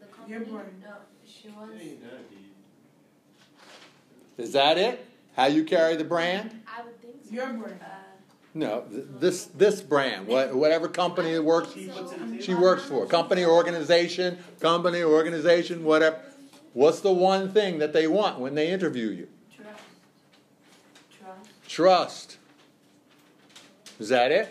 The, 0.00 0.06
the 0.06 0.12
company? 0.12 0.36
Your 0.36 0.44
brand. 0.46 0.82
No, 0.82 0.94
she 1.24 1.48
wants. 1.50 1.80
Is 4.38 4.52
that 4.52 4.78
it? 4.78 5.06
How 5.36 5.46
you 5.46 5.64
carry 5.64 5.96
the 5.96 6.04
brand? 6.04 6.60
I 6.66 6.82
would 6.82 7.00
think 7.00 7.14
so. 7.24 7.30
Your 7.32 7.46
brand. 7.52 7.78
Uh, 7.80 7.86
No, 8.54 8.82
th- 8.90 9.04
this 9.18 9.44
this 9.46 9.80
brand, 9.80 10.26
what, 10.26 10.54
whatever 10.54 10.86
company 10.88 11.30
it 11.30 11.42
works 11.44 11.72
She 11.72 11.86
puts 11.88 12.12
it 12.12 12.20
in 12.20 12.36
the 12.36 12.42
she 12.42 12.54
works 12.54 12.84
for, 12.84 13.06
company, 13.06 13.44
organization, 13.46 14.38
company, 14.60 15.02
organization, 15.02 15.84
whatever. 15.84 16.20
What's 16.74 17.00
the 17.00 17.12
one 17.12 17.50
thing 17.52 17.78
that 17.78 17.92
they 17.94 18.06
want 18.06 18.38
when 18.40 18.54
they 18.54 18.68
interview 18.68 19.08
you? 19.08 19.28
Trust. 19.56 19.78
Trust. 21.18 21.68
Trust. 21.68 22.36
Is 23.98 24.08
that 24.10 24.30
it? 24.32 24.48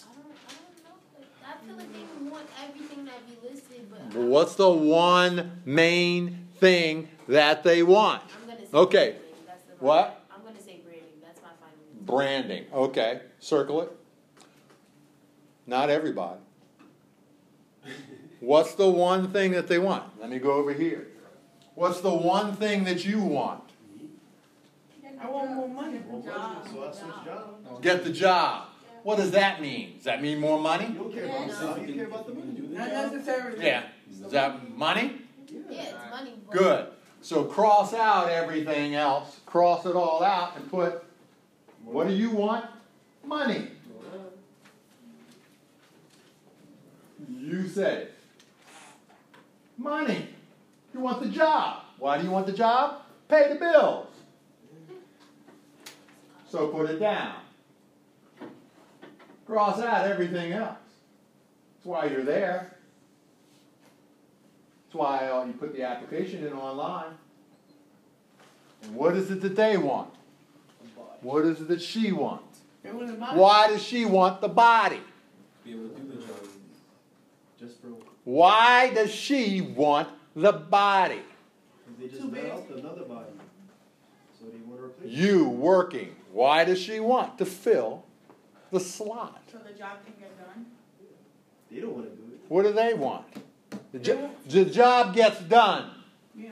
I 0.00 0.04
don't, 0.14 0.24
I 0.48 0.52
don't 0.54 0.84
know. 0.84 1.26
I 1.46 1.66
feel 1.66 1.76
like 1.76 1.92
they 1.92 2.30
want 2.30 2.46
everything 2.66 3.04
that 3.04 3.26
be 3.26 3.48
listed, 3.48 3.88
but 3.90 4.14
Well, 4.14 4.28
What's 4.28 4.54
the 4.54 4.70
one 4.70 5.60
main 5.66 6.46
thing 6.60 7.08
that 7.28 7.62
they 7.62 7.82
want? 7.82 8.22
I'm 8.42 8.46
gonna 8.48 8.60
say 8.60 8.68
Okay. 8.74 9.10
branding. 9.10 9.22
That's 9.46 9.64
the 9.64 9.84
What? 9.84 10.20
I'm 10.34 10.42
gonna 10.44 10.60
say 10.62 10.80
branding. 10.84 11.08
That's 11.22 11.40
my 11.42 11.48
final. 11.60 12.06
Branding. 12.06 12.64
Okay. 12.72 13.20
Circle 13.44 13.82
it. 13.82 13.92
Not 15.66 15.90
everybody. 15.90 16.40
What's 18.40 18.74
the 18.74 18.88
one 18.88 19.32
thing 19.32 19.52
that 19.52 19.68
they 19.68 19.78
want? 19.78 20.18
Let 20.18 20.30
me 20.30 20.38
go 20.38 20.52
over 20.52 20.72
here. 20.72 21.08
What's 21.74 22.00
the 22.00 22.14
one 22.14 22.56
thing 22.56 22.84
that 22.84 23.04
you 23.04 23.20
want? 23.20 23.62
I 25.20 25.28
want 25.28 25.50
more 25.50 25.68
money. 25.68 26.00
Well, 26.08 26.22
money, 26.22 26.70
so 26.72 26.88
I 26.88 26.92
switch 26.92 27.24
jobs. 27.26 27.80
Get 27.82 28.04
the 28.04 28.12
job. 28.12 28.68
What 29.02 29.18
does 29.18 29.32
that 29.32 29.60
mean? 29.60 29.96
Does 29.96 30.04
that 30.04 30.22
mean 30.22 30.40
more 30.40 30.58
money? 30.58 30.86
You 30.86 30.94
don't 30.94 31.12
care 31.12 31.26
about 31.26 31.46
the 31.46 31.54
job, 31.54 31.86
you 31.86 31.94
care 31.94 32.06
about 32.06 32.26
the 32.26 32.32
money. 32.32 32.60
Not 32.70 32.88
necessarily. 32.88 33.62
Yeah. 33.62 33.82
Is 34.10 34.32
that 34.32 34.74
money? 34.74 35.20
Yeah, 35.68 35.82
it's 35.82 35.92
money. 36.10 36.34
Good. 36.50 36.86
So 37.20 37.44
cross 37.44 37.92
out 37.92 38.30
everything 38.30 38.94
else. 38.94 39.40
Cross 39.44 39.84
it 39.84 39.96
all 39.96 40.22
out 40.22 40.56
and 40.56 40.70
put 40.70 41.04
what 41.84 42.08
do 42.08 42.14
you 42.14 42.30
want? 42.30 42.64
Money. 43.26 43.68
You 47.28 47.68
said 47.68 47.98
it. 47.98 48.14
Money. 49.76 50.28
You 50.92 51.00
want 51.00 51.22
the 51.22 51.28
job. 51.28 51.82
Why 51.98 52.18
do 52.18 52.24
you 52.24 52.30
want 52.30 52.46
the 52.46 52.52
job? 52.52 53.02
Pay 53.28 53.48
the 53.48 53.56
bills. 53.56 54.08
So 56.48 56.68
put 56.68 56.90
it 56.90 56.98
down. 56.98 57.36
Cross 59.46 59.80
out 59.80 60.06
everything 60.06 60.52
else. 60.52 60.78
That's 61.76 61.86
why 61.86 62.06
you're 62.06 62.24
there. 62.24 62.76
That's 64.86 64.94
why 64.94 65.28
uh, 65.28 65.44
you 65.44 65.52
put 65.54 65.74
the 65.74 65.82
application 65.82 66.46
in 66.46 66.52
online. 66.52 67.14
And 68.84 68.94
what 68.94 69.16
is 69.16 69.30
it 69.30 69.40
that 69.42 69.56
they 69.56 69.76
want? 69.76 70.14
What 71.20 71.44
is 71.44 71.60
it 71.60 71.68
that 71.68 71.82
she 71.82 72.12
wants? 72.12 72.53
They 72.84 72.92
want 72.92 73.08
to 73.08 73.14
buy. 73.14 73.34
Why 73.34 73.68
does 73.68 73.82
she 73.82 74.04
want 74.04 74.40
the 74.40 74.48
body? 74.48 75.00
Be 75.64 75.72
able 75.72 75.88
to 75.88 76.00
do 76.00 76.08
the 76.08 76.14
job. 76.26 76.36
Just 77.58 77.80
for, 77.80 77.88
Why 78.24 78.92
does 78.94 79.10
she 79.12 79.60
want 79.62 80.08
the 80.36 80.52
body? 80.52 81.22
they 81.98 82.08
just 82.08 82.20
Too 82.20 82.28
let 82.30 82.42
big. 82.42 82.50
out 82.52 82.68
another 82.76 83.02
body. 83.04 83.30
So 84.38 84.46
they 84.46 84.58
want 84.58 85.02
to. 85.02 85.08
You 85.08 85.48
working. 85.48 86.14
Why 86.32 86.64
does 86.64 86.80
she 86.80 87.00
want 87.00 87.38
to 87.38 87.46
fill 87.46 88.04
the 88.70 88.80
slot? 88.80 89.42
So 89.50 89.58
the 89.58 89.72
job 89.78 90.04
can 90.04 90.14
get 90.20 90.36
done. 90.38 90.66
They 91.70 91.80
don't 91.80 91.94
want 91.94 92.10
to 92.10 92.16
do 92.16 92.22
it. 92.34 92.40
What 92.48 92.62
do 92.64 92.72
they 92.72 92.92
want? 92.94 93.24
The, 93.92 93.98
jo- 94.00 94.30
the 94.48 94.64
job 94.66 95.14
gets 95.14 95.40
done. 95.40 95.90
Yeah. 96.36 96.50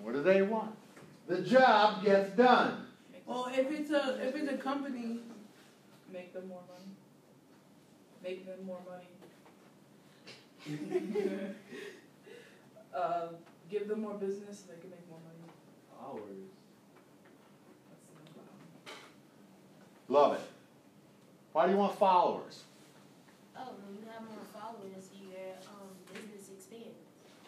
What 0.00 0.12
do 0.12 0.22
they 0.22 0.42
want? 0.42 0.74
The 1.28 1.40
job 1.40 2.04
gets 2.04 2.30
done. 2.36 2.85
Well, 3.26 3.48
if 3.52 3.70
it's 3.70 3.90
a 3.90 4.18
if 4.26 4.34
it's 4.36 4.50
a 4.52 4.56
company, 4.56 5.20
Make 6.12 6.32
them 6.32 6.46
more 6.48 6.62
money. 6.68 6.90
Make 8.22 8.46
them 8.46 8.64
more 8.64 8.78
money. 8.88 9.08
Uh, 12.94 13.28
give 13.68 13.88
them 13.88 14.00
more 14.00 14.14
business 14.14 14.60
so 14.60 14.72
they 14.72 14.80
can 14.80 14.88
make 14.88 15.06
more 15.10 15.18
money. 15.22 15.52
Hours. 16.00 16.48
That's. 17.90 18.06
Love 20.08 20.32
it. 20.36 20.40
Why 21.52 21.66
do 21.66 21.72
you 21.72 21.78
want 21.78 21.98
followers? 21.98 22.62
Oh, 23.54 23.72
when 23.84 23.96
you 23.98 24.04
have 24.10 24.22
more 24.22 24.38
followers, 24.50 25.10
your 25.12 25.56
um, 25.68 25.88
business 26.10 26.48
expands. 26.56 26.96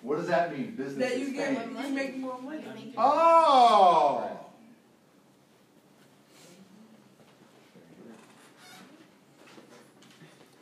What 0.02 0.16
does 0.18 0.26
that 0.26 0.52
mean? 0.54 0.74
Business 0.76 1.08
That 1.12 1.18
you 1.18 1.32
get, 1.32 1.52
expands. 1.52 1.88
you 1.88 1.94
make 1.94 2.16
more 2.18 2.38
money. 2.42 2.62
You 2.68 2.74
make 2.74 2.94
Oh. 2.98 4.47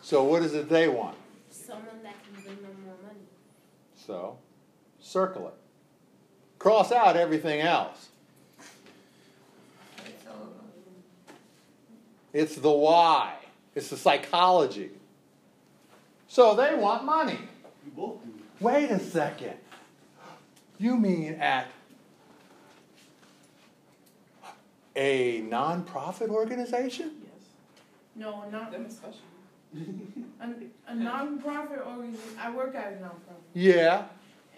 So 0.06 0.22
what 0.22 0.42
is 0.44 0.54
it 0.54 0.68
they 0.68 0.86
want? 0.86 1.16
someone 1.50 2.00
that 2.04 2.14
can 2.22 2.40
bring 2.40 2.62
them 2.62 2.76
more 2.84 2.94
money. 3.02 3.18
So, 3.96 4.38
circle 5.00 5.48
it. 5.48 5.54
Cross 6.60 6.92
out 6.92 7.16
everything 7.16 7.60
else. 7.60 8.10
It's 12.32 12.54
the 12.54 12.70
why. 12.70 13.34
It's 13.74 13.88
the 13.88 13.96
psychology. 13.96 14.90
So 16.28 16.54
they 16.54 16.76
want 16.76 17.02
money. 17.04 17.40
You 17.84 17.90
both 17.90 18.24
do. 18.24 18.30
Wait 18.60 18.92
a 18.92 19.00
second. 19.00 19.54
You 20.78 20.96
mean 20.96 21.32
at 21.34 21.66
a 24.94 25.42
nonprofit 25.42 26.28
organization? 26.28 27.10
Yes. 27.22 27.48
No, 28.14 28.48
not, 28.50 28.70
Them 28.70 28.86
especially. 28.86 29.22
A, 30.40 30.92
a 30.92 30.94
non-profit 30.94 31.80
organization, 31.86 32.38
I 32.40 32.50
work 32.54 32.74
at 32.74 32.94
a 32.94 33.00
non-profit. 33.00 33.42
Yeah. 33.54 34.04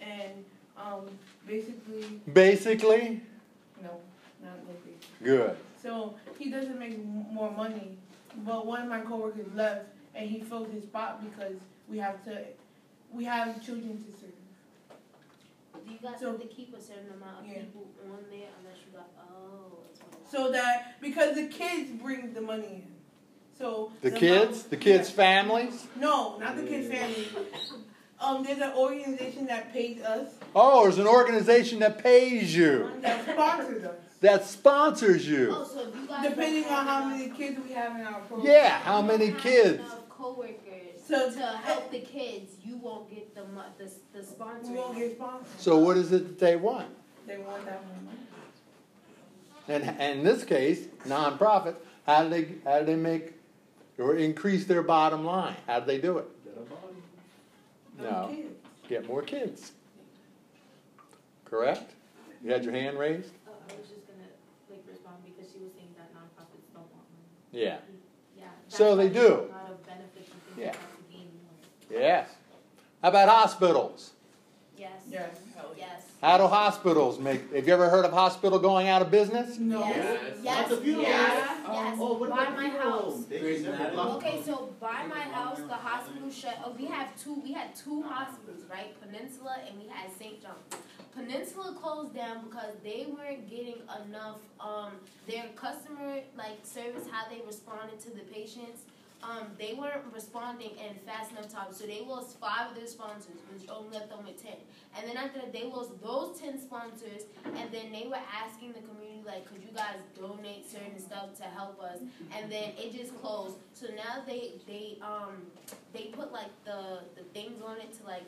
And, 0.01 0.45
um, 0.77 1.05
basically, 1.47 2.21
Basically, 2.31 3.21
no, 3.81 3.89
not 4.43 4.57
like 4.67 4.83
basically. 4.85 5.25
good. 5.25 5.57
So 5.81 6.15
he 6.37 6.49
doesn't 6.51 6.77
make 6.79 6.93
m- 6.93 7.25
more 7.31 7.51
money, 7.51 7.97
but 8.45 8.65
one 8.65 8.81
of 8.83 8.87
my 8.87 9.01
coworkers 9.01 9.47
left 9.55 9.87
and 10.15 10.29
he 10.29 10.39
filled 10.41 10.69
his 10.71 10.83
spot 10.83 11.21
because 11.23 11.55
we 11.89 11.97
have 11.97 12.23
to, 12.25 12.43
we 13.11 13.23
have 13.25 13.63
children 13.65 14.03
to 14.03 14.19
serve. 14.19 14.29
Do 15.85 15.91
you 15.93 15.99
guys 16.01 16.19
So- 16.19 16.31
have 16.31 16.41
to 16.41 16.47
keep 16.47 16.75
a 16.75 16.81
certain 16.81 17.11
amount 17.15 17.41
of 17.41 17.47
Yeah. 17.47 17.59
people 17.59 17.87
on 18.05 18.23
there 18.29 18.47
unless 18.59 18.77
you 18.85 18.97
got, 18.97 19.09
oh, 19.19 19.79
that's 19.87 20.01
what 20.01 20.29
So 20.31 20.51
that, 20.51 21.01
because 21.01 21.35
the 21.35 21.47
kids 21.47 21.89
bring 21.91 22.33
the 22.33 22.41
money 22.41 22.65
in. 22.85 22.87
So. 23.59 23.91
The 24.01 24.11
mom- 24.11 24.19
kids, 24.19 24.63
the 24.63 24.77
kids' 24.77 25.09
yeah. 25.09 25.15
families. 25.15 25.85
No, 25.97 26.37
not 26.39 26.55
the 26.55 26.63
kids' 26.63 26.87
families. 26.89 27.27
Um, 28.21 28.43
there's 28.43 28.59
an 28.59 28.73
organization 28.75 29.45
that 29.47 29.71
pays 29.71 30.01
us, 30.01 30.29
Oh, 30.55 30.83
there's 30.83 30.97
an 30.97 31.07
organization 31.07 31.79
that 31.79 32.01
pays 32.03 32.53
you, 32.55 32.89
that 33.01 33.23
sponsors 33.29 33.83
us, 33.85 33.95
that 34.19 34.45
sponsors 34.45 35.25
you. 35.27 35.53
Oh, 35.55 35.63
so 35.63 35.83
you 35.87 36.05
guys 36.07 36.29
depending 36.29 36.65
on 36.65 36.85
how 36.85 37.01
have 37.03 37.17
many 37.17 37.29
kids 37.29 37.57
we 37.65 37.71
have 37.73 37.97
in 37.97 38.05
our 38.05 38.19
program. 38.21 38.45
Yeah, 38.45 38.79
how 38.79 39.01
many 39.01 39.27
have 39.27 39.37
kids? 39.39 39.79
enough 39.79 40.09
coworkers 40.09 40.55
So- 41.07 41.31
to 41.31 41.39
help 41.63 41.91
the 41.91 41.99
kids, 42.01 42.55
you 42.63 42.75
won't 42.77 43.09
get 43.09 43.33
the 43.35 43.45
mo- 43.45 43.63
the 43.77 43.89
the 44.17 44.25
sponsor. 44.25 44.71
We 44.71 44.77
won't 44.77 44.97
get 44.97 45.15
sponsored. 45.15 45.47
So 45.59 45.77
what 45.77 45.95
is 45.95 46.11
it 46.11 46.27
that 46.27 46.39
they 46.39 46.55
want? 46.57 46.89
They 47.25 47.37
want 47.37 47.63
that 47.65 47.81
money. 47.85 48.17
And, 49.69 49.83
and 49.99 50.19
in 50.19 50.25
this 50.25 50.43
case, 50.43 50.87
nonprofit, 51.07 51.75
how 52.05 52.23
do 52.23 52.29
they, 52.29 52.55
how 52.65 52.79
do 52.79 52.85
they 52.85 52.95
make 52.95 53.33
or 53.99 54.15
increase 54.15 54.65
their 54.65 54.81
bottom 54.81 55.25
line? 55.25 55.55
How 55.67 55.79
do 55.79 55.85
they 55.85 55.99
do 55.99 56.17
it? 56.19 56.27
Get 56.43 56.53
a 56.57 56.59
body. 56.61 56.95
Them 57.97 58.05
No. 58.11 58.35
Get 58.87 59.07
more 59.07 59.21
kids. 59.21 59.73
Correct? 61.45 61.91
You 62.43 62.51
had 62.51 62.63
your 62.63 62.73
hand 62.73 62.97
raised? 62.97 63.31
Oh, 63.47 63.51
I 63.69 63.73
was 63.77 63.87
just 63.89 64.07
gonna 64.07 64.27
like 64.69 64.83
respond 64.89 65.17
because 65.25 65.51
she 65.51 65.59
was 65.59 65.71
saying 65.73 65.89
that 65.97 66.13
nonprofits 66.13 66.65
don't 66.73 66.83
want 66.83 67.05
money. 67.11 67.63
Yeah. 67.63 67.77
Yeah. 68.37 68.45
So 68.69 68.95
they 68.95 69.09
do. 69.09 69.19
A 69.19 69.51
lot 69.51 69.69
of 69.69 69.85
benefits 69.85 70.29
you 70.29 70.33
think 70.45 70.57
Yeah. 70.57 70.63
you 70.65 70.71
have 70.71 70.97
to 70.97 71.03
gain 71.11 71.29
more. 71.91 71.99
Yes. 72.01 72.29
How 73.01 73.09
about 73.09 73.29
hospitals? 73.29 74.11
Yes. 74.77 74.91
Yes. 75.09 75.37
Yes. 76.21 76.31
How 76.31 76.37
do 76.37 76.47
hospitals 76.47 77.17
make, 77.19 77.53
have 77.53 77.65
you 77.65 77.73
ever 77.73 77.89
heard 77.89 78.03
of 78.05 78.11
hospital 78.11 78.59
going 78.59 78.87
out 78.89 79.01
of 79.01 79.09
business? 79.09 79.57
No. 79.57 79.79
Yes. 79.79 80.37
Yes. 80.43 80.69
Not 80.69 80.79
the 80.81 80.85
Yes. 80.91 81.01
Yes. 81.71 81.97
Oh, 81.99 82.13
what 82.17 82.29
By 82.29 82.49
my 82.49 82.69
house. 82.69 83.01
home? 83.13 83.25
They 83.29 83.39
Grey's 83.39 83.61
never 83.63 83.75
Anatomy. 83.75 83.95
block- 83.95 84.17
Okay, 84.17 84.41
so 84.45 84.69
by 84.81 85.05
my 85.07 85.19
house, 85.21 85.59
the 85.59 85.73
hospital 85.73 86.29
shut. 86.29 86.57
Oh, 86.65 86.71
we 86.77 86.85
have 86.87 87.15
two. 87.21 87.35
We 87.35 87.53
had 87.53 87.73
two 87.75 88.01
hospitals, 88.03 88.63
right? 88.69 88.99
Peninsula 89.01 89.57
and 89.67 89.79
we 89.81 89.87
had 89.87 90.11
St. 90.17 90.41
John. 90.41 90.55
Peninsula 91.15 91.75
closed 91.81 92.13
down 92.13 92.43
because 92.45 92.73
they 92.83 93.07
weren't 93.15 93.49
getting 93.49 93.75
enough. 94.05 94.37
Um, 94.59 94.91
their 95.27 95.45
customer 95.55 96.19
like 96.37 96.59
service, 96.63 97.05
how 97.09 97.29
they 97.29 97.41
responded 97.45 97.99
to 98.01 98.09
the 98.11 98.21
patients. 98.33 98.81
Um, 99.21 99.47
they 99.59 99.73
weren't 99.77 100.05
responding 100.13 100.71
in 100.79 100.95
fast 101.05 101.31
enough 101.31 101.51
time, 101.51 101.67
so 101.71 101.85
they 101.85 102.01
lost 102.07 102.39
five 102.39 102.69
of 102.71 102.75
their 102.75 102.87
sponsors, 102.87 103.35
which 103.51 103.69
only 103.69 103.97
left 103.97 104.09
them 104.09 104.25
with 104.25 104.41
ten. 104.41 104.55
And 104.97 105.07
then 105.07 105.17
after 105.17 105.39
that, 105.39 105.51
they 105.51 105.65
lost 105.65 105.91
those 106.01 106.39
ten 106.39 106.59
sponsors, 106.59 107.23
and 107.43 107.69
then 107.69 107.91
they 107.91 108.07
were 108.07 108.23
asking 108.33 108.71
the 108.71 108.79
community 108.79 109.21
like, 109.25 109.45
could 109.45 109.61
you 109.61 109.75
guys 109.75 109.97
donate 110.17 110.71
certain 110.71 110.97
stuff 110.97 111.35
to 111.37 111.43
help 111.43 111.81
us? 111.81 111.99
And 112.35 112.49
then 112.49 112.71
it 112.77 112.95
just 112.95 113.13
closed. 113.21 113.57
So 113.73 113.87
now 113.95 114.23
they 114.25 114.53
they 114.65 114.97
um 115.01 115.43
they 115.91 116.05
put 116.15 116.31
like 116.31 116.51
the 116.63 117.01
the 117.15 117.23
things 117.33 117.61
on 117.61 117.77
it 117.77 117.91
to 117.99 118.05
like 118.05 118.23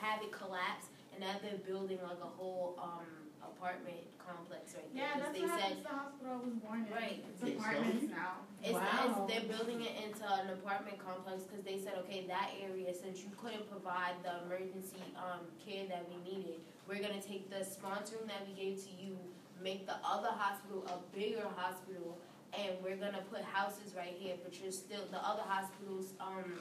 have 0.00 0.22
it 0.22 0.32
collapse, 0.32 0.86
and 1.12 1.20
now 1.20 1.36
they're 1.40 1.62
building 1.66 1.98
like 2.02 2.18
a 2.20 2.32
whole 2.36 2.74
um 2.82 3.06
apartment 3.54 4.02
complex 4.18 4.74
right 4.74 4.88
there. 4.94 5.02
Yeah, 5.06 5.12
'Cause 5.14 5.22
that's 5.22 5.34
they 5.38 5.44
what 5.46 5.50
said 5.54 5.60
happened 5.62 5.84
the 5.86 5.94
hospital 5.94 6.32
I 6.34 6.36
was 6.42 6.54
born 6.58 6.80
in. 6.86 6.92
Right. 6.92 7.18
It's 7.30 7.42
apartments 7.42 8.06
now. 8.10 8.32
it's, 8.62 8.72
Wow. 8.74 8.82
it's 8.82 9.18
they're 9.30 9.48
building 9.48 9.80
it 9.86 9.94
into 10.02 10.24
an 10.26 10.50
apartment 10.50 10.98
complex 10.98 11.44
because 11.44 11.62
they 11.64 11.78
said, 11.78 11.94
okay, 12.06 12.26
that 12.26 12.50
area 12.60 12.90
since 12.94 13.22
you 13.22 13.30
couldn't 13.38 13.70
provide 13.70 14.18
the 14.26 14.42
emergency 14.46 14.98
um, 15.14 15.46
care 15.64 15.86
that 15.86 16.02
we 16.10 16.16
needed, 16.26 16.58
we're 16.88 16.98
gonna 17.02 17.22
take 17.22 17.50
the 17.50 17.62
sponsoring 17.62 18.26
that 18.26 18.42
we 18.46 18.52
gave 18.58 18.82
to 18.82 18.90
you, 18.98 19.14
make 19.62 19.86
the 19.86 19.96
other 20.04 20.30
hospital 20.34 20.82
a 20.90 20.98
bigger 21.16 21.46
hospital, 21.54 22.18
and 22.52 22.74
we're 22.82 22.96
gonna 22.96 23.22
put 23.30 23.42
houses 23.42 23.94
right 23.94 24.14
here. 24.18 24.34
But 24.42 24.58
you're 24.60 24.72
still 24.72 25.06
the 25.10 25.22
other 25.22 25.42
hospitals 25.46 26.14
um, 26.20 26.58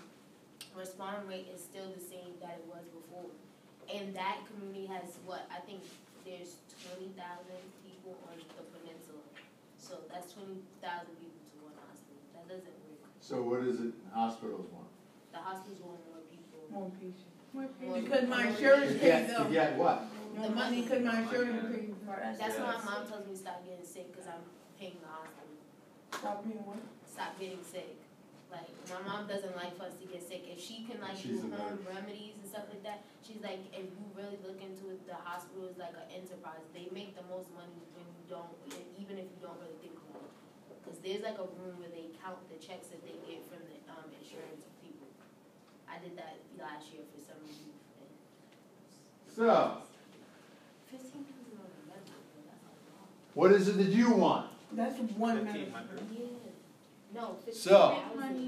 response 0.75 1.25
rate 1.27 1.47
is 1.53 1.61
still 1.63 1.89
the 1.93 1.99
same 2.01 2.37
that 2.41 2.59
it 2.61 2.65
was 2.69 2.85
before, 2.93 3.29
and 3.93 4.13
that 4.15 4.37
community 4.47 4.85
has 4.85 5.17
what 5.25 5.47
I 5.51 5.59
think 5.61 5.81
there's 6.25 6.57
twenty 6.81 7.13
thousand 7.15 7.61
people 7.85 8.17
on 8.27 8.35
the 8.41 8.63
peninsula. 8.73 9.21
So 9.77 10.03
that's 10.11 10.33
twenty 10.33 10.59
thousand 10.81 11.15
people 11.21 11.39
to 11.53 11.55
one 11.69 11.75
hospital. 11.85 12.19
That 12.33 12.45
doesn't 12.49 12.75
work. 12.89 13.05
So 13.21 13.41
what 13.45 13.61
is 13.63 13.79
it 13.79 13.93
hospitals 14.13 14.67
want? 14.73 14.89
The 15.31 15.39
hospitals 15.39 15.79
want 15.85 16.01
more 16.09 16.21
people. 16.27 16.59
More 16.73 16.89
patient. 16.97 17.31
More 17.53 17.69
More- 17.79 18.01
Because 18.01 18.25
my 18.27 18.47
insurance 18.49 18.91
To 18.93 18.99
patients. 18.99 19.01
pays 19.01 19.27
get, 19.31 19.37
to 19.37 19.43
them. 19.45 19.53
get 19.53 19.77
what? 19.77 19.97
More 20.35 20.49
money 20.51 20.81
because 20.83 21.01
my 21.05 21.21
insurance 21.23 21.63
pays 21.71 21.93
for 22.03 22.15
it. 22.19 22.35
That's 22.37 22.57
why 22.59 22.75
my 22.75 22.83
mom 22.83 23.01
tells 23.07 23.23
me 23.25 23.31
to 23.31 23.39
stop 23.39 23.63
getting 23.63 23.85
sick 23.85 24.11
because 24.11 24.27
I'm 24.27 24.43
paying 24.79 24.97
the 24.99 25.07
hospital. 25.07 25.55
Stop 26.11 26.43
being 26.43 26.59
what? 26.67 26.81
Stop 27.07 27.39
getting 27.39 27.63
sick. 27.63 27.95
Like 28.53 28.69
my 28.87 29.01
mom 29.03 29.27
doesn't 29.27 29.55
like 29.57 29.75
for 29.75 29.89
us 29.89 29.97
to 29.99 30.05
get 30.07 30.21
sick. 30.23 30.45
If 30.47 30.61
she 30.61 30.85
can 30.87 31.01
like 31.01 31.17
She's 31.17 31.41
do 31.43 31.49
a 31.51 31.57
home 31.59 31.81
remedies 31.83 32.37
and 32.39 32.45
stuff 32.47 32.69
like 32.71 32.83
that, 32.87 33.03
she's 33.25 33.41
like, 33.41 33.59
if 33.73 33.89
you 33.89 34.05
really 34.15 34.37
look 34.45 34.61
into 34.61 34.93
it, 34.93 35.03
the 35.09 35.17
hospital 35.17 35.67
is 35.67 35.75
like 35.81 35.97
an 35.97 36.07
enterprise. 36.13 36.63
They 36.71 36.87
make 36.93 37.17
the 37.17 37.25
most 37.27 37.49
money 37.57 37.75
when 37.97 38.05
you 38.05 38.23
don't, 38.29 38.53
even 39.01 39.17
if 39.19 39.27
you 39.33 39.39
don't 39.43 39.57
really 39.59 39.75
think 39.83 39.97
about 40.07 40.23
it. 40.29 40.33
Because 40.79 41.01
there's 41.01 41.25
like 41.25 41.41
a 41.41 41.49
room 41.59 41.81
where 41.81 41.89
they 41.91 42.13
count 42.21 42.37
the 42.47 42.55
checks 42.61 42.93
that 42.93 43.01
they 43.03 43.17
get 43.25 43.41
from 43.49 43.59
the 43.65 43.75
um, 43.91 44.05
insurance 44.13 44.69
people. 44.85 45.09
I 45.89 45.97
did 45.99 46.13
that 46.15 46.37
last 46.61 46.93
year 46.93 47.01
for 47.09 47.19
some 47.19 47.41
reason. 47.43 47.73
and 47.99 48.09
So, 49.27 49.81
Fifteen 50.87 51.25
thousand 51.27 51.57
on 51.59 51.67
a 51.67 51.81
medical 51.89 52.21
bill, 52.31 52.45
that's 52.45 52.61
a 52.61 52.93
lot. 52.93 53.09
what 53.33 53.49
is 53.51 53.67
it 53.67 53.75
that 53.81 53.89
you 53.89 54.13
want? 54.13 54.47
That's 54.77 54.95
one 55.17 55.41
Fifteen 55.43 55.73
medicine. 55.73 55.73
hundred. 55.73 55.99
Yeah. 56.13 56.44
No, 57.15 57.37
So. 57.53 57.97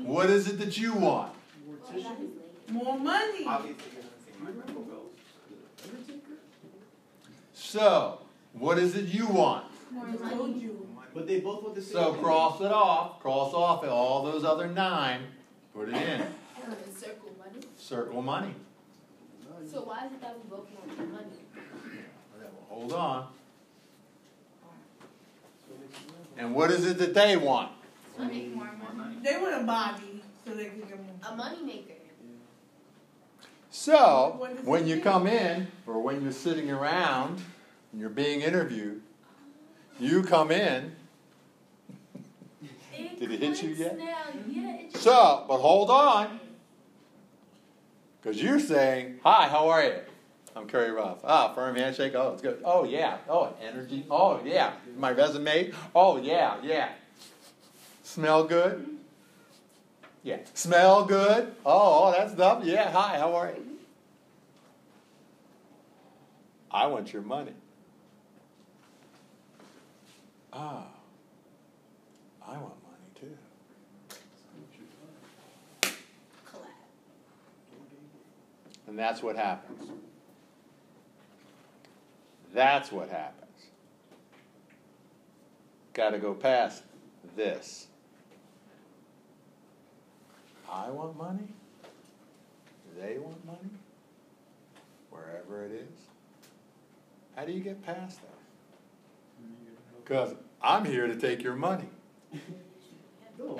What 0.03 0.29
is 0.29 0.49
it 0.49 0.59
that 0.59 0.77
you 0.77 0.93
want? 0.93 1.33
Well, 1.65 1.77
that 1.87 1.97
is 1.97 2.05
late. 2.05 2.71
More 2.71 2.97
money. 2.99 3.45
Obviously, 3.47 3.85
you 3.95 4.01
haven't 4.01 4.25
seen 4.25 4.43
my 4.43 4.51
medical 4.51 4.81
bills. 4.81 5.13
So, 7.53 8.19
what 8.51 8.77
is 8.77 8.95
it 8.97 9.05
you 9.05 9.27
want? 9.27 9.65
You. 9.93 10.85
But 11.13 11.27
they 11.27 11.39
both 11.39 11.63
want 11.63 11.75
the 11.75 11.81
same 11.81 11.93
So 11.93 12.13
cross 12.15 12.59
it 12.59 12.71
off, 12.71 13.21
cross 13.21 13.53
off 13.53 13.83
all 13.85 14.23
those 14.23 14.43
other 14.43 14.67
nine, 14.67 15.21
put 15.73 15.89
it 15.89 15.95
in, 15.95 16.25
circle 16.95 17.31
money. 17.39 17.65
circle 17.77 18.21
money. 18.21 18.53
So 19.71 19.81
why 19.81 20.05
is 20.05 20.11
it 20.11 20.21
that 20.21 20.35
we 20.37 20.49
both 20.49 20.67
want 20.75 20.97
the 20.97 21.03
money? 21.05 21.25
Hold 22.69 22.93
on. 22.93 23.27
And 26.37 26.53
what 26.53 26.69
is 26.69 26.85
it 26.85 26.97
that 26.99 27.13
they 27.13 27.35
want? 27.37 27.71
To 28.17 28.23
make 28.25 28.55
more 28.55 28.69
money. 28.95 29.17
They 29.23 29.37
want 29.37 29.61
a 29.61 29.63
body 29.63 30.23
so 30.45 30.53
they 30.53 30.65
can 30.65 30.79
get 30.79 31.01
more. 31.03 31.15
A 31.31 31.35
money 31.35 31.63
maker. 31.63 31.93
So, 33.69 34.47
when 34.63 34.87
you 34.87 34.99
come 35.01 35.27
in, 35.27 35.67
or 35.85 36.01
when 36.01 36.23
you're 36.23 36.31
sitting 36.31 36.71
around 36.71 37.41
and 37.91 38.01
you're 38.01 38.09
being 38.09 38.41
interviewed, 38.41 39.03
you 39.99 40.23
come 40.23 40.51
in. 40.51 40.95
Did 43.19 43.31
it 43.31 43.39
hit 43.39 43.61
you 43.61 43.69
yet? 43.69 43.97
Now. 43.97 44.05
Yeah, 44.47 44.71
it 44.71 44.91
just 44.91 45.03
So, 45.03 45.45
but 45.47 45.59
hold 45.59 45.91
on. 45.91 46.39
Because 48.19 48.41
you're 48.41 48.59
saying, 48.59 49.19
Hi, 49.23 49.47
how 49.47 49.69
are 49.69 49.83
you? 49.83 49.99
I'm 50.55 50.67
Kerry 50.67 50.89
Ruff. 50.89 51.19
Ah, 51.23 51.53
firm 51.53 51.75
handshake. 51.75 52.13
Oh, 52.15 52.33
it's 52.33 52.41
good. 52.41 52.61
Oh, 52.65 52.83
yeah. 52.83 53.17
Oh, 53.29 53.53
energy. 53.61 54.05
Oh, 54.09 54.41
yeah. 54.43 54.73
My 54.97 55.11
resume. 55.11 55.71
Oh, 55.93 56.17
yeah, 56.17 56.55
yeah. 56.63 56.89
Smell 58.17 58.45
good? 58.45 58.83
Yeah. 60.23 60.39
Smell 60.55 61.05
good? 61.05 61.53
Oh, 61.63 62.05
oh 62.05 62.11
that's 62.17 62.33
dumb. 62.33 62.63
Yeah, 62.63 62.89
hi, 62.89 63.19
how 63.19 63.35
are 63.35 63.49
you? 63.49 63.63
I 66.71 66.87
want 66.87 67.13
your 67.13 67.21
money. 67.21 67.51
Ah, 70.51 70.87
I 72.43 72.53
want 72.53 72.73
money 72.81 73.05
too. 73.19 73.37
And 78.87 78.97
that's 78.97 79.21
what 79.21 79.35
happens. 79.35 79.91
That's 82.51 82.91
what 82.91 83.09
happens. 83.09 83.67
Got 85.93 86.09
to 86.09 86.17
go 86.17 86.33
past 86.33 86.81
this. 87.35 87.85
I 90.69 90.89
want 90.89 91.17
money. 91.17 91.47
They 92.99 93.17
want 93.17 93.45
money. 93.45 93.69
Wherever 95.09 95.65
it 95.65 95.71
is. 95.71 95.99
How 97.35 97.45
do 97.45 97.51
you 97.51 97.59
get 97.61 97.85
past 97.85 98.19
that? 98.21 98.33
Because 100.03 100.33
I'm 100.61 100.85
here 100.85 101.07
to 101.07 101.15
take 101.15 101.43
your 101.43 101.55
money. 101.55 101.89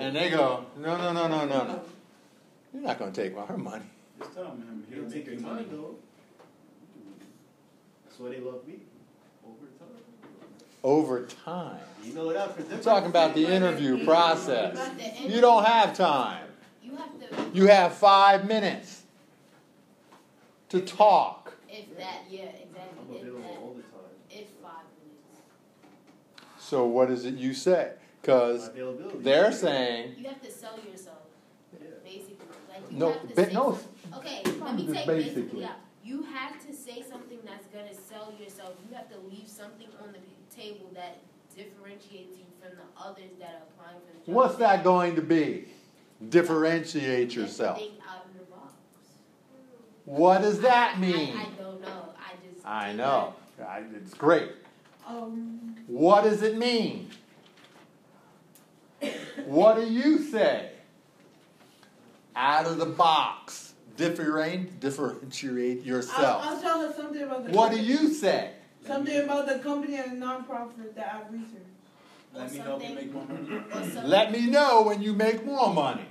And 0.00 0.16
they 0.16 0.30
go, 0.30 0.66
no, 0.76 0.96
no, 0.96 1.12
no, 1.12 1.28
no, 1.28 1.46
no, 1.46 1.64
no. 1.64 1.82
You're 2.74 2.82
not 2.82 2.98
going 2.98 3.12
to 3.12 3.22
take 3.22 3.36
our 3.36 3.56
money. 3.56 3.84
Just 4.18 4.34
tell 4.34 4.44
them 4.44 4.64
I'm 4.68 4.92
here 4.92 5.04
to 5.04 5.10
take 5.10 5.26
your 5.26 5.40
money 5.40 5.66
though. 5.70 5.94
That's 8.04 8.18
why 8.18 8.30
they 8.30 8.40
love 8.40 8.66
me. 8.66 8.80
Over 9.46 9.66
time. 9.78 9.88
Over 10.82 11.26
time. 11.44 11.80
You 12.04 12.14
know 12.14 12.32
that 12.32 12.56
for 12.56 12.62
We're 12.64 12.82
talking 12.82 13.08
about 13.10 13.34
the 13.34 13.46
interview 13.46 14.04
process. 14.04 14.76
But 14.76 14.98
the 14.98 15.04
end- 15.04 15.32
You 15.32 15.40
don't 15.40 15.64
have 15.64 15.96
time. 15.96 16.47
You 17.30 17.36
have 17.36 17.52
to, 17.52 17.58
You 17.58 17.66
have 17.66 17.94
five 17.94 18.46
minutes 18.46 19.02
to 20.70 20.80
talk. 20.80 21.54
if 21.68 21.96
that, 21.98 22.22
yeah, 22.30 22.42
I'm 22.42 22.46
exactly. 22.46 23.16
If 23.16 23.22
that, 23.24 23.58
all 23.60 23.74
the 23.76 23.82
time. 23.82 23.92
if 24.30 24.48
five 24.62 24.84
minutes. 25.02 25.42
So 26.58 26.86
what 26.86 27.10
is 27.10 27.24
it 27.24 27.34
you 27.34 27.54
say? 27.54 27.92
Because 28.20 28.70
they're 29.20 29.52
saying, 29.52 30.14
You 30.18 30.26
have 30.28 30.42
to 30.42 30.50
sell 30.50 30.78
yourself, 30.90 31.18
basically. 32.04 32.36
Like 32.68 32.90
you 32.90 32.98
no, 32.98 33.12
have 33.12 33.20
to 33.22 33.34
ba- 33.34 33.46
say 33.46 33.52
no, 33.54 33.78
Okay, 34.16 34.42
let 34.60 34.74
me 34.76 34.86
take 34.86 35.06
basically. 35.06 35.42
basically 35.42 35.64
out. 35.64 35.76
You 36.04 36.22
have 36.22 36.66
to 36.66 36.72
say 36.74 37.02
something 37.08 37.38
that's 37.44 37.66
gonna 37.68 37.94
sell 37.94 38.32
yourself. 38.38 38.74
You 38.88 38.96
have 38.96 39.08
to 39.10 39.16
leave 39.30 39.46
something 39.48 39.88
on 40.02 40.12
the 40.12 40.18
table 40.54 40.90
that 40.94 41.18
differentiates 41.54 42.36
you 42.38 42.44
from 42.60 42.76
the 42.76 43.02
others 43.02 43.30
that 43.40 43.50
are 43.50 43.62
applying 43.70 44.00
for 44.00 44.12
the 44.18 44.26
job. 44.26 44.34
what's 44.34 44.56
that 44.56 44.84
going 44.84 45.16
to 45.16 45.22
be? 45.22 45.68
Differentiate 46.26 47.34
yourself. 47.34 47.78
Think 47.78 47.92
out 48.08 48.24
of 48.26 48.32
the 48.34 48.44
box. 48.52 48.72
What 50.04 50.42
does 50.42 50.60
that 50.60 50.96
I, 50.96 51.00
mean? 51.00 51.36
I 51.36 51.44
don't 51.60 51.80
know. 51.80 52.08
I 52.18 52.32
just. 52.52 52.66
I 52.66 52.92
know. 52.92 53.34
I- 53.64 53.84
It's 53.94 54.14
great. 54.14 54.50
Um, 55.06 55.76
What 55.86 56.24
does 56.24 56.42
it 56.42 56.56
mean? 56.58 57.10
What 59.46 59.76
do 59.76 59.86
you 59.86 60.18
say? 60.18 60.70
Out 62.34 62.66
of 62.66 62.78
the 62.78 62.86
box. 62.86 63.74
Different, 63.96 64.78
differentiate 64.78 65.82
yourself. 65.84 66.44
I'll 66.44 66.60
tell 66.60 66.80
her 66.86 66.92
something 66.94 67.22
about 67.22 67.44
the. 67.46 67.50
What 67.52 67.72
do 67.72 67.78
you 67.80 68.12
say? 68.12 68.52
Something 68.86 69.24
about 69.24 69.46
the 69.48 69.58
company 69.58 69.96
and 69.96 70.22
nonprofit 70.22 70.94
that 70.94 71.14
I've 71.14 71.32
researched. 71.32 71.67
Or 72.34 72.40
Let 72.40 72.52
me 72.52 72.58
help 72.58 72.82
you 72.82 72.94
make 72.94 73.12
more 73.12 73.24
money. 73.26 73.90
Let 74.04 74.32
me 74.32 74.46
know 74.46 74.82
when 74.82 75.02
you 75.02 75.12
make 75.14 75.44
more 75.44 75.72
money. 75.72 76.06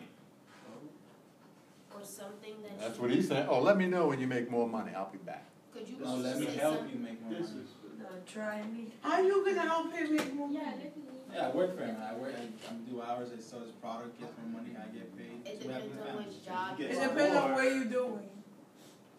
or 1.96 2.04
something 2.04 2.54
that 2.64 2.80
That's 2.80 3.00
what 3.00 3.12
he's 3.12 3.28
saying. 3.28 3.48
Oh, 3.50 3.62
let 3.62 3.78
me 3.78 3.86
know 3.88 4.08
when 4.08 4.20
you 4.20 4.28
make 4.28 4.50
more 4.50 4.68
money. 4.68 4.92
I'll 4.96 5.10
be 5.12 5.18
back. 5.20 5.46
Could 5.74 5.88
you 5.88 5.98
No, 6.04 6.16
let 6.16 6.40
me 6.40 6.46
help 6.48 6.78
something? 6.78 6.94
you 6.96 7.00
make 7.04 7.22
more 7.22 7.34
This 7.40 7.50
money. 7.50 7.62
is. 7.62 8.34
try 8.34 8.62
me. 8.64 8.88
How 9.02 9.22
you 9.22 9.44
gonna 9.46 9.62
help 9.62 9.94
him 9.94 10.16
make 10.16 10.34
more 10.34 10.48
money? 10.48 10.92
Yeah, 11.34 11.48
I 11.48 11.52
work 11.52 11.78
for 11.78 11.84
him. 11.86 11.98
I 12.02 12.14
work. 12.16 12.34
I, 12.38 12.42
I 12.44 12.74
do 12.90 13.02
hours. 13.02 13.30
I 13.38 13.42
sell 13.42 13.60
his 13.60 13.72
product. 13.74 14.20
Gets 14.20 14.32
more 14.42 14.62
money. 14.62 14.76
I 14.76 14.88
get 14.96 15.18
paid. 15.18 15.42
It 15.46 15.62
So 15.62 15.68
depends 15.68 16.08
on 16.10 16.18
which 16.18 16.46
job. 16.46 16.80
It 16.80 16.90
depends 16.90 17.36
on 17.36 17.52
what 17.54 17.64
you're 17.66 17.86
doing. 17.86 18.30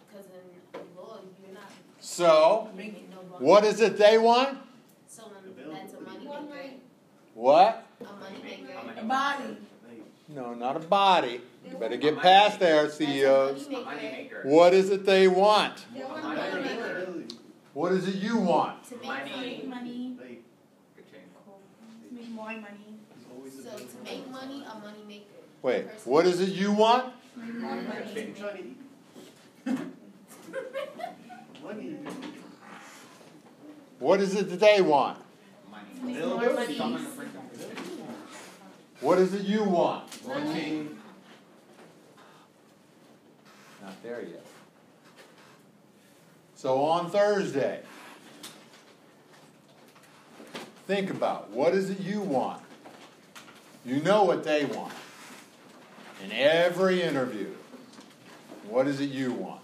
Because 0.08 0.26
in 0.26 0.80
law, 0.96 1.18
you're 1.44 1.54
not 1.54 1.70
So, 2.00 2.68
making 2.76 3.08
no 3.10 3.22
money. 3.30 3.44
what 3.44 3.64
is 3.64 3.80
it 3.80 3.98
they 3.98 4.18
want? 4.18 4.58
Someone 5.06 5.34
that's 5.72 5.94
a 5.94 6.00
money 6.00 6.24
maker, 6.24 6.77
What? 7.38 7.86
a 8.00 8.04
money 8.04 8.42
maker. 8.42 8.72
A 9.00 9.04
body. 9.04 9.44
Like, 9.86 10.02
No, 10.28 10.54
not 10.54 10.74
a 10.76 10.80
body. 10.80 11.40
You 11.70 11.76
better 11.76 11.96
get 11.96 12.18
past 12.18 12.58
there, 12.58 12.90
CEOs. 12.90 13.68
A 13.68 13.70
money 13.70 13.84
maker. 14.02 14.12
maker. 14.12 14.40
What 14.42 14.74
is 14.74 14.90
it 14.90 15.06
they 15.06 15.28
want? 15.28 15.84
A 15.94 15.98
Money 16.00 16.20
money 16.20 16.62
maker. 16.62 17.10
maker. 17.12 17.34
What 17.74 17.92
is 17.92 18.08
it 18.08 18.16
you 18.16 18.38
want? 18.38 18.82
To 18.88 18.96
make 18.96 19.04
Money. 19.06 19.62
money. 19.68 20.16
money, 20.18 20.38
to 22.08 22.14
make 22.14 22.28
more 22.30 22.46
money. 22.46 22.98
he's 23.14 23.26
always 23.32 23.54
So 23.62 23.70
to 23.98 24.02
make 24.04 24.28
money, 24.32 24.64
a 24.68 24.74
money 24.80 25.04
maker. 25.06 25.24
Wait, 25.62 25.88
Person. 25.92 26.10
what 26.12 26.26
is 26.26 26.40
it 26.40 26.48
you 26.48 26.72
want? 26.72 27.12
More 27.36 27.46
money. 27.46 27.86
I'm 28.16 28.34
trying 28.34 28.56
to 28.56 28.62
eat. 28.64 29.78
Money. 31.62 31.96
What 34.00 34.20
is 34.20 34.34
it 34.34 34.48
that 34.50 34.60
they 34.60 34.80
want? 34.80 35.18
Money. 36.00 36.14
Make 36.14 36.24
more 36.24 36.36
Availability. 36.36 36.78
money. 36.78 36.78
Someone 36.78 37.04
to 37.04 37.10
bring 37.10 37.32
them. 37.32 37.42
What 39.00 39.18
is 39.18 39.34
it 39.34 39.42
you 39.42 39.64
want? 39.64 40.24
Working. 40.26 40.98
Not 43.82 44.02
there 44.02 44.22
yet. 44.22 44.44
So 46.56 46.82
on 46.84 47.10
Thursday, 47.10 47.82
think 50.86 51.10
about 51.10 51.50
what 51.50 51.74
is 51.74 51.90
it 51.90 52.00
you 52.00 52.20
want? 52.20 52.60
You 53.86 54.00
know 54.02 54.24
what 54.24 54.42
they 54.42 54.64
want. 54.64 54.92
In 56.24 56.32
every 56.32 57.00
interview, 57.00 57.54
what 58.68 58.88
is 58.88 58.98
it 59.00 59.10
you 59.10 59.32
want? 59.32 59.60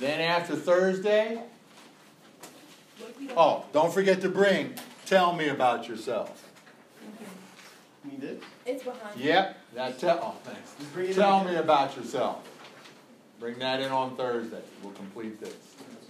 Then 0.00 0.20
after 0.20 0.56
Thursday, 0.56 1.40
oh, 3.36 3.64
don't 3.72 3.94
forget 3.94 4.20
to 4.22 4.28
bring, 4.28 4.74
tell 5.06 5.32
me 5.34 5.48
about 5.48 5.88
yourself. 5.88 6.50
You 8.04 8.10
need 8.10 8.20
this? 8.20 8.42
It's 8.66 8.82
behind. 8.82 9.18
Yep, 9.18 9.58
that 9.74 9.98
tell, 9.98 10.20
oh, 10.22 10.34
thanks. 10.44 10.74
Just 10.78 10.92
bring 10.92 11.10
it 11.10 11.14
Tell 11.14 11.40
in. 11.40 11.54
me 11.54 11.56
about 11.56 11.96
yourself. 11.96 12.46
Bring 13.40 13.58
that 13.58 13.80
in 13.80 13.90
on 13.90 14.16
Thursday. 14.16 14.62
We'll 14.82 14.92
complete 14.92 15.40
this. 15.40 15.54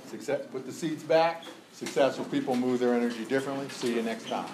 Success, 0.06 0.42
put 0.52 0.66
the 0.66 0.72
seats 0.72 1.02
back. 1.02 1.44
Successful 1.72 2.24
people 2.26 2.54
move 2.54 2.78
their 2.80 2.94
energy 2.94 3.24
differently. 3.24 3.68
See 3.68 3.94
you 3.94 4.02
next 4.02 4.28
time. 4.28 4.46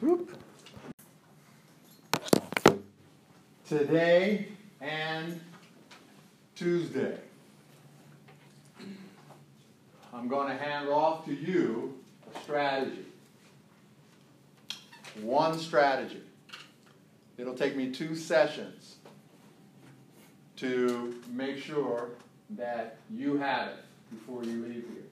Whoop. 0.00 0.30
Today 3.66 4.48
and 4.80 5.40
Tuesday. 6.58 7.16
I'm 10.12 10.26
going 10.26 10.48
to 10.48 10.56
hand 10.56 10.88
off 10.88 11.24
to 11.26 11.32
you 11.32 11.96
a 12.34 12.40
strategy. 12.40 13.04
One 15.20 15.56
strategy. 15.56 16.22
It'll 17.36 17.54
take 17.54 17.76
me 17.76 17.92
two 17.92 18.16
sessions 18.16 18.96
to 20.56 21.22
make 21.30 21.58
sure 21.58 22.08
that 22.50 22.96
you 23.08 23.36
have 23.36 23.68
it 23.68 23.84
before 24.10 24.42
you 24.42 24.64
leave 24.64 24.84
here. 24.92 25.04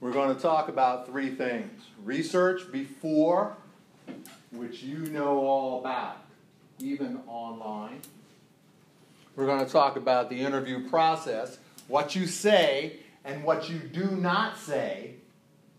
We're 0.00 0.12
going 0.12 0.36
to 0.36 0.42
talk 0.42 0.68
about 0.68 1.06
three 1.06 1.34
things 1.34 1.82
research 2.04 2.70
before, 2.70 3.56
which 4.50 4.82
you 4.82 4.98
know 5.06 5.38
all 5.38 5.80
about, 5.80 6.25
even 6.78 7.20
online. 7.26 8.00
We're 9.34 9.46
going 9.46 9.64
to 9.64 9.70
talk 9.70 9.96
about 9.96 10.30
the 10.30 10.40
interview 10.40 10.88
process, 10.88 11.58
what 11.88 12.14
you 12.14 12.26
say, 12.26 13.00
and 13.24 13.44
what 13.44 13.68
you 13.68 13.78
do 13.78 14.12
not 14.12 14.56
say 14.56 15.14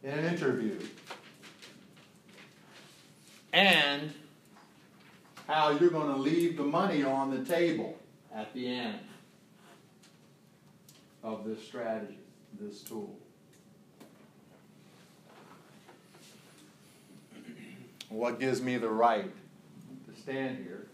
in 0.04 0.12
an 0.12 0.26
interview, 0.26 0.80
and 3.54 4.14
how 5.48 5.72
you're 5.72 5.90
going 5.90 6.14
to 6.14 6.20
leave 6.20 6.58
the 6.58 6.64
money 6.64 7.04
on 7.04 7.32
the 7.32 7.44
table 7.44 7.98
at 8.36 8.54
the 8.54 8.68
end 8.68 9.00
of 11.24 11.46
this 11.46 11.66
strategy, 11.66 12.20
this 12.60 12.82
tool. 12.82 13.18
What 18.10 18.40
gives 18.40 18.62
me 18.62 18.78
the 18.78 18.90
right 18.90 19.32
to 20.06 20.22
stand 20.22 20.58
here 20.58 20.87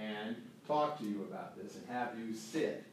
and 0.00 0.36
talk 0.66 0.98
to 0.98 1.04
you 1.04 1.26
about 1.30 1.56
this 1.56 1.76
and 1.76 1.84
have 1.88 2.18
you 2.18 2.34
sit? 2.34 2.84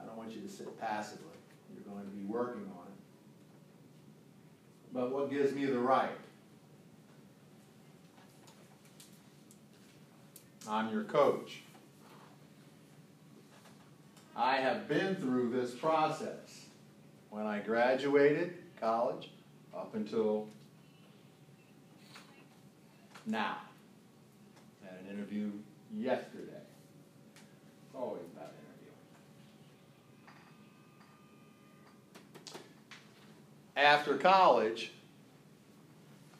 I 0.00 0.04
don't 0.04 0.16
want 0.16 0.32
you 0.32 0.40
to 0.42 0.48
sit 0.48 0.78
passively. 0.80 1.26
You're 1.72 1.94
going 1.94 2.04
to 2.04 2.10
be 2.10 2.24
working 2.24 2.62
on 2.62 2.86
it. 2.86 2.92
But 4.92 5.12
what 5.12 5.30
gives 5.30 5.52
me 5.52 5.66
the 5.66 5.78
right? 5.78 6.10
I'm 10.68 10.92
your 10.92 11.04
coach. 11.04 11.62
I 14.36 14.56
have 14.56 14.88
been 14.88 15.16
through 15.16 15.50
this 15.50 15.72
process 15.72 16.66
when 17.30 17.46
I 17.46 17.58
graduated 17.60 18.54
college 18.80 19.30
up 19.76 19.94
until 19.94 20.48
now. 23.26 23.56
Had 24.82 24.98
an 25.00 25.14
interview 25.14 25.50
yesterday. 25.96 26.52
Always 27.94 28.22
about 28.34 28.52
interviewing. 28.52 28.96
After 33.76 34.16
college, 34.16 34.92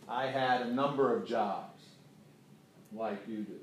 I 0.09 0.27
had 0.27 0.63
a 0.63 0.73
number 0.73 1.15
of 1.15 1.27
jobs 1.27 1.83
like 2.93 3.19
you 3.29 3.39
do. 3.39 3.59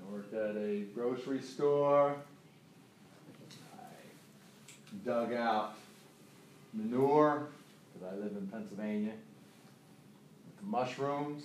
I 0.00 0.12
worked 0.12 0.34
at 0.34 0.56
a 0.56 0.80
grocery 0.94 1.40
store. 1.40 2.16
I 3.74 5.04
dug 5.04 5.32
out 5.32 5.74
manure 6.72 7.48
because 7.92 8.12
I 8.12 8.16
live 8.16 8.32
in 8.32 8.46
Pennsylvania. 8.48 9.12
Mushrooms. 10.62 11.42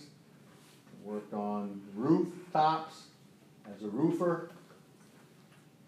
Worked 1.07 1.33
on 1.33 1.81
rooftops 1.95 3.03
as 3.73 3.81
a 3.81 3.87
roofer. 3.87 4.49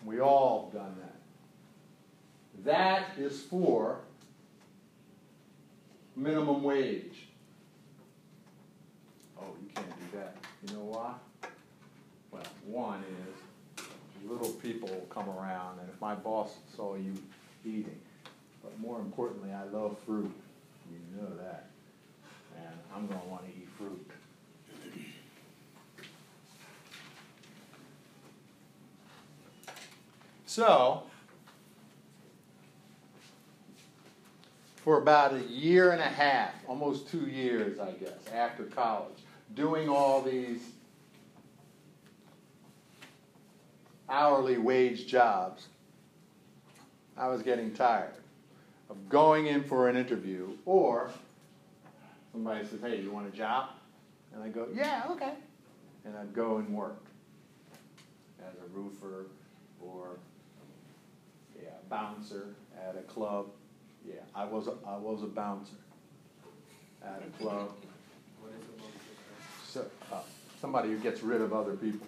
We 0.06 0.22
all 0.22 0.72
done 0.74 0.96
that. 1.02 2.64
That 2.64 3.18
is 3.18 3.42
for 3.42 4.00
minimum 6.16 6.64
wage. 6.64 7.28
Oh, 9.38 9.48
you 9.62 9.68
can't 9.76 9.90
do 9.90 10.18
that. 10.20 10.38
You 10.66 10.78
know 10.78 10.86
why? 10.86 11.14
Well, 12.32 12.44
one 12.66 13.04
is 13.04 13.86
little 14.26 14.54
people 14.54 15.06
come 15.10 15.28
around, 15.30 15.80
and 15.82 15.90
if 15.90 16.00
my 16.00 16.16
boss 16.16 16.52
saw 16.78 16.96
you 16.96 17.14
eating, 17.66 18.00
but 18.64 18.80
more 18.80 19.02
importantly, 19.02 19.52
I 19.52 19.66
love 19.66 19.98
fruit. 20.06 20.32
You 20.90 21.22
know 21.22 21.36
that. 21.36 21.68
And 22.56 22.74
I'm 22.96 23.06
going 23.06 23.20
to 23.20 23.28
want 23.28 23.44
to 23.44 23.50
eat 23.50 23.68
fruit. 23.78 24.12
So, 30.60 31.04
for 34.84 35.02
about 35.02 35.34
a 35.34 35.40
year 35.46 35.94
and 35.94 36.02
a 36.02 36.04
half, 36.04 36.52
almost 36.68 37.08
two 37.08 37.28
years, 37.28 37.80
I 37.80 37.92
guess, 37.92 38.20
after 38.34 38.66
college, 38.66 39.20
doing 39.56 39.88
all 39.88 40.22
these 40.22 40.60
hourly 44.10 44.58
wage 44.58 45.08
jobs, 45.08 45.70
I 47.16 47.30
was 47.30 47.42
getting 47.42 47.74
tired 47.74 48.16
of 48.90 49.08
going 49.08 49.48
in 49.48 49.64
for 49.64 49.88
an 49.88 49.96
interview 49.96 50.58
or 50.66 51.10
somebody 52.34 52.66
says, 52.66 52.82
hey, 52.82 53.00
you 53.00 53.12
want 53.12 53.34
a 53.34 53.38
job? 53.38 53.70
And 54.34 54.44
I 54.44 54.50
go, 54.50 54.68
yeah, 54.74 55.06
okay. 55.12 55.36
And 56.04 56.18
I'd 56.18 56.34
go 56.34 56.58
and 56.58 56.68
work 56.76 57.02
as 58.42 58.56
a 58.56 58.78
roofer 58.78 59.28
or 59.82 60.18
bouncer 61.90 62.56
at 62.88 62.96
a 62.96 63.02
club. 63.04 63.48
Yeah, 64.06 64.16
I 64.34 64.46
was 64.46 64.68
a, 64.68 64.74
I 64.88 64.98
was 64.98 65.24
a 65.24 65.28
bouncer 65.28 65.76
at 67.04 67.22
a 67.26 67.44
club. 67.44 67.74
So, 69.68 69.86
uh, 70.12 70.22
somebody 70.60 70.90
who 70.90 70.98
gets 70.98 71.22
rid 71.22 71.42
of 71.42 71.54
other 71.54 71.74
people. 71.74 72.08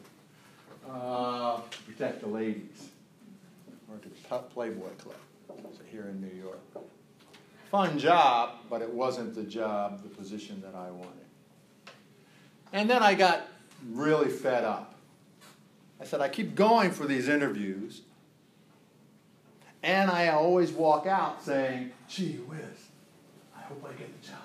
Uh, 0.90 1.60
protect 1.86 2.22
the 2.22 2.28
ladies. 2.28 2.90
At 3.94 4.02
the 4.04 4.10
top 4.30 4.54
Playboy 4.54 4.88
Club 4.98 5.16
so 5.48 5.84
here 5.92 6.08
in 6.08 6.22
New 6.22 6.42
York. 6.42 6.60
Fun 7.70 8.00
job, 8.00 8.52
but 8.70 8.82
it 8.82 8.92
wasn't 8.92 9.36
the 9.36 9.44
job, 9.44 10.02
the 10.02 10.10
position 10.10 10.62
that 10.62 10.76
I 10.76 10.90
wanted. 10.92 11.12
And 12.74 12.90
then 12.90 13.04
I 13.04 13.14
got 13.14 13.48
really 13.90 14.30
fed 14.30 14.64
up. 14.64 14.96
I 16.00 16.06
said, 16.06 16.22
I 16.22 16.30
keep 16.30 16.56
going 16.56 16.92
for 16.92 17.06
these 17.06 17.28
interviews, 17.28 18.02
and 19.84 20.12
I 20.12 20.30
always 20.30 20.72
walk 20.72 21.08
out 21.08 21.44
saying, 21.44 21.92
gee 22.08 22.34
whiz, 22.34 22.60
I 23.58 23.62
hope 23.62 23.84
I 23.88 23.94
get 23.94 24.22
the 24.22 24.28
job. 24.28 24.38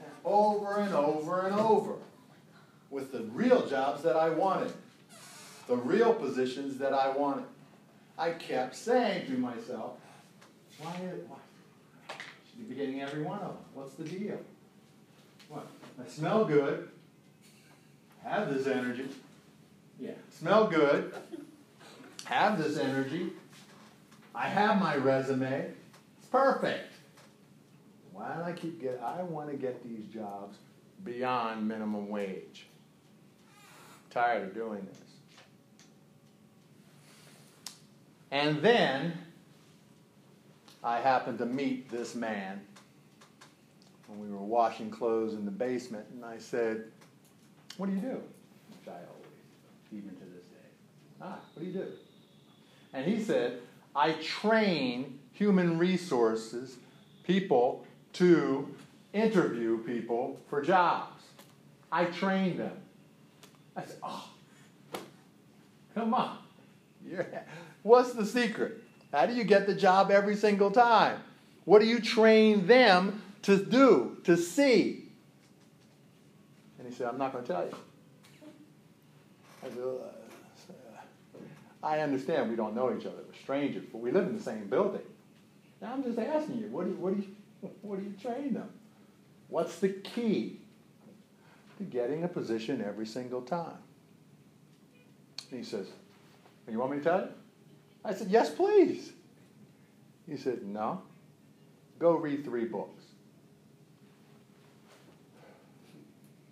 And 0.00 0.10
over 0.24 0.78
and 0.78 0.94
over 0.94 1.46
and 1.46 1.54
over 1.58 1.94
with 2.90 3.12
the 3.12 3.22
real 3.24 3.66
jobs 3.66 4.02
that 4.02 4.16
I 4.16 4.30
wanted, 4.30 4.72
the 5.66 5.76
real 5.76 6.14
positions 6.14 6.78
that 6.78 6.92
I 6.92 7.10
wanted. 7.10 7.44
I 8.18 8.30
kept 8.30 8.74
saying 8.74 9.26
to 9.26 9.32
myself, 9.32 9.98
why, 10.78 10.90
why 11.28 11.36
should 12.48 12.68
be 12.68 12.74
getting 12.74 13.02
every 13.02 13.22
one 13.22 13.40
of 13.40 13.48
them? 13.48 13.56
What's 13.74 13.94
the 13.94 14.04
deal? 14.04 14.38
What? 15.48 15.66
I 16.02 16.08
smell 16.08 16.44
good, 16.44 16.88
have 18.24 18.52
this 18.52 18.66
energy. 18.66 19.08
Yeah, 20.00 20.12
smell 20.30 20.66
good, 20.66 21.12
have 22.26 22.62
this 22.62 22.76
energy. 22.76 23.30
I 24.34 24.48
have 24.48 24.80
my 24.80 24.96
resume. 24.96 25.70
It's 26.18 26.28
perfect. 26.28 26.92
Why 28.12 28.34
don't 28.34 28.44
I 28.44 28.52
keep 28.52 28.80
get? 28.80 29.00
I 29.02 29.22
want 29.22 29.50
to 29.50 29.56
get 29.56 29.82
these 29.84 30.06
jobs 30.06 30.58
beyond 31.04 31.66
minimum 31.66 32.08
wage. 32.08 32.66
tired 34.10 34.42
of 34.42 34.54
doing 34.54 34.84
this. 34.86 34.98
And 38.30 38.60
then 38.60 39.12
I 40.82 41.00
happened 41.00 41.38
to 41.38 41.46
meet 41.46 41.90
this 41.90 42.14
man 42.14 42.60
when 44.08 44.20
we 44.20 44.34
were 44.34 44.42
washing 44.42 44.90
clothes 44.90 45.34
in 45.34 45.44
the 45.44 45.50
basement, 45.50 46.06
and 46.12 46.24
I 46.24 46.38
said, 46.38 46.84
What 47.76 47.86
do 47.86 47.92
you 47.92 48.00
do? 48.00 48.08
Which 48.08 48.88
I 48.88 48.92
always, 48.92 49.92
even 49.92 50.10
to 50.10 50.24
this 50.24 50.44
day. 50.44 50.68
Ah, 51.20 51.38
what 51.54 51.62
do 51.62 51.66
you 51.66 51.72
do? 51.72 51.86
And 52.96 53.04
he 53.04 53.22
said, 53.22 53.58
I 53.94 54.12
train 54.12 55.18
human 55.32 55.76
resources 55.76 56.78
people 57.24 57.86
to 58.14 58.74
interview 59.12 59.84
people 59.84 60.40
for 60.48 60.62
jobs. 60.62 61.22
I 61.92 62.06
train 62.06 62.56
them. 62.56 62.72
I 63.76 63.84
said, 63.84 63.98
Oh, 64.02 64.30
come 65.94 66.14
on. 66.14 66.38
You're, 67.06 67.26
what's 67.82 68.14
the 68.14 68.24
secret? 68.24 68.82
How 69.12 69.26
do 69.26 69.34
you 69.34 69.44
get 69.44 69.66
the 69.66 69.74
job 69.74 70.10
every 70.10 70.34
single 70.34 70.70
time? 70.70 71.20
What 71.66 71.80
do 71.80 71.86
you 71.86 72.00
train 72.00 72.66
them 72.66 73.22
to 73.42 73.62
do, 73.62 74.16
to 74.24 74.38
see? 74.38 75.10
And 76.78 76.88
he 76.88 76.94
said, 76.94 77.08
I'm 77.08 77.18
not 77.18 77.32
going 77.32 77.44
to 77.44 77.52
tell 77.52 77.64
you. 77.66 77.74
I 79.62 79.68
said, 79.68 79.78
I 81.86 82.00
understand 82.00 82.50
we 82.50 82.56
don't 82.56 82.74
know 82.74 82.92
each 82.92 83.06
other. 83.06 83.22
We're 83.28 83.38
strangers, 83.40 83.84
but 83.92 83.98
we 83.98 84.10
live 84.10 84.26
in 84.26 84.36
the 84.36 84.42
same 84.42 84.66
building. 84.66 85.02
Now 85.80 85.92
I'm 85.92 86.02
just 86.02 86.18
asking 86.18 86.58
you, 86.58 86.66
what 86.66 86.84
do 86.84 86.90
you, 86.90 86.96
what 86.96 87.14
do 87.14 87.22
you, 87.22 87.70
what 87.82 88.00
do 88.00 88.04
you 88.04 88.14
train 88.20 88.54
them? 88.54 88.68
What's 89.46 89.78
the 89.78 89.90
key 89.90 90.58
to 91.78 91.84
getting 91.84 92.24
a 92.24 92.28
position 92.28 92.82
every 92.84 93.06
single 93.06 93.40
time? 93.40 93.78
And 95.52 95.60
he 95.60 95.64
says, 95.64 95.86
You 96.68 96.80
want 96.80 96.90
me 96.90 96.98
to 96.98 97.04
tell 97.04 97.20
you? 97.20 97.28
I 98.04 98.14
said, 98.14 98.30
Yes, 98.30 98.50
please. 98.50 99.12
He 100.28 100.36
said, 100.36 100.66
No. 100.66 101.02
Go 102.00 102.16
read 102.16 102.44
three 102.44 102.64
books. 102.64 103.04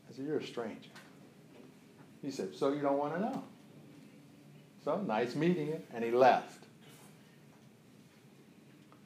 I 0.09 0.15
said, 0.15 0.27
You're 0.27 0.39
a 0.39 0.47
stranger. 0.47 0.91
He 2.23 2.31
said, 2.31 2.55
So 2.55 2.73
you 2.73 2.83
don't 2.83 2.99
want 2.99 3.15
to 3.15 3.21
know? 3.21 3.43
So 4.85 5.01
nice 5.01 5.35
meeting 5.35 5.69
you. 5.69 5.81
And 5.93 6.05
he 6.05 6.11
left. 6.11 6.65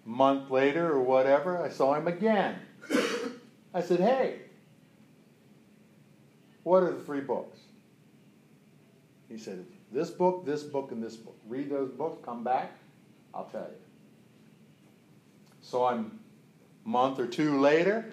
month 0.04 0.50
later 0.50 0.90
or 0.90 1.02
whatever, 1.02 1.62
I 1.62 1.68
saw 1.68 1.94
him 1.94 2.08
again. 2.08 2.56
I 3.74 3.82
said, 3.82 4.00
Hey, 4.00 4.40
what 6.62 6.82
are 6.82 6.92
the 6.92 7.00
three 7.00 7.20
books? 7.20 7.58
He 9.28 9.36
said, 9.36 9.64
This 9.92 10.10
book, 10.10 10.46
this 10.46 10.62
book, 10.62 10.90
and 10.92 11.02
this 11.02 11.16
book. 11.16 11.36
Read 11.46 11.70
those 11.70 11.90
books, 11.90 12.24
come 12.24 12.42
back, 12.42 12.72
I'll 13.34 13.44
tell 13.44 13.68
you. 13.68 13.76
So 15.60 15.84
I'm 15.84 16.18
a 16.86 16.88
month 16.88 17.20
or 17.20 17.26
two 17.26 17.60
later 17.60 18.10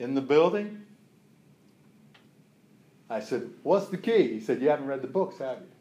in 0.00 0.14
the 0.14 0.20
building. 0.20 0.82
I 3.08 3.20
said, 3.20 3.48
What's 3.62 3.86
the 3.86 3.96
key? 3.96 4.32
He 4.34 4.40
said, 4.40 4.60
You 4.60 4.70
haven't 4.70 4.86
read 4.86 5.02
the 5.02 5.08
books, 5.08 5.38
have 5.38 5.58
you? 5.58 5.77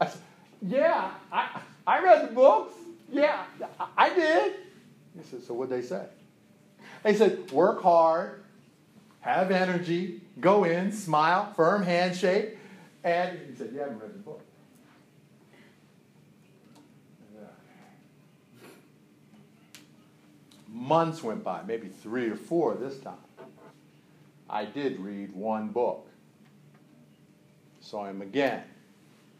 I 0.00 0.06
said, 0.08 0.20
Yeah, 0.62 1.10
I, 1.32 1.60
I 1.86 2.02
read 2.02 2.28
the 2.28 2.34
books. 2.34 2.74
Yeah, 3.12 3.44
I 3.96 4.14
did. 4.14 4.54
He 5.16 5.24
said, 5.24 5.42
So 5.42 5.54
what'd 5.54 5.76
they 5.76 5.86
say? 5.86 6.04
They 7.02 7.14
said, 7.14 7.50
Work 7.50 7.82
hard, 7.82 8.42
have 9.20 9.50
energy, 9.50 10.22
go 10.40 10.64
in, 10.64 10.92
smile, 10.92 11.52
firm 11.54 11.82
handshake. 11.82 12.56
And 13.04 13.38
he 13.48 13.54
said, 13.56 13.70
You 13.72 13.80
haven't 13.80 14.00
read 14.00 14.14
the 14.14 14.18
book. 14.18 14.42
Months 20.72 21.22
went 21.22 21.42
by, 21.42 21.62
maybe 21.62 21.88
three 21.88 22.28
or 22.28 22.36
four 22.36 22.74
this 22.74 22.98
time. 23.00 23.14
I 24.48 24.64
did 24.64 24.98
read 25.00 25.34
one 25.34 25.68
book. 25.68 26.08
Saw 27.80 28.06
him 28.06 28.22
again. 28.22 28.62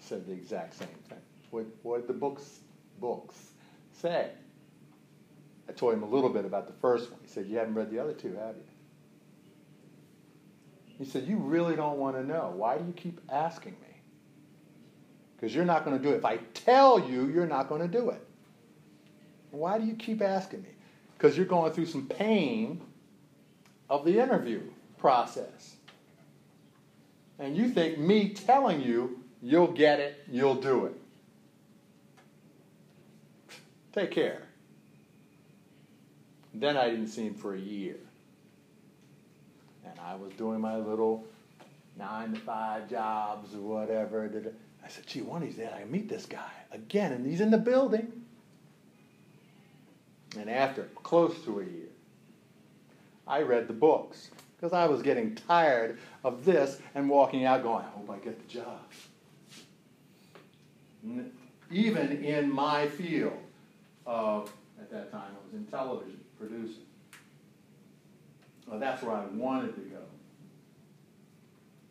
Said 0.01 0.27
the 0.27 0.32
exact 0.32 0.74
same 0.74 0.89
thing. 1.09 1.18
What 1.51 1.66
what 1.82 2.06
the 2.06 2.12
books 2.12 2.60
books 3.01 3.36
say? 3.93 4.31
I 5.68 5.72
told 5.72 5.94
him 5.94 6.02
a 6.02 6.09
little 6.09 6.31
bit 6.31 6.44
about 6.44 6.66
the 6.66 6.72
first 6.72 7.12
one. 7.12 7.20
He 7.22 7.28
said, 7.28 7.47
You 7.47 7.59
haven't 7.59 7.74
read 7.74 7.90
the 7.90 8.01
other 8.01 8.12
two, 8.12 8.35
have 8.35 8.56
you? 8.56 8.64
He 10.98 11.05
said, 11.05 11.28
You 11.28 11.36
really 11.36 11.77
don't 11.77 11.98
want 11.98 12.16
to 12.16 12.24
know. 12.24 12.52
Why 12.56 12.77
do 12.77 12.85
you 12.85 12.93
keep 12.93 13.20
asking 13.31 13.77
me? 13.81 14.01
Because 15.36 15.55
you're 15.55 15.64
not 15.64 15.85
going 15.85 15.97
to 15.97 16.02
do 16.02 16.12
it. 16.12 16.16
If 16.16 16.24
I 16.24 16.39
tell 16.55 17.09
you, 17.09 17.28
you're 17.28 17.47
not 17.47 17.68
going 17.68 17.82
to 17.82 17.89
do 17.89 18.10
it. 18.10 18.27
Why 19.52 19.78
do 19.78 19.86
you 19.86 19.94
keep 19.94 20.22
asking 20.22 20.62
me? 20.62 20.70
Because 21.16 21.36
you're 21.36 21.47
going 21.47 21.72
through 21.72 21.86
some 21.86 22.06
pain 22.06 22.81
of 23.89 24.05
the 24.05 24.18
interview 24.18 24.62
process. 24.98 25.77
And 27.39 27.56
you 27.56 27.70
think 27.70 27.97
me 27.98 28.31
telling 28.31 28.82
you, 28.82 29.19
you'll 29.43 29.73
get 29.73 30.01
it, 30.01 30.25
you'll 30.31 30.55
do 30.55 30.87
it. 30.87 30.95
Take 33.93 34.11
care. 34.11 34.43
Then 36.55 36.77
I 36.77 36.91
didn't 36.91 37.09
see 37.09 37.27
him 37.27 37.35
for 37.35 37.55
a 37.55 37.59
year. 37.59 37.97
And 39.85 39.99
I 40.01 40.15
was 40.15 40.33
doing 40.35 40.61
my 40.61 40.77
little 40.77 41.25
nine 41.97 42.35
to 42.35 42.41
five 42.41 42.89
jobs 42.89 43.55
or 43.55 43.61
whatever. 43.61 44.31
I 44.85 44.89
said, 44.89 45.07
gee, 45.07 45.23
one 45.23 45.43
of 45.43 45.49
these 45.49 45.57
days 45.57 45.71
I 45.75 45.85
meet 45.85 46.09
this 46.09 46.27
guy 46.27 46.51
again, 46.73 47.12
and 47.12 47.27
he's 47.27 47.41
in 47.41 47.51
the 47.51 47.59
building. 47.59 48.25
And 50.39 50.49
after 50.49 50.85
close 51.03 51.43
to 51.45 51.61
a 51.61 51.65
year, 51.65 51.89
I 53.27 53.43
read 53.43 53.69
the 53.69 53.75
books 53.75 54.31
because 54.57 54.73
I 54.73 54.87
was 54.87 55.03
getting 55.03 55.35
tired 55.35 55.99
of 56.23 56.45
this 56.45 56.81
and 56.95 57.09
walking 57.09 57.45
out 57.45 57.62
going, 57.62 57.85
I 57.85 57.89
hope 57.89 58.11
I 58.11 58.19
get 58.19 58.39
the 58.39 58.53
job. 58.53 58.81
Even 61.70 62.24
in 62.24 62.51
my 62.51 62.86
field 62.86 63.39
of, 64.06 64.52
at 64.81 64.90
that 64.90 65.10
time, 65.10 65.31
I 65.31 65.44
was 65.44 65.55
in 65.55 65.64
television 65.66 66.20
producing. 66.39 66.82
Well, 68.66 68.78
that's 68.78 69.02
where 69.02 69.16
I 69.16 69.24
wanted 69.27 69.74
to 69.74 69.81
go. 69.82 70.02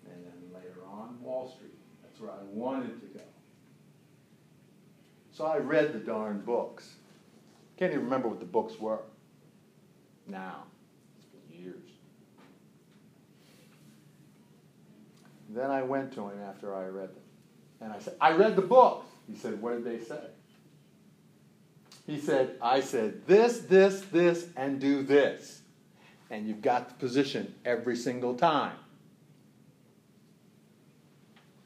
And 0.06 0.26
then 0.26 0.54
later 0.54 0.82
on, 0.90 1.18
Wall 1.22 1.50
Street. 1.56 1.74
That's 2.04 2.20
where 2.20 2.32
I 2.32 2.44
wanted 2.52 3.00
to 3.02 3.20
go. 3.20 3.24
So 5.32 5.46
I 5.46 5.58
read 5.58 5.94
the 5.94 6.00
darn 6.00 6.42
books. 6.42 6.96
Can't 7.78 7.94
even 7.94 8.04
remember 8.04 8.28
what 8.28 8.40
the 8.40 8.46
books 8.46 8.80
were. 8.80 9.00
Now, 10.28 10.64
it's 11.18 11.28
been 11.28 11.64
years. 11.64 11.90
Then 15.50 15.72
I 15.72 15.82
went 15.82 16.14
to 16.14 16.28
him 16.28 16.42
after 16.48 16.76
I 16.76 16.88
read 16.88 17.10
them. 17.16 17.24
And 17.82 17.94
I 17.94 18.00
said, 18.00 18.16
I 18.20 18.34
read 18.34 18.56
the 18.56 18.62
books. 18.62 19.08
He 19.30 19.38
said, 19.38 19.62
What 19.62 19.72
did 19.72 19.86
they 19.86 20.04
say? 20.04 20.22
He 22.06 22.20
said, 22.20 22.56
I 22.62 22.82
said, 22.82 23.28
this, 23.28 23.60
this, 23.60 24.02
this, 24.12 24.48
and 24.58 24.80
do 24.80 25.04
this. 25.04 25.62
And 26.32 26.48
you've 26.48 26.62
got 26.62 26.90
the 26.90 26.96
position 26.96 27.54
every 27.64 27.96
single 27.96 28.34
time. 28.34 28.76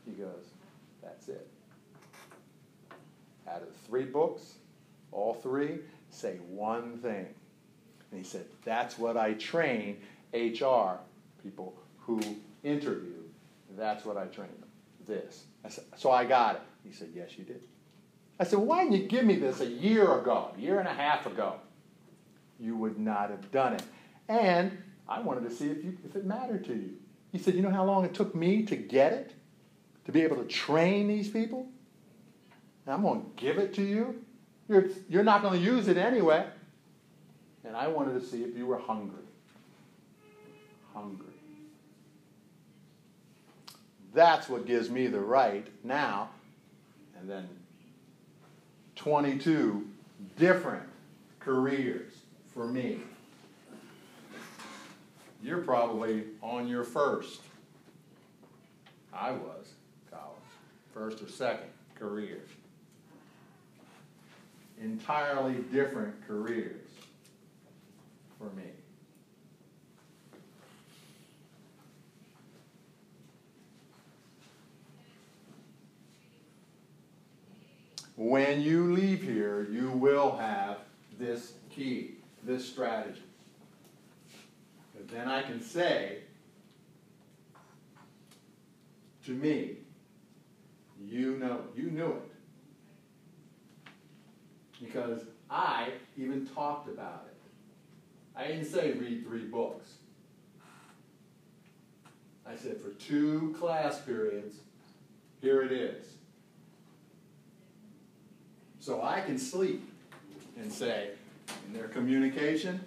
He 0.06 0.12
goes, 0.12 0.46
That's 1.02 1.30
it. 1.30 1.48
Out 3.48 3.62
of 3.62 3.76
three 3.88 4.06
books, 4.06 4.56
all 5.12 5.34
three 5.34 5.80
say 6.10 6.38
one 6.50 6.98
thing. 6.98 7.28
And 8.12 8.24
he 8.24 8.24
said, 8.24 8.46
That's 8.64 8.98
what 8.98 9.18
I 9.18 9.34
train 9.34 9.98
HR 10.34 10.98
people 11.42 11.74
who 12.00 12.20
interview. 12.64 13.24
That's 13.78 14.06
what 14.06 14.18
I 14.18 14.26
train 14.26 14.50
them. 14.60 14.70
This. 15.08 15.46
I 15.66 15.70
said, 15.70 15.86
so 15.96 16.12
I 16.12 16.26
got 16.26 16.56
it. 16.56 16.62
He 16.84 16.92
said, 16.92 17.10
Yes, 17.16 17.38
you 17.38 17.44
did. 17.44 17.64
I 18.40 18.44
said, 18.44 18.60
Why 18.60 18.84
didn't 18.84 19.02
you 19.02 19.08
give 19.08 19.26
me 19.26 19.36
this 19.36 19.62
a 19.62 19.66
year 19.66 20.20
ago, 20.20 20.52
a 20.56 20.60
year 20.60 20.80
and 20.80 20.88
a 20.88 20.94
half 20.94 21.26
ago? 21.26 21.56
You 22.60 22.76
would 22.78 23.00
not 23.00 23.30
have 23.30 23.52
done 23.52 23.74
it. 23.74 23.84
And 24.28 24.78
I 25.08 25.20
wanted 25.20 25.50
to 25.50 25.56
see 25.56 25.68
if, 25.68 25.84
you, 25.84 25.98
if 26.06 26.16
it 26.16 26.26
mattered 26.26 26.66
to 26.66 26.74
you. 26.74 26.94
He 27.32 27.38
said, 27.40 27.56
You 27.56 27.62
know 27.62 27.72
how 27.72 27.86
long 27.86 28.06
it 28.06 28.14
took 28.14 28.36
me 28.36 28.64
to 28.64 28.76
get 28.76 29.14
it? 29.14 29.34
To 30.06 30.12
be 30.12 30.22
able 30.22 30.38
to 30.38 30.46
train 30.46 31.08
these 31.08 31.30
people? 31.30 31.68
And 32.86 32.94
I'm 32.94 33.02
going 33.02 33.22
to 33.22 33.30
give 33.38 33.58
it 33.58 33.74
to 33.76 33.82
you? 33.82 34.24
You're, 34.68 34.88
you're 35.10 35.24
not 35.24 35.42
going 35.42 35.60
to 35.60 35.66
use 35.66 35.88
it 35.88 35.98
anyway. 35.98 36.46
And 37.66 37.76
I 37.76 37.88
wanted 37.88 38.20
to 38.20 38.26
see 38.26 38.44
if 38.44 38.58
you 38.58 38.66
were 38.66 38.78
hungry. 38.78 39.24
Hungry. 40.94 41.33
That's 44.14 44.48
what 44.48 44.68
gives 44.68 44.90
me 44.90 45.08
the 45.08 45.20
right 45.20 45.66
now, 45.84 46.30
and 47.20 47.30
then 47.30 47.50
22 48.96 49.88
different 50.38 50.84
careers 51.40 52.14
for 52.54 52.68
me. 52.68 53.00
You're 55.42 55.62
probably 55.62 56.26
on 56.42 56.68
your 56.68 56.84
first. 56.84 57.42
I 59.12 59.32
was, 59.32 59.74
college, 60.10 60.38
first 60.94 61.22
or 61.22 61.28
second 61.28 61.70
career. 61.96 62.40
Entirely 64.82 65.56
different 65.72 66.16
careers 66.28 66.88
for 68.38 68.50
me. 68.56 68.70
When 78.24 78.62
you 78.62 78.94
leave 78.94 79.22
here, 79.22 79.68
you 79.70 79.92
will 79.92 80.38
have 80.38 80.78
this 81.20 81.56
key, 81.70 82.20
this 82.42 82.66
strategy. 82.66 83.22
But 84.96 85.10
then 85.10 85.28
I 85.28 85.42
can 85.42 85.62
say 85.62 86.20
to 89.26 89.32
me, 89.32 89.72
you 91.06 91.38
know, 91.38 91.64
you 91.76 91.92
knew 91.92 92.14
it. 92.14 93.92
Because 94.82 95.24
I 95.50 95.90
even 96.16 96.48
talked 96.48 96.88
about 96.88 97.28
it. 97.28 97.36
I 98.40 98.48
didn't 98.48 98.68
say 98.68 98.94
read 98.94 99.28
three 99.28 99.48
books. 99.48 99.96
I 102.46 102.56
said 102.56 102.78
for 102.80 102.92
two 102.92 103.54
class 103.60 104.00
periods, 104.00 104.56
here 105.42 105.62
it 105.62 105.74
is. 105.74 106.06
So 108.84 109.02
I 109.02 109.22
can 109.22 109.40
sleep 109.40 109.82
and 110.60 110.70
say, 110.70 111.12
in 111.66 111.74
their 111.74 111.88
communication, 111.88 112.84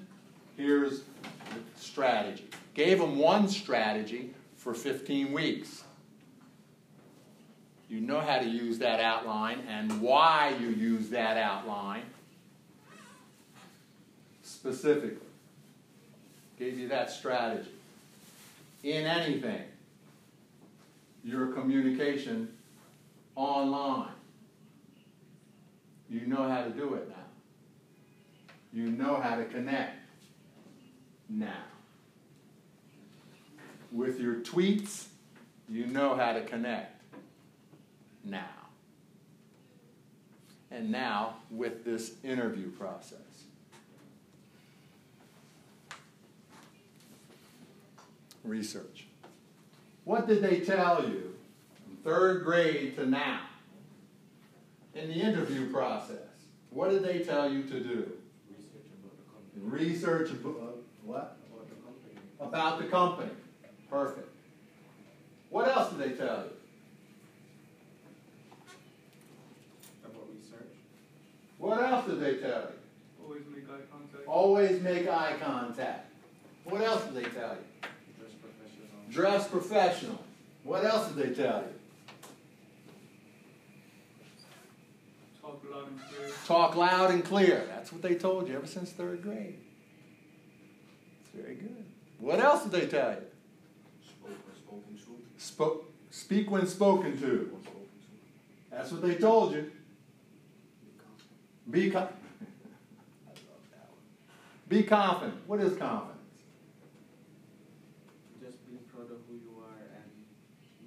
here's 0.55 1.01
the 1.01 1.81
strategy. 1.81 2.45
Gave 2.75 2.99
them 2.99 3.17
one 3.17 3.49
strategy 3.49 4.35
for 4.57 4.75
15 4.75 5.33
weeks. 5.33 5.85
You 7.89 8.03
know 8.03 8.21
how 8.21 8.41
to 8.41 8.47
use 8.47 8.77
that 8.81 9.01
outline 9.01 9.61
and 9.71 10.03
why 10.03 10.55
you 10.61 10.69
use 10.69 11.09
that 11.09 11.39
outline 11.39 12.03
specifically. 14.43 15.17
Gave 16.59 16.79
you 16.79 16.89
that 16.89 17.11
strategy. 17.11 17.71
In 18.85 19.07
anything, 19.07 19.65
your 21.25 21.47
communication 21.47 22.55
online. 23.35 24.16
You 26.09 26.27
know 26.27 26.49
how 26.49 26.63
to 26.65 26.71
do 26.71 26.95
it 26.95 27.09
now. 27.09 27.15
You 28.73 28.91
know 28.91 29.21
how 29.21 29.37
to 29.37 29.45
connect 29.45 29.99
now. 31.29 31.65
With 33.91 34.21
your 34.21 34.37
tweets, 34.37 35.07
you 35.69 35.87
know 35.87 36.15
how 36.15 36.33
to 36.33 36.43
connect 36.43 37.03
now. 38.25 38.45
And 40.71 40.91
now 40.91 41.37
with 41.51 41.85
this 41.85 42.13
interview 42.23 42.71
process. 42.71 43.19
Research. 48.45 49.07
What 50.05 50.29
did 50.29 50.43
they 50.43 50.61
tell 50.61 51.09
you 51.09 51.35
from 51.75 51.97
third 52.05 52.45
grade 52.45 52.97
to 52.97 53.07
now 53.07 53.46
in 54.97 55.09
the 55.09 55.15
interview 55.15 55.71
process? 55.71 56.17
What 56.71 56.91
did 56.91 57.03
they 57.05 57.21
tell 57.21 57.51
you 57.51 57.63
to 57.65 57.81
do? 57.81 58.13
Research 58.51 58.89
about 59.03 59.17
the 59.17 59.61
company. 59.61 59.89
Research 59.89 60.29
abo- 60.31 60.73
what? 61.05 61.37
About 61.53 61.69
the 61.69 61.75
company. 61.75 62.21
About 62.41 62.79
the 62.79 62.85
company. 62.85 63.31
Perfect. 63.91 64.29
What 65.51 65.69
else 65.69 65.91
did 65.91 65.99
they 65.99 66.17
tell 66.17 66.45
you? 66.45 66.51
About 70.05 70.27
research. 70.35 70.73
What 71.59 71.81
else 71.81 72.07
did 72.07 72.21
they 72.21 72.35
tell 72.37 72.63
you? 72.63 72.77
Always 73.27 73.43
make 73.53 73.65
eye 73.69 73.83
contact. 73.91 74.27
Always 74.27 74.83
make 74.83 75.09
eye 75.09 75.37
contact. 75.41 76.11
What 76.65 76.83
else 76.83 77.05
did 77.05 77.15
they 77.15 77.29
tell 77.31 77.55
you? 77.55 77.89
Dress 78.19 78.33
professional. 78.43 79.11
Dress 79.11 79.49
professional. 79.49 80.25
What 80.65 80.85
else 80.85 81.09
did 81.13 81.17
they 81.29 81.43
tell 81.43 81.61
you? 81.61 81.76
Talk 85.67 85.75
loud 85.75 85.89
and 85.89 86.01
clear. 86.09 86.31
Talk 86.47 86.77
loud 86.77 87.11
and 87.11 87.25
clear. 87.25 87.65
That's 87.69 87.93
what 87.93 88.03
they 88.03 88.15
told 88.15 88.49
you 88.49 88.57
ever 88.57 88.67
since 88.67 88.91
third 88.93 89.23
grade. 89.23 89.59
It's 91.21 91.31
very 91.35 91.55
good. 91.55 91.85
What 92.19 92.41
else 92.41 92.65
did 92.65 92.73
they 92.73 92.87
tell 92.87 93.11
you? 93.11 93.23
Spoken, 94.03 94.37
spoken 94.57 94.97
truth. 94.97 95.21
Spoke, 95.39 95.93
speak 96.11 96.51
when 96.51 96.67
spoken 96.67 97.19
to. 97.21 97.59
That's 98.71 98.93
what 98.93 99.03
they 99.03 99.15
told 99.15 99.55
you. 99.55 99.71
Be 100.83 100.91
confident. 100.99 101.71
Be 101.71 101.91
con- 101.91 102.03
I 103.27 103.31
love 103.31 103.65
that 103.73 103.89
one. 103.89 104.69
Be 104.69 104.83
confident. 104.83 105.35
What 105.47 105.61
is 105.61 105.77
confidence? 105.77 106.13
Just 108.43 108.67
being 108.67 108.81
proud 108.93 109.11
of 109.11 109.19
who 109.29 109.35
you 109.35 109.57
are 109.65 109.81
and 109.97 110.11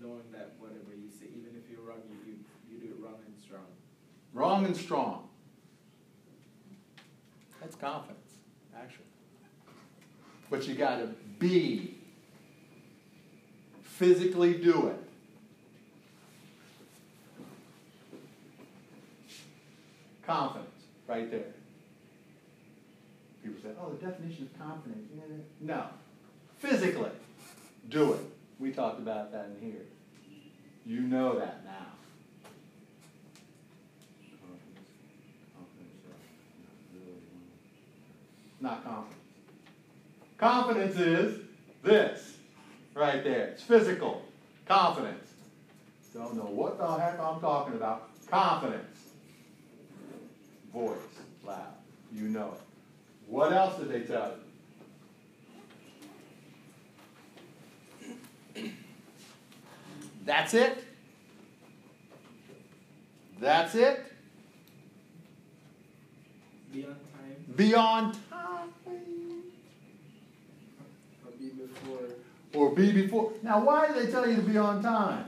knowing 0.01 0.29
that 0.31 0.53
whatever 0.59 0.93
you 0.95 1.09
say, 1.09 1.27
even 1.33 1.57
if 1.57 1.69
you're 1.69 1.81
wrong, 1.81 2.01
you, 2.09 2.17
you, 2.31 2.37
you 2.69 2.77
do 2.79 2.93
it 2.93 3.03
wrong 3.03 3.17
and 3.25 3.35
strong. 3.41 3.65
Wrong 4.33 4.65
and 4.65 4.75
strong. 4.75 5.27
That's 7.61 7.75
confidence, 7.75 8.31
actually. 8.77 9.05
But 10.49 10.67
you 10.67 10.75
got 10.75 10.97
to 10.97 11.07
be. 11.39 11.95
Physically 13.81 14.53
do 14.53 14.87
it. 14.87 14.99
Confidence, 20.25 20.69
right 21.05 21.29
there. 21.29 21.53
People 23.43 23.61
say, 23.61 23.69
oh, 23.81 23.89
the 23.89 24.05
definition 24.05 24.43
of 24.43 24.57
confidence. 24.57 25.11
No. 25.59 25.83
Physically, 26.59 27.11
do 27.89 28.13
it. 28.13 28.21
We 28.57 28.71
talked 28.71 28.99
about 28.99 29.33
that 29.33 29.49
in 29.59 29.65
here. 29.69 29.81
You 30.85 31.01
know 31.01 31.37
that 31.39 31.65
now. 31.65 31.87
Confidence. 34.39 34.87
Confidence. 35.55 36.05
uh, 36.07 36.11
not 36.63 36.77
really 36.93 37.19
one. 37.33 37.51
Not 38.61 38.83
confidence. 38.83 39.15
Confidence 40.37 40.95
is 40.97 41.39
this, 41.83 42.37
right 42.93 43.23
there. 43.23 43.47
It's 43.47 43.63
physical. 43.63 44.23
Confidence. 44.65 45.29
Don't 46.13 46.35
know 46.35 46.43
what 46.43 46.77
the 46.77 46.97
heck 46.97 47.19
I'm 47.19 47.39
talking 47.39 47.75
about. 47.75 48.09
Confidence. 48.27 48.99
Voice, 50.73 50.97
loud. 51.45 51.73
You 52.13 52.29
know 52.29 52.53
it. 52.55 52.61
What 53.27 53.53
else 53.53 53.77
did 53.79 53.89
they 53.89 54.01
tell 54.01 54.33
you? 58.55 58.71
That's 60.25 60.53
it? 60.53 60.83
That's 63.39 63.75
it? 63.75 64.05
On 67.73 67.73
time, 67.73 67.73
Be 67.73 67.75
on 67.75 68.13
time. 68.29 68.69
or 71.25 71.31
be 71.39 71.49
before. 71.49 71.99
or 72.53 72.75
be 72.75 72.91
before. 72.91 73.33
Now, 73.43 73.63
why 73.63 73.87
did 73.87 73.95
they 74.05 74.11
tell 74.11 74.27
you 74.29 74.35
to 74.37 74.41
be 74.41 74.57
on 74.57 74.81
time? 74.81 75.25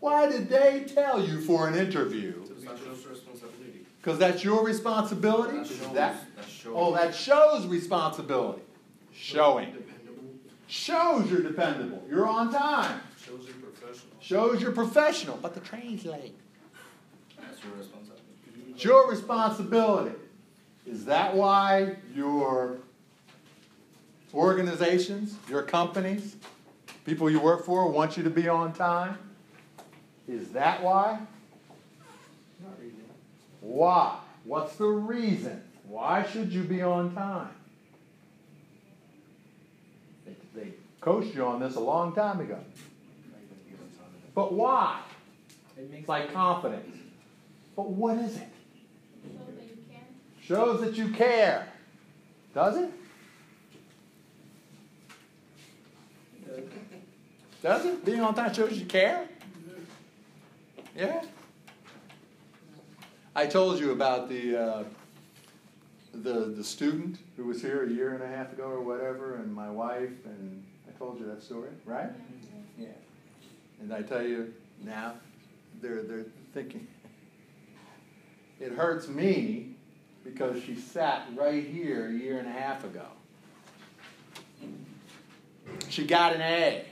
Why 0.00 0.30
did 0.30 0.48
they 0.48 0.84
tell 0.86 1.24
you 1.26 1.40
for 1.40 1.68
an 1.68 1.74
interview? 1.74 2.32
That 2.64 2.78
shows 2.78 3.06
responsibility. 3.06 3.86
Because 4.00 4.18
that's 4.18 4.44
your 4.44 4.64
responsibility? 4.64 5.58
That 5.58 5.66
shows. 5.66 5.92
That, 5.94 6.36
that 6.36 6.48
shows. 6.48 6.72
oh, 6.76 6.94
that 6.94 7.14
shows 7.14 7.66
responsibility. 7.66 8.62
Showing. 9.12 9.74
Shows 10.68 11.30
you're 11.30 11.42
dependable. 11.42 12.04
You're 12.08 12.28
on 12.28 12.52
time. 12.52 13.00
Shows 13.24 13.46
you're 13.46 13.54
professional. 13.54 14.12
Shows 14.20 14.62
you're 14.62 14.72
professional. 14.72 15.38
But 15.40 15.54
the 15.54 15.60
train's 15.60 16.04
late. 16.04 16.38
That's 17.40 17.64
your 17.64 17.72
responsibility. 17.74 18.22
It's 18.70 18.84
your 18.84 19.10
responsibility. 19.10 20.14
Is 20.88 21.04
that 21.04 21.34
why 21.34 21.96
your 22.14 22.78
organizations, 24.32 25.34
your 25.48 25.62
companies, 25.62 26.36
people 27.04 27.28
you 27.28 27.40
work 27.40 27.64
for 27.64 27.90
want 27.90 28.16
you 28.16 28.22
to 28.22 28.30
be 28.30 28.48
on 28.48 28.72
time? 28.72 29.18
Is 30.26 30.48
that 30.52 30.82
why? 30.82 31.20
Why? 33.60 34.18
What's 34.44 34.76
the 34.76 34.86
reason? 34.86 35.62
Why 35.86 36.24
should 36.24 36.52
you 36.52 36.62
be 36.62 36.82
on 36.82 37.14
time? 37.14 37.50
They, 40.24 40.34
they 40.54 40.72
coached 41.00 41.34
you 41.34 41.44
on 41.44 41.60
this 41.60 41.76
a 41.76 41.80
long 41.80 42.14
time 42.14 42.40
ago. 42.40 42.58
But 44.34 44.52
why? 44.52 45.00
It 45.76 45.90
makes 45.90 46.00
It's 46.00 46.08
like 46.08 46.32
confidence. 46.32 46.96
But 47.76 47.90
what 47.90 48.18
is 48.18 48.36
it? 48.36 48.48
Show 49.22 49.44
that 49.56 49.64
you 49.64 49.78
can. 49.90 50.00
Shows 50.48 50.80
that 50.80 50.96
you 50.96 51.10
care. 51.10 51.68
Does 52.54 52.78
it? 52.78 52.90
Does 57.62 57.84
it? 57.84 58.02
Being 58.02 58.22
on 58.22 58.34
time 58.34 58.54
shows 58.54 58.72
you 58.72 58.86
care? 58.86 59.28
Yeah? 60.96 61.22
I 63.36 63.46
told 63.46 63.78
you 63.78 63.92
about 63.92 64.30
the, 64.30 64.56
uh, 64.56 64.84
the, 66.14 66.46
the 66.56 66.64
student 66.64 67.18
who 67.36 67.44
was 67.44 67.60
here 67.60 67.84
a 67.84 67.90
year 67.90 68.14
and 68.14 68.22
a 68.22 68.26
half 68.26 68.50
ago 68.50 68.64
or 68.64 68.80
whatever, 68.80 69.36
and 69.36 69.54
my 69.54 69.70
wife, 69.70 70.24
and 70.24 70.64
I 70.88 70.98
told 70.98 71.20
you 71.20 71.26
that 71.26 71.42
story, 71.42 71.72
right? 71.84 72.08
Yeah. 72.78 72.88
And 73.82 73.92
I 73.92 74.00
tell 74.00 74.22
you 74.22 74.54
now, 74.82 75.12
they're, 75.82 76.02
they're 76.04 76.24
thinking, 76.54 76.86
it 78.60 78.72
hurts 78.72 79.08
me 79.08 79.74
because 80.24 80.62
she 80.62 80.74
sat 80.74 81.28
right 81.34 81.64
here 81.64 82.08
a 82.08 82.12
year 82.12 82.38
and 82.38 82.48
a 82.48 82.52
half 82.52 82.84
ago. 82.84 83.06
She 85.88 86.06
got 86.06 86.34
an 86.34 86.40
A. 86.40 86.84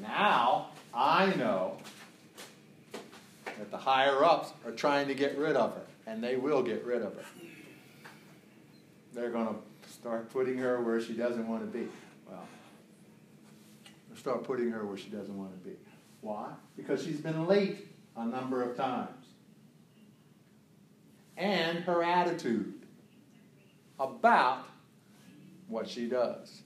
Now 0.00 0.68
I 0.94 1.34
know 1.34 1.78
that 3.58 3.70
the 3.70 3.76
higher 3.76 4.24
ups 4.24 4.52
are 4.64 4.72
trying 4.72 5.08
to 5.08 5.14
get 5.14 5.36
rid 5.36 5.56
of 5.56 5.74
her, 5.74 5.82
and 6.06 6.22
they 6.22 6.36
will 6.36 6.62
get 6.62 6.84
rid 6.84 7.02
of 7.02 7.14
her. 7.14 7.24
They're 9.12 9.30
going 9.30 9.48
to 9.48 9.90
start 9.90 10.30
putting 10.30 10.58
her 10.58 10.82
where 10.82 11.00
she 11.00 11.12
doesn't 11.14 11.48
want 11.48 11.62
to 11.62 11.78
be. 11.78 11.88
Well, 12.28 12.46
they'll 14.08 14.18
start 14.18 14.44
putting 14.44 14.70
her 14.70 14.84
where 14.86 14.96
she 14.96 15.08
doesn't 15.08 15.36
want 15.36 15.52
to 15.52 15.68
be. 15.68 15.76
Why? 16.20 16.52
Because 16.76 17.02
she's 17.02 17.20
been 17.20 17.46
late 17.46 17.88
a 18.16 18.24
number 18.24 18.62
of 18.62 18.76
times. 18.76 19.17
And 21.38 21.78
her 21.84 22.02
attitude 22.02 22.74
about 23.98 24.64
what 25.68 25.88
she 25.88 26.08
does. 26.08 26.62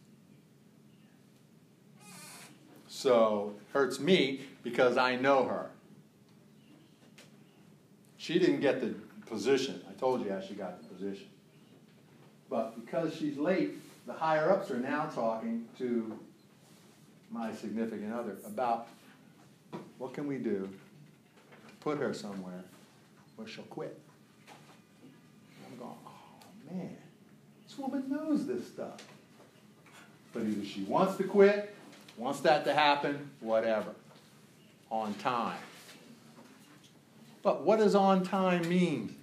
So 2.89 3.55
it 3.59 3.73
hurts 3.73 4.01
me 4.01 4.41
because 4.63 4.97
I 4.97 5.17
know 5.17 5.45
her. 5.45 5.71
She 8.17 8.39
didn't 8.39 8.61
get 8.61 8.81
the 8.81 8.95
position. 9.27 9.83
I 9.91 9.93
told 9.99 10.25
you 10.25 10.33
how 10.33 10.41
she 10.41 10.55
got 10.55 10.81
the 10.81 10.89
position. 10.89 11.27
But 12.49 12.83
because 12.83 13.15
she's 13.15 13.37
late, 13.37 13.73
the 14.07 14.13
higher 14.13 14.51
ups 14.51 14.71
are 14.71 14.79
now 14.79 15.07
talking 15.07 15.67
to 15.79 16.19
my 17.31 17.53
significant 17.53 18.13
other 18.13 18.37
about 18.47 18.89
what 19.99 20.15
can 20.15 20.27
we 20.27 20.39
do 20.39 20.69
to 21.67 21.75
put 21.81 21.99
her 21.99 22.13
somewhere 22.15 22.63
where 23.37 23.49
she'll 23.49 23.65
quit. 23.65 23.99
Man, 26.73 26.97
this 27.67 27.77
woman 27.79 28.05
knows 28.09 28.47
this 28.47 28.67
stuff. 28.67 28.97
But 30.33 30.45
either 30.45 30.65
she 30.65 30.85
wants 30.85 31.17
to 31.19 31.25
quit, 31.25 31.75
wants 32.17 32.41
that 32.41 32.65
to 32.65 32.73
happen, 32.73 33.31
whatever. 33.41 33.91
On 34.91 35.13
time. 35.15 35.59
But 37.43 37.63
what 37.65 37.79
does 37.79 37.95
on 37.95 38.25
time 38.25 38.67
mean? 38.69 39.15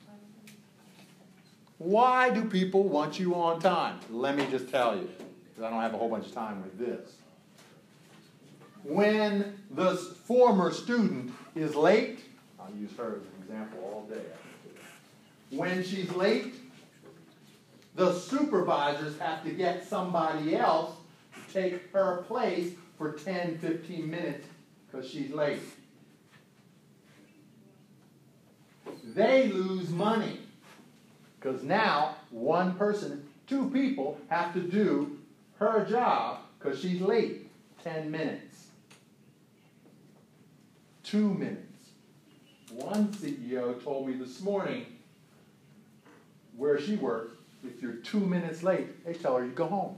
Why 1.79 2.29
do 2.29 2.45
people 2.45 2.83
want 2.83 3.19
you 3.19 3.33
on 3.35 3.59
time? 3.59 3.99
Let 4.11 4.35
me 4.35 4.45
just 4.51 4.69
tell 4.69 4.95
you, 4.95 5.09
because 5.49 5.63
I 5.63 5.69
don't 5.69 5.81
have 5.81 5.93
a 5.93 5.97
whole 5.97 6.09
bunch 6.09 6.25
of 6.25 6.33
time 6.33 6.61
with 6.61 6.77
this. 6.77 7.13
When 8.83 9.57
the 9.71 9.95
former 9.95 10.71
student 10.71 11.31
is 11.55 11.75
late, 11.75 12.19
I'll 12.59 12.73
use 12.75 12.91
her 12.97 13.15
as 13.15 13.21
an 13.21 13.31
example 13.41 13.79
all 13.83 14.07
day. 14.13 14.25
When 15.51 15.83
she's 15.83 16.11
late, 16.11 16.53
the 17.95 18.13
supervisors 18.13 19.17
have 19.19 19.43
to 19.43 19.51
get 19.51 19.85
somebody 19.85 20.55
else 20.55 20.95
to 21.33 21.53
take 21.53 21.91
her 21.91 22.23
place 22.27 22.73
for 22.97 23.13
10, 23.13 23.57
15 23.59 24.09
minutes 24.09 24.47
because 24.85 25.09
she's 25.09 25.31
late. 25.31 25.59
They 29.03 29.47
lose 29.51 29.89
money 29.89 30.39
because 31.39 31.63
now 31.63 32.15
one 32.29 32.75
person, 32.75 33.27
two 33.47 33.69
people 33.69 34.19
have 34.29 34.53
to 34.53 34.61
do 34.61 35.17
her 35.57 35.85
job 35.85 36.39
because 36.57 36.79
she's 36.79 37.01
late 37.01 37.49
10 37.83 38.11
minutes, 38.11 38.67
two 41.03 41.33
minutes. 41.33 41.65
One 42.71 43.07
CEO 43.07 43.83
told 43.83 44.07
me 44.07 44.13
this 44.13 44.41
morning 44.41 44.85
where 46.55 46.79
she 46.79 46.95
works, 46.95 47.38
if 47.63 47.81
you're 47.81 47.93
two 47.93 48.19
minutes 48.19 48.63
late, 48.63 49.05
they 49.05 49.13
tell 49.13 49.37
her 49.37 49.45
you 49.45 49.51
go 49.51 49.67
home. 49.67 49.97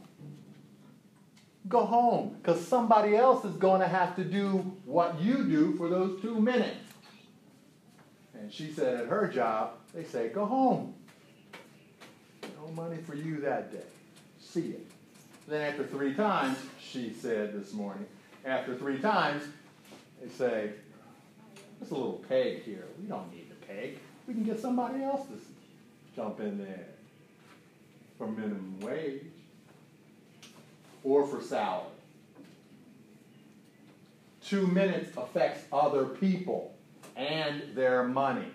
Go 1.67 1.85
home, 1.85 2.37
because 2.41 2.65
somebody 2.65 3.15
else 3.15 3.45
is 3.45 3.55
going 3.55 3.81
to 3.81 3.87
have 3.87 4.15
to 4.15 4.23
do 4.23 4.57
what 4.85 5.21
you 5.21 5.43
do 5.43 5.75
for 5.77 5.89
those 5.89 6.19
two 6.21 6.39
minutes. 6.39 6.79
And 8.33 8.51
she 8.51 8.71
said 8.71 9.01
at 9.01 9.07
her 9.07 9.27
job, 9.27 9.73
they 9.93 10.03
say, 10.03 10.29
go 10.29 10.45
home. 10.45 10.95
No 12.59 12.71
money 12.73 12.97
for 12.97 13.15
you 13.15 13.39
that 13.41 13.71
day. 13.71 13.85
See 14.39 14.71
it. 14.71 14.87
Then 15.47 15.61
after 15.61 15.85
three 15.85 16.15
times, 16.15 16.57
she 16.79 17.13
said 17.13 17.53
this 17.53 17.73
morning, 17.73 18.07
after 18.43 18.75
three 18.75 18.99
times, 18.99 19.43
they 20.19 20.29
say, 20.29 20.71
there's 21.79 21.91
a 21.91 21.93
little 21.93 22.23
peg 22.27 22.63
here. 22.63 22.87
We 22.99 23.07
don't 23.07 23.31
need 23.31 23.49
the 23.49 23.65
peg. 23.67 23.99
We 24.27 24.33
can 24.33 24.43
get 24.43 24.59
somebody 24.59 25.03
else 25.03 25.27
to 25.27 25.33
jump 26.15 26.39
in 26.39 26.57
there 26.57 26.87
for 28.21 28.27
minimum 28.27 28.79
wage 28.81 29.23
or 31.03 31.25
for 31.25 31.41
salary. 31.41 31.87
Two 34.45 34.67
minutes 34.67 35.17
affects 35.17 35.63
other 35.73 36.05
people 36.05 36.75
and 37.15 37.63
their 37.73 38.03
money. 38.03 38.51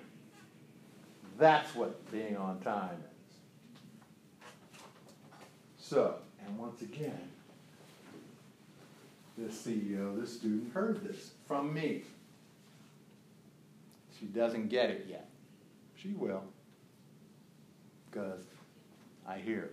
That's 1.36 1.74
what 1.74 2.08
being 2.12 2.36
on 2.36 2.60
time 2.60 3.02
is. 3.10 3.36
So, 5.78 6.14
and 6.46 6.56
once 6.56 6.82
again, 6.82 7.28
this 9.36 9.66
CEO, 9.66 10.20
this 10.20 10.32
student 10.32 10.72
heard 10.72 11.02
this 11.02 11.32
from 11.48 11.74
me. 11.74 12.04
She 14.16 14.26
doesn't 14.26 14.68
get 14.68 14.90
it 14.90 15.06
yet. 15.10 15.28
She 15.96 16.10
will. 16.10 16.44
Because 18.08 18.44
I 19.28 19.38
hear. 19.38 19.70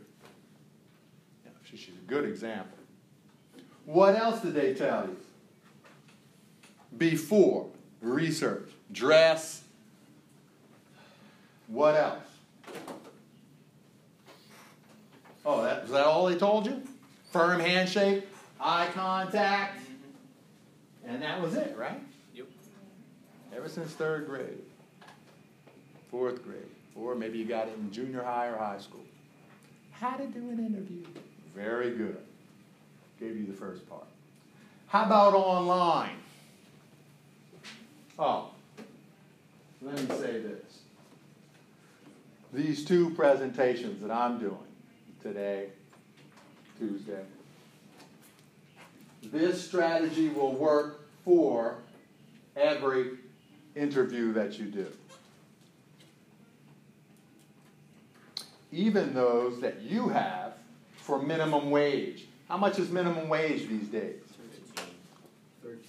She's 1.64 1.88
a 1.90 2.08
good 2.08 2.26
example. 2.26 2.78
What 3.86 4.16
else 4.16 4.42
did 4.42 4.54
they 4.54 4.74
tell 4.74 5.06
you? 5.06 5.18
Before 6.98 7.70
research, 8.02 8.70
dress. 8.92 9.64
What 11.68 11.96
else? 11.96 12.20
Oh, 15.46 15.64
that, 15.64 15.84
was 15.84 15.92
that 15.92 16.06
all 16.06 16.28
they 16.28 16.36
told 16.36 16.68
you? 16.68 16.82
Firm 17.32 17.60
handshake, 17.60 18.28
eye 18.62 18.88
contact, 18.94 19.80
mm-hmm. 19.80 21.10
and 21.10 21.24
that 21.24 21.42
was 21.42 21.56
it, 21.56 21.76
right? 21.78 22.00
Yep. 22.36 22.46
Ever 23.56 23.68
since 23.68 23.92
third 23.92 24.28
grade, 24.28 24.62
fourth 26.12 26.44
grade, 26.44 26.70
or 26.96 27.16
maybe 27.16 27.40
you 27.40 27.46
got 27.46 27.68
it 27.68 27.76
in 27.78 27.92
junior 27.92 28.24
high 28.24 28.48
or 28.48 28.58
high 28.58 28.78
school. 28.78 29.02
How 30.04 30.18
to 30.18 30.28
do 30.28 30.50
an 30.50 30.60
interview. 30.60 31.02
Very 31.56 31.92
good. 31.92 32.18
Gave 33.22 33.38
you 33.38 33.46
the 33.46 33.54
first 33.54 33.90
part. 33.90 34.04
How 34.88 35.06
about 35.06 35.34
online? 35.34 36.18
Oh, 38.20 38.50
let 39.82 39.96
me 39.96 40.06
say 40.18 40.42
this. 40.42 40.82
These 42.52 42.84
two 42.84 43.12
presentations 43.12 44.02
that 44.02 44.12
I'm 44.12 44.40
doing 44.40 44.58
today, 45.22 45.70
Tuesday, 46.78 47.24
this 49.32 49.66
strategy 49.66 50.28
will 50.28 50.52
work 50.52 51.08
for 51.24 51.78
every 52.58 53.12
interview 53.74 54.34
that 54.34 54.60
you 54.60 54.66
do. 54.66 54.92
Even 58.74 59.14
those 59.14 59.60
that 59.62 59.82
you 59.82 60.10
have 60.10 60.54
for 60.96 61.22
minimum 61.22 61.70
wage. 61.70 62.26
How 62.50 62.58
much 62.58 62.80
is 62.80 62.90
minimum 62.90 63.30
wage 63.30 63.68
these 63.70 63.88
days? 63.88 64.16
13. 65.62 65.80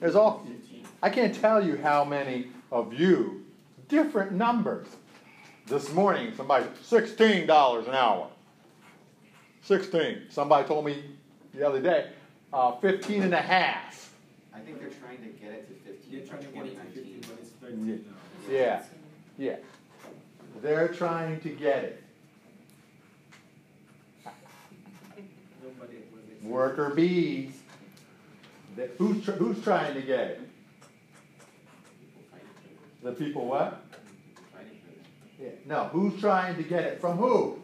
There's 0.00 0.14
all 0.14 0.46
I 1.02 1.10
can't 1.10 1.34
tell 1.34 1.64
you 1.64 1.76
how 1.76 2.04
many 2.04 2.48
of 2.70 2.94
you 2.94 3.44
different 3.88 4.32
numbers. 4.32 4.86
This 5.66 5.92
morning 5.92 6.32
somebody 6.36 6.66
sixteen 6.82 7.46
dollars 7.46 7.88
an 7.88 7.94
hour. 7.94 8.28
Sixteen. 9.62 10.22
Somebody 10.30 10.68
told 10.68 10.84
me 10.84 11.02
the 11.52 11.66
other 11.66 11.80
day, 11.80 12.10
uh, 12.52 12.72
15 12.76 13.24
and 13.24 13.34
a 13.34 13.40
half. 13.40 14.14
I 14.54 14.60
think 14.60 14.78
they're 14.78 14.90
trying 14.90 15.18
to 15.18 15.28
get 15.40 15.50
it 15.52 15.68
to 15.68 15.74
fifteen 15.90 16.12
You're 16.12 16.26
trying 16.26 16.42
to 16.42 16.46
get 16.48 16.66
it 16.66 16.76
to 16.76 16.82
fifteen, 16.92 17.20
but 17.22 17.38
it's 17.40 17.50
thirteen 17.50 18.04
now. 18.06 18.52
Yeah. 18.52 18.82
Yeah. 19.38 19.56
They're 20.62 20.88
trying 20.88 21.40
to 21.40 21.48
get 21.50 21.84
it. 21.84 22.02
Worker 26.42 26.90
bees. 26.90 27.52
Who's, 28.98 29.24
tr- 29.24 29.32
who's 29.32 29.62
trying 29.62 29.94
to 29.94 30.02
get 30.02 30.20
it? 30.20 30.40
The 33.02 33.12
people 33.12 33.46
what? 33.46 33.82
Yeah. 35.40 35.48
No, 35.66 35.84
who's 35.84 36.18
trying 36.20 36.56
to 36.56 36.62
get 36.62 36.84
it? 36.84 37.00
From 37.00 37.18
who? 37.18 37.62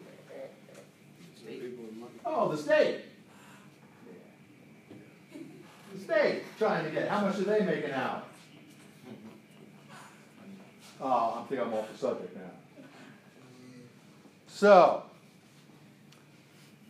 Oh, 2.25 2.49
the 2.51 2.57
state. 2.57 3.01
The 5.93 6.01
state 6.01 6.43
trying 6.59 6.85
to 6.85 6.91
get 6.91 7.05
it. 7.05 7.09
How 7.09 7.21
much 7.27 7.37
do 7.37 7.45
they 7.45 7.61
make 7.61 7.85
an 7.85 7.93
hour? 7.93 8.23
Oh, 11.01 11.43
I 11.43 11.49
think 11.49 11.61
I'm 11.61 11.75
off 11.75 11.91
the 11.91 11.99
subject 11.99 12.37
now. 12.37 12.62
So, 14.55 15.03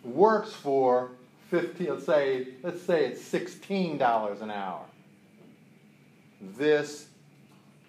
works 0.05 0.53
for 0.53 1.13
fifteen. 1.49 1.91
Let's 1.91 2.05
say, 2.05 2.49
let's 2.63 2.83
say 2.83 3.07
it's 3.07 3.23
sixteen 3.23 3.99
dollars 3.99 4.41
an 4.43 4.51
hour. 4.51 4.85
This 6.41 7.07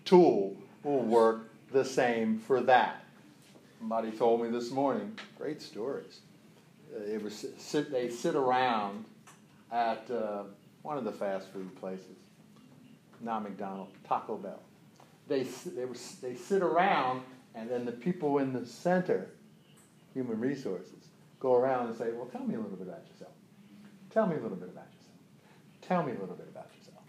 tool 0.06 0.56
will 0.84 1.00
work 1.02 1.50
the 1.72 1.84
same 1.84 2.38
for 2.38 2.62
that. 2.62 3.04
Somebody 3.80 4.12
told 4.12 4.44
me 4.44 4.50
this 4.50 4.70
morning. 4.70 5.18
Great 5.38 5.62
stories. 5.62 6.20
Uh, 6.96 7.00
They 7.08 7.18
were 7.18 7.32
sit, 7.32 7.60
sit. 7.60 7.92
They 7.92 8.10
sit 8.10 8.36
around 8.36 9.06
at 9.72 10.10
uh, 10.12 10.44
one 10.84 10.98
of 11.00 11.04
the 11.04 11.12
fast 11.12 11.52
food 11.52 11.76
places, 11.80 12.16
not 13.22 13.42
McDonald's, 13.42 13.92
Taco 14.08 14.38
Bell 14.38 14.60
they, 15.28 15.44
they, 15.44 15.86
were, 15.86 15.96
they 16.22 16.36
sit 16.36 16.62
around, 16.62 17.22
and 17.56 17.70
then 17.70 17.86
the 17.86 17.92
people 17.92 18.40
in 18.40 18.54
the 18.54 18.66
center, 18.66 19.30
human 20.14 20.40
resources, 20.40 21.10
go 21.40 21.56
around 21.56 21.88
and 21.88 21.98
say, 21.98 22.12
Well, 22.12 22.26
tell 22.26 22.44
me 22.44 22.56
a 22.56 22.60
little 22.60 22.78
bit 22.78 22.88
about 22.88 23.06
yourself. 23.12 23.32
Tell 24.10 24.28
me 24.28 24.36
a 24.36 24.40
little 24.40 24.58
bit 24.58 24.70
about 24.70 24.88
yourself. 24.94 25.18
Tell 25.82 26.04
me 26.04 26.12
a 26.12 26.20
little 26.20 26.36
bit 26.36 26.48
about 26.50 26.70
yourself. 26.78 27.04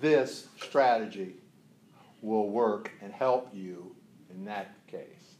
This 0.00 0.46
strategy 0.60 1.34
will 2.22 2.48
work 2.48 2.90
and 3.00 3.12
help 3.12 3.50
you 3.52 3.94
in 4.30 4.44
that 4.44 4.74
case. 4.86 5.34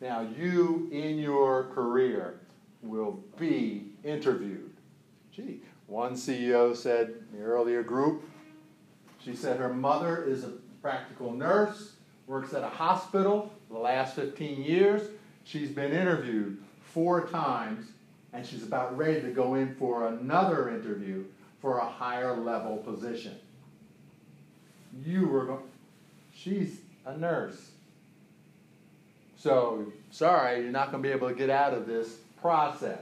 Now, 0.00 0.26
you 0.36 0.88
in 0.90 1.18
your 1.18 1.64
career 1.74 2.40
will 2.82 3.22
be 3.38 3.92
interviewed. 4.02 4.74
Gee, 5.32 5.62
one 5.86 6.14
CEO 6.14 6.76
said 6.76 7.14
in 7.32 7.38
the 7.38 7.44
earlier 7.44 7.82
group, 7.82 8.28
she 9.24 9.34
said 9.34 9.58
her 9.58 9.72
mother 9.72 10.24
is 10.24 10.42
a 10.44 10.52
practical 10.80 11.32
nurse 11.32 11.92
works 12.26 12.54
at 12.54 12.62
a 12.62 12.68
hospital 12.68 13.52
the 13.72 13.78
last 13.78 14.14
15 14.14 14.62
years. 14.62 15.08
She's 15.44 15.70
been 15.70 15.92
interviewed 15.92 16.58
four 16.92 17.26
times, 17.26 17.86
and 18.32 18.46
she's 18.46 18.62
about 18.62 18.96
ready 18.96 19.20
to 19.22 19.30
go 19.30 19.54
in 19.54 19.74
for 19.74 20.08
another 20.08 20.68
interview 20.68 21.24
for 21.60 21.78
a 21.78 21.88
higher 21.88 22.36
level 22.36 22.76
position. 22.78 23.34
You 25.04 25.26
were 25.26 25.46
going, 25.46 25.62
she's 26.34 26.80
a 27.06 27.16
nurse. 27.16 27.70
So, 29.36 29.90
sorry, 30.10 30.62
you're 30.62 30.70
not 30.70 30.92
going 30.92 31.02
to 31.02 31.08
be 31.08 31.12
able 31.12 31.28
to 31.28 31.34
get 31.34 31.50
out 31.50 31.74
of 31.74 31.86
this 31.86 32.16
process. 32.40 32.98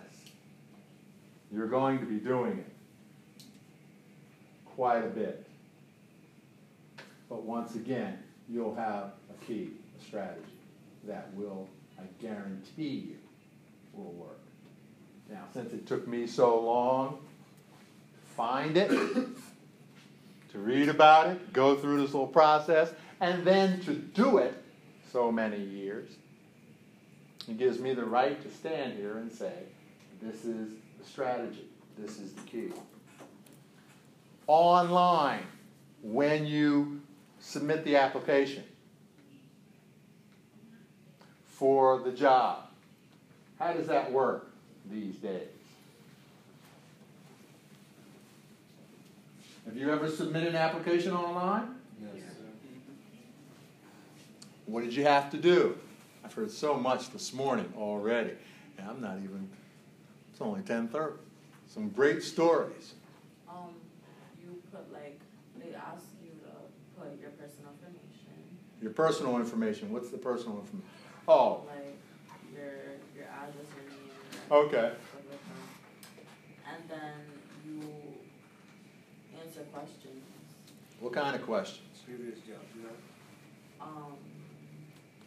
You're 1.53 1.67
going 1.67 1.99
to 1.99 2.07
be 2.07 2.17
doing 2.17 2.59
it 2.59 3.45
quite 4.65 5.05
a 5.05 5.09
bit. 5.09 5.47
But 7.29 7.43
once 7.43 7.75
again, 7.75 8.19
you'll 8.49 8.75
have 8.75 9.13
a 9.29 9.45
key, 9.45 9.71
a 10.01 10.05
strategy 10.05 10.60
that 11.05 11.33
will, 11.35 11.69
I 11.99 12.03
guarantee 12.21 13.11
you, 13.11 13.17
will 13.93 14.13
work. 14.13 14.41
Now, 15.31 15.45
since 15.53 15.73
it 15.73 15.87
took 15.87 16.07
me 16.09 16.27
so 16.27 16.61
long 16.61 17.19
to 18.15 18.35
find 18.37 18.77
it, 18.77 18.91
to 18.91 20.59
read 20.59 20.89
about 20.89 21.29
it, 21.29 21.53
go 21.53 21.77
through 21.77 22.01
this 22.03 22.13
whole 22.13 22.27
process, 22.27 22.93
and 23.21 23.45
then 23.45 23.81
to 23.83 23.95
do 23.95 24.39
it 24.39 24.55
so 25.13 25.31
many 25.31 25.61
years, 25.61 26.11
it 27.49 27.59
gives 27.59 27.79
me 27.79 27.95
the 27.95 28.05
right 28.05 28.41
to 28.43 28.51
stand 28.51 28.95
here 28.95 29.19
and 29.19 29.31
say, 29.31 29.53
this 30.21 30.45
is 30.45 30.73
the 30.99 31.07
strategy, 31.07 31.67
this 31.99 32.19
is 32.19 32.33
the 32.33 32.43
key. 32.43 32.73
Online, 34.47 35.47
when 36.03 36.47
you 36.47 37.01
submit 37.39 37.85
the 37.85 37.97
application 37.97 38.65
for 41.61 41.99
the 41.99 42.11
job, 42.11 42.61
how 43.59 43.75
does 43.75 43.87
that 43.87 44.11
work 44.11 44.51
these 44.91 45.17
days? 45.17 45.47
Have 49.67 49.77
you 49.77 49.93
ever 49.93 50.09
submitted 50.09 50.49
an 50.49 50.57
application 50.57 51.13
online? 51.13 51.75
Yes. 52.03 52.25
What 54.65 54.85
did 54.85 54.95
you 54.95 55.05
have 55.05 55.31
to 55.33 55.37
do? 55.37 55.77
I've 56.25 56.33
heard 56.33 56.51
so 56.51 56.79
much 56.79 57.11
this 57.11 57.35
morning 57.35 57.71
already, 57.77 58.33
and 58.79 58.89
I'm 58.89 59.03
not 59.03 59.19
even. 59.19 59.47
It's 60.33 60.41
only 60.41 60.63
ten 60.63 60.89
thirty. 60.89 61.19
Some 61.69 61.91
great 61.91 62.23
stories. 62.23 62.95
Um, 63.47 63.75
you 64.43 64.63
put 64.73 64.91
like, 64.95 65.21
they 65.63 65.75
ask 65.75 66.07
you 66.25 66.31
to 66.31 66.99
put 66.99 67.21
your 67.21 67.31
personal 67.33 67.71
information, 67.79 68.57
Your 68.81 68.93
personal 68.93 69.37
information. 69.37 69.93
What's 69.93 70.09
the 70.09 70.17
personal 70.17 70.59
information? 70.59 70.89
Oh, 71.33 71.63
like 71.69 71.95
your, 72.53 72.99
your 73.15 73.27
address, 73.31 73.71
your 73.71 73.87
name, 73.87 74.11
your. 74.51 74.59
okay. 74.67 74.99
stuff 74.99 75.23
like 75.31 75.43
that. 75.47 76.75
And 76.75 76.91
then 76.91 77.23
you 77.65 77.87
answer 79.39 79.61
questions. 79.73 80.27
What 80.99 81.13
kind 81.13 81.37
of 81.37 81.43
questions? 81.43 82.03
Previous 82.05 82.41
job, 82.41 82.59
you 82.75 82.83
know? 82.83 82.99
Um, 83.81 84.19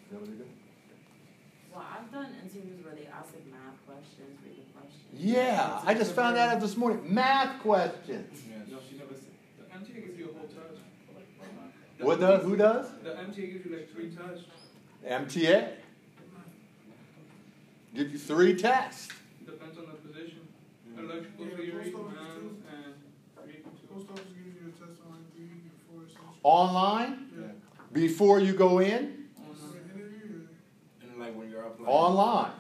Is 0.03 0.11
that 0.11 0.19
what 0.19 0.29
they 0.29 0.43
do? 0.43 0.49
well, 1.73 1.85
I've 1.87 2.11
done 2.11 2.35
interviews 2.43 2.83
where 2.83 2.95
they 2.95 3.07
ask 3.07 3.31
like 3.31 3.47
math 3.47 3.79
questions, 3.87 4.37
reading 4.43 4.65
questions. 4.75 5.07
Yeah, 5.15 5.79
I 5.85 5.93
just 5.93 6.11
found 6.11 6.35
that 6.35 6.49
out 6.49 6.59
this 6.59 6.75
morning. 6.75 6.99
Math 7.13 7.61
questions. 7.61 8.41
No, 8.69 8.77
she 8.89 8.97
never 8.97 9.13
said. 9.13 9.31
The 9.57 9.71
MTA 9.71 10.05
gives 10.05 10.19
you 10.19 10.31
a 10.31 10.33
whole 10.37 10.47
test. 10.47 10.83
The 11.97 12.05
What 12.05 12.19
does? 12.19 12.43
Who 12.43 12.57
does? 12.57 12.91
The 13.01 13.11
MTA 13.11 13.53
gives 13.53 13.65
you 13.65 13.77
like 13.77 13.89
three 13.89 14.11
tests. 14.13 14.43
MTA. 15.07 15.82
Give 17.93 18.11
you 18.11 18.17
three 18.17 18.55
tests. 18.55 19.09
Depends 19.45 19.77
on 19.77 19.85
the 19.85 19.93
position. 19.93 20.39
Electrical 20.97 21.45
theory, 21.45 21.91
math, 21.91 22.37
and 22.37 22.93
reading 23.45 23.63
Post 23.91 24.07
too. 24.07 24.13
office 24.13 24.25
gives 24.33 24.55
you 24.61 24.67
a 24.67 24.71
test 24.71 25.01
on 25.05 25.11
like 25.11 25.33
three 25.35 25.61
before 25.69 26.03
essential. 26.03 26.35
Online 26.43 27.29
Yeah. 27.37 27.45
before 27.91 28.39
you 28.39 28.53
go 28.53 28.79
in. 28.79 29.27
For 29.35 29.77
an 29.77 30.47
And 31.01 31.19
like 31.19 31.35
when 31.35 31.49
you're 31.49 31.61
applying. 31.63 31.89
Online. 31.89 32.51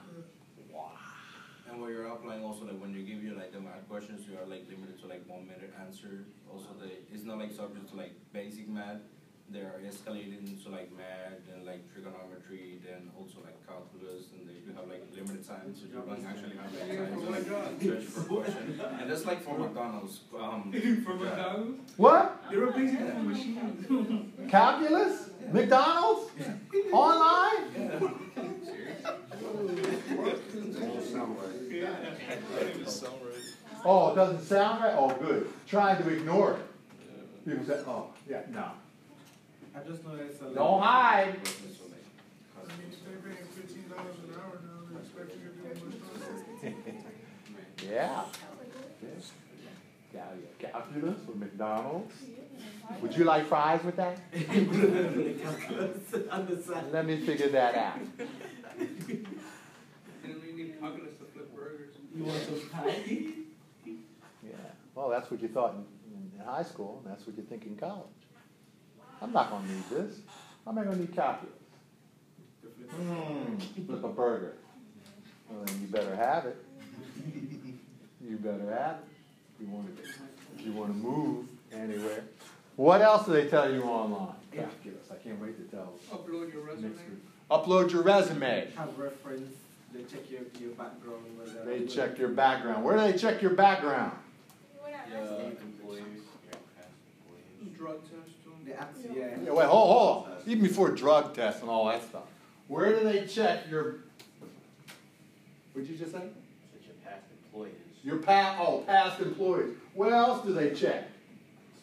And 1.69 1.81
when 1.81 1.89
you're 1.91 2.07
applying 2.07 2.43
also 2.43 2.65
like 2.65 2.79
when 2.79 2.93
you 2.93 3.03
give 3.03 3.23
you 3.23 3.33
like 3.35 3.51
the 3.51 3.59
math 3.59 3.87
questions, 3.89 4.27
you 4.27 4.37
are 4.37 4.45
like 4.45 4.67
limited 4.69 4.99
to 5.01 5.07
like 5.07 5.23
one 5.27 5.47
minute 5.47 5.73
answer. 5.81 6.25
Also 6.51 6.67
the, 6.79 6.89
it's 7.11 7.23
not 7.23 7.39
like 7.39 7.51
subject 7.51 7.89
to 7.89 7.95
like 7.95 8.13
basic 8.33 8.67
math. 8.69 9.01
They 9.53 9.59
are 9.59 9.79
escalating 9.87 10.63
to 10.63 10.69
like 10.69 10.89
math 10.97 11.45
and 11.53 11.63
like 11.63 11.81
trigonometry, 11.93 12.79
then 12.83 13.11
also 13.15 13.37
like 13.45 13.55
calculus, 13.67 14.25
and 14.33 14.49
they, 14.49 14.53
you 14.65 14.73
have 14.75 14.87
like 14.87 15.05
limited 15.13 15.47
time, 15.47 15.75
so 15.75 15.85
you 15.85 15.93
don't 15.93 16.25
actually 16.25 16.57
have 16.57 16.73
like 16.73 17.47
time 17.47 17.79
to 17.79 17.87
like 17.93 18.01
search 18.01 18.03
for 18.05 18.41
question. 18.41 18.81
And 18.99 19.11
that's 19.11 19.25
like 19.25 19.43
for 19.43 19.59
McDonald's, 19.59 20.21
um. 20.35 20.71
For 21.05 21.13
yeah. 21.13 21.29
McDonald's? 21.29 21.93
What? 21.97 22.43
You're 22.49 22.69
a 22.69 22.73
basic 22.73 23.15
machine. 23.21 24.33
Calculus? 24.49 25.29
McDonald's? 25.51 26.31
Online? 26.91 28.09
Oh, 33.85 34.11
it 34.11 34.15
doesn't 34.15 34.41
sound 34.43 34.81
right? 34.81 34.93
Oh, 34.97 35.09
good. 35.09 35.51
Trying 35.67 36.01
to 36.01 36.09
ignore 36.09 36.53
it. 36.53 37.45
People 37.45 37.65
say, 37.65 37.81
oh, 37.85 38.07
yeah, 38.29 38.43
no. 38.49 38.71
I 39.75 39.79
just 39.87 40.03
know 40.05 40.15
it's 40.15 40.41
a. 40.41 40.45
Don't 40.53 40.81
hide. 40.81 41.27
I 41.27 41.29
mean, 41.29 41.39
they're 43.05 43.21
paying 43.21 43.47
fifteen 43.47 43.89
dollars 43.89 44.15
an 44.23 44.29
hour 44.35 44.55
now, 44.63 44.79
they're 44.89 45.01
expecting 45.01 45.39
you 45.41 45.49
to 45.49 45.53
do 45.53 45.59
much 45.85 45.97
more. 46.63 46.73
Yeah. 47.91 48.23
Calculus 50.59 51.19
with 51.27 51.35
McDonald's? 51.35 52.13
Would 53.01 53.15
you 53.15 53.23
like 53.25 53.45
fries 53.47 53.83
with 53.83 53.95
that? 53.97 54.17
Let 56.91 57.05
me 57.05 57.17
figure 57.25 57.49
that 57.49 57.75
out. 57.75 57.99
And 58.79 59.27
then 60.23 60.41
we 60.41 60.51
need 60.53 60.79
calculus 60.79 61.13
to 61.19 61.25
flip 61.33 61.53
burgers. 61.53 61.95
You 62.15 62.23
want 62.23 62.41
some 62.43 62.61
pie? 62.69 63.03
Yeah. 64.43 64.51
Well, 64.95 65.09
that's 65.09 65.29
what 65.29 65.41
you 65.41 65.49
thought 65.49 65.75
in, 65.75 65.83
in 66.39 66.45
high 66.45 66.63
school, 66.63 67.01
and 67.03 67.11
that's 67.13 67.25
what 67.27 67.35
you 67.35 67.43
think 67.43 67.65
in 67.65 67.75
college. 67.75 68.22
I'm 69.23 69.31
not 69.31 69.49
going 69.49 69.65
to 69.65 69.71
need 69.71 69.89
this. 69.89 70.19
How 70.65 70.71
am 70.71 70.79
I 70.79 70.83
going 70.83 70.95
to 70.95 71.01
need 71.01 71.15
calculus? 71.15 71.55
Hmm, 72.91 73.55
flip 73.85 74.03
a 74.03 74.07
burger. 74.09 74.57
Well, 75.49 75.63
then 75.65 75.81
you 75.81 75.87
better 75.87 76.15
have 76.15 76.45
it. 76.45 76.57
You 78.21 78.37
better 78.37 78.69
have 78.69 78.97
it. 78.97 79.05
If 79.55 79.61
you 79.61 79.67
want 79.67 79.97
to, 79.97 80.03
if 80.03 80.65
you 80.65 80.73
want 80.73 80.91
to 80.91 80.97
move 80.97 81.45
anywhere. 81.71 82.23
What 82.75 83.01
else 83.01 83.25
do 83.25 83.31
they 83.31 83.47
tell 83.47 83.71
you 83.71 83.83
online? 83.83 84.35
Calculus. 84.51 85.07
I 85.11 85.15
can't 85.15 85.39
wait 85.39 85.57
to 85.57 85.75
tell. 85.75 85.93
Upload 86.11 86.51
your 86.51 86.63
resume. 86.63 86.91
Upload 87.49 87.91
your 87.91 88.01
resume. 88.01 88.71
Have 88.75 88.97
reference, 88.97 89.55
they 89.93 90.03
check 90.03 90.29
your, 90.29 90.41
your 90.59 90.71
background, 90.71 91.23
whether. 91.37 91.65
They 91.65 91.85
check 91.85 92.17
your 92.17 92.29
background. 92.29 92.83
Where 92.83 92.97
do 92.97 93.11
they 93.11 93.17
check 93.17 93.41
your 93.41 93.51
background? 93.51 94.17
Yeah, 94.87 95.19
employees, 95.61 96.03
yeah, 96.49 96.57
past 96.75 96.89
employees. 97.27 97.77
Drug 97.77 98.01
test 98.03 98.32
too. 98.65 99.09
They 99.13 99.19
yeah. 99.19 99.37
Yeah, 99.43 99.51
wait, 99.51 99.67
hold, 99.67 99.91
hold 99.97 100.25
on. 100.27 100.31
Even 100.45 100.63
before 100.63 100.91
drug 100.91 101.33
tests 101.33 101.61
and 101.61 101.69
all 101.69 101.87
that 101.87 102.03
stuff. 102.03 102.23
Where 102.67 102.97
do 102.97 103.03
they 103.03 103.25
check 103.25 103.69
your? 103.69 103.97
What'd 105.73 105.89
you 105.89 105.97
just 105.97 106.11
say? 106.11 106.19
Such 106.19 106.85
your 106.85 106.95
past 107.03 107.23
employees, 107.45 107.73
Your 108.03 108.17
past, 108.17 108.59
oh, 108.61 108.83
past 108.85 109.19
employees. 109.21 109.75
What 109.93 110.13
else 110.13 110.45
do 110.45 110.53
they 110.53 110.71
check? 110.71 111.09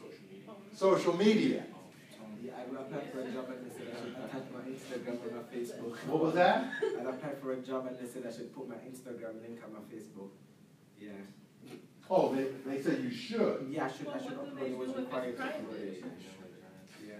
social 0.01 0.19
media. 0.28 0.74
Social 0.74 1.15
media. 1.15 1.62
Yeah, 2.43 2.52
I 2.57 2.81
applied 2.81 3.12
for 3.12 3.20
a 3.20 3.31
job 3.31 3.51
and 3.51 3.70
they 3.70 3.74
said 3.77 3.86
I 3.93 4.01
should 4.01 4.16
attach 4.24 4.47
my 4.51 4.61
Instagram 4.65 5.19
and 5.23 5.36
my 5.36 5.43
Facebook. 5.52 5.97
What 6.09 6.23
was 6.23 6.35
that? 6.35 6.73
I 6.82 7.11
applied 7.11 7.39
for 7.43 7.52
a 7.52 7.57
job 7.57 7.86
and 7.86 7.98
they 7.98 8.11
said 8.11 8.24
I 8.27 8.32
should 8.35 8.55
put 8.55 8.69
my 8.69 8.77
Instagram 8.77 9.43
link 9.43 9.61
on 9.62 9.74
my 9.74 9.81
Facebook. 9.93 10.31
Yeah. 10.98 11.11
Oh, 12.09 12.35
they, 12.35 12.47
they 12.66 12.82
said 12.82 12.98
you 13.05 13.11
should. 13.11 13.66
Yeah, 13.70 13.85
I 13.85 13.90
should, 13.90 14.09
I 14.09 14.19
should 14.19 14.36
Well, 14.36 14.47
what 14.47 14.59
do 14.59 14.65
upload 14.65 14.70
it 14.70 14.78
was 14.78 14.89
do 14.89 14.94
if 14.94 14.98
it's 14.98 15.07
required 15.07 15.36
to 15.36 15.43
upload 15.43 15.82
it. 15.82 16.05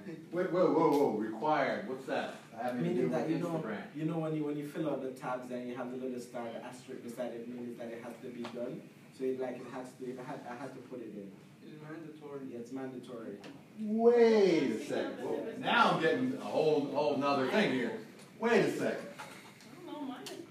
Yeah. 0.07 0.15
Wait, 0.33 0.53
whoa, 0.53 0.73
whoa, 0.73 0.91
whoa, 0.91 1.11
required. 1.19 1.89
What's 1.89 2.07
that? 2.07 2.35
I 2.63 2.73
Meaning 2.73 3.11
that 3.11 3.29
you 3.29 3.39
know, 3.39 3.49
Instagram. 3.49 3.79
you 3.97 4.05
know 4.05 4.19
when 4.19 4.37
you 4.37 4.45
when 4.45 4.57
you 4.57 4.69
fill 4.69 4.91
out 4.91 5.03
the 5.03 5.11
tabs 5.11 5.51
and 5.51 5.69
you 5.69 5.75
have 5.77 5.91
the 5.91 5.97
little 5.97 6.21
star, 6.21 6.45
the 6.53 6.63
asterisk 6.65 7.03
beside 7.03 7.33
it 7.33 7.49
means 7.49 7.79
that 7.79 7.89
it 7.89 8.03
has 8.05 8.13
to 8.23 8.29
be 8.29 8.43
done. 8.43 8.83
So 9.17 9.25
it 9.25 9.41
like 9.41 9.57
it 9.57 9.67
has 9.73 9.87
to, 9.99 10.05
it 10.11 10.19
had, 10.27 10.41
I 10.51 10.55
had 10.57 10.75
to 10.75 10.81
put 10.89 11.01
it 11.01 11.13
in. 11.15 11.31
It's 11.63 11.83
mandatory. 11.83 12.41
Yeah, 12.51 12.59
it's 12.59 12.73
mandatory. 12.73 13.37
Wait 13.81 14.73
a 14.73 14.85
second. 14.85 15.25
Whoa, 15.25 15.47
Now 15.59 15.93
I'm 15.93 16.03
getting 16.03 16.37
a 16.41 16.45
whole, 16.45 16.87
whole 16.93 17.17
nother 17.17 17.49
thing 17.49 17.73
here. 17.73 17.93
Wait 18.39 18.65
a 18.65 18.73
second. 18.73 19.07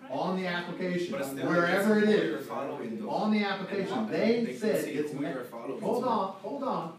On 0.09 0.35
the 0.41 0.47
application, 0.47 1.11
But 1.11 1.23
still, 1.25 1.47
wherever 1.47 1.99
it's 1.99 2.07
who 2.07 2.11
you're 2.11 2.37
is, 2.39 2.47
following, 2.47 2.99
though. 2.99 3.09
on 3.11 3.31
the 3.31 3.43
application, 3.43 3.93
how- 3.93 4.05
they 4.05 4.55
said 4.59 4.85
it's 4.85 5.11
who 5.11 5.19
meant. 5.19 5.35
you're 5.35 5.43
following. 5.43 5.79
Hold 5.81 6.03
on, 6.03 6.27
hold 6.41 6.63
on. 6.63 6.97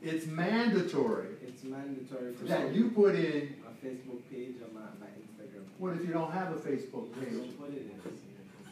It's 0.00 0.26
mandatory 0.26 1.26
It's 1.62 1.70
mandatory 1.70 2.34
to 2.34 2.44
that 2.46 2.74
you 2.74 2.90
put 2.90 3.14
in, 3.14 3.54
a 3.64 3.86
Facebook 3.86 4.18
page 4.30 4.56
or 4.60 4.74
my, 4.74 4.80
my 5.00 5.06
Instagram. 5.06 5.62
what 5.78 5.94
if 5.94 6.00
you 6.04 6.12
don't 6.12 6.32
have 6.32 6.50
a 6.50 6.56
Facebook 6.56 7.14
Don't 7.14 7.20
page? 7.20 7.56
put 7.58 7.68
it 7.72 7.82
in. 7.82 8.00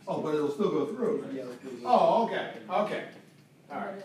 Oh, 0.08 0.20
but 0.20 0.34
it'll 0.34 0.50
still 0.50 0.70
go 0.70 0.86
through. 0.86 1.24
Yeah, 1.32 1.42
it'll 1.42 1.54
still 1.54 1.70
go 1.70 1.78
Oh, 1.84 2.24
okay, 2.24 2.50
okay. 2.68 3.04
All 3.70 3.78
right. 3.78 4.04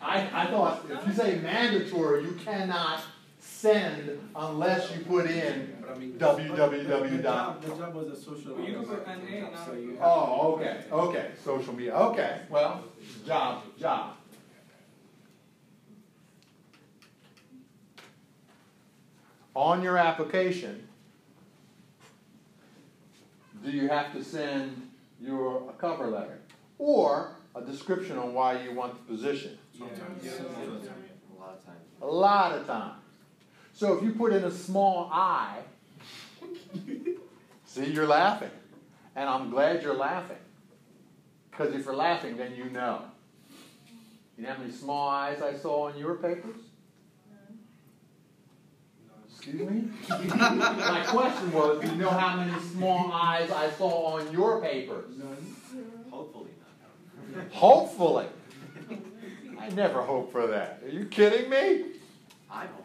I, 0.00 0.42
I 0.44 0.46
thought 0.46 0.86
if 0.88 1.06
you 1.06 1.12
say 1.12 1.38
mandatory, 1.40 2.22
you 2.24 2.32
cannot 2.32 3.02
send 3.40 4.18
unless 4.34 4.90
you 4.94 5.04
put 5.04 5.26
in 5.30 5.76
But 5.82 5.98
the 5.98 6.44
www 6.44 7.22
dot. 7.22 7.62
job, 7.62 7.62
the 7.62 7.76
job 7.76 7.94
was 7.94 8.08
a 8.08 8.16
social. 8.16 8.54
Well, 8.54 8.64
you 8.64 8.72
can 8.72 8.80
media 8.82 8.96
put 8.96 9.06
an 9.06 9.20
A 9.52 9.66
so 9.66 9.72
you 9.74 9.98
Oh, 10.00 10.54
okay, 10.54 10.84
okay, 10.90 11.30
social 11.44 11.74
media, 11.74 11.94
okay, 11.94 12.40
well, 12.48 12.84
job, 13.26 13.64
job. 13.78 14.16
On 19.54 19.82
your 19.82 19.96
application, 19.96 20.88
do 23.64 23.70
you 23.70 23.88
have 23.88 24.12
to 24.12 24.22
send 24.24 24.90
your, 25.20 25.70
a 25.70 25.72
cover 25.74 26.08
letter? 26.08 26.40
Or 26.78 27.36
a 27.54 27.62
description 27.62 28.18
on 28.18 28.34
why 28.34 28.60
you 28.62 28.72
want 28.72 28.94
the 28.94 29.14
position? 29.14 29.56
Yeah. 29.74 30.30
A 31.36 31.40
lot 31.40 31.54
of 31.54 31.64
times. 31.64 31.78
A 32.02 32.06
lot 32.06 32.52
of 32.52 32.66
times. 32.66 33.00
So 33.72 33.96
if 33.96 34.04
you 34.04 34.12
put 34.12 34.32
in 34.32 34.44
a 34.44 34.50
small 34.50 35.08
I, 35.12 35.58
see, 37.64 37.86
you're 37.86 38.06
laughing. 38.06 38.50
And 39.16 39.28
I'm 39.28 39.50
glad 39.50 39.82
you're 39.82 39.94
laughing. 39.94 40.36
Because 41.50 41.74
if 41.74 41.84
you're 41.84 41.94
laughing, 41.94 42.36
then 42.36 42.56
you 42.56 42.64
know. 42.64 43.02
You 44.36 44.44
know 44.44 44.52
how 44.52 44.58
many 44.58 44.72
small 44.72 45.08
eyes 45.08 45.40
I 45.40 45.54
saw 45.54 45.88
on 45.88 45.96
your 45.96 46.16
papers? 46.16 46.56
Excuse 49.46 49.68
me? 49.68 49.88
My 50.08 51.04
question 51.06 51.52
was, 51.52 51.82
do 51.82 51.88
you 51.88 51.96
know 51.96 52.08
how 52.08 52.36
many 52.36 52.58
small 52.72 53.12
eyes 53.12 53.50
I 53.50 53.68
saw 53.72 54.16
on 54.16 54.32
your 54.32 54.62
papers? 54.62 55.04
None. 55.18 55.56
Hopefully 56.10 56.50
not. 57.34 57.52
Hopefully. 57.52 58.26
I 59.60 59.68
never 59.70 60.00
hope 60.00 60.32
for 60.32 60.46
that. 60.46 60.80
Are 60.84 60.88
you 60.88 61.04
kidding 61.04 61.50
me? 61.50 61.84
I'm 62.50 62.68
hoping 62.68 62.84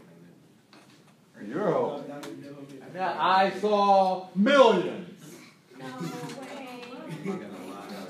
that. 1.38 1.48
You're 1.48 1.72
hoping. 1.72 2.10
That 2.10 2.26
would 2.26 2.44
never 2.44 2.62
be- 2.62 2.94
Now, 2.94 3.16
I 3.18 3.52
saw 3.52 4.28
millions. 4.36 5.08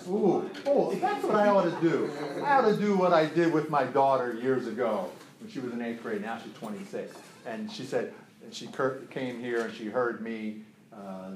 Ooh, 0.07 0.49
oh, 0.65 0.95
that's 0.95 1.23
what 1.23 1.35
I 1.35 1.49
ought 1.49 1.65
to 1.65 1.87
do. 1.87 2.09
I 2.43 2.57
ought 2.57 2.67
to 2.67 2.75
do 2.75 2.97
what 2.97 3.13
I 3.13 3.25
did 3.27 3.53
with 3.53 3.69
my 3.69 3.83
daughter 3.83 4.33
years 4.41 4.65
ago 4.65 5.11
when 5.39 5.51
she 5.51 5.59
was 5.59 5.71
in 5.71 5.83
eighth 5.83 6.01
grade. 6.01 6.23
Now 6.23 6.39
she's 6.43 6.53
26. 6.53 7.15
And 7.45 7.71
she 7.71 7.85
said, 7.85 8.11
and 8.43 8.53
she 8.53 8.67
came 9.11 9.39
here 9.39 9.61
and 9.61 9.73
she 9.73 9.85
heard 9.85 10.21
me, 10.21 10.61
uh, 10.93 11.31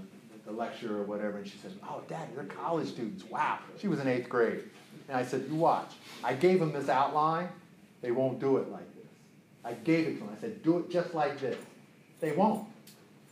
the 0.45 0.51
lecture 0.51 0.97
or 0.97 1.03
whatever, 1.03 1.37
and 1.37 1.47
she 1.47 1.57
says, 1.57 1.71
Oh, 1.83 2.01
Dad, 2.07 2.27
you're 2.33 2.43
college 2.43 2.89
students. 2.89 3.23
Wow. 3.29 3.59
She 3.79 3.87
was 3.87 3.99
in 3.99 4.07
eighth 4.07 4.29
grade. 4.29 4.63
And 5.07 5.17
I 5.17 5.23
said, 5.23 5.45
You 5.49 5.55
watch. 5.55 5.91
I 6.23 6.33
gave 6.33 6.59
them 6.59 6.73
this 6.73 6.89
outline. 6.89 7.49
They 8.01 8.11
won't 8.11 8.39
do 8.39 8.57
it 8.57 8.69
like 8.69 8.93
this. 8.95 9.05
I 9.63 9.73
gave 9.73 10.07
it 10.07 10.13
to 10.15 10.19
them. 10.19 10.29
I 10.35 10.41
said, 10.41 10.61
Do 10.63 10.79
it 10.79 10.89
just 10.89 11.13
like 11.13 11.39
this. 11.39 11.57
They 12.19 12.33
won't. 12.33 12.67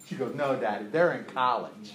She 0.07 0.15
goes, 0.15 0.33
No, 0.35 0.55
Daddy, 0.55 0.85
they're 0.85 1.13
in 1.13 1.25
college. 1.25 1.93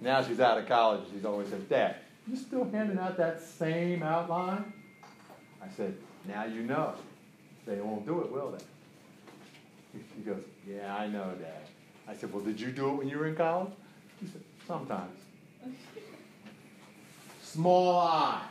Now 0.00 0.22
she's 0.22 0.40
out 0.40 0.58
of 0.58 0.66
college. 0.66 1.02
She's 1.12 1.24
always 1.24 1.48
said, 1.48 1.68
Dad, 1.68 1.96
you 2.28 2.36
still 2.36 2.64
handing 2.70 2.98
out 2.98 3.16
that 3.16 3.42
same 3.42 4.02
outline? 4.02 4.72
I 5.62 5.68
said, 5.76 5.96
Now 6.28 6.44
you 6.44 6.62
know. 6.62 6.94
They 7.66 7.80
won't 7.80 8.04
do 8.04 8.20
it, 8.20 8.30
will 8.30 8.50
they? 8.50 8.64
She 10.16 10.22
goes, 10.22 10.42
Yeah, 10.66 10.94
I 10.94 11.06
know, 11.06 11.32
Dad. 11.40 11.62
I 12.08 12.14
said, 12.14 12.32
Well, 12.32 12.42
did 12.42 12.60
you 12.60 12.70
do 12.72 12.90
it 12.90 12.94
when 12.94 13.08
you 13.08 13.18
were 13.18 13.26
in 13.26 13.36
college? 13.36 13.72
He 14.20 14.26
said, 14.26 14.42
Sometimes. 14.66 15.18
Small 17.42 17.98
I. 18.00 18.42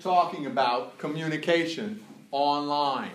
Talking 0.00 0.46
about 0.46 0.98
communication 0.98 2.02
online. 2.30 3.12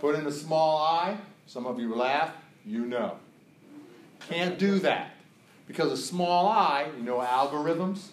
Put 0.00 0.16
in 0.16 0.26
a 0.26 0.32
small 0.32 0.78
I. 0.78 1.16
Some 1.46 1.66
of 1.66 1.78
you 1.78 1.94
laugh. 1.94 2.32
You 2.64 2.86
know. 2.86 3.16
Can't 4.28 4.58
do 4.58 4.78
that. 4.80 5.12
Because 5.66 5.92
a 5.92 5.96
small 5.96 6.48
I, 6.48 6.88
you 6.96 7.04
know 7.04 7.18
algorithms? 7.18 8.08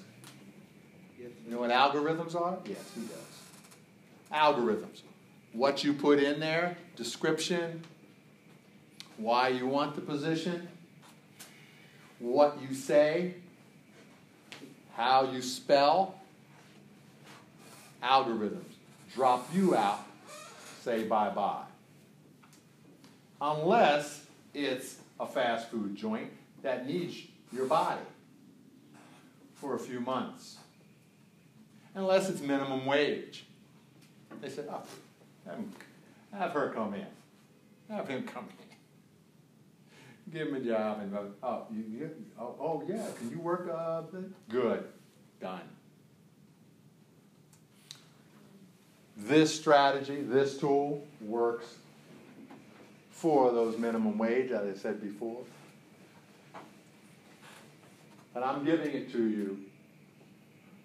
You 1.18 1.32
know 1.48 1.60
what 1.60 1.72
algorithms 1.72 2.36
are? 2.36 2.58
Yes, 2.66 2.92
he 2.94 3.02
does. 3.02 3.18
Algorithms. 4.32 5.02
What 5.56 5.86
you 5.86 5.94
put 5.94 6.20
in 6.20 6.42
there, 6.42 6.76
description, 6.98 7.82
why 9.16 9.48
you 9.48 9.66
want 9.68 9.96
the 9.96 10.02
position, 10.02 10.68
what 12.20 12.58
you 12.62 12.76
say, 12.76 13.36
how 14.98 15.32
you 15.32 15.42
spell, 15.42 16.20
algorithms. 18.04 18.66
Drop 19.14 19.48
you 19.54 19.78
out, 19.78 20.06
say 20.82 21.04
bye 21.04 21.30
bye. 21.30 21.64
Unless 23.40 24.26
it's 24.54 24.98
a 25.22 25.26
fast 25.26 25.72
food 25.72 25.96
joint 25.96 26.32
that 26.64 26.86
needs 26.86 27.16
your 27.54 27.66
body 27.66 28.02
for 29.54 29.76
a 29.76 29.80
few 29.80 30.02
months. 30.02 30.58
Unless 31.94 32.30
it's 32.30 32.42
minimum 32.42 32.86
wage. 32.86 33.46
They 34.42 34.50
said, 34.50 34.68
oh, 34.70 34.82
have, 35.46 35.60
have 36.34 36.52
her 36.52 36.70
come 36.70 36.94
in. 36.94 37.08
Have 37.90 38.08
him 38.08 38.24
come 38.24 38.48
in. 38.60 38.66
Give 40.34 40.48
him 40.48 40.56
a 40.56 40.60
job 40.60 41.02
and 41.02 41.12
go, 41.12 41.28
oh, 41.44 41.68
you, 41.72 41.84
you, 41.88 42.10
oh, 42.40 42.56
oh 42.60 42.84
yeah, 42.88 43.06
can 43.18 43.30
you 43.30 43.40
work? 43.40 43.70
Uh, 43.72 44.02
good, 44.50 44.86
done. 45.40 45.62
This 49.18 49.54
strategy, 49.54 50.22
this 50.22 50.58
tool 50.58 51.06
works 51.22 51.76
for 53.12 53.52
those 53.52 53.78
minimum 53.78 54.18
wage, 54.18 54.52
as 54.52 54.76
I 54.76 54.78
said 54.78 55.02
before. 55.02 55.42
And 58.34 58.44
I'm 58.44 58.66
giving 58.66 58.92
it 58.92 59.12
to 59.14 59.30
you 59.30 59.60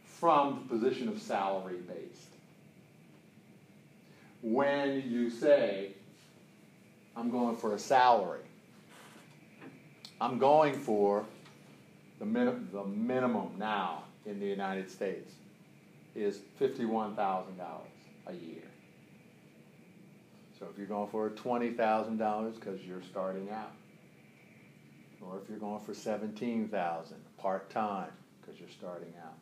from 0.04 0.66
the 0.68 0.76
position 0.76 1.08
of 1.08 1.20
salary 1.20 1.78
based. 1.88 2.29
When 4.42 5.02
you 5.10 5.30
say, 5.30 5.92
I'm 7.16 7.30
going 7.30 7.56
for 7.56 7.74
a 7.74 7.78
salary, 7.78 8.40
I'm 10.20 10.38
going 10.38 10.74
for 10.74 11.24
the, 12.18 12.26
min- 12.26 12.68
the 12.72 12.84
minimum 12.84 13.52
now 13.58 14.04
in 14.26 14.38
the 14.38 14.46
United 14.46 14.90
States 14.90 15.34
is 16.14 16.40
$51,000 16.60 17.44
a 18.26 18.32
year. 18.32 18.62
So 20.58 20.66
if 20.70 20.76
you're 20.76 20.86
going 20.86 21.08
for 21.08 21.30
$20,000 21.30 22.54
because 22.54 22.80
you're 22.82 23.02
starting 23.02 23.48
out, 23.50 23.72
or 25.22 25.38
if 25.42 25.48
you're 25.48 25.58
going 25.58 25.80
for 25.80 25.94
17,000 25.94 27.16
part-time 27.38 28.10
because 28.40 28.60
you're 28.60 28.68
starting 28.68 29.12
out. 29.24 29.38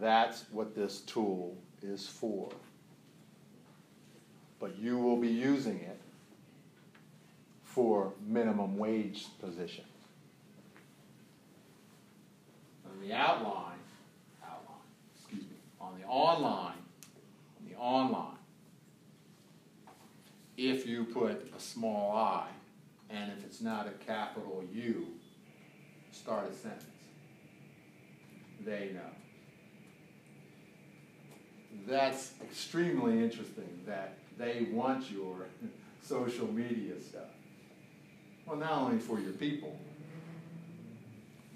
That's 0.00 0.44
what 0.50 0.74
this 0.74 1.00
tool 1.00 1.56
is 1.82 2.06
for. 2.06 2.50
But 4.62 4.78
you 4.78 4.96
will 4.96 5.16
be 5.16 5.26
using 5.26 5.80
it 5.80 6.00
for 7.64 8.12
minimum 8.24 8.78
wage 8.78 9.26
positions. 9.40 9.88
On 12.88 13.00
the 13.00 13.12
outline, 13.12 13.80
outline, 14.40 14.76
excuse 15.16 15.42
me, 15.42 15.56
on 15.80 15.98
the 16.00 16.06
online, 16.06 16.76
on 16.76 17.68
the 17.68 17.76
online, 17.76 18.38
if 20.56 20.86
you 20.86 21.06
put 21.06 21.52
a 21.56 21.60
small 21.60 22.16
i, 22.16 22.46
and 23.10 23.32
if 23.32 23.44
it's 23.44 23.60
not 23.60 23.88
a 23.88 24.04
capital 24.04 24.62
U, 24.72 25.08
start 26.12 26.48
a 26.48 26.54
sentence. 26.54 26.84
They 28.64 28.92
know. 28.94 29.00
That's 31.84 32.34
extremely 32.44 33.24
interesting 33.24 33.80
that 33.86 34.18
they 34.42 34.66
want 34.72 35.08
your 35.10 35.46
social 36.02 36.48
media 36.48 37.00
stuff. 37.00 37.30
Well, 38.44 38.56
not 38.56 38.72
only 38.72 38.98
for 38.98 39.20
your 39.20 39.32
people, 39.32 39.78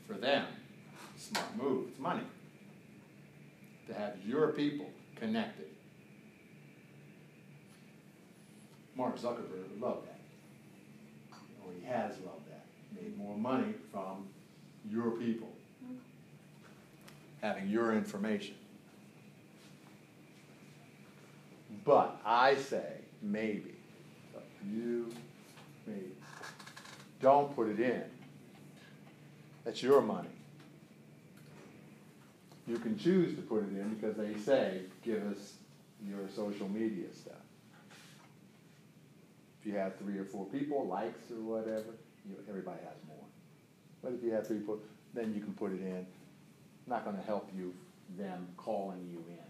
for 0.07 0.15
them, 0.15 0.47
smart 1.17 1.57
move, 1.57 1.89
it's 1.89 1.99
money. 1.99 2.23
To 3.89 3.95
have 3.95 4.15
your 4.25 4.49
people 4.53 4.87
connected. 5.17 5.67
Mark 8.95 9.19
Zuckerberg 9.19 9.69
would 9.71 9.81
love 9.81 10.03
that. 10.05 10.21
Or 11.65 11.73
he 11.79 11.85
has 11.87 12.13
loved 12.25 12.49
that. 12.49 12.67
Made 12.95 13.19
more 13.19 13.37
money 13.37 13.75
from 13.93 14.27
your 14.89 15.11
people. 15.11 15.49
Mm-hmm. 15.85 15.97
having 17.43 17.69
your 17.69 17.93
information. 17.93 18.55
But 21.87 22.21
I 22.27 22.57
say 22.57 22.95
maybe. 23.23 23.77
You, 24.69 25.13
maybe. 25.87 26.11
Don't 27.23 27.55
put 27.55 27.69
it 27.69 27.79
in. 27.79 28.03
That's 29.65 29.81
your 29.83 30.03
money. 30.03 30.29
You 32.67 32.79
can 32.79 32.99
choose 32.99 33.37
to 33.37 33.43
put 33.43 33.63
it 33.63 33.71
in 33.81 33.95
because 33.95 34.17
they 34.17 34.35
say, 34.35 34.81
give 35.05 35.23
us 35.31 35.55
your 36.05 36.29
social 36.35 36.69
media 36.69 37.07
stuff. 37.15 37.35
If 39.61 39.67
you 39.67 39.77
have 39.77 39.97
three 39.97 40.19
or 40.19 40.25
four 40.25 40.47
people, 40.47 40.85
likes 40.87 41.31
or 41.31 41.41
whatever, 41.41 41.95
you, 42.29 42.35
everybody 42.49 42.81
has 42.81 42.97
more. 43.07 43.25
But 44.03 44.15
if 44.15 44.25
you 44.25 44.33
have 44.33 44.49
three 44.49 44.59
people, 44.59 44.81
then 45.15 45.33
you 45.33 45.41
can 45.41 45.53
put 45.55 45.73
it 45.73 45.81
in. 45.81 46.05
Not 46.89 47.05
gonna 47.05 47.23
help 47.25 47.49
you, 47.57 47.73
them 48.19 48.49
calling 48.57 49.09
you 49.09 49.25
in 49.29 49.45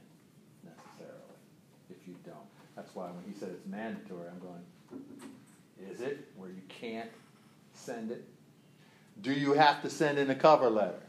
if 1.90 2.06
you 2.06 2.14
don't. 2.24 2.36
That's 2.74 2.94
why 2.94 3.06
when 3.06 3.24
he 3.32 3.38
said 3.38 3.50
it's 3.50 3.66
mandatory, 3.66 4.28
I'm 4.28 4.38
going, 4.38 4.62
is 5.90 6.00
it, 6.00 6.28
where 6.36 6.50
you 6.50 6.62
can't 6.68 7.10
send 7.72 8.10
it? 8.10 8.24
Do 9.22 9.32
you 9.32 9.54
have 9.54 9.82
to 9.82 9.90
send 9.90 10.18
in 10.18 10.30
a 10.30 10.34
cover 10.34 10.68
letter? 10.68 11.00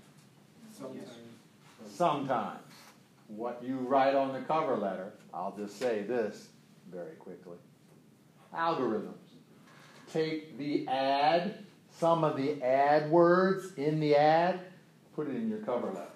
Sometimes. 0.78 1.10
Sometimes. 1.90 2.60
What 3.28 3.62
you 3.62 3.78
write 3.80 4.16
on 4.16 4.32
the 4.32 4.40
cover 4.40 4.78
letter, 4.78 5.12
I'll 5.34 5.56
just 5.58 5.78
say 5.78 6.04
this 6.04 6.48
very 6.90 7.16
quickly. 7.16 7.58
Algorithms. 8.56 9.14
Take 10.12 10.58
the 10.58 10.88
ad, 10.88 11.66
some 11.91 12.24
of 12.24 12.38
the 12.38 12.62
ad 12.64 13.12
words 13.12 13.74
in 13.76 13.99
the 13.99 14.16
ad, 14.16 14.62
put 15.14 15.28
it 15.28 15.36
in 15.36 15.49
your 15.49 15.60
cover 15.60 15.88
letter. 15.88 16.08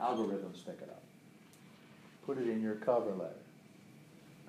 Algorithms 0.00 0.64
pick 0.66 0.80
it 0.82 0.88
up. 0.90 1.02
Put 2.26 2.38
it 2.38 2.48
in 2.48 2.60
your 2.60 2.74
cover 2.74 3.12
letter. 3.12 3.41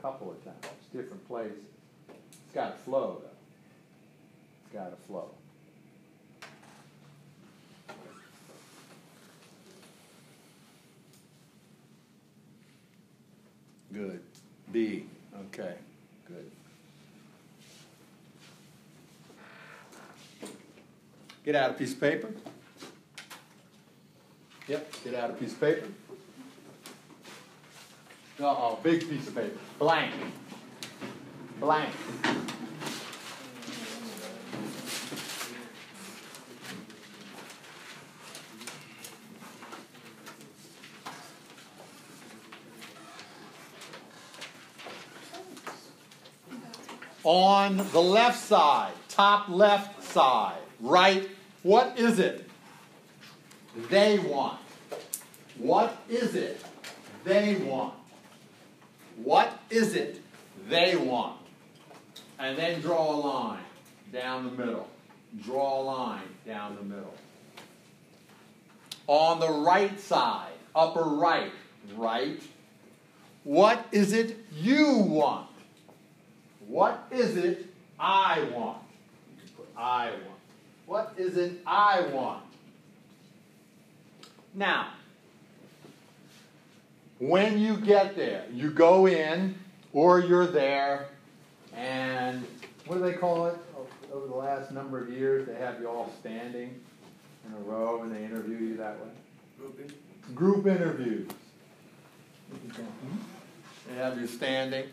Couple 0.04 0.32
of 0.32 0.44
times, 0.44 0.58
different 0.92 1.26
places. 1.30 1.64
It's 2.10 2.54
got 2.54 2.78
to 2.78 2.84
flow, 2.84 3.22
though. 3.22 3.30
It's 4.66 4.74
got 4.74 4.90
to 4.90 5.08
flow. 5.08 5.30
Good. 13.94 14.20
B. 14.74 15.06
Okay. 15.46 15.76
Good. 16.28 16.52
Get 21.46 21.56
out 21.56 21.70
a 21.70 21.74
piece 21.76 21.94
of 21.94 22.02
paper. 22.02 22.30
Yep, 24.68 24.94
get 25.06 25.16
out 25.16 25.30
a 25.30 25.34
piece 25.34 25.54
of 25.54 25.62
paper. 25.62 25.88
Uh 28.40 28.46
oh, 28.46 28.80
big 28.82 29.08
piece 29.08 29.28
of 29.28 29.36
paper. 29.36 29.58
Blank. 29.78 30.12
Blank. 31.60 31.94
On 47.24 47.78
the 47.78 48.02
left 48.02 48.40
side, 48.40 48.92
top 49.10 49.48
left 49.48 50.04
side, 50.04 50.58
right, 50.82 51.30
what 51.62 51.98
is 51.98 52.20
it 52.20 52.50
they 53.90 54.18
want? 54.20 54.60
What 55.58 55.96
is 56.10 56.36
it 56.36 56.62
they 57.24 57.56
want? 57.56 57.94
What 59.24 59.60
is 59.70 59.95
it 59.95 60.22
they 60.70 60.95
want? 60.95 61.40
And 62.40 62.58
then 62.58 62.82
draw 62.82 63.16
a 63.16 63.18
line 63.18 63.64
down 64.12 64.45
the 64.45 64.52
middle. 64.52 64.90
Draw 65.44 65.82
a 65.82 65.84
line 65.84 66.28
down 66.45 66.76
the 66.76 66.84
middle. 66.84 67.14
On 69.08 69.40
the 69.40 69.50
right 69.50 70.00
side, 70.00 70.54
upper 70.76 71.04
right, 71.04 71.52
right, 71.95 72.41
what 73.44 73.86
is 73.91 74.14
it 74.14 74.38
you 74.54 74.98
want? 74.98 75.48
What 76.68 77.08
is 77.12 77.36
it 77.36 77.66
I 78.00 78.48
want? 78.54 78.80
I 79.76 80.12
want. 80.12 80.40
What 80.86 81.14
is 81.18 81.38
it 81.38 81.62
I 81.66 82.02
want? 82.14 82.44
Now, 84.54 84.90
when 87.28 87.58
you 87.60 87.78
get 87.78 88.16
there, 88.16 88.45
you 88.52 88.70
go 88.72 89.08
in 89.08 89.56
or 89.94 90.20
you're 90.20 90.48
there, 90.48 91.08
and 91.74 92.45
what 92.86 92.98
do 92.98 93.02
they 93.02 93.14
call 93.14 93.48
it? 93.48 93.56
Oh, 93.78 93.88
over 94.12 94.28
the 94.28 94.36
last 94.36 94.72
number 94.72 95.00
of 95.02 95.10
years, 95.10 95.48
they 95.48 95.56
have 95.56 95.80
you 95.80 95.88
all 95.88 96.12
standing 96.20 96.80
in 97.45 97.54
a 97.54 97.60
row 97.60 98.04
and 98.04 98.14
they 98.14 98.24
interview 98.24 98.58
you 98.58 98.78
that 98.78 98.98
way. 99.00 99.10
Group 100.36 100.68
interviews. 100.68 101.30
They 103.88 103.95
have 103.95 104.20
you 104.20 104.28
standing. 104.28 104.86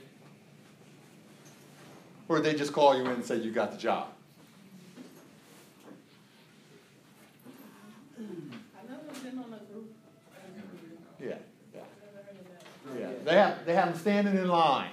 Or 2.28 2.40
they 2.40 2.54
just 2.54 2.72
call 2.72 2.96
you 2.96 3.04
in 3.04 3.10
and 3.10 3.24
say 3.24 3.36
you 3.36 3.50
got 3.50 3.72
the 3.72 3.78
job. 3.78 4.08
I've 8.18 8.88
never 8.88 9.02
been 9.22 9.38
on 9.38 9.52
a 9.52 9.72
group. 9.72 9.92
Yeah, 11.20 11.34
yeah. 11.74 11.80
Yeah, 12.98 13.09
they 13.24 13.34
have, 13.34 13.64
they 13.66 13.74
have 13.74 13.90
them 13.90 13.98
standing 13.98 14.36
in 14.36 14.48
line. 14.48 14.90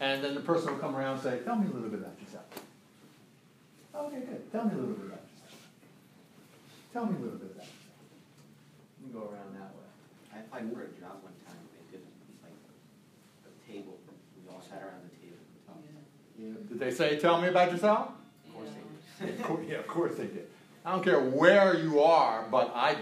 And 0.00 0.22
then 0.22 0.34
the 0.34 0.40
person 0.40 0.72
will 0.72 0.78
come 0.80 0.96
around 0.96 1.14
and 1.14 1.22
say, 1.22 1.38
tell 1.44 1.56
me 1.56 1.66
a 1.70 1.74
little 1.74 1.88
bit 1.88 2.00
about 2.00 2.14
yourself. 2.20 2.44
Okay, 3.94 4.20
good. 4.26 4.52
Tell 4.52 4.64
me 4.64 4.72
a 4.72 4.76
little 4.76 4.94
bit 4.94 5.06
about 5.06 5.22
yourself. 5.22 5.54
Tell 6.92 7.06
me 7.06 7.16
a 7.16 7.20
little 7.22 7.38
bit 7.38 7.50
about 7.54 7.66
yourself. 7.66 7.96
You 9.00 9.10
can 9.10 9.20
go 9.20 9.26
around 9.30 9.54
that 9.54 9.70
way. 9.74 9.88
I 10.34 10.38
applied 10.40 10.72
for 10.72 10.82
a 10.82 10.88
job 11.00 11.22
one 11.22 11.32
time, 11.46 11.56
they 11.72 11.96
did 11.96 12.02
like 12.42 12.52
a 13.46 13.72
table, 13.72 13.98
we 14.36 14.50
all 14.52 14.60
sat 14.62 14.82
around 14.82 15.06
the 15.06 15.14
table 15.22 15.38
and 15.38 15.66
talked. 15.66 16.68
Did 16.68 16.78
they 16.80 16.90
say, 16.90 17.18
tell 17.18 17.40
me 17.40 17.48
about 17.48 17.70
yourself? 17.70 18.08
Of 18.48 18.54
course 18.54 18.68
they 19.20 19.26
did. 19.26 19.34
Of 19.40 19.46
course- 19.46 19.64
Yeah, 19.68 19.76
of 19.78 19.86
course 19.86 20.14
they 20.16 20.26
did. 20.26 20.48
I 20.84 20.92
don't 20.92 21.02
care 21.04 21.20
where 21.20 21.76
you 21.78 22.00
are, 22.02 22.44
but 22.50 22.70
I, 22.74 22.96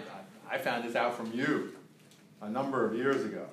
I 0.49 0.59
found 0.59 0.85
this 0.85 0.95
out 0.95 1.17
from 1.17 1.33
you 1.33 1.73
a 2.43 2.49
number 2.49 2.85
of 2.87 2.95
years 2.95 3.25
ago. 3.25 3.47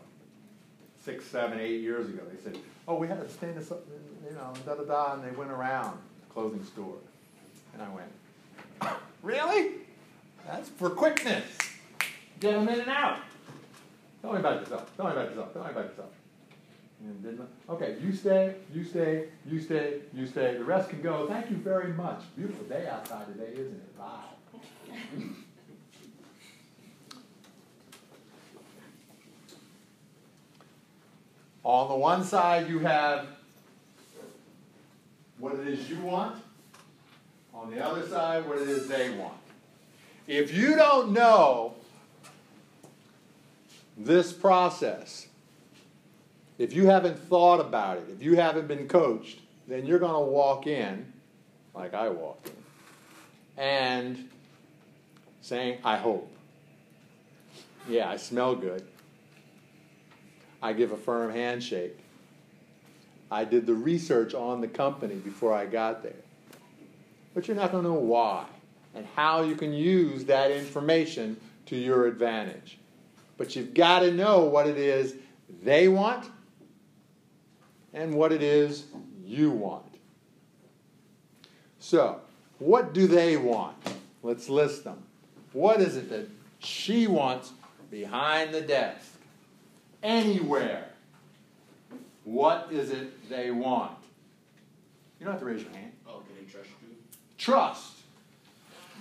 Six, 1.01 1.25
seven, 1.25 1.59
eight 1.59 1.81
years 1.81 2.07
ago. 2.09 2.23
They 2.31 2.41
said, 2.43 2.61
oh, 2.87 2.95
we 2.95 3.07
had 3.07 3.21
to 3.21 3.29
stand 3.29 3.57
this 3.57 3.71
up, 3.71 3.85
you 4.27 4.35
know, 4.35 4.53
da 4.65 4.75
da 4.75 4.83
da, 4.83 5.13
and 5.13 5.23
they 5.23 5.35
went 5.35 5.51
around 5.51 5.97
the 6.21 6.33
clothing 6.33 6.63
store. 6.65 6.95
And 7.73 7.81
I 7.81 7.89
went, 7.89 8.97
really? 9.23 9.71
That's 10.45 10.69
for 10.69 10.89
quickness. 10.89 11.45
Get 12.39 12.53
them 12.53 12.67
in 12.69 12.79
and 12.81 12.89
out. 12.89 13.19
Tell 14.21 14.33
me 14.33 14.39
about 14.39 14.61
yourself. 14.61 14.95
Tell 14.97 15.05
me 15.05 15.11
about 15.11 15.29
yourself. 15.29 15.53
Tell 15.53 15.63
me 15.63 15.69
about 15.71 15.85
yourself. 15.85 16.09
And 17.01 17.23
didn't, 17.23 17.47
okay, 17.69 17.95
you 18.01 18.11
stay, 18.11 18.55
you 18.73 18.83
stay, 18.83 19.25
you 19.45 19.61
stay, 19.61 19.99
you 20.13 20.27
stay. 20.27 20.57
The 20.57 20.65
rest 20.65 20.89
can 20.89 21.01
go. 21.01 21.27
Thank 21.27 21.49
you 21.49 21.55
very 21.55 21.93
much. 21.93 22.23
Beautiful 22.35 22.65
day 22.65 22.87
outside 22.89 23.25
today, 23.27 23.53
isn't 23.53 23.73
it? 23.73 23.95
Wow. 23.97 24.23
On 31.69 31.87
the 31.87 31.95
one 31.95 32.23
side, 32.23 32.67
you 32.67 32.79
have 32.79 33.27
what 35.37 35.53
it 35.53 35.67
is 35.67 35.87
you 35.87 35.99
want. 35.99 36.41
On 37.53 37.69
the 37.69 37.79
other 37.79 38.07
side, 38.07 38.47
what 38.47 38.57
it 38.57 38.67
is 38.67 38.87
they 38.87 39.11
want. 39.11 39.37
If 40.25 40.51
you 40.51 40.75
don't 40.75 41.13
know 41.13 41.75
this 43.95 44.33
process, 44.33 45.27
if 46.57 46.73
you 46.73 46.87
haven't 46.87 47.19
thought 47.19 47.59
about 47.59 47.97
it, 47.97 48.05
if 48.15 48.23
you 48.23 48.35
haven't 48.35 48.67
been 48.67 48.87
coached, 48.87 49.37
then 49.67 49.85
you're 49.85 49.99
going 49.99 50.13
to 50.13 50.31
walk 50.31 50.65
in, 50.65 51.13
like 51.75 51.93
I 51.93 52.09
walked 52.09 52.47
in, 52.47 53.63
and 53.63 54.29
saying, 55.41 55.77
I 55.85 55.97
hope. 55.97 56.31
Yeah, 57.87 58.09
I 58.09 58.17
smell 58.17 58.55
good. 58.55 58.87
I 60.61 60.73
give 60.73 60.91
a 60.91 60.97
firm 60.97 61.31
handshake. 61.31 61.97
I 63.31 63.45
did 63.45 63.65
the 63.65 63.73
research 63.73 64.33
on 64.33 64.61
the 64.61 64.67
company 64.67 65.15
before 65.15 65.53
I 65.53 65.65
got 65.65 66.03
there. 66.03 66.13
But 67.33 67.47
you're 67.47 67.57
not 67.57 67.71
going 67.71 67.83
to 67.83 67.89
know 67.89 67.95
why 67.95 68.45
and 68.95 69.05
how 69.15 69.43
you 69.43 69.55
can 69.55 69.71
use 69.71 70.25
that 70.25 70.51
information 70.51 71.39
to 71.67 71.75
your 71.75 72.07
advantage. 72.07 72.77
But 73.37 73.55
you've 73.55 73.73
got 73.73 73.99
to 73.99 74.11
know 74.11 74.45
what 74.45 74.67
it 74.67 74.77
is 74.77 75.15
they 75.63 75.87
want 75.87 76.29
and 77.93 78.13
what 78.13 78.31
it 78.31 78.41
is 78.41 78.85
you 79.23 79.51
want. 79.51 79.85
So, 81.79 82.21
what 82.57 82.93
do 82.93 83.07
they 83.07 83.37
want? 83.37 83.77
Let's 84.21 84.49
list 84.49 84.83
them. 84.83 85.01
What 85.53 85.79
is 85.79 85.95
it 85.95 86.09
that 86.09 86.27
She 86.59 87.07
wants 87.07 87.51
behind 87.89 88.53
the 88.53 88.61
desk, 88.61 89.13
anywhere. 90.03 90.85
What 92.23 92.69
is 92.71 92.91
it 92.91 93.29
they 93.29 93.51
want? 93.51 93.97
You 95.19 95.25
don't 95.25 95.33
have 95.33 95.41
to 95.41 95.47
raise 95.47 95.63
your 95.63 95.71
hand. 95.71 95.91
Oh, 96.07 96.19
can 96.19 96.35
they 96.35 96.51
trust 96.51 96.69
you? 96.81 96.95
Trust. 97.37 97.93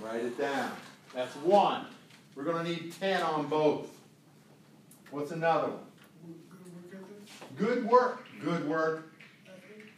Write 0.00 0.24
it 0.24 0.38
down. 0.38 0.72
That's 1.14 1.34
one. 1.36 1.86
We're 2.34 2.44
going 2.44 2.64
to 2.64 2.70
need 2.70 2.92
10 2.98 3.22
on 3.22 3.46
both. 3.46 3.88
What's 5.10 5.32
another 5.32 5.68
one? 5.68 6.34
Good 7.56 7.88
work. 7.88 8.26
Good 8.42 8.68
work. 8.68 9.12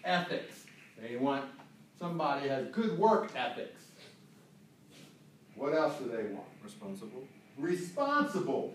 Ethics. 0.05 0.64
They 1.01 1.16
want 1.16 1.44
somebody 1.98 2.48
has 2.48 2.66
good 2.68 2.98
work 2.98 3.31
ethics. 3.36 3.85
What 5.55 5.74
else 5.74 5.98
do 5.98 6.09
they 6.09 6.32
want? 6.32 6.47
Responsible. 6.64 7.27
Responsible. 7.59 8.74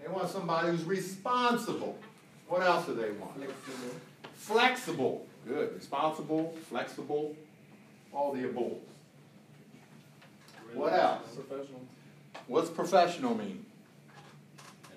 They 0.00 0.08
want 0.08 0.28
somebody 0.28 0.68
who's 0.68 0.84
responsible. 0.84 1.98
What 2.48 2.62
else 2.62 2.86
do 2.86 2.94
they 2.94 3.10
want? 3.10 3.34
Flexible. 3.36 4.00
Flexible. 4.34 5.26
Good. 5.46 5.74
Responsible, 5.74 6.54
flexible, 6.68 7.36
all 8.12 8.32
the 8.32 8.44
above. 8.44 8.78
What 10.74 10.92
else? 10.92 11.22
Professional. 11.34 11.80
What's 12.46 12.70
professional 12.70 13.34
mean? 13.34 13.64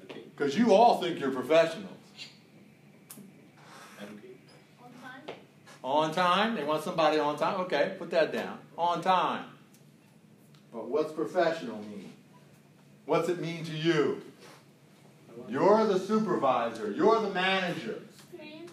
Because 0.08 0.58
you 0.58 0.74
all 0.74 1.02
think 1.02 1.20
you're 1.20 1.32
professionals. 1.32 1.92
On 4.02 4.90
time? 5.02 5.36
On 5.84 6.12
time? 6.14 6.56
They 6.56 6.64
want 6.64 6.84
somebody 6.84 7.20
on 7.20 7.38
time? 7.38 7.62
Okay, 7.62 7.96
put 7.98 8.10
that 8.12 8.34
down. 8.34 8.58
On 8.78 9.02
time. 9.02 9.46
But 10.74 10.90
what's 10.90 11.12
professional 11.12 11.78
mean? 11.80 12.12
What's 13.06 13.30
it 13.30 13.40
mean 13.40 13.64
to 13.66 13.72
you? 13.72 14.22
You're 15.52 15.86
the 15.86 16.00
supervisor. 16.00 16.92
You're 16.92 17.20
the 17.20 17.30
manager. 17.32 18.02
Experience? 18.22 18.72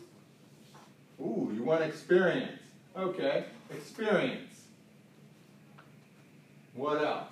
Ooh, 1.20 1.50
you 1.52 1.64
want 1.64 1.82
experience. 1.82 2.60
Okay, 2.96 3.46
experience. 3.68 4.62
What 6.74 7.02
else? 7.02 7.26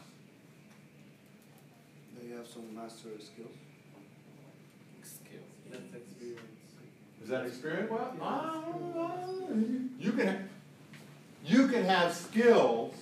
They 2.20 2.34
have 2.34 2.48
some 2.48 2.74
master 2.74 3.10
skills. 3.20 3.54
Skills. 5.04 5.44
That's 5.70 5.94
experience. 5.94 6.40
Is 7.22 7.28
that 7.28 7.46
experience? 7.46 7.88
Well, 7.88 8.16
uh, 8.20 9.54
you 10.00 10.10
can 10.10 10.48
you 11.44 11.68
can 11.68 11.84
have 11.84 12.12
skills, 12.12 12.96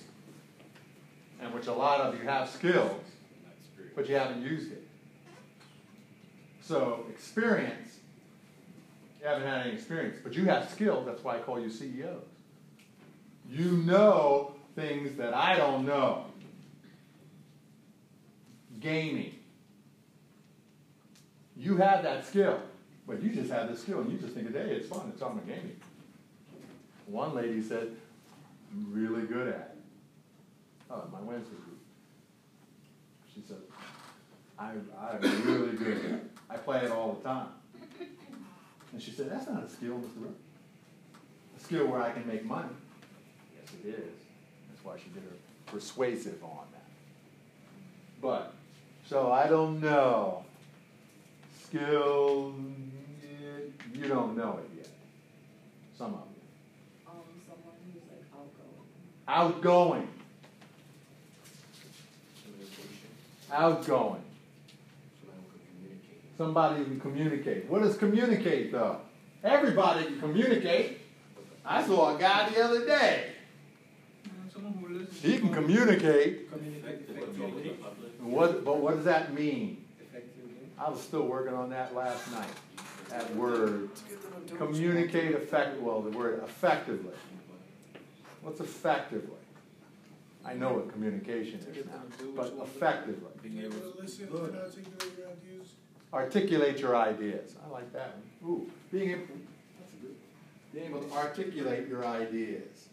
and 1.41 1.51
which 1.55 1.65
a 1.65 1.73
lot 1.73 2.01
of 2.01 2.15
you 2.19 2.27
have 2.27 2.47
skills, 2.47 3.01
but 3.95 4.07
you 4.07 4.13
haven't 4.13 4.43
used 4.43 4.71
it. 4.71 4.84
So 6.67 7.05
experience, 7.11 7.99
you 9.21 9.27
haven't 9.27 9.47
had 9.47 9.67
any 9.67 9.75
experience, 9.75 10.17
but 10.23 10.33
you 10.33 10.45
have 10.45 10.67
skills. 10.69 11.05
That's 11.05 11.23
why 11.23 11.35
I 11.35 11.39
call 11.39 11.59
you 11.59 11.69
CEOs. 11.69 12.23
You 13.47 13.71
know 13.71 14.55
things 14.75 15.15
that 15.17 15.35
I 15.35 15.57
don't 15.57 15.85
know. 15.85 16.25
Gaming. 18.79 19.35
You 21.55 21.77
have 21.77 22.01
that 22.01 22.25
skill, 22.25 22.59
but 23.05 23.21
you 23.21 23.29
just 23.29 23.51
have 23.51 23.69
the 23.69 23.77
skill, 23.77 23.99
and 23.99 24.11
you 24.11 24.17
just 24.17 24.33
think, 24.33 24.51
hey, 24.51 24.71
it's 24.71 24.89
fun. 24.89 25.11
It's 25.13 25.21
on 25.21 25.35
the 25.35 25.43
gaming. 25.43 25.79
One 27.05 27.35
lady 27.35 27.61
said, 27.61 27.95
I'm 28.71 28.91
really 28.91 29.27
good 29.27 29.49
at 29.49 29.53
it. 29.53 29.77
Oh, 30.89 31.03
my 31.13 31.21
Wednesday 31.21 31.51
group. 31.51 31.79
She 33.33 33.43
said, 33.47 33.57
I, 34.57 34.71
I'm 34.99 35.21
really 35.45 35.77
good 35.77 35.97
at 35.97 36.11
it. 36.11 36.34
I 36.49 36.57
play 36.57 36.83
it 36.83 36.91
all 36.91 37.13
the 37.13 37.27
time. 37.27 37.47
And 38.93 39.01
she 39.01 39.11
said, 39.11 39.29
that's 39.31 39.47
not 39.49 39.63
a 39.63 39.69
skill, 39.69 39.95
Mr. 39.95 40.21
Rook. 40.23 40.35
A 41.57 41.59
skill 41.63 41.87
where 41.87 42.01
I 42.01 42.11
can 42.11 42.25
make 42.27 42.45
money. 42.45 42.69
Yes, 43.57 43.69
it 43.83 43.87
is. 43.89 44.13
That's 44.69 44.83
why 44.83 44.97
she 44.97 45.09
did 45.09 45.23
her 45.23 45.35
persuasive 45.65 46.41
on 46.43 46.65
that. 46.71 46.83
But, 48.21 48.53
so 49.05 49.31
I 49.31 49.47
don't 49.47 49.81
know. 49.81 50.45
Skill, 51.63 52.53
you- 52.57 53.73
you 53.93 54.07
don't 54.07 54.35
know 54.37 54.59
it 54.63 54.69
yet. 54.77 54.89
Some 55.97 56.13
of 56.13 56.21
you. 56.35 57.07
Um, 57.07 57.15
someone 57.47 57.75
who's 57.91 58.03
like 58.09 58.25
outgoing. 59.27 60.07
Outgoing. 60.07 60.07
Outgoing. 63.51 64.21
Somebody 66.37 66.83
can 66.83 66.99
communicate. 66.99 67.69
What 67.69 67.81
does 67.81 67.97
communicate 67.97 68.71
though? 68.71 68.97
Everybody 69.43 70.05
can 70.05 70.19
communicate. 70.19 70.99
I 71.65 71.83
saw 71.85 72.15
a 72.15 72.19
guy 72.19 72.49
the 72.49 72.63
other 72.63 72.85
day. 72.85 73.31
Someone 74.53 74.73
who 74.73 74.97
listens. 74.99 75.21
He 75.21 75.37
can 75.39 75.53
communicate. 75.53 76.51
Communicate 76.51 77.07
Communicate 77.07 77.25
effectively. 77.33 77.69
public. 77.81 78.11
What, 78.21 78.65
but 78.65 78.77
what 78.79 78.95
does 78.95 79.05
that 79.05 79.33
mean? 79.33 79.85
I 80.77 80.89
was 80.89 81.01
still 81.01 81.23
working 81.23 81.53
on 81.53 81.69
that 81.69 81.95
last 81.95 82.29
night. 82.31 82.49
That 83.09 83.33
word. 83.35 83.89
Communicate 84.57 85.35
effect. 85.35 85.79
Well, 85.81 86.01
the 86.01 86.15
word 86.17 86.41
effectively. 86.43 87.13
What's 88.41 88.59
effectively? 88.59 89.37
I 90.45 90.53
know 90.53 90.73
what 90.73 90.91
communication 90.91 91.59
is 91.59 91.85
now, 91.85 92.03
but 92.35 92.53
effectively. 92.61 93.29
To 96.11 96.15
articulate 96.15 96.79
your 96.79 96.95
ideas. 96.95 97.55
I 97.65 97.69
like 97.69 97.91
that 97.93 98.15
one. 98.41 98.51
Ooh, 98.51 98.71
being 98.91 99.11
able, 99.11 99.25
that's 99.79 99.93
a 99.93 99.95
good. 99.97 100.15
Being 100.73 100.85
able 100.87 101.01
to 101.01 101.13
articulate 101.13 101.87
your 101.87 102.05
ideas. 102.05 102.87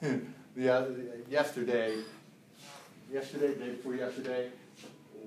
the 0.56 0.68
other, 0.68 0.94
yesterday, 1.28 1.96
yesterday, 3.12 3.54
day 3.54 3.70
before 3.70 3.94
yesterday, 3.94 4.50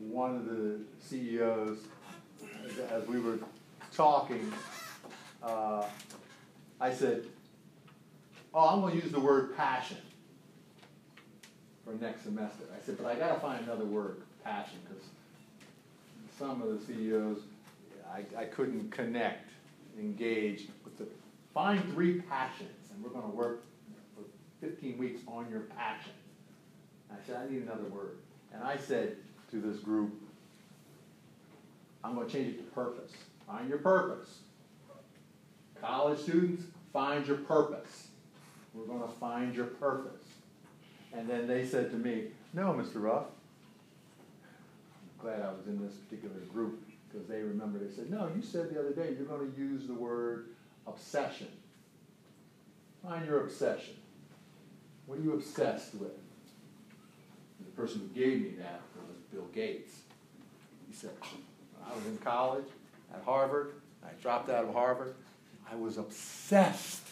one 0.10 0.36
of 0.36 0.46
the 0.46 0.80
CEOs, 1.00 1.80
as- 2.92 3.08
we 3.08 3.20
were 3.20 3.40
talking, 3.92 4.54
uh, 5.42 5.86
I 6.80 6.94
said, 6.94 7.24
"Oh, 8.54 8.70
I'm 8.70 8.82
going 8.82 8.98
to 8.98 9.04
use 9.04 9.12
the 9.12 9.20
word 9.20 9.56
passion." 9.58 9.98
for 11.88 11.94
next 12.04 12.24
semester. 12.24 12.64
I 12.76 12.86
said, 12.86 12.98
but 12.98 13.08
I 13.08 13.16
gotta 13.16 13.40
find 13.40 13.64
another 13.64 13.86
word, 13.86 14.22
passion, 14.48 14.80
because 14.88 15.04
some 16.38 16.62
of 16.62 16.70
the 16.70 16.94
CEOs, 16.94 17.40
I, 18.10 18.24
I 18.40 18.46
couldn't 18.46 18.92
connect, 18.92 19.50
engage 20.00 20.68
with 20.84 20.98
the, 20.98 21.06
find 21.54 21.84
three 21.94 22.22
passions, 22.22 22.90
and 22.94 23.04
we're 23.04 23.10
gonna 23.10 23.34
work 23.34 23.64
for 24.16 24.24
fifteen 24.66 24.98
weeks 24.98 25.22
on 25.28 25.50
your 25.50 25.62
passion. 25.62 26.14
I 27.12 27.16
said, 27.26 27.38
I 27.38 27.52
need 27.52 27.64
another 27.64 27.86
word. 27.86 28.18
And 28.54 28.64
I 28.64 28.78
said 28.78 29.18
to 29.52 29.60
this 29.60 29.80
group, 29.80 30.14
I'm 32.04 32.16
gonna 32.16 32.30
change 32.30 32.56
it 32.56 32.58
to 32.58 32.72
purpose. 32.72 33.12
Find 33.46 33.68
your 33.68 33.80
purpose. 33.80 34.40
College 35.82 36.20
students, 36.20 36.64
find 36.94 37.28
your 37.28 37.38
purpose. 37.38 38.08
We're 38.74 38.86
gonna 38.86 39.12
find 39.20 39.56
your 39.56 39.66
purpose. 39.66 40.24
And 41.14 41.30
then 41.30 41.48
they 41.48 41.66
said 41.66 41.92
to 41.92 41.98
me, 41.98 42.28
No, 42.54 42.74
Mr. 42.74 43.02
Ruff. 43.02 43.26
Glad 45.28 45.42
I 45.42 45.52
was 45.52 45.68
in 45.68 45.86
this 45.86 45.96
particular 45.96 46.40
group 46.54 46.88
because 47.10 47.28
they 47.28 47.42
remember 47.42 47.80
they 47.80 47.94
said, 47.94 48.10
No, 48.10 48.32
you 48.34 48.42
said 48.42 48.74
the 48.74 48.80
other 48.80 48.94
day 48.94 49.14
you're 49.14 49.28
going 49.28 49.52
to 49.52 49.60
use 49.60 49.86
the 49.86 49.94
word 49.94 50.46
obsession. 50.88 51.50
Find 53.04 53.26
your 53.26 53.42
obsession. 53.42 53.96
What 55.06 55.20
are 55.20 55.22
you 55.22 55.34
obsessed 55.34 55.96
with? 55.96 56.14
And 57.60 57.68
the 57.68 57.72
person 57.76 58.00
who 58.00 58.08
gave 58.18 58.42
me 58.42 58.52
that 58.60 58.80
was 58.96 59.18
Bill 59.34 59.48
Gates. 59.54 59.96
He 60.88 60.96
said, 60.96 61.12
I 61.86 61.94
was 61.94 62.06
in 62.06 62.18
college 62.20 62.68
at 63.14 63.22
Harvard, 63.24 63.74
I 64.06 64.12
dropped 64.22 64.50
out 64.50 64.64
of 64.64 64.74
Harvard, 64.74 65.14
I 65.70 65.76
was 65.76 65.98
obsessed 65.98 67.06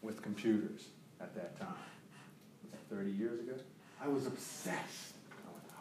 with 0.00 0.22
computers 0.22 0.86
at 1.20 1.34
that 1.34 1.60
time. 1.60 1.74
Was 2.62 2.72
that 2.72 2.96
30 2.96 3.10
years 3.10 3.40
ago? 3.40 3.52
I 4.02 4.08
was 4.08 4.26
obsessed. 4.26 5.12
I 5.46 5.50
went, 5.52 5.64
"Oh." 5.70 5.74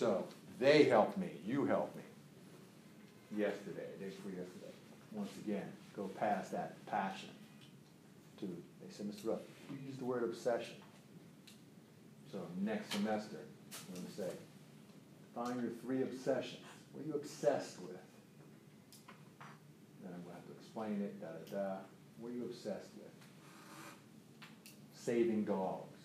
So 0.00 0.24
they 0.58 0.84
helped 0.84 1.18
me, 1.18 1.28
you 1.44 1.66
helped 1.66 1.94
me 1.94 2.02
yesterday, 3.36 3.84
day 3.98 4.06
before 4.06 4.30
yesterday. 4.30 4.72
Once 5.12 5.28
again, 5.44 5.70
go 5.94 6.04
past 6.18 6.52
that 6.52 6.74
passion 6.86 7.28
to, 8.38 8.46
they 8.46 8.90
said, 8.90 9.10
Mr. 9.10 9.28
Ruff, 9.28 9.40
you 9.70 9.76
used 9.86 10.00
the 10.00 10.06
word 10.06 10.24
obsession. 10.24 10.76
So 12.32 12.38
next 12.62 12.90
semester, 12.92 13.40
I'm 13.88 13.94
going 13.94 14.06
to 14.06 14.12
say, 14.12 14.30
find 15.34 15.60
your 15.60 15.72
three 15.82 16.00
obsessions. 16.00 16.64
What 16.94 17.04
are 17.04 17.06
you 17.06 17.14
obsessed 17.16 17.78
with? 17.82 18.00
Then 20.02 20.14
I'm 20.14 20.22
going 20.22 20.28
to 20.28 20.32
have 20.32 20.46
to 20.46 20.52
explain 20.52 21.02
it, 21.02 21.20
da 21.20 21.26
da 21.26 21.62
da. 21.62 21.76
What 22.20 22.32
are 22.32 22.36
you 22.36 22.44
obsessed 22.44 22.88
with? 22.96 23.12
saving 24.94 25.44
dogs. 25.44 25.98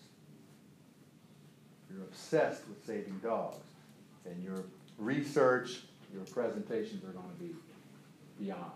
You're 1.90 2.04
obsessed 2.04 2.68
with 2.68 2.84
saving 2.84 3.20
dogs. 3.22 3.65
And 4.30 4.42
your 4.42 4.64
research, 4.98 5.80
your 6.12 6.24
presentations 6.24 7.04
are 7.04 7.12
going 7.12 7.28
to 7.28 7.42
be 7.42 7.54
beyond. 8.38 8.72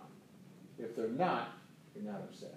If 0.79 0.97
they're 0.97 1.09
not, 1.09 1.53
you're 1.95 2.11
not 2.11 2.21
obsessed. 2.21 2.55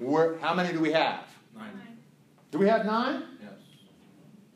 We're, 0.00 0.38
how 0.38 0.54
many 0.54 0.72
do 0.72 0.80
we 0.80 0.92
have? 0.92 1.26
Nine. 1.56 1.70
Do 2.50 2.58
we 2.58 2.68
have 2.68 2.84
nine? 2.84 3.22
Yes. 3.40 3.52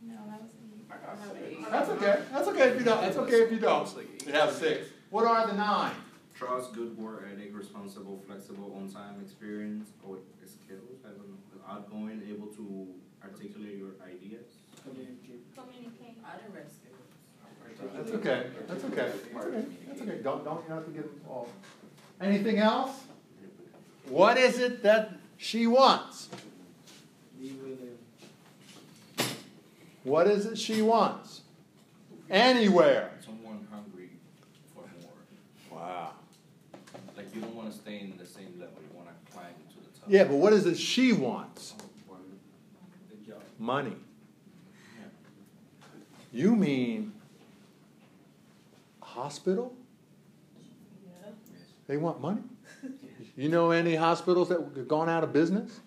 No, 0.03 0.15
that 0.29 0.43
was 0.43 0.51
me. 0.53 1.65
That's 1.71 1.89
okay. 1.91 2.23
That's 2.33 2.49
okay 2.49 2.69
if 2.71 2.79
you 2.79 2.85
don't. 2.85 3.01
That's 3.01 3.17
okay 3.17 3.43
if 3.43 3.53
you 3.53 3.59
don't. 3.59 3.89
You 4.27 4.33
have 4.33 4.53
six. 4.53 4.89
What 5.11 5.25
are 5.25 5.47
the 5.47 5.55
nine? 5.55 5.95
Trust, 6.35 6.75
good 6.75 6.97
work 6.99 7.25
ethic, 7.33 7.57
responsible, 7.57 8.23
flexible, 8.27 8.73
on 8.77 8.89
time 8.89 9.21
experience, 9.21 9.91
or 10.07 10.19
skills, 10.45 11.01
I 11.05 11.09
don't 11.09 11.29
know. 11.29 11.48
Outgoing, 11.69 12.23
able 12.29 12.47
to 12.47 12.89
articulate 13.23 13.77
your 13.77 13.93
ideas. 14.03 14.47
Communicate. 14.83 15.55
Communicate. 15.55 16.17
I 16.25 16.37
didn't 16.39 16.55
rest 16.55 16.77
That's 17.95 18.11
okay. 18.13 18.47
That's 18.67 18.85
okay. 18.85 19.13
That's 19.35 19.47
okay. 19.47 19.65
That's 19.87 20.01
okay. 20.01 20.19
Don't 20.23 20.45
don't 20.45 20.65
you 20.67 20.75
have 20.75 20.85
to 20.87 20.91
get 20.91 21.05
them 21.05 21.21
all. 21.29 21.49
Anything 22.21 22.59
else? 22.59 23.05
What 24.09 24.39
is 24.39 24.59
it 24.59 24.83
that 24.83 25.13
she 25.37 25.67
wants? 25.67 26.29
What 30.05 30.27
is 30.27 30.47
it 30.47 30.57
she 30.57 30.81
wants? 30.81 31.43
Anywhere. 32.31 33.11
Someone 33.25 33.67
hungry 33.71 34.11
for 34.75 34.85
more. 35.03 35.79
Wow. 35.79 36.13
Like 37.15 37.35
you 37.35 37.43
don't 37.43 37.55
want 37.55 37.71
to 37.71 37.77
stay 37.77 38.01
in 38.01 38.17
the 38.17 38.27
same 38.27 38.55
level. 38.59 38.77
You 38.81 38.97
want 38.97 39.09
to 39.09 39.33
climb 39.33 39.53
to 39.69 39.77
the 39.77 39.98
top. 39.98 39.98
Yeah, 40.09 40.25
but 40.25 40.37
what 40.37 40.53
is 40.53 40.67
it 40.67 40.79
she 40.79 41.13
wants? 41.13 41.75
Money. 43.59 43.97
You 46.33 46.55
mean 46.55 47.13
hospital? 49.01 49.75
They 51.87 51.97
want 51.97 52.21
money? 52.21 52.43
You 53.37 53.49
know 53.49 53.71
any 53.71 53.95
hospitals 53.95 54.49
that 54.51 54.61
have 54.61 54.89
gone 54.89 55.09
out 55.09 55.25
of 55.25 55.33
business? 55.33 55.81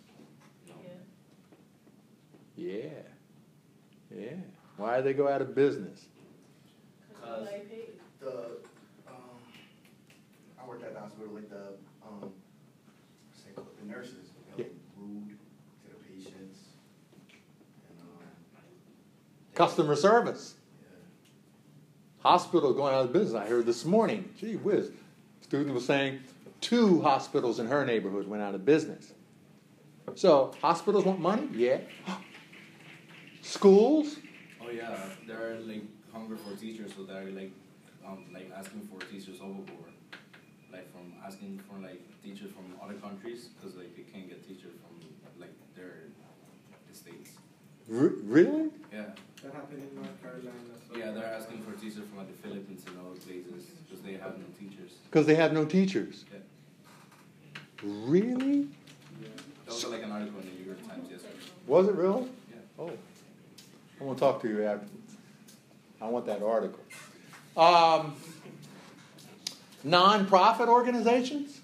Yeah. 0.68 0.74
Yeah. 2.56 2.90
Yeah. 4.16 4.30
Why 4.78 4.98
did 4.98 5.06
they 5.06 5.14
go 5.14 5.28
out 5.28 5.42
of 5.42 5.54
business? 5.54 6.06
Cause 7.22 7.48
the, 8.20 8.28
um, 9.08 9.14
I 10.62 10.68
worked 10.68 10.84
at 10.84 10.94
the 10.94 11.00
hospital, 11.00 11.34
like 11.34 11.50
the, 11.50 11.74
um, 12.06 12.32
what's 13.30 13.44
they 13.46 13.52
call 13.52 13.66
it, 13.66 13.80
the 13.80 13.81
nurses, 13.92 14.32
they 14.58 14.64
were 14.64 14.70
rude 14.98 15.38
to 15.84 15.90
the 15.90 15.96
patients. 16.08 16.60
And, 17.90 18.00
um, 18.02 18.08
Customer 19.54 19.96
service. 19.96 20.56
Hospital 22.20 22.74
going 22.74 22.94
out 22.94 23.06
of 23.06 23.14
business. 23.14 23.36
I 23.36 23.48
heard 23.48 23.66
this 23.66 23.84
morning. 23.84 24.34
Gee 24.40 24.56
whiz. 24.56 24.92
Student 25.42 25.74
was 25.74 25.86
saying 25.86 26.20
two 26.62 27.02
hospitals 27.02 27.60
in 27.60 27.68
her 27.68 27.86
neighborhood 27.86 28.28
went 28.28 28.44
out 28.44 28.54
of 28.54 28.64
business. 28.64 29.14
So 30.16 30.54
hospitals 30.62 31.06
want 31.06 31.20
money? 31.20 31.48
Yeah. 31.54 31.80
Schools? 33.42 34.18
Oh 34.62 34.70
yeah, 34.70 34.96
they're 35.28 35.58
like 35.62 35.84
hungry 36.14 36.38
for 36.38 36.56
teachers, 36.56 36.92
so 36.96 37.04
they're 37.04 37.26
like, 37.32 37.52
um, 38.06 38.26
like 38.34 38.52
asking 38.56 38.88
for 38.88 39.04
teachers 39.08 39.40
overboard. 39.42 39.92
Like 40.72 40.92
from 40.92 41.14
asking 41.26 41.60
for 41.68 41.80
like 41.82 42.02
teachers 42.24 42.52
from 42.52 42.66
other 42.84 42.96
countries, 42.96 43.50
cause 43.62 43.76
like 43.76 43.96
they 43.96 44.04
can't 44.04 44.28
get 44.30 44.46
teachers 44.48 44.74
from 44.82 44.98
like 45.40 45.54
their 45.76 46.10
states. 46.94 47.32
R- 47.92 48.14
really? 48.24 48.70
Yeah. 48.94 49.06
That 49.44 49.54
happened 49.54 49.82
in 49.90 49.96
North 49.96 50.22
Carolina. 50.22 50.52
so- 50.90 50.98
Yeah, 50.98 51.12
they're 51.12 51.26
asking 51.26 51.64
for 51.64 51.72
teachers 51.74 52.06
from 52.10 52.18
like 52.20 52.28
the 52.28 52.48
Philippines 52.48 52.84
and 52.88 52.98
other 53.00 53.20
places, 53.20 53.72
cause 53.90 54.02
they 54.04 54.14
have 54.14 54.38
no 54.38 54.46
teachers. 54.60 54.92
Because 55.10 55.26
they 55.26 55.36
have 55.36 55.54
no 55.54 55.66
teachers. 55.66 56.26
Yeah. 56.32 56.40
Really? 57.84 58.68
That 59.66 59.74
was 59.74 59.86
like 59.86 60.04
an 60.04 60.12
article 60.12 60.40
in 60.42 60.46
the 60.48 60.52
New 60.60 60.66
York 60.66 60.88
Times 60.88 61.10
yesterday. 61.10 61.34
Was 61.66 61.88
it 61.88 61.96
real? 61.96 62.28
Yeah. 62.52 62.58
Oh. 62.78 62.92
I'm 64.00 64.06
going 64.08 64.16
to 64.16 64.20
talk 64.20 64.42
to 64.42 64.48
you 64.50 64.64
after. 64.66 64.86
I 66.02 66.08
want 66.08 66.26
that 66.26 66.42
article. 66.44 66.84
Um, 67.56 68.16
non-profit 69.84 70.68
organizations? 70.68 71.61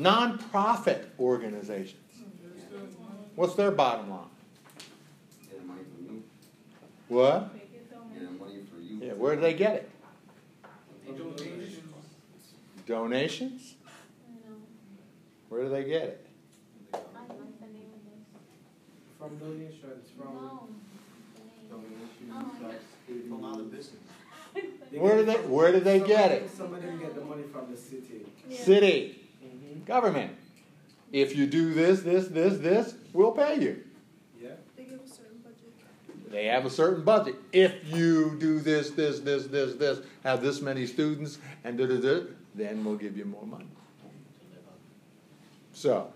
Non-profit 0.00 1.10
organizations. 1.20 2.00
What's 3.36 3.54
their 3.54 3.70
bottom 3.70 4.08
line? 4.08 4.20
Getting 5.50 5.66
money 5.66 5.80
from 5.94 6.06
you, 6.16 6.22
What? 7.08 7.52
getting 8.14 8.38
money 8.38 8.60
for 8.74 8.80
you. 8.80 8.98
Yeah, 9.06 9.12
where 9.12 9.34
do 9.34 9.42
they 9.42 9.52
get 9.52 9.74
it? 9.76 9.90
Donations. 11.06 11.84
Donations? 12.86 13.74
Where 15.50 15.64
do 15.64 15.68
they 15.68 15.84
get 15.84 16.02
it? 16.04 16.26
From 19.18 19.36
donations, 19.36 20.08
from. 20.16 20.76
Donations, 21.68 23.28
from 23.28 23.44
out 23.44 23.60
of 23.60 23.70
business. 23.70 24.00
Where 24.92 25.16
do 25.18 25.24
they 25.26 25.34
Where 25.34 25.72
do 25.72 25.80
they 25.80 26.00
get 26.00 26.32
it? 26.32 26.46
them- 26.46 26.56
Some 26.56 26.72
of 26.74 26.80
them 26.82 26.98
get 26.98 27.14
the 27.14 27.20
money 27.20 27.42
from 27.52 27.70
the 27.70 27.76
city. 27.76 28.24
City. 28.50 29.19
Government. 29.90 30.30
If 31.12 31.34
you 31.34 31.46
do 31.46 31.74
this, 31.74 32.02
this, 32.02 32.28
this, 32.28 32.58
this, 32.58 32.94
we'll 33.12 33.32
pay 33.32 33.60
you. 33.60 33.82
Yeah. 34.40 34.50
They 34.76 34.84
give 34.84 35.00
a 35.04 35.08
certain 35.08 35.38
budget. 35.38 36.30
They 36.30 36.44
have 36.46 36.64
a 36.64 36.70
certain 36.70 37.02
budget. 37.02 37.34
If 37.52 37.72
you 37.92 38.36
do 38.38 38.60
this, 38.60 38.90
this, 38.90 39.18
this, 39.18 39.46
this, 39.46 39.74
this, 39.74 39.98
have 40.22 40.42
this 40.42 40.60
many 40.60 40.86
students, 40.86 41.38
and 41.64 41.76
da 41.76 41.86
da 41.86 41.96
da, 41.96 42.20
then 42.54 42.84
we'll 42.84 42.94
give 42.94 43.16
you 43.16 43.24
more 43.24 43.44
money. 43.44 43.66
So. 45.72 46.12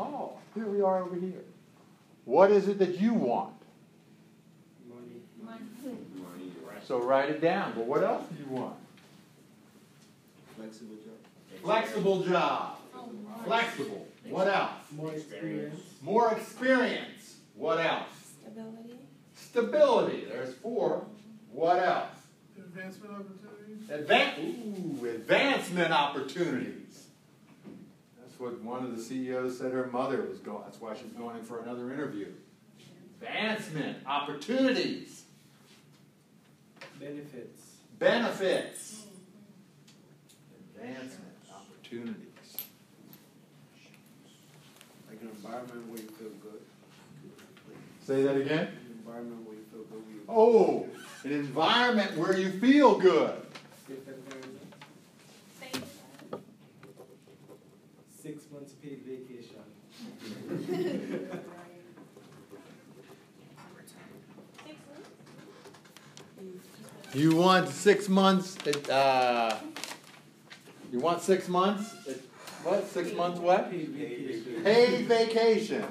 Oh, 0.00 0.32
here 0.56 0.66
we 0.66 0.80
are 0.82 1.04
over 1.04 1.14
here. 1.14 1.44
What 2.24 2.50
is 2.50 2.66
it 2.66 2.80
that 2.80 3.00
you 3.00 3.14
want? 3.14 3.54
Money. 5.44 6.01
So 6.84 6.98
write 7.00 7.30
it 7.30 7.40
down. 7.40 7.72
But 7.74 7.86
what 7.86 8.02
else 8.02 8.24
do 8.28 8.42
you 8.42 8.50
want? 8.50 8.74
Flexible 10.56 10.96
job. 10.96 11.62
Flexible 11.62 12.22
job. 12.24 12.78
Flexible. 13.44 14.06
What 14.28 14.48
else? 14.48 14.70
More 14.96 15.12
experience. 15.12 15.80
More 16.02 16.32
experience. 16.32 17.36
What 17.54 17.78
else? 17.80 18.08
Stability. 18.40 18.98
Stability. 19.34 20.24
There's 20.28 20.54
four. 20.54 21.04
What 21.52 21.78
else? 21.78 22.08
Advancement 22.56 23.12
opportunities. 23.14 23.88
Advan- 23.88 25.02
ooh, 25.02 25.06
advancement 25.06 25.92
opportunities. 25.92 27.06
That's 28.20 28.38
what 28.40 28.60
one 28.62 28.84
of 28.84 28.96
the 28.96 29.02
CEOs 29.02 29.58
said 29.58 29.72
her 29.72 29.86
mother 29.86 30.22
was 30.22 30.38
going. 30.38 30.62
That's 30.64 30.80
why 30.80 30.94
she's 30.94 31.12
going 31.12 31.36
in 31.36 31.44
for 31.44 31.60
another 31.60 31.92
interview. 31.92 32.28
Advancement 33.20 33.98
opportunities. 34.06 35.21
Benefits. 37.02 37.62
Benefits. 37.98 39.06
Advancement 40.76 41.34
opportunities. 41.50 42.56
Like 45.08 45.20
an 45.20 45.30
environment 45.34 45.88
where 45.88 46.00
you 46.00 46.06
feel 46.06 46.28
good. 46.40 46.60
Say 48.06 48.22
that 48.22 48.36
again. 48.36 48.68
An 48.68 48.98
environment 48.98 49.44
where 49.44 49.56
you 49.56 49.64
feel 49.72 49.82
good. 49.82 50.04
Where 50.04 50.14
you 50.14 50.22
Oh, 50.28 50.86
an 51.24 51.32
environment 51.32 52.16
where 52.16 52.38
you 52.38 52.52
feel 52.60 52.96
good. 53.00 53.34
Six 58.22 58.44
months 58.52 58.74
paid 58.74 59.02
vacation. 59.04 59.56
You 67.14 67.36
want 67.36 67.68
six 67.68 68.08
months? 68.08 68.56
At, 68.66 68.88
uh, 68.88 69.56
you 70.90 70.98
want 70.98 71.20
six 71.20 71.48
months? 71.48 71.94
At, 72.08 72.16
what? 72.64 72.86
Six 72.88 73.12
months? 73.12 73.38
What? 73.40 73.70
Paid 73.70 73.88
vacation. 73.90 74.64
Paid 74.64 75.06
vacation. 75.06 75.84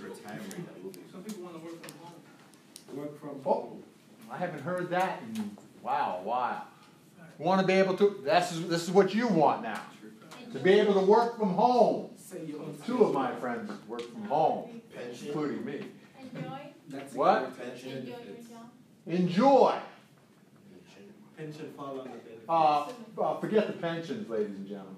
Retirement. 0.00 0.68
Some 1.10 1.22
people 1.24 1.42
wanna 1.42 1.58
work 1.58 1.82
from 1.82 1.92
home. 1.98 2.14
Work 2.94 3.20
from 3.20 3.30
Oh, 3.44 3.52
home. 3.52 3.82
I 4.30 4.36
haven't 4.36 4.60
heard 4.62 4.90
that 4.90 5.22
in 5.34 5.56
wow, 5.82 6.20
wow. 6.24 6.62
Want 7.38 7.60
to 7.60 7.66
be 7.66 7.72
able 7.72 7.96
to? 7.96 8.20
That's 8.24 8.50
this 8.60 8.82
is 8.82 8.90
what 8.90 9.14
you 9.14 9.26
want 9.26 9.62
now. 9.62 9.80
To 10.52 10.58
be 10.58 10.72
able 10.74 10.94
to 10.94 11.00
work 11.00 11.38
from 11.38 11.54
home. 11.54 12.10
Say 12.16 12.44
your 12.44 12.60
own 12.60 12.76
Two 12.86 13.04
of 13.04 13.14
my 13.14 13.34
friends 13.36 13.72
work 13.88 14.02
from 14.12 14.24
home, 14.24 14.82
including 15.24 15.64
me. 15.64 15.86
Enjoy. 16.20 16.60
That's 16.88 17.14
What? 17.14 17.58
pension. 17.58 17.98
Enjoy. 17.98 18.14
Pension 21.36 21.72
fall 21.76 22.00
under 22.00 22.02
benefits. 22.10 22.44
Uh, 22.48 22.88
uh, 23.18 23.40
forget 23.40 23.66
the 23.66 23.72
pensions, 23.74 24.28
ladies 24.28 24.56
and 24.56 24.68
gentlemen. 24.68 24.96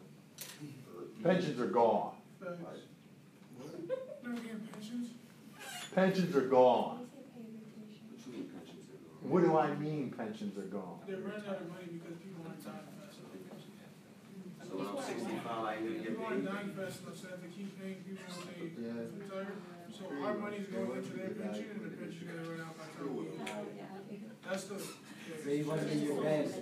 Pensions 1.22 1.60
are 1.60 1.66
gone. 1.66 2.14
Thanks. 2.40 2.60
Pensions? 4.72 5.08
Pensions 5.94 6.34
are 6.36 6.48
gone. 6.48 7.06
What 9.22 9.44
do 9.44 9.56
I 9.56 9.72
mean 9.76 10.10
pensions 10.16 10.58
are 10.58 10.62
gone? 10.62 10.98
They're 11.06 11.18
running 11.18 11.46
out 11.48 11.60
of 11.60 11.68
money 11.68 11.86
because 11.92 12.16
people 12.18 12.42
aren't 12.44 12.64
dying 12.64 12.90
fast 12.98 13.18
enough. 13.22 13.38
So 14.66 14.76
when 14.78 14.86
I'm 14.88 14.98
sixty-five, 14.98 15.62
I 15.62 15.78
need 15.80 15.86
to 15.86 15.94
get 15.94 16.08
People 16.08 16.24
aren't 16.26 16.42
paid. 16.44 16.52
dying 16.52 16.70
fast 16.74 17.02
enough, 17.06 17.16
so 17.16 17.22
they 17.22 17.30
have 17.38 17.42
to 17.46 17.48
keep 17.54 17.70
paying 17.78 18.02
people 18.02 18.26
when 18.34 18.50
they 18.50 19.22
retire. 19.22 19.54
So 19.92 20.04
our 20.24 20.34
money's 20.38 20.66
going 20.68 20.96
into 20.98 21.16
their 21.16 21.28
pension 21.30 21.66
and 21.74 21.84
the 21.84 21.96
pension's 21.96 22.22
gonna 22.30 22.48
run 22.50 22.60
out 22.60 22.78
by 22.78 22.84
the 22.86 23.44
time 23.44 23.66
we. 24.10 24.20
That's 24.48 24.64
the. 24.64 24.78
So 25.44 25.50
you 25.50 25.64
want 25.64 25.80
to 25.82 25.86
be 25.86 25.94
your 25.96 26.22
best. 26.22 26.54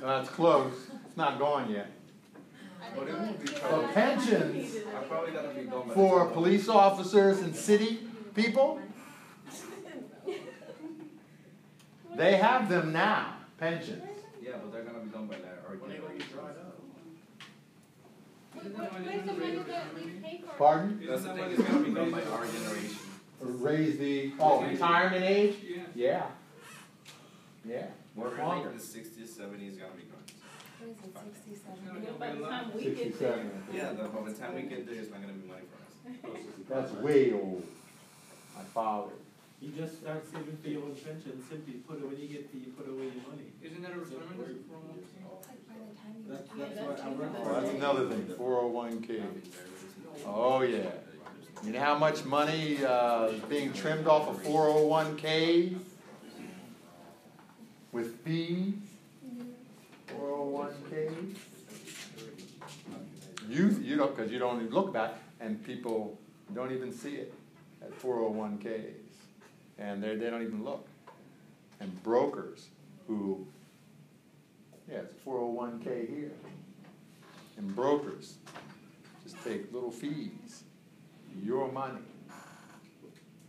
That's 0.00 0.28
close. 0.30 0.72
It's 1.06 1.16
not 1.16 1.38
gone 1.38 1.70
yet. 1.70 1.90
But 2.94 3.08
it 3.08 3.14
won't 3.18 3.40
be 3.40 3.46
So 3.48 3.88
pensions 3.94 4.76
I 4.96 5.02
probably 5.04 5.32
gotta 5.32 5.48
be 5.48 5.62
going 5.62 5.88
by. 5.88 5.94
for 5.94 6.26
police 6.30 6.68
officers 6.68 7.40
and 7.40 7.54
city 7.54 8.00
people, 8.34 8.80
they 12.16 12.36
have 12.36 12.68
them 12.68 12.92
now, 12.92 13.36
pensions. 13.58 14.02
Yeah, 14.42 14.52
but 14.62 14.72
they're 14.72 14.84
gonna 14.84 15.00
be 15.00 15.10
done 15.10 15.26
by 15.26 15.36
that, 15.36 15.64
or 15.68 15.76
generation. 15.76 16.22
Pardon? 20.58 21.00
That's 21.06 21.22
the 21.22 21.34
thing, 21.34 21.50
it's 21.50 21.62
gonna 21.62 21.80
be 21.84 21.94
done 21.94 22.10
by 22.10 22.22
our 22.24 22.46
generation. 22.46 22.96
Raise 23.40 23.98
the, 23.98 24.32
oh, 24.40 24.62
retirement 24.62 25.24
age? 25.24 25.56
Yeah. 25.62 25.82
Yeah. 25.94 26.26
Yeah, 27.68 27.86
More 28.14 28.26
work 28.28 28.38
like 28.38 28.46
longer. 28.46 28.70
the 28.70 28.78
sixties, 28.80 29.34
seventies, 29.34 29.76
gonna 29.76 29.90
be 29.98 30.04
gone. 30.04 30.22
By 32.18 32.30
the 32.32 32.42
time 32.46 32.70
we 32.74 32.84
get 32.84 32.94
there. 32.96 33.04
Sixty-seven. 33.04 33.50
Yeah, 33.74 33.92
the, 33.92 34.04
by 34.04 34.30
the 34.30 34.34
time 34.38 34.54
we 34.54 34.62
get 34.62 34.86
there, 34.86 34.94
it's 34.94 35.10
not 35.10 35.20
gonna 35.20 35.32
be 35.34 35.48
money 35.48 35.66
for 36.22 36.30
us. 36.30 36.40
That's 36.68 36.92
way 37.02 37.32
old. 37.32 37.66
My 38.56 38.62
father. 38.62 39.12
You 39.60 39.72
just 39.72 40.00
start 40.00 40.24
saving 40.30 40.56
for 40.62 40.68
your 40.68 40.82
own 40.84 40.94
pension, 40.94 41.42
simply 41.50 41.74
put 41.88 41.98
it, 41.98 42.06
when 42.06 42.16
you 42.20 42.28
get 42.28 42.52
to, 42.52 42.58
you 42.58 42.70
put 42.76 42.86
away 42.86 43.04
your 43.10 43.24
money. 43.26 43.50
Isn't 43.64 43.82
that 43.82 43.92
a 43.92 43.98
retirement 43.98 44.36
for 44.68 44.78
one? 44.78 45.02
That's, 46.28 46.42
that's 46.56 46.80
what 46.80 47.00
I 47.00 47.08
work 47.10 47.36
for. 47.36 47.52
that's 47.60 47.74
another 47.74 48.08
thing, 48.08 48.26
four 48.36 48.60
oh 48.60 48.68
one 48.68 49.00
K. 49.02 49.22
Oh, 50.26 50.62
yeah. 50.62 50.90
You 51.64 51.72
know 51.72 51.80
how 51.80 51.96
much 51.98 52.24
money, 52.24 52.84
uh, 52.84 53.26
is 53.26 53.40
being 53.42 53.72
trimmed 53.72 54.06
off 54.06 54.28
of 54.28 54.42
four 54.42 54.68
oh 54.68 54.86
one 54.86 55.16
K? 55.16 55.74
With 57.92 58.20
fees? 58.24 58.74
Four 60.08 60.30
oh 60.30 60.44
one 60.44 60.74
K? 60.90 61.08
You, 63.48 63.68
you 63.82 63.96
don't, 63.96 64.16
cause 64.16 64.30
you 64.30 64.38
don't 64.38 64.60
even 64.60 64.72
look 64.72 64.92
back, 64.92 65.14
and 65.40 65.64
people 65.64 66.18
don't 66.54 66.72
even 66.72 66.92
see 66.92 67.14
it 67.14 67.32
at 67.80 67.94
four 67.94 68.20
oh 68.20 68.30
one 68.30 68.58
Ks. 68.58 69.00
And 69.78 70.02
they, 70.02 70.16
they 70.16 70.30
don't 70.30 70.42
even 70.42 70.64
look. 70.64 70.86
And 71.80 72.02
brokers 72.02 72.66
who, 73.06 73.46
yeah, 74.90 74.98
it's 74.98 75.14
four 75.24 75.38
oh 75.38 75.46
one 75.46 75.80
K 75.80 76.06
here. 76.06 76.32
And 77.56 77.74
brokers 77.74 78.34
just 79.22 79.42
take 79.42 79.72
little 79.72 79.90
fees, 79.90 80.64
your 81.42 81.72
money. 81.72 82.00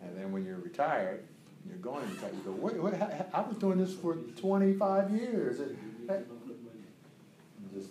And 0.01 0.17
then 0.17 0.31
when 0.31 0.45
you're 0.45 0.59
retired, 0.59 1.25
you're 1.67 1.77
going 1.77 2.07
to 2.07 2.13
retire, 2.13 2.31
you 2.33 2.41
go, 2.45 2.51
wait, 2.51 2.81
what, 2.81 2.93
I, 3.33 3.41
was 3.41 3.57
doing 3.57 3.77
this 3.77 3.93
for 3.93 4.15
twenty-five 4.15 5.11
years. 5.11 5.59
and 5.59 5.77
that-" 6.07 6.25
just, 7.73 7.89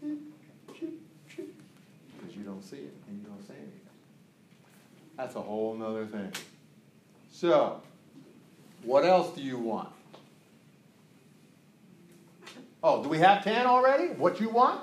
because 0.00 2.36
you 2.36 2.42
don't 2.44 2.62
see 2.62 2.76
it 2.76 2.94
and 3.08 3.22
you 3.22 3.26
don't 3.26 3.46
say 3.46 3.54
anything. 3.54 3.80
That's 5.16 5.36
a 5.36 5.40
whole 5.40 5.74
nother 5.74 6.06
thing. 6.06 6.32
So, 7.32 7.80
what 8.82 9.04
else 9.04 9.34
do 9.34 9.40
you 9.40 9.58
want? 9.58 9.88
Oh, 12.86 13.02
do 13.02 13.08
we 13.08 13.18
have 13.18 13.42
ten 13.42 13.66
already? 13.66 14.08
What 14.08 14.38
you 14.42 14.50
want? 14.50 14.78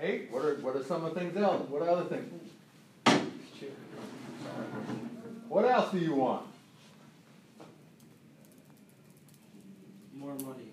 Eight? 0.00 0.30
What 0.30 0.42
are, 0.42 0.54
what 0.54 0.74
are 0.74 0.82
some 0.82 1.04
of 1.04 1.12
the 1.12 1.20
things 1.20 1.36
else? 1.36 1.68
What 1.68 1.82
other 1.82 2.04
things? 2.04 2.32
What 5.50 5.66
else 5.66 5.92
do 5.92 5.98
you 5.98 6.14
want? 6.14 6.46
More 10.14 10.34
money. 10.36 10.70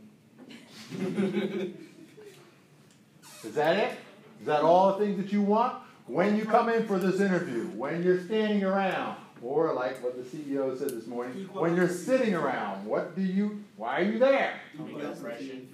Is 3.44 3.54
that 3.54 3.76
it? 3.76 4.00
Is 4.40 4.46
that 4.46 4.62
all 4.62 4.94
the 4.94 5.06
things 5.06 5.18
that 5.22 5.34
you 5.34 5.42
want? 5.42 5.76
When 6.08 6.38
you 6.38 6.46
come 6.46 6.70
in 6.70 6.88
for 6.88 6.98
this 6.98 7.20
interview, 7.20 7.66
when 7.76 8.04
you're 8.04 8.24
standing 8.24 8.64
around, 8.64 9.18
or 9.46 9.74
like 9.74 10.04
what 10.04 10.16
the 10.18 10.24
CEO 10.24 10.78
said 10.78 10.90
this 10.90 11.06
morning, 11.06 11.48
when 11.54 11.76
you're 11.76 11.88
sitting 11.88 12.34
around, 12.34 12.84
what 12.84 13.16
do 13.16 13.22
you, 13.22 13.64
why 13.78 14.00
are 14.00 14.04
you 14.04 14.18
there? 14.18 14.60
Make 14.76 14.96
an 14.96 15.06
impression. 15.06 15.68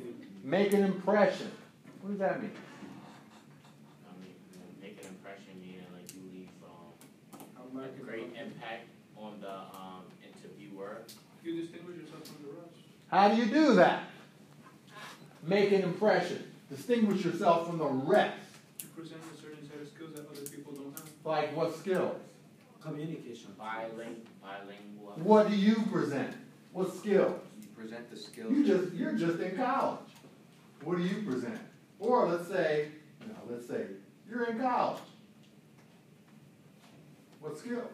Make 0.43 0.73
an 0.73 0.83
impression. 0.83 1.51
What 2.01 2.09
does 2.09 2.19
that 2.19 2.41
mean? 2.41 2.51
I 4.05 4.21
mean, 4.21 4.33
make 4.81 4.99
an 5.01 5.07
impression, 5.07 5.61
meaning 5.61 5.85
like 5.95 6.13
you 6.13 6.21
leave, 6.33 6.49
um, 6.65 7.39
I'm 7.73 7.79
a 7.81 7.87
great 8.03 8.35
impact 8.37 8.89
on 9.15 9.39
the, 9.39 9.49
um, 9.49 10.03
interviewer. 10.21 11.03
You 11.41 11.61
distinguish 11.61 11.95
yourself 11.95 12.25
from 12.25 12.45
the 12.45 12.51
rest. 12.51 12.75
How 13.09 13.29
do 13.29 13.35
you 13.37 13.45
do 13.45 13.75
that? 13.75 14.03
Make 15.43 15.71
an 15.71 15.83
impression. 15.83 16.43
Distinguish 16.69 17.23
yourself 17.23 17.67
from 17.67 17.77
the 17.77 17.85
rest. 17.85 18.37
You 18.81 18.87
present 18.89 19.21
a 19.33 19.41
certain 19.41 19.65
set 19.69 19.79
of 19.81 19.87
skills 19.87 20.13
that 20.15 20.29
other 20.29 20.49
people 20.49 20.73
don't 20.73 20.91
have. 20.91 21.07
Like 21.23 21.55
what 21.55 21.73
skills? 21.77 22.17
Communication. 22.81 23.53
Biling, 23.57 24.21
bilingual. 24.41 25.13
What 25.17 25.49
do 25.49 25.55
you 25.55 25.75
present? 25.91 26.33
What 26.71 26.93
skills? 26.95 27.39
You 27.61 27.67
present 27.75 28.09
the 28.09 28.17
skills. 28.17 28.51
You 28.51 28.65
just 28.65 28.93
you're 28.93 29.13
just 29.13 29.39
in 29.39 29.55
college. 29.55 29.99
What 30.83 30.97
do 30.97 31.03
you 31.03 31.21
present? 31.21 31.59
Or 31.99 32.27
let's 32.27 32.47
say, 32.47 32.87
no, 33.27 33.35
let's 33.49 33.67
say 33.67 33.85
you're 34.27 34.45
in 34.45 34.59
college. 34.59 35.01
What 37.39 37.57
skills? 37.57 37.85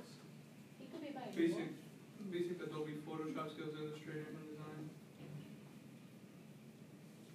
Basic, 1.36 1.68
basic 2.32 2.64
Adobe 2.64 2.94
Photoshop 3.08 3.52
skills, 3.54 3.76
Illustrator, 3.80 4.26
InDesign. 4.32 4.88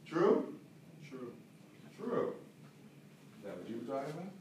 True? 0.04 0.54
True. 1.08 1.32
True. 1.96 2.34
Is 3.38 3.44
that 3.44 3.56
what 3.56 3.68
you 3.68 3.76
were 3.76 3.94
talking 3.94 4.12
about? 4.12 4.32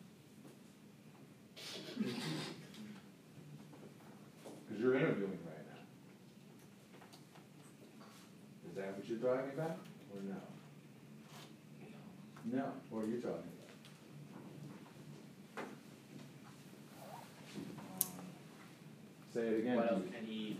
Because 4.67 4.70
you're 4.81 4.95
interviewing 4.95 5.37
right 5.45 5.65
now. 5.69 5.83
Is 8.67 8.75
that 8.75 8.97
what 8.97 9.07
you're 9.07 9.19
talking 9.19 9.51
about? 9.53 9.77
Or 10.09 10.21
no? 10.23 10.41
No. 12.51 12.65
What 12.89 13.03
are 13.03 13.07
you 13.07 13.21
talking 13.21 13.45
about? 13.45 13.69
Say 19.35 19.41
it 19.41 19.59
again. 19.59 19.75
What 19.77 19.91
else 19.91 20.03
can 20.11 20.25
he, 20.25 20.57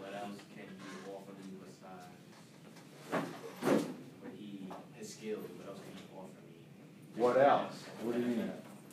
what 0.00 0.14
else 0.14 0.38
can 0.56 0.64
he 0.64 1.12
offer 1.12 1.32
me 1.36 1.52
besides 1.60 2.16
what 4.22 4.32
he, 4.38 4.64
his 4.94 5.12
skills, 5.12 5.44
what 5.58 5.68
else 5.68 5.78
can 5.84 5.92
he 5.94 6.04
offer 6.16 6.40
me? 6.48 6.56
What 7.22 7.36
else? 7.36 7.84
What 8.02 8.14
do 8.14 8.20
you 8.22 8.26
mean? 8.28 8.38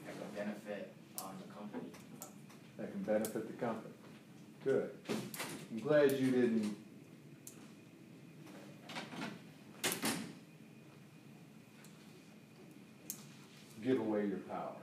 That 0.05 0.19
could 0.19 0.35
benefit, 0.35 0.91
um, 1.21 1.31
the 1.39 1.47
company. 1.53 1.89
That 2.77 2.91
can 2.91 3.03
benefit 3.03 3.47
the 3.47 3.65
company. 3.65 3.88
Good. 4.63 4.89
I'm 5.71 5.79
glad 5.79 6.11
you 6.11 6.31
didn't 6.31 6.75
give 13.81 13.99
away 13.99 14.25
your 14.25 14.39
power 14.39 14.73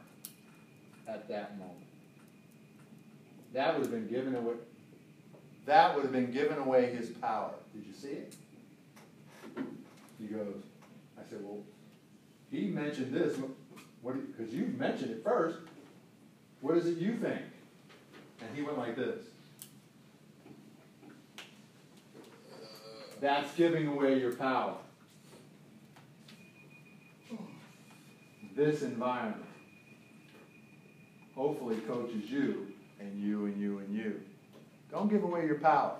at 1.06 1.28
that 1.28 1.58
moment. 1.58 1.76
That 3.52 3.74
would 3.74 3.82
have 3.82 3.90
been 3.90 4.08
given 4.08 4.34
away. 4.34 4.54
That 5.66 5.94
would 5.94 6.04
have 6.04 6.12
been 6.12 6.32
giving 6.32 6.56
away 6.56 6.94
his 6.94 7.10
power. 7.10 7.52
Did 7.74 7.84
you 7.86 7.92
see 7.92 8.08
it? 8.08 8.34
He 10.18 10.26
goes, 10.26 10.62
I 11.18 11.28
said, 11.28 11.40
well, 11.42 11.60
he 12.50 12.68
mentioned 12.68 13.12
this. 13.12 13.36
What? 14.00 14.36
Because 14.36 14.54
you 14.54 14.74
mentioned 14.78 15.10
it 15.10 15.22
first. 15.22 15.58
What 16.62 16.78
is 16.78 16.86
it 16.86 16.96
you 16.96 17.16
think? 17.16 17.42
And 18.40 18.54
he 18.54 18.62
went 18.62 18.78
like 18.78 18.96
this. 18.96 19.20
That's 23.20 23.52
giving 23.54 23.88
away 23.88 24.18
your 24.20 24.34
power. 24.34 24.74
This 28.54 28.82
environment 28.82 29.44
hopefully 31.34 31.76
coaches 31.86 32.30
you 32.30 32.72
and 32.98 33.20
you 33.20 33.44
and 33.46 33.60
you 33.60 33.78
and 33.78 33.94
you. 33.94 34.20
Don't 34.90 35.08
give 35.08 35.22
away 35.22 35.44
your 35.44 35.58
power. 35.58 35.96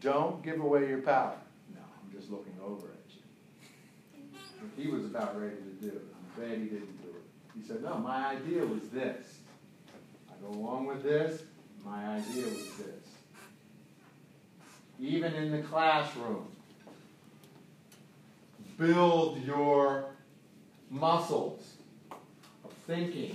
Don't 0.00 0.42
give 0.42 0.60
away 0.60 0.88
your 0.88 1.02
power. 1.02 1.36
No, 1.74 1.80
I'm 1.80 2.18
just 2.18 2.30
looking 2.30 2.54
over 2.64 2.86
at 2.86 3.14
you. 3.14 4.82
He 4.82 4.90
was 4.90 5.04
about 5.04 5.38
ready 5.38 5.56
to 5.56 5.86
do 5.86 5.88
it. 5.88 6.04
I'm 6.14 6.42
glad 6.42 6.58
he 6.58 6.64
didn't 6.64 7.02
do 7.02 7.10
it. 7.10 7.22
He 7.54 7.62
said, 7.66 7.82
No, 7.82 7.98
my 7.98 8.28
idea 8.28 8.64
was 8.64 8.88
this. 8.88 9.40
I 10.30 10.32
go 10.40 10.58
along 10.58 10.86
with 10.86 11.02
this. 11.02 11.42
My 11.84 12.16
idea 12.16 12.44
was 12.44 12.76
this. 12.78 12.99
Even 15.00 15.34
in 15.34 15.50
the 15.50 15.62
classroom, 15.62 16.46
build 18.78 19.42
your 19.44 20.10
muscles 20.90 21.74
of 22.10 22.72
thinking, 22.86 23.34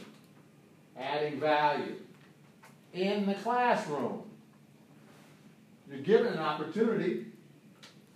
adding 0.98 1.40
value 1.40 1.96
in 2.94 3.26
the 3.26 3.34
classroom. 3.36 4.24
You're 5.90 6.02
given 6.02 6.34
an 6.34 6.40
opportunity 6.40 7.26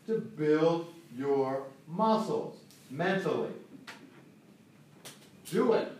to 0.07 0.19
build 0.19 0.93
your 1.17 1.63
muscles 1.87 2.57
mentally. 2.89 3.51
Do 5.51 5.73
it. 5.73 5.91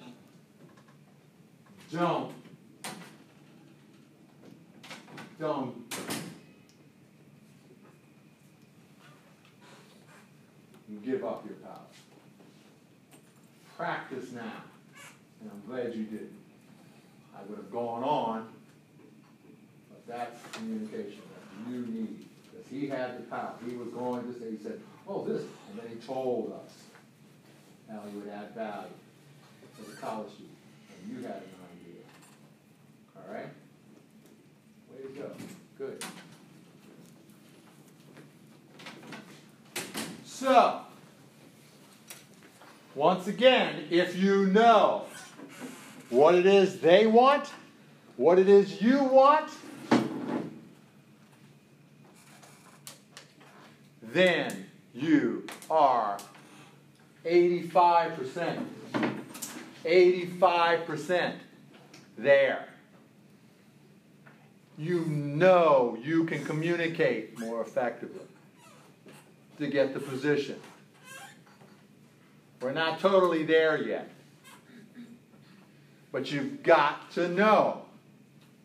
Don't. 1.92 2.32
Don't. 5.40 6.19
Give 11.06 11.24
up 11.24 11.46
your 11.46 11.56
power. 11.56 11.86
Practice 13.78 14.32
now. 14.32 14.64
And 15.42 15.52
I'm 15.52 15.62
glad 15.72 15.94
you 15.96 16.04
didn't. 16.04 16.36
I 17.36 17.44
would 17.48 17.58
have 17.58 17.72
gone 17.72 18.04
on, 18.04 18.50
but 19.90 20.06
that's 20.08 20.42
communication 20.58 21.22
that 21.22 21.72
you 21.72 21.86
need. 21.86 22.26
Because 22.44 22.68
he 22.70 22.88
had 22.88 23.18
the 23.18 23.24
power. 23.24 23.54
He 23.68 23.76
was 23.76 23.88
going 23.90 24.34
to 24.34 24.40
say, 24.40 24.52
he 24.52 24.58
said, 24.62 24.82
oh, 25.08 25.24
this. 25.24 25.44
And 25.70 25.80
then 25.80 25.88
he 25.90 25.96
told 26.06 26.52
us 26.52 26.74
how 27.90 28.02
he 28.10 28.18
would 28.18 28.28
add 28.28 28.54
value 28.54 28.90
to 29.78 29.90
the 29.90 29.96
college 29.98 30.32
student. 30.34 30.58
And 31.02 31.12
you 31.12 31.24
had 31.26 31.38
an 31.38 31.56
idea. 31.72 32.04
All 33.16 33.34
right? 33.34 33.50
Way 34.92 35.02
to 35.04 35.20
go. 35.20 35.32
Good. 35.78 36.04
So, 40.40 40.80
once 42.96 43.28
again, 43.28 43.88
if 43.90 44.16
you 44.16 44.46
know 44.46 45.04
what 46.10 46.34
it 46.34 46.46
is 46.46 46.80
they 46.80 47.08
want, 47.08 47.50
what 48.16 48.40
it 48.40 48.48
is 48.48 48.82
you 48.82 49.04
want, 49.04 49.52
then 54.02 54.66
you 54.94 55.46
are 55.70 56.18
85%. 57.26 58.64
85% 59.84 61.34
there. 62.18 62.70
You 64.78 65.02
know 65.06 65.98
you 66.02 66.24
can 66.24 66.46
communicate 66.46 67.38
more 67.38 67.62
effectively 67.62 68.29
to 69.60 69.68
get 69.68 69.94
the 69.94 70.00
position. 70.00 70.60
We're 72.62 72.74
not 72.74 73.00
totally 73.00 73.44
there 73.44 73.82
yet. 73.82 74.10
But 76.12 76.32
you've 76.32 76.64
got 76.64 77.12
to 77.12 77.28
know 77.30 77.84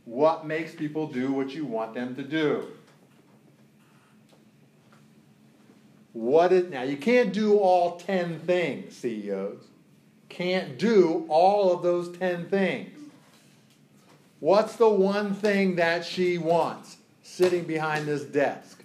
what 0.04 0.46
makes 0.46 0.74
people 0.74 1.06
do 1.06 1.32
what 1.32 1.50
you 1.50 1.64
want 1.64 1.94
them 1.94 2.14
to 2.16 2.22
do. 2.22 2.66
What 6.12 6.52
is, 6.52 6.70
now, 6.70 6.82
you 6.82 6.96
can't 6.96 7.32
do 7.32 7.58
all 7.58 7.96
10 7.96 8.38
things, 8.40 8.96
CEOs. 8.96 9.64
Can't 10.28 10.78
do 10.78 11.26
all 11.28 11.74
of 11.74 11.82
those 11.82 12.16
10 12.16 12.48
things. 12.48 12.98
What's 14.40 14.76
the 14.76 14.88
one 14.88 15.34
thing 15.34 15.76
that 15.76 16.04
she 16.04 16.38
wants 16.38 16.98
sitting 17.22 17.64
behind 17.64 18.06
this 18.06 18.22
desk? 18.24 18.84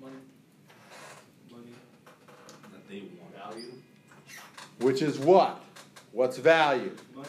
Money. 0.00 0.16
Money. 1.50 1.64
That 2.72 2.88
they 2.88 3.02
want. 3.20 3.54
Value. 3.54 3.72
Which 4.82 5.00
is 5.00 5.18
what? 5.18 5.62
What's 6.10 6.38
value? 6.38 6.94
Money. 7.14 7.28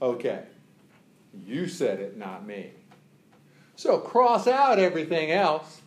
Okay. 0.00 0.44
You 1.46 1.68
said 1.68 2.00
it, 2.00 2.16
not 2.16 2.46
me. 2.46 2.70
So 3.76 3.98
cross 3.98 4.46
out 4.46 4.78
everything 4.78 5.30
else 5.30 5.80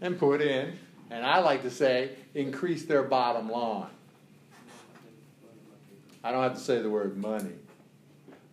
and 0.00 0.18
put 0.18 0.40
in, 0.40 0.78
and 1.10 1.24
I 1.24 1.40
like 1.40 1.62
to 1.62 1.70
say, 1.70 2.10
increase 2.34 2.84
their 2.84 3.02
bottom 3.02 3.50
line. 3.50 3.90
I 6.22 6.32
don't 6.32 6.42
have 6.42 6.54
to 6.54 6.60
say 6.60 6.82
the 6.82 6.90
word 6.90 7.16
money, 7.16 7.54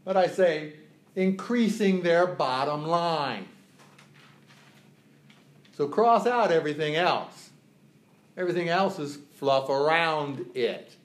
but 0.06 0.16
I 0.16 0.28
say 0.28 0.74
increasing 1.16 2.04
their 2.04 2.28
bottom 2.28 2.88
line. 2.88 3.48
So 5.76 5.88
cross 5.88 6.28
out 6.28 6.52
everything 6.52 6.96
else. 6.96 7.50
Everything 8.38 8.70
else 8.70 9.00
is 9.00 9.18
fluff 9.44 9.68
around 9.68 10.46
it. 10.56 10.96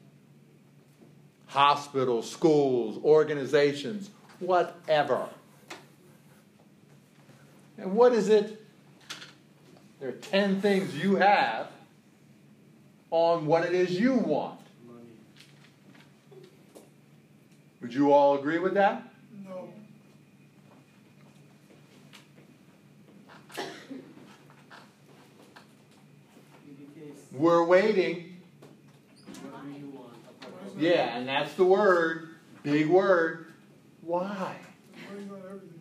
Hospitals, 1.49 2.31
schools, 2.31 3.03
organizations, 3.03 4.11
whatever. 4.39 5.29
And 7.77 7.97
what 7.97 8.13
is 8.13 8.29
it? 8.29 8.65
There 9.99 10.11
are 10.11 10.13
10 10.13 10.61
things 10.61 10.95
you 10.95 11.17
have 11.17 11.67
on 13.11 13.45
what 13.45 13.65
it 13.65 13.73
is 13.73 13.99
you 13.99 14.15
want. 14.15 14.61
Would 17.81 17.93
you 17.93 18.13
all 18.13 18.39
agree 18.39 18.61
with 18.61 18.75
that? 18.75 19.03
No. 19.45 19.69
We're 27.33 27.65
waiting. 27.65 28.28
Yeah, 30.79 31.17
and 31.17 31.27
that's 31.29 31.55
the 31.55 31.65
word, 31.65 32.29
big 32.63 32.87
word. 32.89 33.47
Why? 34.03 34.57
Money's 35.11 35.29
not 35.29 35.39
everything. 35.45 35.81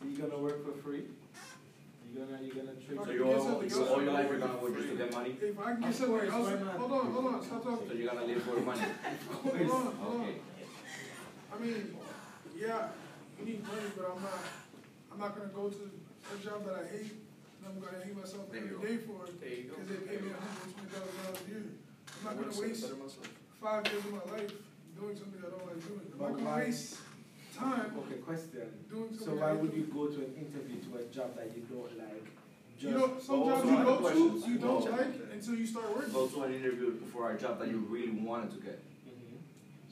So 0.00 0.06
you're 0.08 0.28
gonna 0.28 0.42
work 0.42 0.64
for 0.64 0.80
free? 0.82 1.02
You're 2.14 2.26
gonna 2.26 2.38
you're 2.42 2.54
gonna 2.54 2.76
trade. 2.78 2.98
So 3.04 3.10
you 3.10 3.24
all, 3.24 3.88
all 3.94 4.02
your 4.02 4.12
life 4.12 4.26
you're 4.30 4.38
gonna 4.38 4.56
work 4.58 4.76
just 4.76 4.88
to 4.90 4.96
get 4.96 5.12
money? 5.12 5.36
If 5.42 5.58
I 5.58 5.72
can 5.72 5.80
get 5.80 5.90
Of 5.90 5.94
something 5.96 6.28
else, 6.28 6.32
hold 6.78 6.92
on, 6.92 7.12
hold 7.12 7.26
on, 7.34 7.42
stop 7.44 7.64
talking. 7.64 7.88
So 7.88 7.94
you're 7.94 8.12
gonna 8.14 8.26
live 8.26 8.42
for 8.42 8.60
money? 8.60 8.80
Hold 9.42 9.56
on, 9.56 9.66
hold 9.68 10.14
on. 10.14 10.20
Okay. 10.22 10.34
I 11.54 11.58
mean, 11.58 11.96
yeah, 12.56 12.88
you 13.38 13.44
need 13.44 13.62
money, 13.66 13.88
but 13.96 14.06
I'm 14.14 14.22
not, 14.22 14.38
I'm 15.12 15.18
not 15.18 15.36
gonna 15.36 15.50
go 15.50 15.68
to 15.68 15.90
a 16.34 16.44
job 16.44 16.64
that 16.66 16.74
I 16.74 16.96
hate, 16.96 17.10
and 17.10 17.66
I'm 17.66 17.80
gonna 17.80 18.04
hate 18.04 18.16
myself 18.16 18.50
There 18.52 18.60
you 18.62 18.78
every 18.78 18.96
go. 18.96 19.02
day 19.02 19.06
for 19.06 19.26
it. 19.26 19.40
There. 19.40 19.74
Cause 19.74 19.86
they 19.88 19.96
pay 20.06 20.22
me 20.22 20.30
a 20.30 20.38
hundred 20.38 20.62
and 20.62 20.74
twenty 20.74 20.90
thousand 20.94 21.14
dollars 21.24 21.42
a 21.46 21.50
year. 21.50 21.62
I'm 22.26 22.36
not 22.36 22.36
gonna 22.36 22.60
waste 22.60 22.82
myself, 22.82 22.92
better 22.92 23.02
myself. 23.04 23.28
five 23.60 23.86
years 23.92 24.04
of 24.04 24.12
my 24.12 24.32
life 24.32 24.52
doing 24.98 25.16
something 25.16 25.40
I 25.44 25.50
don't 25.50 25.66
like 25.66 25.80
doing. 25.86 26.00
I'm 26.12 26.18
But 26.18 26.28
not 26.30 26.36
gonna 26.38 26.50
why- 26.50 26.64
waste 26.64 26.96
time 27.54 27.92
Okay, 27.98 28.18
question. 28.24 28.66
doing 28.90 29.18
So 29.18 29.34
why 29.34 29.50
hate 29.52 29.60
would 29.60 29.74
you 29.74 29.84
go 29.92 30.06
to 30.08 30.18
an 30.24 30.32
interview 30.34 30.76
to 30.88 30.98
a 30.98 31.04
job 31.12 31.36
that 31.36 31.52
you 31.54 31.62
don't 31.68 31.98
like? 31.98 32.24
You 32.78 32.90
know, 32.90 33.18
some 33.20 33.44
jobs 33.44 33.64
you 33.64 33.70
I 33.70 33.74
have 33.76 33.86
go 33.86 33.94
a 33.94 33.98
question. 33.98 34.42
to, 34.42 34.48
you 34.50 34.58
don't 34.58 34.90
like 34.90 35.14
until 35.32 35.54
you 35.54 35.66
start 35.66 35.96
working. 35.96 36.12
Go 36.12 36.26
to 36.26 36.42
an 36.42 36.54
interview 36.54 36.94
for 37.12 37.30
a 37.30 37.38
job 37.38 37.58
that 37.60 37.68
you 37.68 37.78
really 37.78 38.10
wanted 38.12 38.50
to 38.52 38.56
get. 38.58 38.80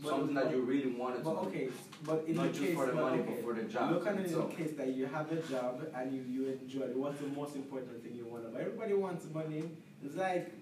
But- 0.02 0.08
Something 0.10 0.34
that 0.34 0.50
you 0.50 0.62
really 0.62 0.90
wanted 0.94 1.18
to 1.18 1.24
But 1.24 1.42
do. 1.42 1.48
okay, 1.48 1.68
but 2.04 2.24
in 2.26 2.34
Not 2.34 2.42
the 2.42 2.48
just 2.48 2.60
case, 2.64 2.74
for 2.74 2.86
the 2.86 2.92
money, 2.94 3.20
okay, 3.22 3.34
but 3.36 3.44
for 3.44 3.52
the 3.54 3.62
job 3.68 3.92
Look 3.92 4.06
at 4.08 4.18
it 4.18 4.26
in 4.26 4.32
the 4.32 4.42
case 4.46 4.72
that 4.76 4.88
you 4.88 5.06
have 5.06 5.30
a 5.30 5.40
job 5.42 5.80
and 5.94 6.12
you, 6.12 6.22
you 6.22 6.46
enjoy 6.48 6.80
it. 6.86 6.96
What's 6.96 7.20
the 7.20 7.28
most 7.28 7.54
important 7.54 8.02
thing 8.02 8.16
you 8.16 8.26
want? 8.26 8.44
Everybody 8.46 8.94
wants 8.94 9.26
money. 9.32 9.62
It's 10.04 10.16
like 10.16 10.46
fuck. 10.46 10.61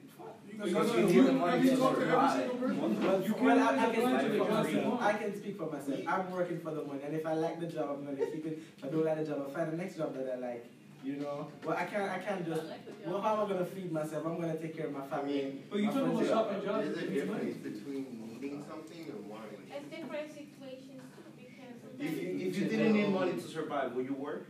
You 0.53 0.59
Because 0.65 0.91
can- 0.91 1.01
you 1.01 1.07
need 1.15 1.27
the 1.27 1.33
money 1.33 1.53
have 1.53 1.65
you 1.65 1.71
to 1.71 1.77
to 1.77 1.87
every 1.89 2.05
survive. 2.05 2.39
single 2.41 2.57
person? 2.57 3.03
Well, 3.03 3.23
You 3.23 3.35
well, 3.41 3.59
I, 3.59 3.87
I 3.87 3.95
can 3.95 3.95
speak 3.95 4.21
for 4.21 4.29
the 4.29 4.39
job 4.39 4.69
you 4.69 4.75
myself. 4.77 5.03
I 5.03 5.13
can 5.15 5.37
speak 5.37 5.57
for 5.59 5.71
myself. 5.71 6.01
I'm 6.07 6.31
working 6.31 6.61
for 6.61 6.71
the 6.75 6.83
money, 6.85 7.01
and 7.05 7.15
if 7.15 7.27
I 7.27 7.35
like 7.35 7.61
the 7.61 7.67
job, 7.67 7.87
I'm 7.91 8.05
gonna 8.05 8.27
keep 8.27 8.47
it. 8.47 8.59
If 8.79 8.85
I 8.85 8.89
don't 8.89 9.05
like 9.05 9.19
the 9.19 9.25
job, 9.25 9.39
I'll 9.47 9.55
find 9.55 9.73
the 9.73 9.77
next 9.77 9.97
job 9.97 10.15
that 10.17 10.27
I 10.35 10.37
like. 10.37 10.67
You 11.03 11.17
know, 11.17 11.49
well, 11.65 11.77
I 11.79 11.85
can't. 11.85 12.11
I 12.11 12.19
can't 12.19 12.45
just. 12.47 12.63
Well, 13.07 13.23
how 13.23 13.41
am 13.41 13.47
I 13.47 13.53
gonna 13.55 13.65
feed 13.65 13.91
myself? 13.91 14.27
I'm 14.27 14.39
gonna 14.39 14.57
take 14.59 14.77
care 14.77 14.87
of 14.89 14.93
my 14.93 15.07
family. 15.07 15.63
But 15.71 15.79
you 15.79 15.87
my 15.87 15.93
talk 15.93 16.03
about 16.03 16.15
friends. 16.17 16.29
shopping 16.31 16.63
jobs. 16.67 16.85
There's 16.85 16.99
a 16.99 17.07
difference 17.11 17.57
between 17.57 18.05
needing 18.35 18.63
something 18.69 19.07
and 19.09 19.31
wanting 19.31 19.65
it. 19.65 19.73
It's 19.77 19.89
different 19.97 20.29
situations 20.29 21.01
because 21.39 22.01
If 22.07 22.23
you, 22.23 22.49
if 22.49 22.59
you 22.59 22.65
didn't 22.69 22.93
need 22.93 23.09
money 23.09 23.33
to 23.33 23.41
survive, 23.49 23.95
would 23.95 24.05
you 24.05 24.15
work? 24.15 24.47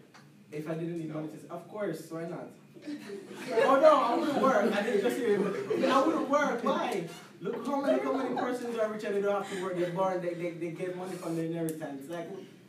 If 0.50 0.68
I 0.68 0.74
didn't 0.74 0.98
need 0.98 1.14
money, 1.14 1.28
to, 1.28 1.54
of 1.54 1.68
course, 1.68 2.10
why 2.10 2.24
not? 2.24 2.48
Oh 3.52 3.78
no, 3.80 4.00
I 4.00 4.14
wouldn't 4.16 4.42
work. 4.42 4.72
I 4.76 4.82
didn't 4.82 5.02
just 5.02 5.16
hear 5.16 5.34
it. 5.40 5.84
I 5.90 6.06
wouldn't 6.06 6.28
work. 6.28 6.64
Why? 6.64 7.04
Look 7.40 7.66
how 7.66 7.80
many 7.80 8.02
how 8.02 8.12
many 8.16 8.34
persons 8.36 8.78
are 8.78 8.88
rich 8.92 9.04
and 9.04 9.16
they 9.16 9.22
don't 9.22 9.42
have 9.42 9.50
to 9.56 9.62
work. 9.62 9.76
They're 9.78 9.90
born. 9.90 10.20
They, 10.20 10.34
they, 10.34 10.50
they 10.50 10.70
get 10.70 10.96
money 10.96 11.16
from 11.16 11.36
their 11.36 11.46
inheritance. 11.46 12.10
Like 12.10 12.28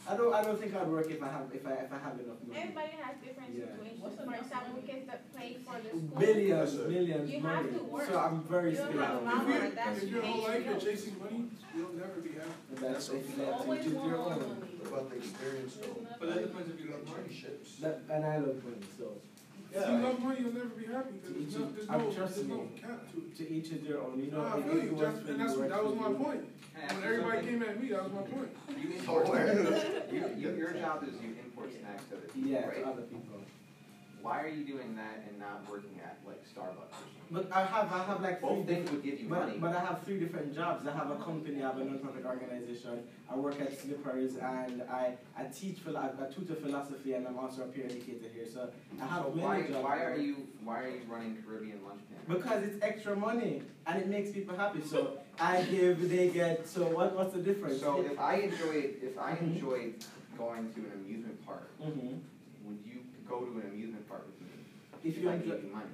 I 0.09 0.15
don't 0.17 0.33
I 0.33 0.41
don't 0.43 0.59
think 0.59 0.73
I'd 0.75 0.88
work 0.88 1.09
if 1.11 1.22
I 1.22 1.27
have 1.27 1.45
if 1.53 1.65
I 1.67 1.72
if 1.73 1.91
I 1.93 1.99
have 1.99 2.15
enough 2.19 2.40
money. 2.48 2.59
Everybody 2.61 2.93
has 3.03 3.15
different 3.23 3.51
Yeah. 3.53 3.65
situations. 3.75 4.19
For 4.25 4.35
example, 4.35 4.81
kids 4.88 5.06
that 5.07 5.22
play 5.35 5.57
for 5.65 5.75
the 5.83 5.90
school. 5.90 6.19
Billions, 6.19 6.73
millions, 6.88 7.31
You 7.31 7.40
money. 7.41 7.56
have 7.69 7.77
to 7.77 7.83
work. 7.83 8.07
So 8.09 8.19
I'm 8.19 8.43
very 8.43 8.69
You 8.72 8.75
skilled. 8.77 8.95
have 8.95 9.15
a 9.15 9.17
at 9.17 9.23
mama 9.25 9.56
it. 9.56 9.75
that's 9.75 10.03
If 10.03 10.09
your 10.09 10.22
whole 10.23 10.40
pays 10.41 10.48
life 10.48 10.65
you're 10.65 10.80
chasing 10.80 11.19
money, 11.19 11.43
you'll 11.75 11.93
never 11.93 12.17
be 12.22 12.30
happy. 12.31 12.81
That's 12.81 13.09
if 13.09 13.38
you 13.38 13.43
have 13.45 13.53
Always 13.61 13.83
choose 13.83 13.93
your 13.93 14.17
want 14.17 14.41
own. 14.41 14.67
What 14.80 14.88
about 14.88 15.09
the 15.11 15.17
experience 15.17 15.75
though? 15.75 15.98
But 16.19 16.27
that 16.33 16.41
depends 16.48 16.69
if 16.73 16.80
you 16.81 16.91
love 16.91 17.03
money. 17.06 17.33
Ships. 17.35 17.75
That, 17.83 18.01
and 18.09 18.25
I 18.25 18.38
love 18.38 18.64
money, 18.64 18.81
so. 18.98 19.06
If 19.74 19.88
you 19.88 19.98
love 20.00 20.19
money, 20.19 20.41
you'll 20.41 20.53
never 20.53 20.67
be 20.69 20.85
happy 20.85 21.14
because 21.22 21.32
there's 21.32 21.56
no, 21.58 21.72
there's 21.72 21.88
no, 21.88 22.11
there's 22.11 22.48
no 22.48 22.67
cap 22.82 23.11
to 23.14 23.17
it. 23.19 23.35
To 23.38 23.50
each 23.53 23.69
is 23.72 23.88
their 23.88 24.01
own, 24.01 24.22
you 24.24 24.30
know. 24.32 24.41
No, 24.43 24.48
I 24.48 24.58
if 24.59 24.66
feel 24.66 24.83
you, 24.83 24.93
works 24.95 25.19
Jeff, 25.19 25.30
and 25.30 25.40
that's, 25.40 25.56
that 25.56 25.83
was 25.83 25.95
my 25.95 26.09
you. 26.09 26.16
point. 26.16 26.41
When 26.91 27.03
everybody 27.03 27.48
came 27.48 27.61
at 27.64 27.82
me, 27.82 27.90
that 27.90 28.03
was 28.03 28.11
my 28.11 28.22
point. 28.24 28.50
You 28.77 28.90
import, 28.98 29.27
you, 30.11 30.25
you, 30.38 30.56
your 30.58 30.74
job 30.74 31.03
is 31.08 31.14
you 31.22 31.35
import 31.45 31.72
snacks 31.80 32.03
to 32.09 32.17
other 32.17 32.27
people, 32.33 32.50
Yeah, 32.50 32.66
right? 32.67 32.83
to 32.83 32.90
other 32.90 33.01
people. 33.03 33.40
Why 34.22 34.41
are 34.43 34.48
you 34.48 34.64
doing 34.66 34.95
that 34.95 35.24
and 35.27 35.40
not 35.40 35.69
working 35.69 36.00
at 36.03 36.19
like 36.25 36.43
Starbucks 36.45 36.93
or 36.93 37.06
something? 37.06 37.22
But 37.32 37.50
I 37.51 37.66
have, 37.66 37.91
I 37.91 38.03
have 38.03 38.22
like 38.22 38.40
three 38.41 38.50
Both 38.50 38.67
things 38.67 38.67
different- 38.90 38.91
would 38.91 39.03
give 39.03 39.19
you 39.22 39.30
but, 39.30 39.40
money. 39.48 39.58
But 39.58 39.75
I 39.75 39.80
have 39.85 40.03
three 40.03 40.19
different 40.19 40.53
jobs. 40.53 40.85
I 40.85 40.91
have 40.91 41.09
a 41.11 41.16
company, 41.16 41.64
I 41.64 41.67
have 41.67 41.77
a 41.77 41.83
non-profit 41.85 42.25
organization. 42.25 43.03
I 43.30 43.35
work 43.38 43.59
at 43.61 43.72
Slippers, 43.80 44.35
and 44.35 44.83
I, 44.83 45.16
I 45.38 45.45
teach 45.45 45.80
phil- 45.80 45.98
I, 45.98 46.09
tutor 46.33 46.56
philosophy, 46.56 47.14
and 47.14 47.25
I'm 47.27 47.40
also 47.40 47.64
a 47.64 47.66
peer 47.67 47.85
educator 47.85 48.27
here. 48.33 48.45
So 48.45 48.69
I 49.01 49.06
have 49.06 49.24
So 49.24 49.30
many 49.32 49.41
why, 49.48 49.61
jobs. 49.67 49.83
why 49.83 50.03
are 50.03 50.17
you, 50.17 50.35
why 50.64 50.83
are 50.83 50.90
you 50.90 51.01
running 51.09 51.41
Caribbean 51.45 51.80
Lunch 51.88 52.01
Pan? 52.09 52.19
Because 52.38 52.64
it's 52.64 52.83
extra 52.83 53.16
money, 53.16 53.61
and 53.88 54.01
it 54.01 54.08
makes 54.08 54.32
people 54.32 54.56
happy. 54.58 54.82
So 54.82 55.17
I 55.40 55.61
give, 55.64 56.09
they 56.09 56.27
get. 56.30 56.67
So 56.67 56.83
what, 56.88 57.16
what's 57.16 57.33
the 57.33 57.41
difference? 57.41 57.80
So 57.80 58.01
if 58.01 58.19
I 58.19 58.35
enjoyed, 58.35 58.95
if 59.01 59.17
I 59.17 59.32
Mhm. 59.35 59.41
enjoyed 59.56 59.93
going 60.38 60.74
to 60.74 60.80
an 60.82 60.91
amusement 60.95 61.45
park, 61.45 61.69
Mhm. 61.82 62.19
Would 63.40 63.48
you 63.50 63.53
go 63.56 63.60
to 63.61 63.66
an 63.68 63.74
amusement 63.74 64.08
park 64.10 64.26
with 64.26 64.42
me? 64.42 64.48
If 65.03 65.18
you 65.18 65.30
I 65.30 65.34
enjoy- 65.35 65.56
gave 65.56 65.64
you 65.66 65.72
money? 65.72 65.85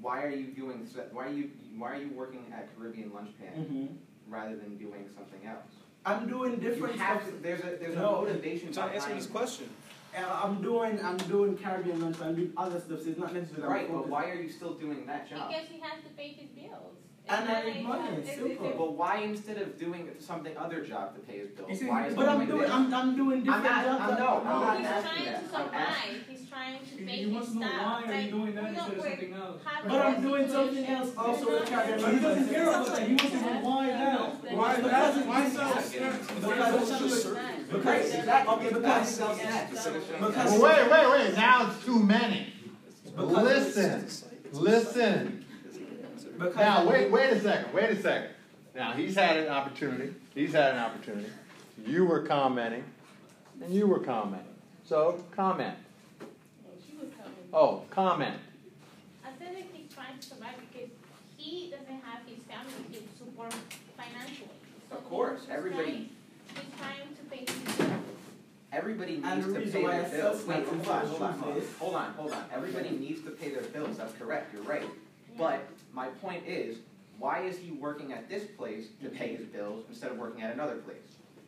Why 0.00 0.22
are 0.22 0.30
you 0.30 0.46
doing, 0.52 0.86
why 1.12 1.26
are 1.26 1.30
you, 1.32 1.50
why 1.76 1.92
are 1.92 2.00
you 2.00 2.10
working 2.14 2.44
at 2.52 2.68
Caribbean 2.76 3.12
Lunch 3.12 3.30
Pan 3.40 3.64
Mhm. 3.64 3.96
rather 4.32 4.54
than 4.56 4.76
doing 4.76 5.08
something 5.16 5.44
else? 5.44 5.66
I'm 6.06 6.28
doing 6.28 6.56
different 6.60 6.94
You 6.94 7.00
have 7.00 7.24
to, 7.26 7.32
there's 7.42 7.60
a, 7.60 7.76
there's 7.80 7.94
a 7.96 7.98
No. 7.98 8.22
motivation 8.22 8.72
So 8.72 8.82
answer 8.82 8.94
behind. 8.94 9.18
this 9.18 9.26
question. 9.26 9.68
Uh, 10.16 10.40
I'm 10.44 10.62
doing, 10.62 11.04
I'm 11.04 11.16
doing 11.16 11.58
Caribbean 11.58 12.00
lunch. 12.00 12.20
I'm 12.20 12.36
doing 12.36 12.52
other 12.56 12.78
stuff. 12.80 13.02
So 13.02 13.08
it's 13.10 13.18
not 13.18 13.34
necessarily. 13.34 13.68
Right, 13.74 13.92
but 13.92 14.08
why 14.08 14.30
are 14.30 14.40
you 14.40 14.48
still 14.48 14.74
doing 14.74 15.04
that 15.06 15.28
job? 15.28 15.48
Because 15.50 15.68
he 15.68 15.80
has 15.80 16.00
to 16.04 16.08
pay 16.16 16.28
his 16.28 16.48
bills. 16.50 16.96
And 17.30 17.48
It's 17.48 17.50
I 17.50 17.82
not 17.82 17.82
money, 17.88 18.08
uh, 18.08 18.18
it's- 18.20 18.34
simple. 18.36 18.66
it's- 18.66 18.78
But 18.78 18.92
why 18.94 19.16
instead 19.18 19.58
of 19.58 19.78
doing 19.78 20.08
something 20.18 20.56
other 20.56 20.80
job 20.82 21.14
to 21.14 21.20
pay 21.20 21.38
his 21.40 21.50
bills, 21.50 21.78
see, 21.78 21.84
why 21.86 22.06
is 22.06 22.14
but 22.14 22.26
I'm 22.28 22.36
doing 22.38 22.48
doing, 22.48 22.62
this? 22.62 22.70
I'm, 22.70 22.94
I'm 22.94 23.16
doing 23.16 23.38
I'm 23.40 23.44
different 23.44 23.64
not, 23.64 23.84
jobs. 23.84 24.02
I'm, 24.12 24.18
no, 24.18 24.28
I'm 24.38 24.44
not 24.46 24.78
He's 24.78 24.86
asking 24.86 25.10
trying 25.10 25.24
that. 25.26 25.50
to 25.50 25.56
I'm 25.58 25.64
survive. 25.68 26.22
He's 26.28 26.48
trying 26.48 26.78
to 26.78 26.84
He- 26.86 27.04
pay 27.04 27.16
he 27.16 27.22
his 27.34 27.54
know 27.54 27.60
staff. 27.60 27.82
why 27.82 27.92
are 27.92 28.00
you 28.00 28.06
Like, 28.08 28.30
doing 28.30 28.54
that 28.54 28.64
instead 28.68 28.88
of 28.88 29.02
something 29.04 29.32
else? 29.34 29.60
But 29.88 30.06
I'm 30.06 30.22
doing 30.22 30.48
something 30.48 30.86
else 30.86 31.10
also 31.18 31.30
It's 31.30 31.44
with 31.44 31.70
not 31.70 31.84
Caribbean 31.84 31.98
like- 31.98 32.02
lunch. 32.02 32.14
He 32.14 32.20
doesn't 32.28 32.48
care 32.48 32.68
about 32.68 32.86
that. 32.86 33.02
He 33.08 33.14
wants 33.14 33.30
to 33.30 33.36
know 33.40 33.60
why 33.68 33.86
now. 33.88 34.18
Why 34.58 34.76
Because 34.76 34.90
that? 34.90 35.10
it's- 35.10 35.26
Why 35.28 35.48
sell 35.50 35.82
snacks? 35.82 36.26
Because, 36.28 36.48
because, 36.48 36.88
okay, 38.48 38.68
because, 38.72 39.18
because. 39.20 40.60
Well, 40.60 40.62
wait, 40.62 40.90
wait, 40.90 41.10
wait. 41.28 41.36
Now 41.36 41.68
it's 41.70 41.84
too 41.84 41.98
many. 42.02 42.54
Listen, 43.16 44.06
listen. 44.52 45.37
Because- 46.38 46.56
Now, 46.56 46.88
wait, 46.88 47.10
wait 47.10 47.30
a 47.32 47.40
second, 47.40 47.72
wait 47.74 47.90
a 47.90 48.00
second. 48.00 48.30
Now, 48.74 48.92
he's 48.92 49.14
had 49.14 49.36
an 49.36 49.48
opportunity, 49.48 50.14
he's 50.34 50.52
had 50.52 50.74
an 50.74 50.80
opportunity. 50.80 51.30
You 51.84 52.04
were 52.04 52.22
commenting, 52.22 52.84
and 53.62 53.72
you 53.74 53.86
were 53.86 53.98
commenting. 54.00 54.46
So, 54.84 55.22
comment. 55.34 55.74
Oh, 56.20 56.26
she 56.88 56.96
was 56.96 57.08
coming. 57.16 57.34
Oh, 57.52 57.82
comment. 57.90 58.36
I 59.24 59.28
said 59.38 59.54
that 59.54 59.64
he's 59.72 59.92
trying 59.92 60.18
to 60.18 60.26
survive 60.26 60.54
because 60.72 60.90
he 61.36 61.70
doesn't 61.70 62.02
have 62.02 62.20
his 62.26 62.38
family 62.44 62.72
to 62.92 63.00
support 63.18 63.52
financially. 63.96 64.48
So 64.90 64.96
Of 64.96 65.04
course, 65.08 65.40
he's 65.42 65.50
everybody- 65.50 65.82
trying- 65.84 66.08
He's 66.54 66.80
trying 66.80 67.14
to 67.14 67.22
pay 67.30 67.52
his 67.52 67.76
bills. 67.76 67.92
Everybody 68.72 69.14
And 69.16 69.24
needs 69.24 69.46
the 69.46 69.52
to 69.52 69.58
reason 69.60 69.72
pay 69.80 69.84
why 69.84 69.98
their 70.00 70.08
bills. 70.22 70.46
Wait, 70.46 70.64
hold 70.66 70.88
on, 70.88 71.06
hold 71.06 71.22
on, 71.22 71.38
hold 71.38 71.52
on, 71.52 71.62
hold 71.78 71.94
on, 71.94 72.12
hold 72.14 72.32
on. 72.32 72.44
Everybody 72.52 72.90
needs 72.90 73.22
to 73.22 73.30
pay 73.30 73.50
their 73.50 73.62
bills, 73.62 73.98
that's 73.98 74.14
correct, 74.14 74.52
you're 74.54 74.62
right. 74.62 74.84
But 75.36 75.60
my 75.98 76.06
point 76.06 76.44
is, 76.46 76.78
why 77.18 77.40
is 77.40 77.58
he 77.58 77.72
working 77.72 78.12
at 78.12 78.28
this 78.28 78.44
place 78.56 78.86
to 79.02 79.08
pay 79.10 79.34
his 79.34 79.44
bills 79.46 79.84
instead 79.88 80.12
of 80.12 80.16
working 80.18 80.42
at 80.42 80.54
another 80.54 80.76
place? 80.76 80.96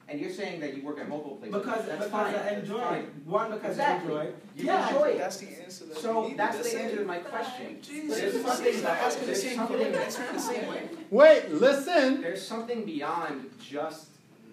And 0.09 0.21
you're 0.21 0.33
saying 0.33 0.59
that 0.59 0.75
you 0.77 0.83
work 0.83 0.99
at 0.99 1.09
multiple 1.09 1.37
places. 1.37 1.55
Because, 1.55 1.87
that's 1.87 2.07
because 2.07 2.11
fine, 2.11 2.35
I 2.35 2.39
that's 2.39 2.57
enjoy 2.63 2.81
fine. 2.81 3.03
it. 3.03 3.13
One, 3.27 3.53
because 3.53 3.71
Exactly. 3.71 4.13
I 4.13 4.21
enjoy 4.23 4.29
it. 4.29 4.45
You 4.57 4.65
Yeah, 4.65 4.89
enjoy 4.89 5.05
it. 5.11 5.19
That's 5.19 5.37
the 5.37 5.63
answer 5.63 5.85
that 5.85 5.99
So 5.99 6.33
that's 6.37 6.57
That's 6.57 6.73
the 6.73 6.79
it. 6.79 6.83
answer 6.83 6.97
to 6.97 7.05
my 7.05 7.19
question. 7.19 7.79
Jesus, 7.81 8.19
There's 8.19 8.43
something, 8.45 8.73
he's 8.73 8.83
not 8.83 8.97
asking 8.97 9.27
the 9.29 9.35
same 9.37 9.67
question, 9.67 10.27
the 10.35 10.41
same 10.41 10.69
way. 10.69 10.89
Wait, 11.11 11.51
listen. 11.53 12.21
there's 12.23 12.45
something 12.45 12.85
beyond 12.85 13.51
just 13.63 14.09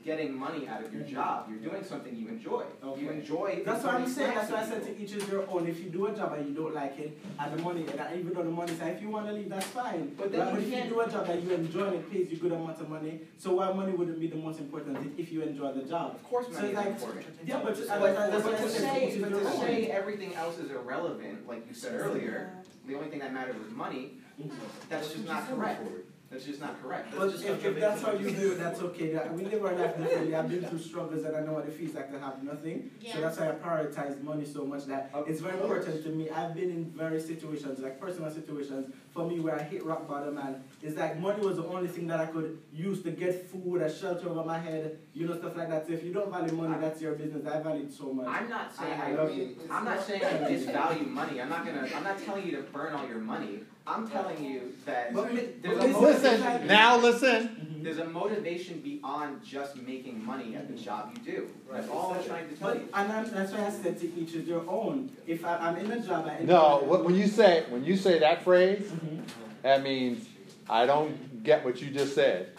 getting 0.08 0.34
money 0.34 0.66
out 0.70 0.82
of 0.86 0.94
your 0.94 1.04
mm-hmm. 1.04 1.16
job. 1.16 1.48
You're 1.50 1.70
doing 1.70 1.84
something 1.84 2.16
you 2.16 2.30
enjoy. 2.30 2.64
You 2.98 3.10
enjoy. 3.10 3.62
That's 3.66 3.84
what 3.84 3.96
I'm 3.96 4.08
saying. 4.08 4.36
That's 4.36 4.50
why 4.50 4.62
I 4.62 4.66
said 4.66 4.84
to 4.86 4.98
each 5.02 5.12
is 5.12 5.28
your 5.28 5.44
own. 5.50 5.68
If 5.68 5.84
you 5.84 5.90
do 5.90 6.08
a 6.08 6.16
job 6.16 6.32
and 6.38 6.48
you 6.48 6.56
don't 6.56 6.74
like 6.74 6.98
it, 6.98 7.20
and 7.38 7.54
the 7.54 7.62
money, 7.62 7.86
and 7.86 8.20
even 8.20 8.38
on 8.38 8.46
the 8.46 8.56
money 8.62 8.74
side, 8.76 8.96
if 8.96 9.02
you 9.02 9.10
want 9.10 9.28
to 9.28 9.34
leave, 9.34 9.50
that's 9.50 9.66
fine. 9.66 10.16
But 10.18 10.32
then 10.32 10.40
Right? 10.40 10.48
you 10.48 10.56
but 10.56 10.64
if 10.64 10.72
can't- 10.72 10.86
you 10.86 10.96
do 10.96 11.02
a 11.02 11.10
job 11.12 11.28
that 11.28 11.44
you 11.44 11.50
enjoy 11.52 11.88
and 11.88 11.96
it 11.96 12.10
pays 12.10 12.32
you 12.32 12.38
good 12.38 12.54
amount 12.54 12.80
of 12.80 12.90
money, 12.90 13.20
so 13.38 13.56
why 13.56 13.74
money 13.74 13.92
wouldn't 13.92 14.20
be 14.26 14.28
the 14.28 14.42
most 14.48 14.60
important 14.62 14.98
thing 15.00 15.14
if 15.18 15.30
you 15.34 15.42
enjoy 15.42 15.74
the 15.74 15.84
job? 15.94 16.16
Of 16.16 16.24
course, 16.24 16.48
So 16.48 16.54
money 16.54 16.70
is 16.70 16.76
like, 16.76 16.88
important. 16.88 17.26
yeah, 17.46 17.60
but, 17.62 17.76
But, 17.76 18.00
but, 18.00 18.16
why 18.16 18.26
I 18.26 18.62
to 18.62 18.70
say, 18.70 19.20
but 19.20 19.30
to 19.30 19.52
say 19.60 19.88
everything 20.00 20.36
else 20.36 20.58
is 20.58 20.72
irrelevant, 20.72 21.46
like 21.52 21.68
you 21.68 21.76
said 21.76 21.94
earlier, 22.00 22.54
the 22.88 22.96
only 22.96 23.10
thing 23.10 23.20
that 23.20 23.34
mattered 23.34 23.60
was 23.62 23.74
money, 23.74 24.20
mm-hmm. 24.40 24.56
that's 24.88 25.12
just 25.12 25.28
not 25.28 25.50
correct. 25.50 25.82
That's 26.30 26.44
just 26.44 26.60
not 26.60 26.82
correct. 26.82 27.14
But 27.18 27.30
if, 27.36 27.64
if 27.64 27.80
that's 27.80 28.02
how 28.02 28.12
you 28.12 28.30
do 28.32 28.52
it, 28.52 28.60
that's 28.60 28.82
okay. 28.82 29.14
That- 29.14 29.34
We 29.34 29.46
live 29.46 29.64
our 29.64 29.74
life 29.74 29.98
differently. 29.98 30.36
I've 30.36 30.50
been 30.50 30.66
through 30.66 30.80
struggles 30.80 31.24
and 31.24 31.36
I 31.36 31.40
know 31.42 31.54
what 31.54 31.66
it 31.66 31.74
feels 31.74 31.96
like 31.96 32.12
to 32.12 32.20
have 32.20 32.44
nothing. 32.44 32.92
Yeah. 33.00 33.14
So 33.14 33.22
that's 33.22 33.40
why 33.40 33.50
I 33.50 33.52
prioritize 33.54 34.22
money 34.22 34.44
so 34.46 34.66
much 34.66 34.86
that 34.88 35.10
it's 35.26 35.40
very 35.40 35.58
important 35.60 36.04
to 36.04 36.10
me. 36.10 36.30
I've 36.30 36.54
been 36.54 36.70
in 36.70 36.86
various 36.92 37.26
situations, 37.26 37.80
like 37.80 38.00
personal 38.02 38.30
situations, 38.30 38.94
for 39.18 39.28
me 39.28 39.40
where 39.40 39.56
I 39.60 39.64
hit 39.64 39.84
rock 39.84 40.08
bottom 40.08 40.38
and 40.38 40.64
it's 40.84 40.96
like 40.96 41.20
money 41.20 41.44
was 41.44 41.58
the 41.58 41.66
only 41.66 41.88
thing 41.88 42.06
that 42.06 42.20
I 42.20 42.28
could 42.28 42.60
use 42.72 43.02
to 43.02 43.10
get 43.10 43.50
food, 43.50 43.82
a 43.82 43.92
shelter 43.92 44.30
over 44.30 44.44
my 44.44 44.60
head, 44.60 45.00
you 45.16 45.28
know, 45.28 45.36
stuff 45.36 45.58
like 45.58 45.70
that. 45.70 45.88
So 45.88 45.94
if 45.94 46.04
you 46.04 46.14
don't 46.14 46.30
value 46.30 46.54
money, 46.54 46.76
that's 46.80 47.02
your 47.02 47.16
business. 47.16 47.44
I 47.48 47.60
value 47.60 47.86
it 47.86 47.92
so 47.92 48.14
much. 48.14 48.28
I'm 48.28 48.48
not 48.48 48.76
saying 48.76 49.02
I 49.02 49.12
I, 49.14 49.16
love 49.16 49.32
it. 49.32 49.58
I'm 49.72 49.86
not 49.86 50.06
saying 50.06 50.24
I 50.24 50.38
disvalue 50.52 51.08
money. 51.10 51.42
I'm 51.42 51.50
not 51.50 51.66
gonna. 51.66 51.88
I'm 51.96 52.04
not 52.04 52.20
telling 52.24 52.46
you 52.46 52.52
to 52.58 52.62
burn 52.62 52.94
all 52.94 53.08
your 53.08 53.18
money. 53.18 53.62
I'm 53.88 54.08
telling 54.08 54.44
you 54.44 54.74
that 54.86 55.14
But 55.14 55.34
mi- 55.34 55.50
there's 55.62 55.78
but 55.80 55.90
a 55.90 56.00
listen, 56.00 56.42
Listen, 56.42 56.68
now 56.68 56.98
listen. 56.98 57.67
There's 57.84 57.98
a 58.00 58.06
motivation 58.06 58.80
beyond 58.80 59.44
just 59.44 59.76
making 59.78 60.26
money 60.26 60.56
at 60.56 60.68
the 60.68 60.74
job 60.82 61.12
you 61.14 61.32
do. 61.34 61.48
That's 61.72 61.90
all 61.90 62.14
I'm 62.14 62.24
trying 62.24 62.50
to 62.50 62.56
tell 62.56 62.70
But, 62.70 62.78
you. 62.82 62.90
and 62.94 63.12
I'm, 63.12 63.30
that's 63.32 63.52
why 63.52 63.66
I 63.66 63.70
said 63.70 64.00
to 64.00 64.14
each 64.20 64.34
is 64.34 64.48
their 64.48 64.62
own. 64.68 65.12
If 65.26 65.46
I, 65.46 65.58
I'm 65.58 65.78
in 65.78 65.92
a 65.92 66.00
job, 66.00 66.26
I 66.28 66.44
No, 66.44 66.80
what- 66.86 67.06
when 67.06 67.16
you 67.16 67.28
say, 67.28 67.66
when 67.70 67.84
you 67.84 67.96
say 67.96 68.20
that 68.20 68.44
phrase, 68.44 68.90
Mhm. 68.92 69.22
that 69.64 69.84
means 69.84 70.28
I 70.70 70.86
don't 70.86 71.44
get 71.44 71.64
what 71.64 71.82
you 71.82 71.90
just 71.92 72.16
said. 72.16 72.50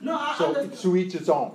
No, 0.00 0.16
I 0.16 0.34
So 0.38 0.46
understand. 0.48 0.78
to 0.80 0.96
each 0.96 1.14
its 1.14 1.28
own. 1.28 1.52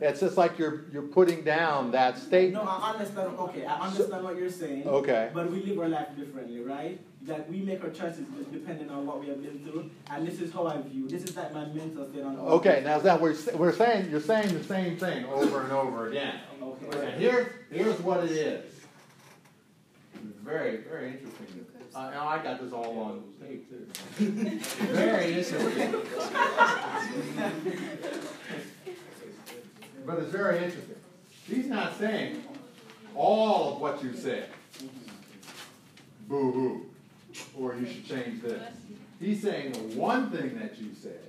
It's 0.00 0.20
just 0.20 0.36
like 0.36 0.56
you're, 0.58 0.84
you're 0.92 1.02
putting 1.02 1.42
down 1.42 1.90
that 1.90 2.14
No, 2.14 2.20
statement. 2.20 2.64
I 2.68 2.92
understand. 2.92 3.38
Okay, 3.38 3.66
I 3.66 3.80
understand 3.88 4.22
what 4.24 4.36
you're 4.36 4.48
saying. 4.50 4.86
Okay. 4.86 5.30
But 5.34 5.50
we 5.50 5.62
live 5.64 5.78
our 5.80 5.88
life 5.88 6.08
differently, 6.16 6.60
right? 6.60 7.00
That 7.22 7.50
we 7.50 7.60
make 7.60 7.84
our 7.84 7.90
choices 7.90 8.24
depending 8.50 8.88
on 8.88 9.06
what 9.06 9.20
we 9.20 9.28
have 9.28 9.42
been 9.42 9.62
through, 9.62 9.90
and 10.10 10.26
this 10.26 10.40
is 10.40 10.52
how 10.52 10.66
I 10.66 10.80
view. 10.80 11.06
This 11.06 11.22
is 11.24 11.36
like 11.36 11.52
my 11.52 11.66
mental 11.66 12.08
state 12.08 12.24
on. 12.24 12.38
Okay, 12.38 12.80
now 12.82 12.98
that 12.98 13.20
we're, 13.20 13.36
we're 13.56 13.72
saying, 13.74 14.10
you're 14.10 14.20
saying 14.22 14.54
the 14.56 14.64
same 14.64 14.96
thing 14.96 15.26
over 15.26 15.62
and 15.62 15.72
over 15.72 16.08
again. 16.08 16.40
Okay. 16.62 17.06
And 17.12 17.20
here's, 17.20 17.46
here's 17.70 18.00
what 18.00 18.24
it 18.24 18.30
is. 18.30 18.74
Very, 20.42 20.78
very 20.78 21.12
interesting. 21.12 21.66
Uh, 21.94 21.98
and 21.98 22.16
I 22.16 22.42
got 22.42 22.60
this 22.60 22.72
all 22.72 22.98
on 23.00 23.24
tape 23.40 23.68
too. 23.68 23.86
Very 24.92 25.34
interesting. 25.34 25.92
But 30.06 30.18
it's 30.20 30.32
very 30.32 30.64
interesting. 30.64 30.96
He's 31.46 31.66
not 31.66 31.98
saying 31.98 32.42
all 33.14 33.74
of 33.74 33.80
what 33.80 34.02
you 34.02 34.14
said. 34.14 34.48
Boo 36.28 36.52
hoo. 36.52 36.89
Or 37.56 37.74
you 37.74 37.86
should 37.86 38.06
change 38.06 38.42
this. 38.42 38.62
He's 39.20 39.42
saying 39.42 39.72
the 39.72 39.78
one 40.00 40.30
thing 40.30 40.58
that 40.58 40.78
you 40.78 40.90
said. 40.94 41.20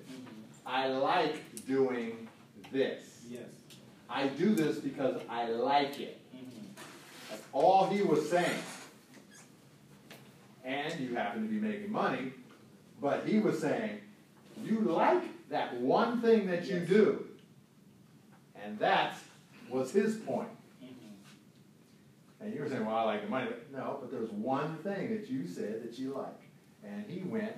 I 0.65 0.87
like 0.87 1.65
doing 1.67 2.27
this. 2.71 3.21
Yes. 3.29 3.49
I 4.09 4.27
do 4.27 4.55
this 4.55 4.77
because 4.77 5.21
I 5.29 5.47
like 5.47 5.99
it. 5.99 6.19
Mhm. 6.35 6.75
That's 7.29 7.43
all 7.53 7.87
he 7.87 8.01
was 8.01 8.29
saying. 8.29 8.61
and 10.63 10.99
you 10.99 11.15
happen 11.15 11.41
to 11.41 11.47
be 11.49 11.59
making 11.59 11.91
money, 11.91 12.31
but 13.01 13.25
he 13.25 13.39
was 13.39 13.59
saying, 13.59 13.99
you 14.63 14.79
like 14.81 15.23
that 15.49 15.73
one 15.81 16.21
thing 16.21 16.45
that 16.45 16.65
you 16.65 16.79
do. 16.81 17.25
And 18.55 18.77
that 18.77 19.15
was 19.69 19.91
his 19.91 20.17
point. 20.17 20.49
And 22.41 22.53
you 22.53 22.61
were 22.61 22.69
saying, 22.69 22.85
well, 22.85 22.95
I 22.95 23.03
like 23.03 23.23
the 23.23 23.29
money. 23.29 23.47
But 23.47 23.71
no, 23.71 23.97
but 24.01 24.11
there's 24.11 24.31
one 24.31 24.77
thing 24.77 25.15
that 25.15 25.29
you 25.29 25.47
said 25.47 25.83
that 25.83 25.99
you 25.99 26.13
like. 26.13 26.41
And 26.83 27.05
he 27.07 27.21
went, 27.21 27.53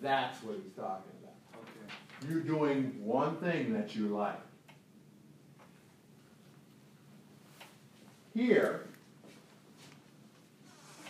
that's 0.00 0.42
what 0.44 0.56
he's 0.62 0.72
talking 0.74 1.10
about. 1.22 1.34
Okay. 1.56 2.32
You're 2.32 2.42
doing 2.42 3.04
one 3.04 3.36
thing 3.38 3.72
that 3.72 3.96
you 3.96 4.08
like. 4.08 4.38
Here, 8.34 8.86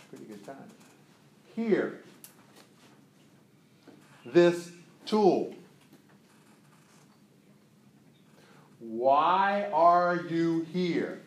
pretty 0.09 0.25
good 0.25 0.43
time. 0.43 0.55
Here, 1.55 2.01
this 4.25 4.71
tool. 5.05 5.53
Why 8.79 9.69
are 9.71 10.23
you 10.27 10.65
here 10.73 11.21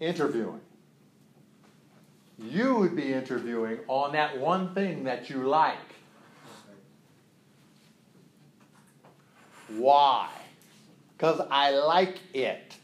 interviewing? 0.00 0.60
You 2.38 2.74
would 2.76 2.94
be 2.94 3.12
interviewing 3.12 3.78
on 3.88 4.12
that 4.12 4.38
one 4.38 4.74
thing 4.74 5.04
that 5.04 5.30
you 5.30 5.46
like. 5.48 5.78
Why? 9.68 10.28
Because 11.16 11.40
I 11.50 11.70
like 11.70 12.18
it. 12.34 12.76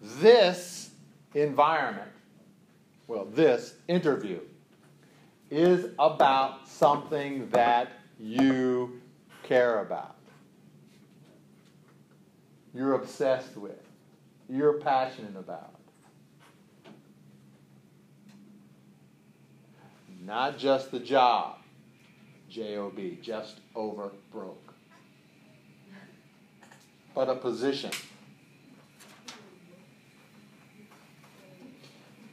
This 0.00 0.90
environment, 1.34 2.10
well, 3.06 3.24
this 3.24 3.74
interview, 3.88 4.40
is 5.50 5.90
about 5.98 6.66
something 6.68 7.48
that 7.50 7.92
you 8.18 9.00
care 9.42 9.80
about. 9.80 10.16
You're 12.74 12.94
obsessed 12.94 13.56
with. 13.56 13.81
You're 14.52 14.74
passionate 14.74 15.34
about. 15.34 15.80
Not 20.20 20.58
just 20.58 20.90
the 20.90 20.98
job, 20.98 21.56
J 22.50 22.76
O 22.76 22.90
B, 22.90 23.18
just 23.22 23.60
over 23.74 24.12
broke, 24.30 24.74
but 27.14 27.30
a 27.30 27.34
position. 27.34 27.92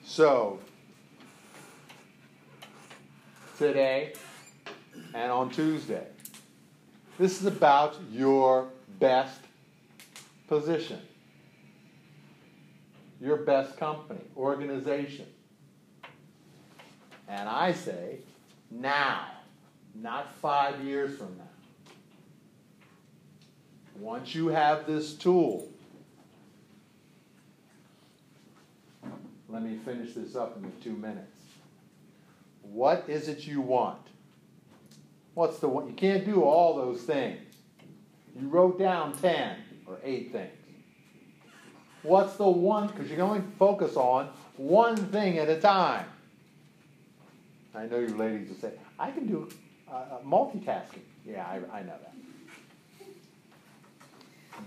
So, 0.04 0.60
today 3.58 4.12
and 5.14 5.32
on 5.32 5.52
Tuesday, 5.52 6.08
this 7.18 7.40
is 7.40 7.46
about 7.48 7.96
your 8.12 8.68
best 9.00 9.40
position, 10.50 11.00
your 13.22 13.38
best 13.38 13.78
company, 13.78 14.22
organization. 14.36 15.26
And 17.28 17.48
I 17.48 17.74
say, 17.74 18.20
now, 18.72 19.26
not 19.94 20.34
five 20.36 20.84
years 20.84 21.18
from 21.18 21.38
now. 21.38 21.44
Once 24.00 24.34
you 24.34 24.48
have 24.48 24.88
this 24.88 25.14
tool, 25.14 25.68
let 29.50 29.62
me 29.62 29.78
finish 29.84 30.14
this 30.14 30.36
up 30.36 30.56
in 30.56 30.64
the 30.64 30.70
two 30.82 30.94
minutes. 30.94 31.38
What 32.62 33.06
is 33.08 33.28
it 33.28 33.46
you 33.46 33.62
want? 33.62 34.00
What's 35.34 35.60
the 35.60 35.68
one? 35.68 35.88
You 35.88 35.94
can't 35.94 36.26
do 36.26 36.44
all 36.44 36.76
those 36.76 37.02
things. 37.02 37.40
You 38.40 38.48
wrote 38.48 38.80
down 38.80 39.14
10 39.18 39.58
or 39.86 39.98
8 40.04 40.32
things. 40.32 40.59
What's 42.04 42.36
the 42.36 42.50
one? 42.50 42.88
Because 42.88 43.10
you 43.10 43.16
can 43.16 43.26
only 43.26 43.44
focus 43.58 43.96
on 43.96 44.30
one 44.58 44.96
thing 44.96 45.38
at 45.38 45.50
a 45.50 45.60
time. 45.60 46.06
I 47.76 47.86
know 47.86 48.00
you 48.00 48.16
ladies 48.16 48.50
will 48.50 48.58
say, 48.58 48.72
I 48.98 49.12
can 49.12 49.28
do 49.28 49.50
uh, 49.92 49.96
uh, 49.96 50.20
multitasking. 50.26 51.04
Yeah, 51.26 51.46
I, 51.46 51.78
I 51.78 51.82
know 51.84 51.94
that. 52.02 52.14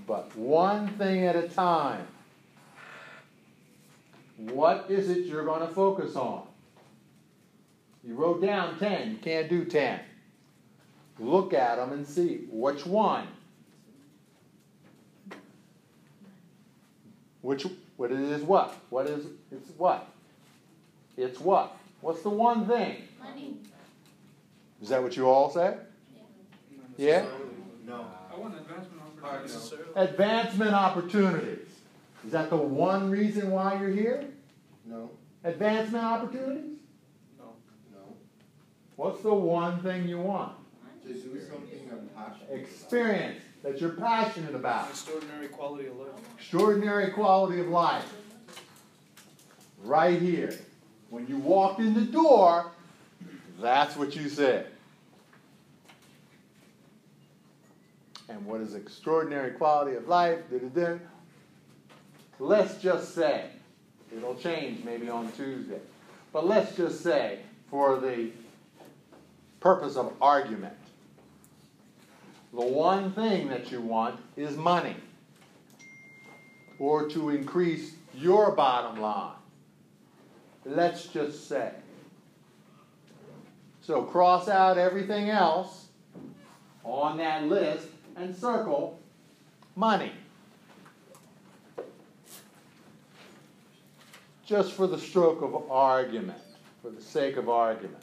But 0.07 0.35
one 0.37 0.89
thing 0.97 1.27
at 1.27 1.37
a 1.37 1.49
time. 1.49 2.07
What 4.37 4.87
is 4.89 5.11
it 5.11 5.27
you're 5.27 5.45
going 5.45 5.61
to 5.61 5.73
focus 5.73 6.17
on? 6.17 6.47
You 8.03 8.15
wrote 8.15 8.43
down 8.43 8.79
10. 8.79 9.11
You 9.13 9.17
can't 9.19 9.49
do 9.49 9.65
10. 9.65 10.01
Look 11.19 11.55
at 11.55 11.77
them 11.77 11.93
and 11.93 12.07
see 12.07 12.47
which 12.51 12.85
one. 12.85 13.29
Which 17.43 17.67
what 17.97 18.11
it 18.11 18.19
is 18.19 18.43
what? 18.43 18.75
What 18.89 19.07
is 19.07 19.27
it's 19.51 19.71
what? 19.77 20.09
It's 21.17 21.41
what? 21.41 21.77
What's 22.01 22.23
the 22.23 22.31
one 22.31 22.67
thing? 22.67 22.97
Money. 23.23 23.59
Is 24.81 24.89
that 24.89 25.03
what 25.03 25.17
you 25.17 25.29
all 25.29 25.51
say? 25.51 25.77
Yeah? 26.97 27.25
No. 27.87 28.07
I 28.33 28.39
want 28.39 28.55
advancement 28.57 29.03
opportunities. 29.23 29.73
Advancement 29.95 30.75
opportunities. 30.75 31.69
Is 32.25 32.33
that 32.33 32.51
the 32.51 32.57
one 32.57 33.11
reason 33.11 33.51
why 33.51 33.79
you're 33.81 33.91
here? 33.91 34.25
No. 34.85 35.11
Advancement 35.45 36.05
opportunities? 36.05 36.79
No. 37.39 37.53
No. 37.93 38.17
What's 38.97 39.23
the 39.23 39.35
one 39.35 39.81
thing 39.83 40.09
you 40.09 40.19
want? 40.19 40.55
To 41.03 41.13
do 41.13 41.41
something 41.41 41.91
I'm 41.91 42.09
passionate. 42.15 42.61
Experience 42.61 43.43
that 43.63 43.81
you're 43.81 43.91
passionate 43.91 44.55
about. 44.55 44.91
Extraordinary 44.91 45.49
quality 45.49 45.87
of 45.87 45.97
life. 45.97 46.09
Extraordinary 46.37 47.11
quality 47.11 47.61
of 47.61 47.69
life. 47.69 48.13
Right 49.85 50.21
here. 50.21 50.55
When 51.11 51.27
you 51.27 51.39
walked 51.39 51.81
in 51.81 51.95
the 51.95 52.03
door, 52.03 52.73
that's 53.61 53.97
what 53.97 54.17
you 54.17 54.29
said. 54.29 54.67
And 58.29 58.45
what 58.47 58.61
is 58.61 58.75
extraordinary 58.75 59.53
quality 59.53 59.97
of 59.97 60.09
life? 60.09 60.39
Da-da-da. 60.51 60.99
Let's 62.39 62.81
just 62.83 63.15
say, 63.15 63.51
it'll 64.17 64.35
change 64.35 64.85
maybe 64.85 65.09
on 65.11 65.31
Tuesday, 65.33 65.81
but 66.33 66.47
let's 66.47 66.75
just 66.75 67.03
say, 67.03 67.41
for 67.71 67.99
the 68.01 68.31
purpose 69.61 69.97
of 69.97 70.13
argument, 70.21 70.75
the 72.53 72.61
one 72.61 73.13
thing 73.13 73.49
that 73.49 73.71
you 73.71 73.81
want 73.81 74.21
is 74.37 74.57
money 74.57 74.97
or 76.79 77.09
to 77.09 77.31
increase 77.31 77.95
your 78.15 78.53
bottom 78.53 79.01
line. 79.01 79.35
Let's 80.65 81.07
just 81.07 81.49
say. 81.49 81.73
So 83.81 84.03
cross 84.03 84.49
out 84.49 84.79
everything 84.79 85.31
else 85.31 85.87
on 86.85 87.17
that 87.19 87.45
list 87.45 87.89
and 88.17 88.37
circle 88.37 89.01
money. 89.75 90.13
Just 94.45 94.73
for 94.73 94.87
the 94.87 94.99
stroke 94.99 95.41
of 95.43 95.71
argument, 95.71 96.39
for 96.83 96.91
the 96.91 97.01
sake 97.01 97.37
of 97.37 97.49
argument. 97.49 98.03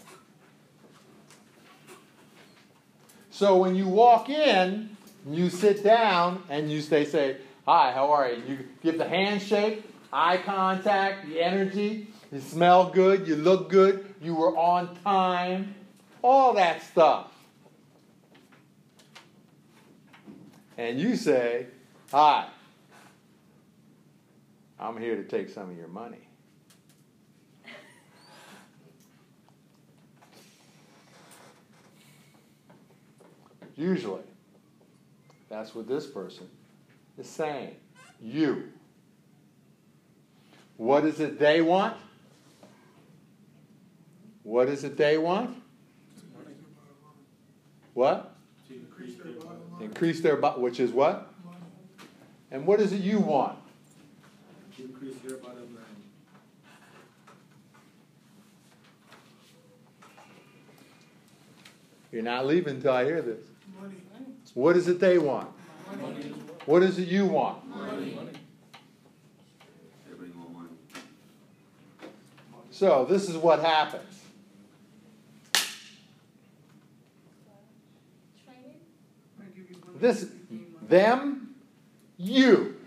So 3.39 3.55
when 3.55 3.73
you 3.73 3.87
walk 3.87 4.27
in, 4.27 4.97
you 5.25 5.49
sit 5.49 5.81
down 5.81 6.43
and 6.49 6.69
you 6.69 6.81
say, 6.81 7.05
say, 7.05 7.37
Hi, 7.65 7.93
how 7.93 8.11
are 8.11 8.29
you? 8.29 8.43
You 8.45 8.67
give 8.83 8.97
the 8.97 9.07
handshake, 9.07 9.81
eye 10.11 10.35
contact, 10.43 11.25
the 11.25 11.39
energy, 11.39 12.07
you 12.33 12.41
smell 12.41 12.89
good, 12.89 13.29
you 13.29 13.37
look 13.37 13.69
good, 13.69 14.13
you 14.21 14.35
were 14.35 14.57
on 14.57 14.93
time, 15.05 15.73
all 16.21 16.55
that 16.55 16.83
stuff. 16.83 17.31
And 20.77 20.99
you 20.99 21.15
say, 21.15 21.67
Hi, 22.11 22.45
I'm 24.77 24.97
here 24.97 25.15
to 25.15 25.23
take 25.23 25.47
some 25.47 25.69
of 25.69 25.77
your 25.77 25.87
money. 25.87 26.28
Usually. 33.79 34.23
That's 35.47 35.73
what 35.73 35.87
this 35.87 36.05
person 36.05 36.49
is 37.17 37.29
saying. 37.29 37.77
You. 38.21 38.73
What 40.75 41.05
is 41.05 41.21
it 41.21 41.39
they 41.39 41.61
want? 41.61 41.95
What 44.43 44.67
is 44.67 44.83
it 44.83 44.97
they 44.97 45.17
want? 45.17 45.55
What? 47.93 48.35
To 48.67 48.73
increase 48.73 49.15
their 49.15 49.31
bottom 49.33 49.71
line. 49.71 49.81
Increase 49.81 50.21
their 50.21 50.35
which 50.35 50.81
is 50.81 50.91
what? 50.91 51.33
And 52.51 52.67
what 52.67 52.81
is 52.81 52.91
it 52.91 52.99
you 52.99 53.19
want? 53.19 53.57
To 54.75 54.83
increase 54.83 55.15
your 55.23 55.37
bottom 55.37 55.59
line. 55.59 55.85
You're 62.11 62.23
not 62.23 62.45
leaving 62.45 62.75
until 62.75 62.91
I 62.91 63.05
hear 63.05 63.21
this. 63.21 63.48
What 64.53 64.75
is 64.77 64.87
it 64.87 64.99
they 64.99 65.17
want? 65.17 65.49
Money. 66.01 66.33
What 66.65 66.83
is 66.83 66.99
it 66.99 67.07
you 67.07 67.25
want 67.25 67.67
money. 67.67 68.15
So 72.79 73.03
this 73.03 73.27
is 73.27 73.35
what 73.35 73.59
happens. 73.59 74.21
This, 79.95 80.27
them, 80.87 81.55
you. 82.17 82.77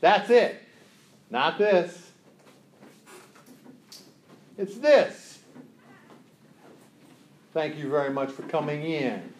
That's 0.00 0.28
it. 0.28 0.60
Not 1.30 1.56
this. 1.56 2.10
It's 4.58 4.76
this. 4.76 5.29
Thank 7.60 7.76
you 7.76 7.90
very 7.90 8.08
much 8.08 8.30
for 8.30 8.40
coming 8.44 8.84
in. 8.84 9.34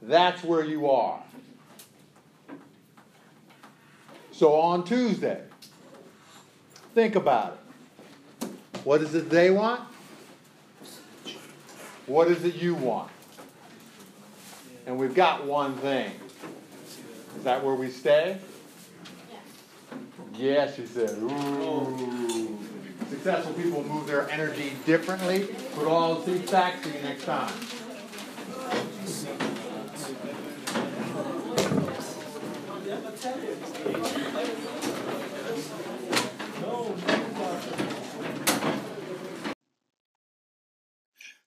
That's 0.00 0.42
where 0.42 0.64
you 0.64 0.88
are. 0.88 1.22
So 4.32 4.54
on 4.54 4.84
Tuesday, 4.84 5.42
think 6.94 7.14
about 7.14 7.58
it. 8.40 8.48
What 8.84 9.02
is 9.02 9.14
it 9.14 9.28
they 9.28 9.50
want? 9.50 9.82
What 12.06 12.28
is 12.28 12.42
it 12.44 12.54
you 12.54 12.74
want? 12.74 13.10
And 14.86 14.96
we've 14.96 15.14
got 15.14 15.44
one 15.44 15.76
thing. 15.76 16.10
Is 17.36 17.44
that 17.44 17.62
where 17.62 17.74
we 17.74 17.90
stay? 17.90 18.38
Yes, 20.38 20.74
she 20.74 20.86
said. 20.86 21.10
Ooh. 21.18 22.75
Successful 23.08 23.52
people 23.54 23.84
move 23.84 24.06
their 24.06 24.28
energy 24.30 24.72
differently. 24.84 25.48
Put 25.74 25.86
all 25.86 26.16
the 26.16 26.38
seats 26.38 26.50
back. 26.50 26.82
See 26.82 26.92
you 26.92 27.02
next 27.02 27.24
time. 27.24 27.52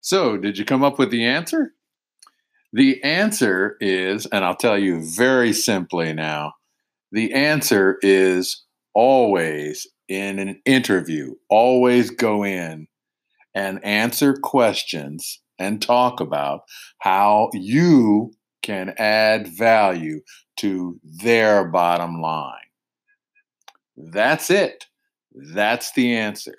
So, 0.01 0.38
did 0.38 0.57
you 0.57 0.65
come 0.65 0.83
up 0.83 0.97
with 0.97 1.11
the 1.11 1.25
answer? 1.25 1.73
The 2.71 3.03
answer 3.03 3.77
is, 3.79 4.25
and 4.27 4.45
I'll 4.45 4.55
tell 4.55 4.77
you 4.77 5.01
very 5.01 5.53
simply 5.53 6.13
now, 6.13 6.53
the 7.11 7.33
answer 7.33 7.97
is 8.01 8.63
always 8.93 9.88
in 10.09 10.39
an 10.39 10.59
interview, 10.65 11.35
always 11.49 12.09
go 12.09 12.43
in 12.43 12.88
and 13.53 13.83
answer 13.85 14.35
questions 14.35 15.39
and 15.59 15.81
talk 15.81 16.19
about 16.19 16.61
how 16.97 17.49
you 17.53 18.33
can 18.61 18.93
add 18.97 19.47
value 19.47 20.19
to 20.57 20.99
their 21.03 21.65
bottom 21.65 22.21
line. 22.21 22.55
That's 23.95 24.49
it. 24.49 24.85
That's 25.53 25.91
the 25.93 26.15
answer. 26.15 26.55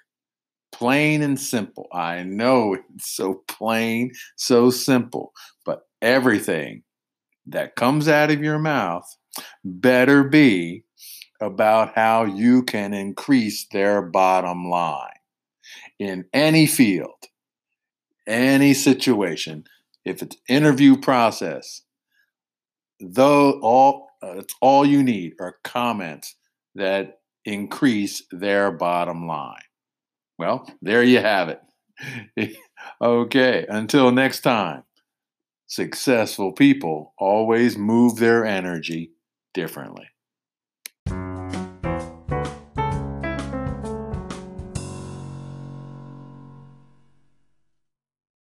Plain 0.73 1.23
and 1.23 1.39
simple. 1.39 1.89
I 1.93 2.23
know 2.23 2.75
it's 2.75 3.11
so 3.11 3.43
plain, 3.49 4.12
so 4.37 4.70
simple, 4.70 5.33
but 5.65 5.83
everything 6.01 6.83
that 7.47 7.77
comes 7.77 8.09
out 8.09 8.31
of 8.31 8.43
your 8.43 8.59
mouth 8.59 9.05
better 9.65 10.25
be 10.25 10.85
about 11.41 11.94
how 11.94 12.25
you 12.25 12.62
can 12.62 12.93
increase 12.93 13.67
their 13.73 14.02
bottom 14.02 14.69
line 14.69 15.09
in 15.99 16.25
any 16.33 16.67
field, 16.67 17.28
any 18.27 18.75
situation. 18.75 19.65
If 20.05 20.23
it's 20.23 20.36
interview 20.49 20.97
process, 20.97 21.83
though 23.01 23.60
all 23.60 24.09
it's 24.23 24.55
all 24.60 24.85
you 24.85 25.02
need 25.02 25.35
are 25.41 25.57
comments 25.65 26.35
that 26.75 27.20
increase 27.44 28.23
their 28.31 28.70
bottom 28.70 29.27
line. 29.27 29.62
Well, 30.39 30.67
there 30.83 31.02
you 31.02 31.20
have 31.20 31.49
it. 31.49 32.57
okay, 33.01 33.67
until 33.69 34.10
next 34.10 34.41
time, 34.41 34.85
successful 35.67 36.52
people 36.52 37.15
always 37.19 37.77
move 37.77 38.17
their 38.17 38.44
energy 38.44 39.12
differently. 39.55 40.07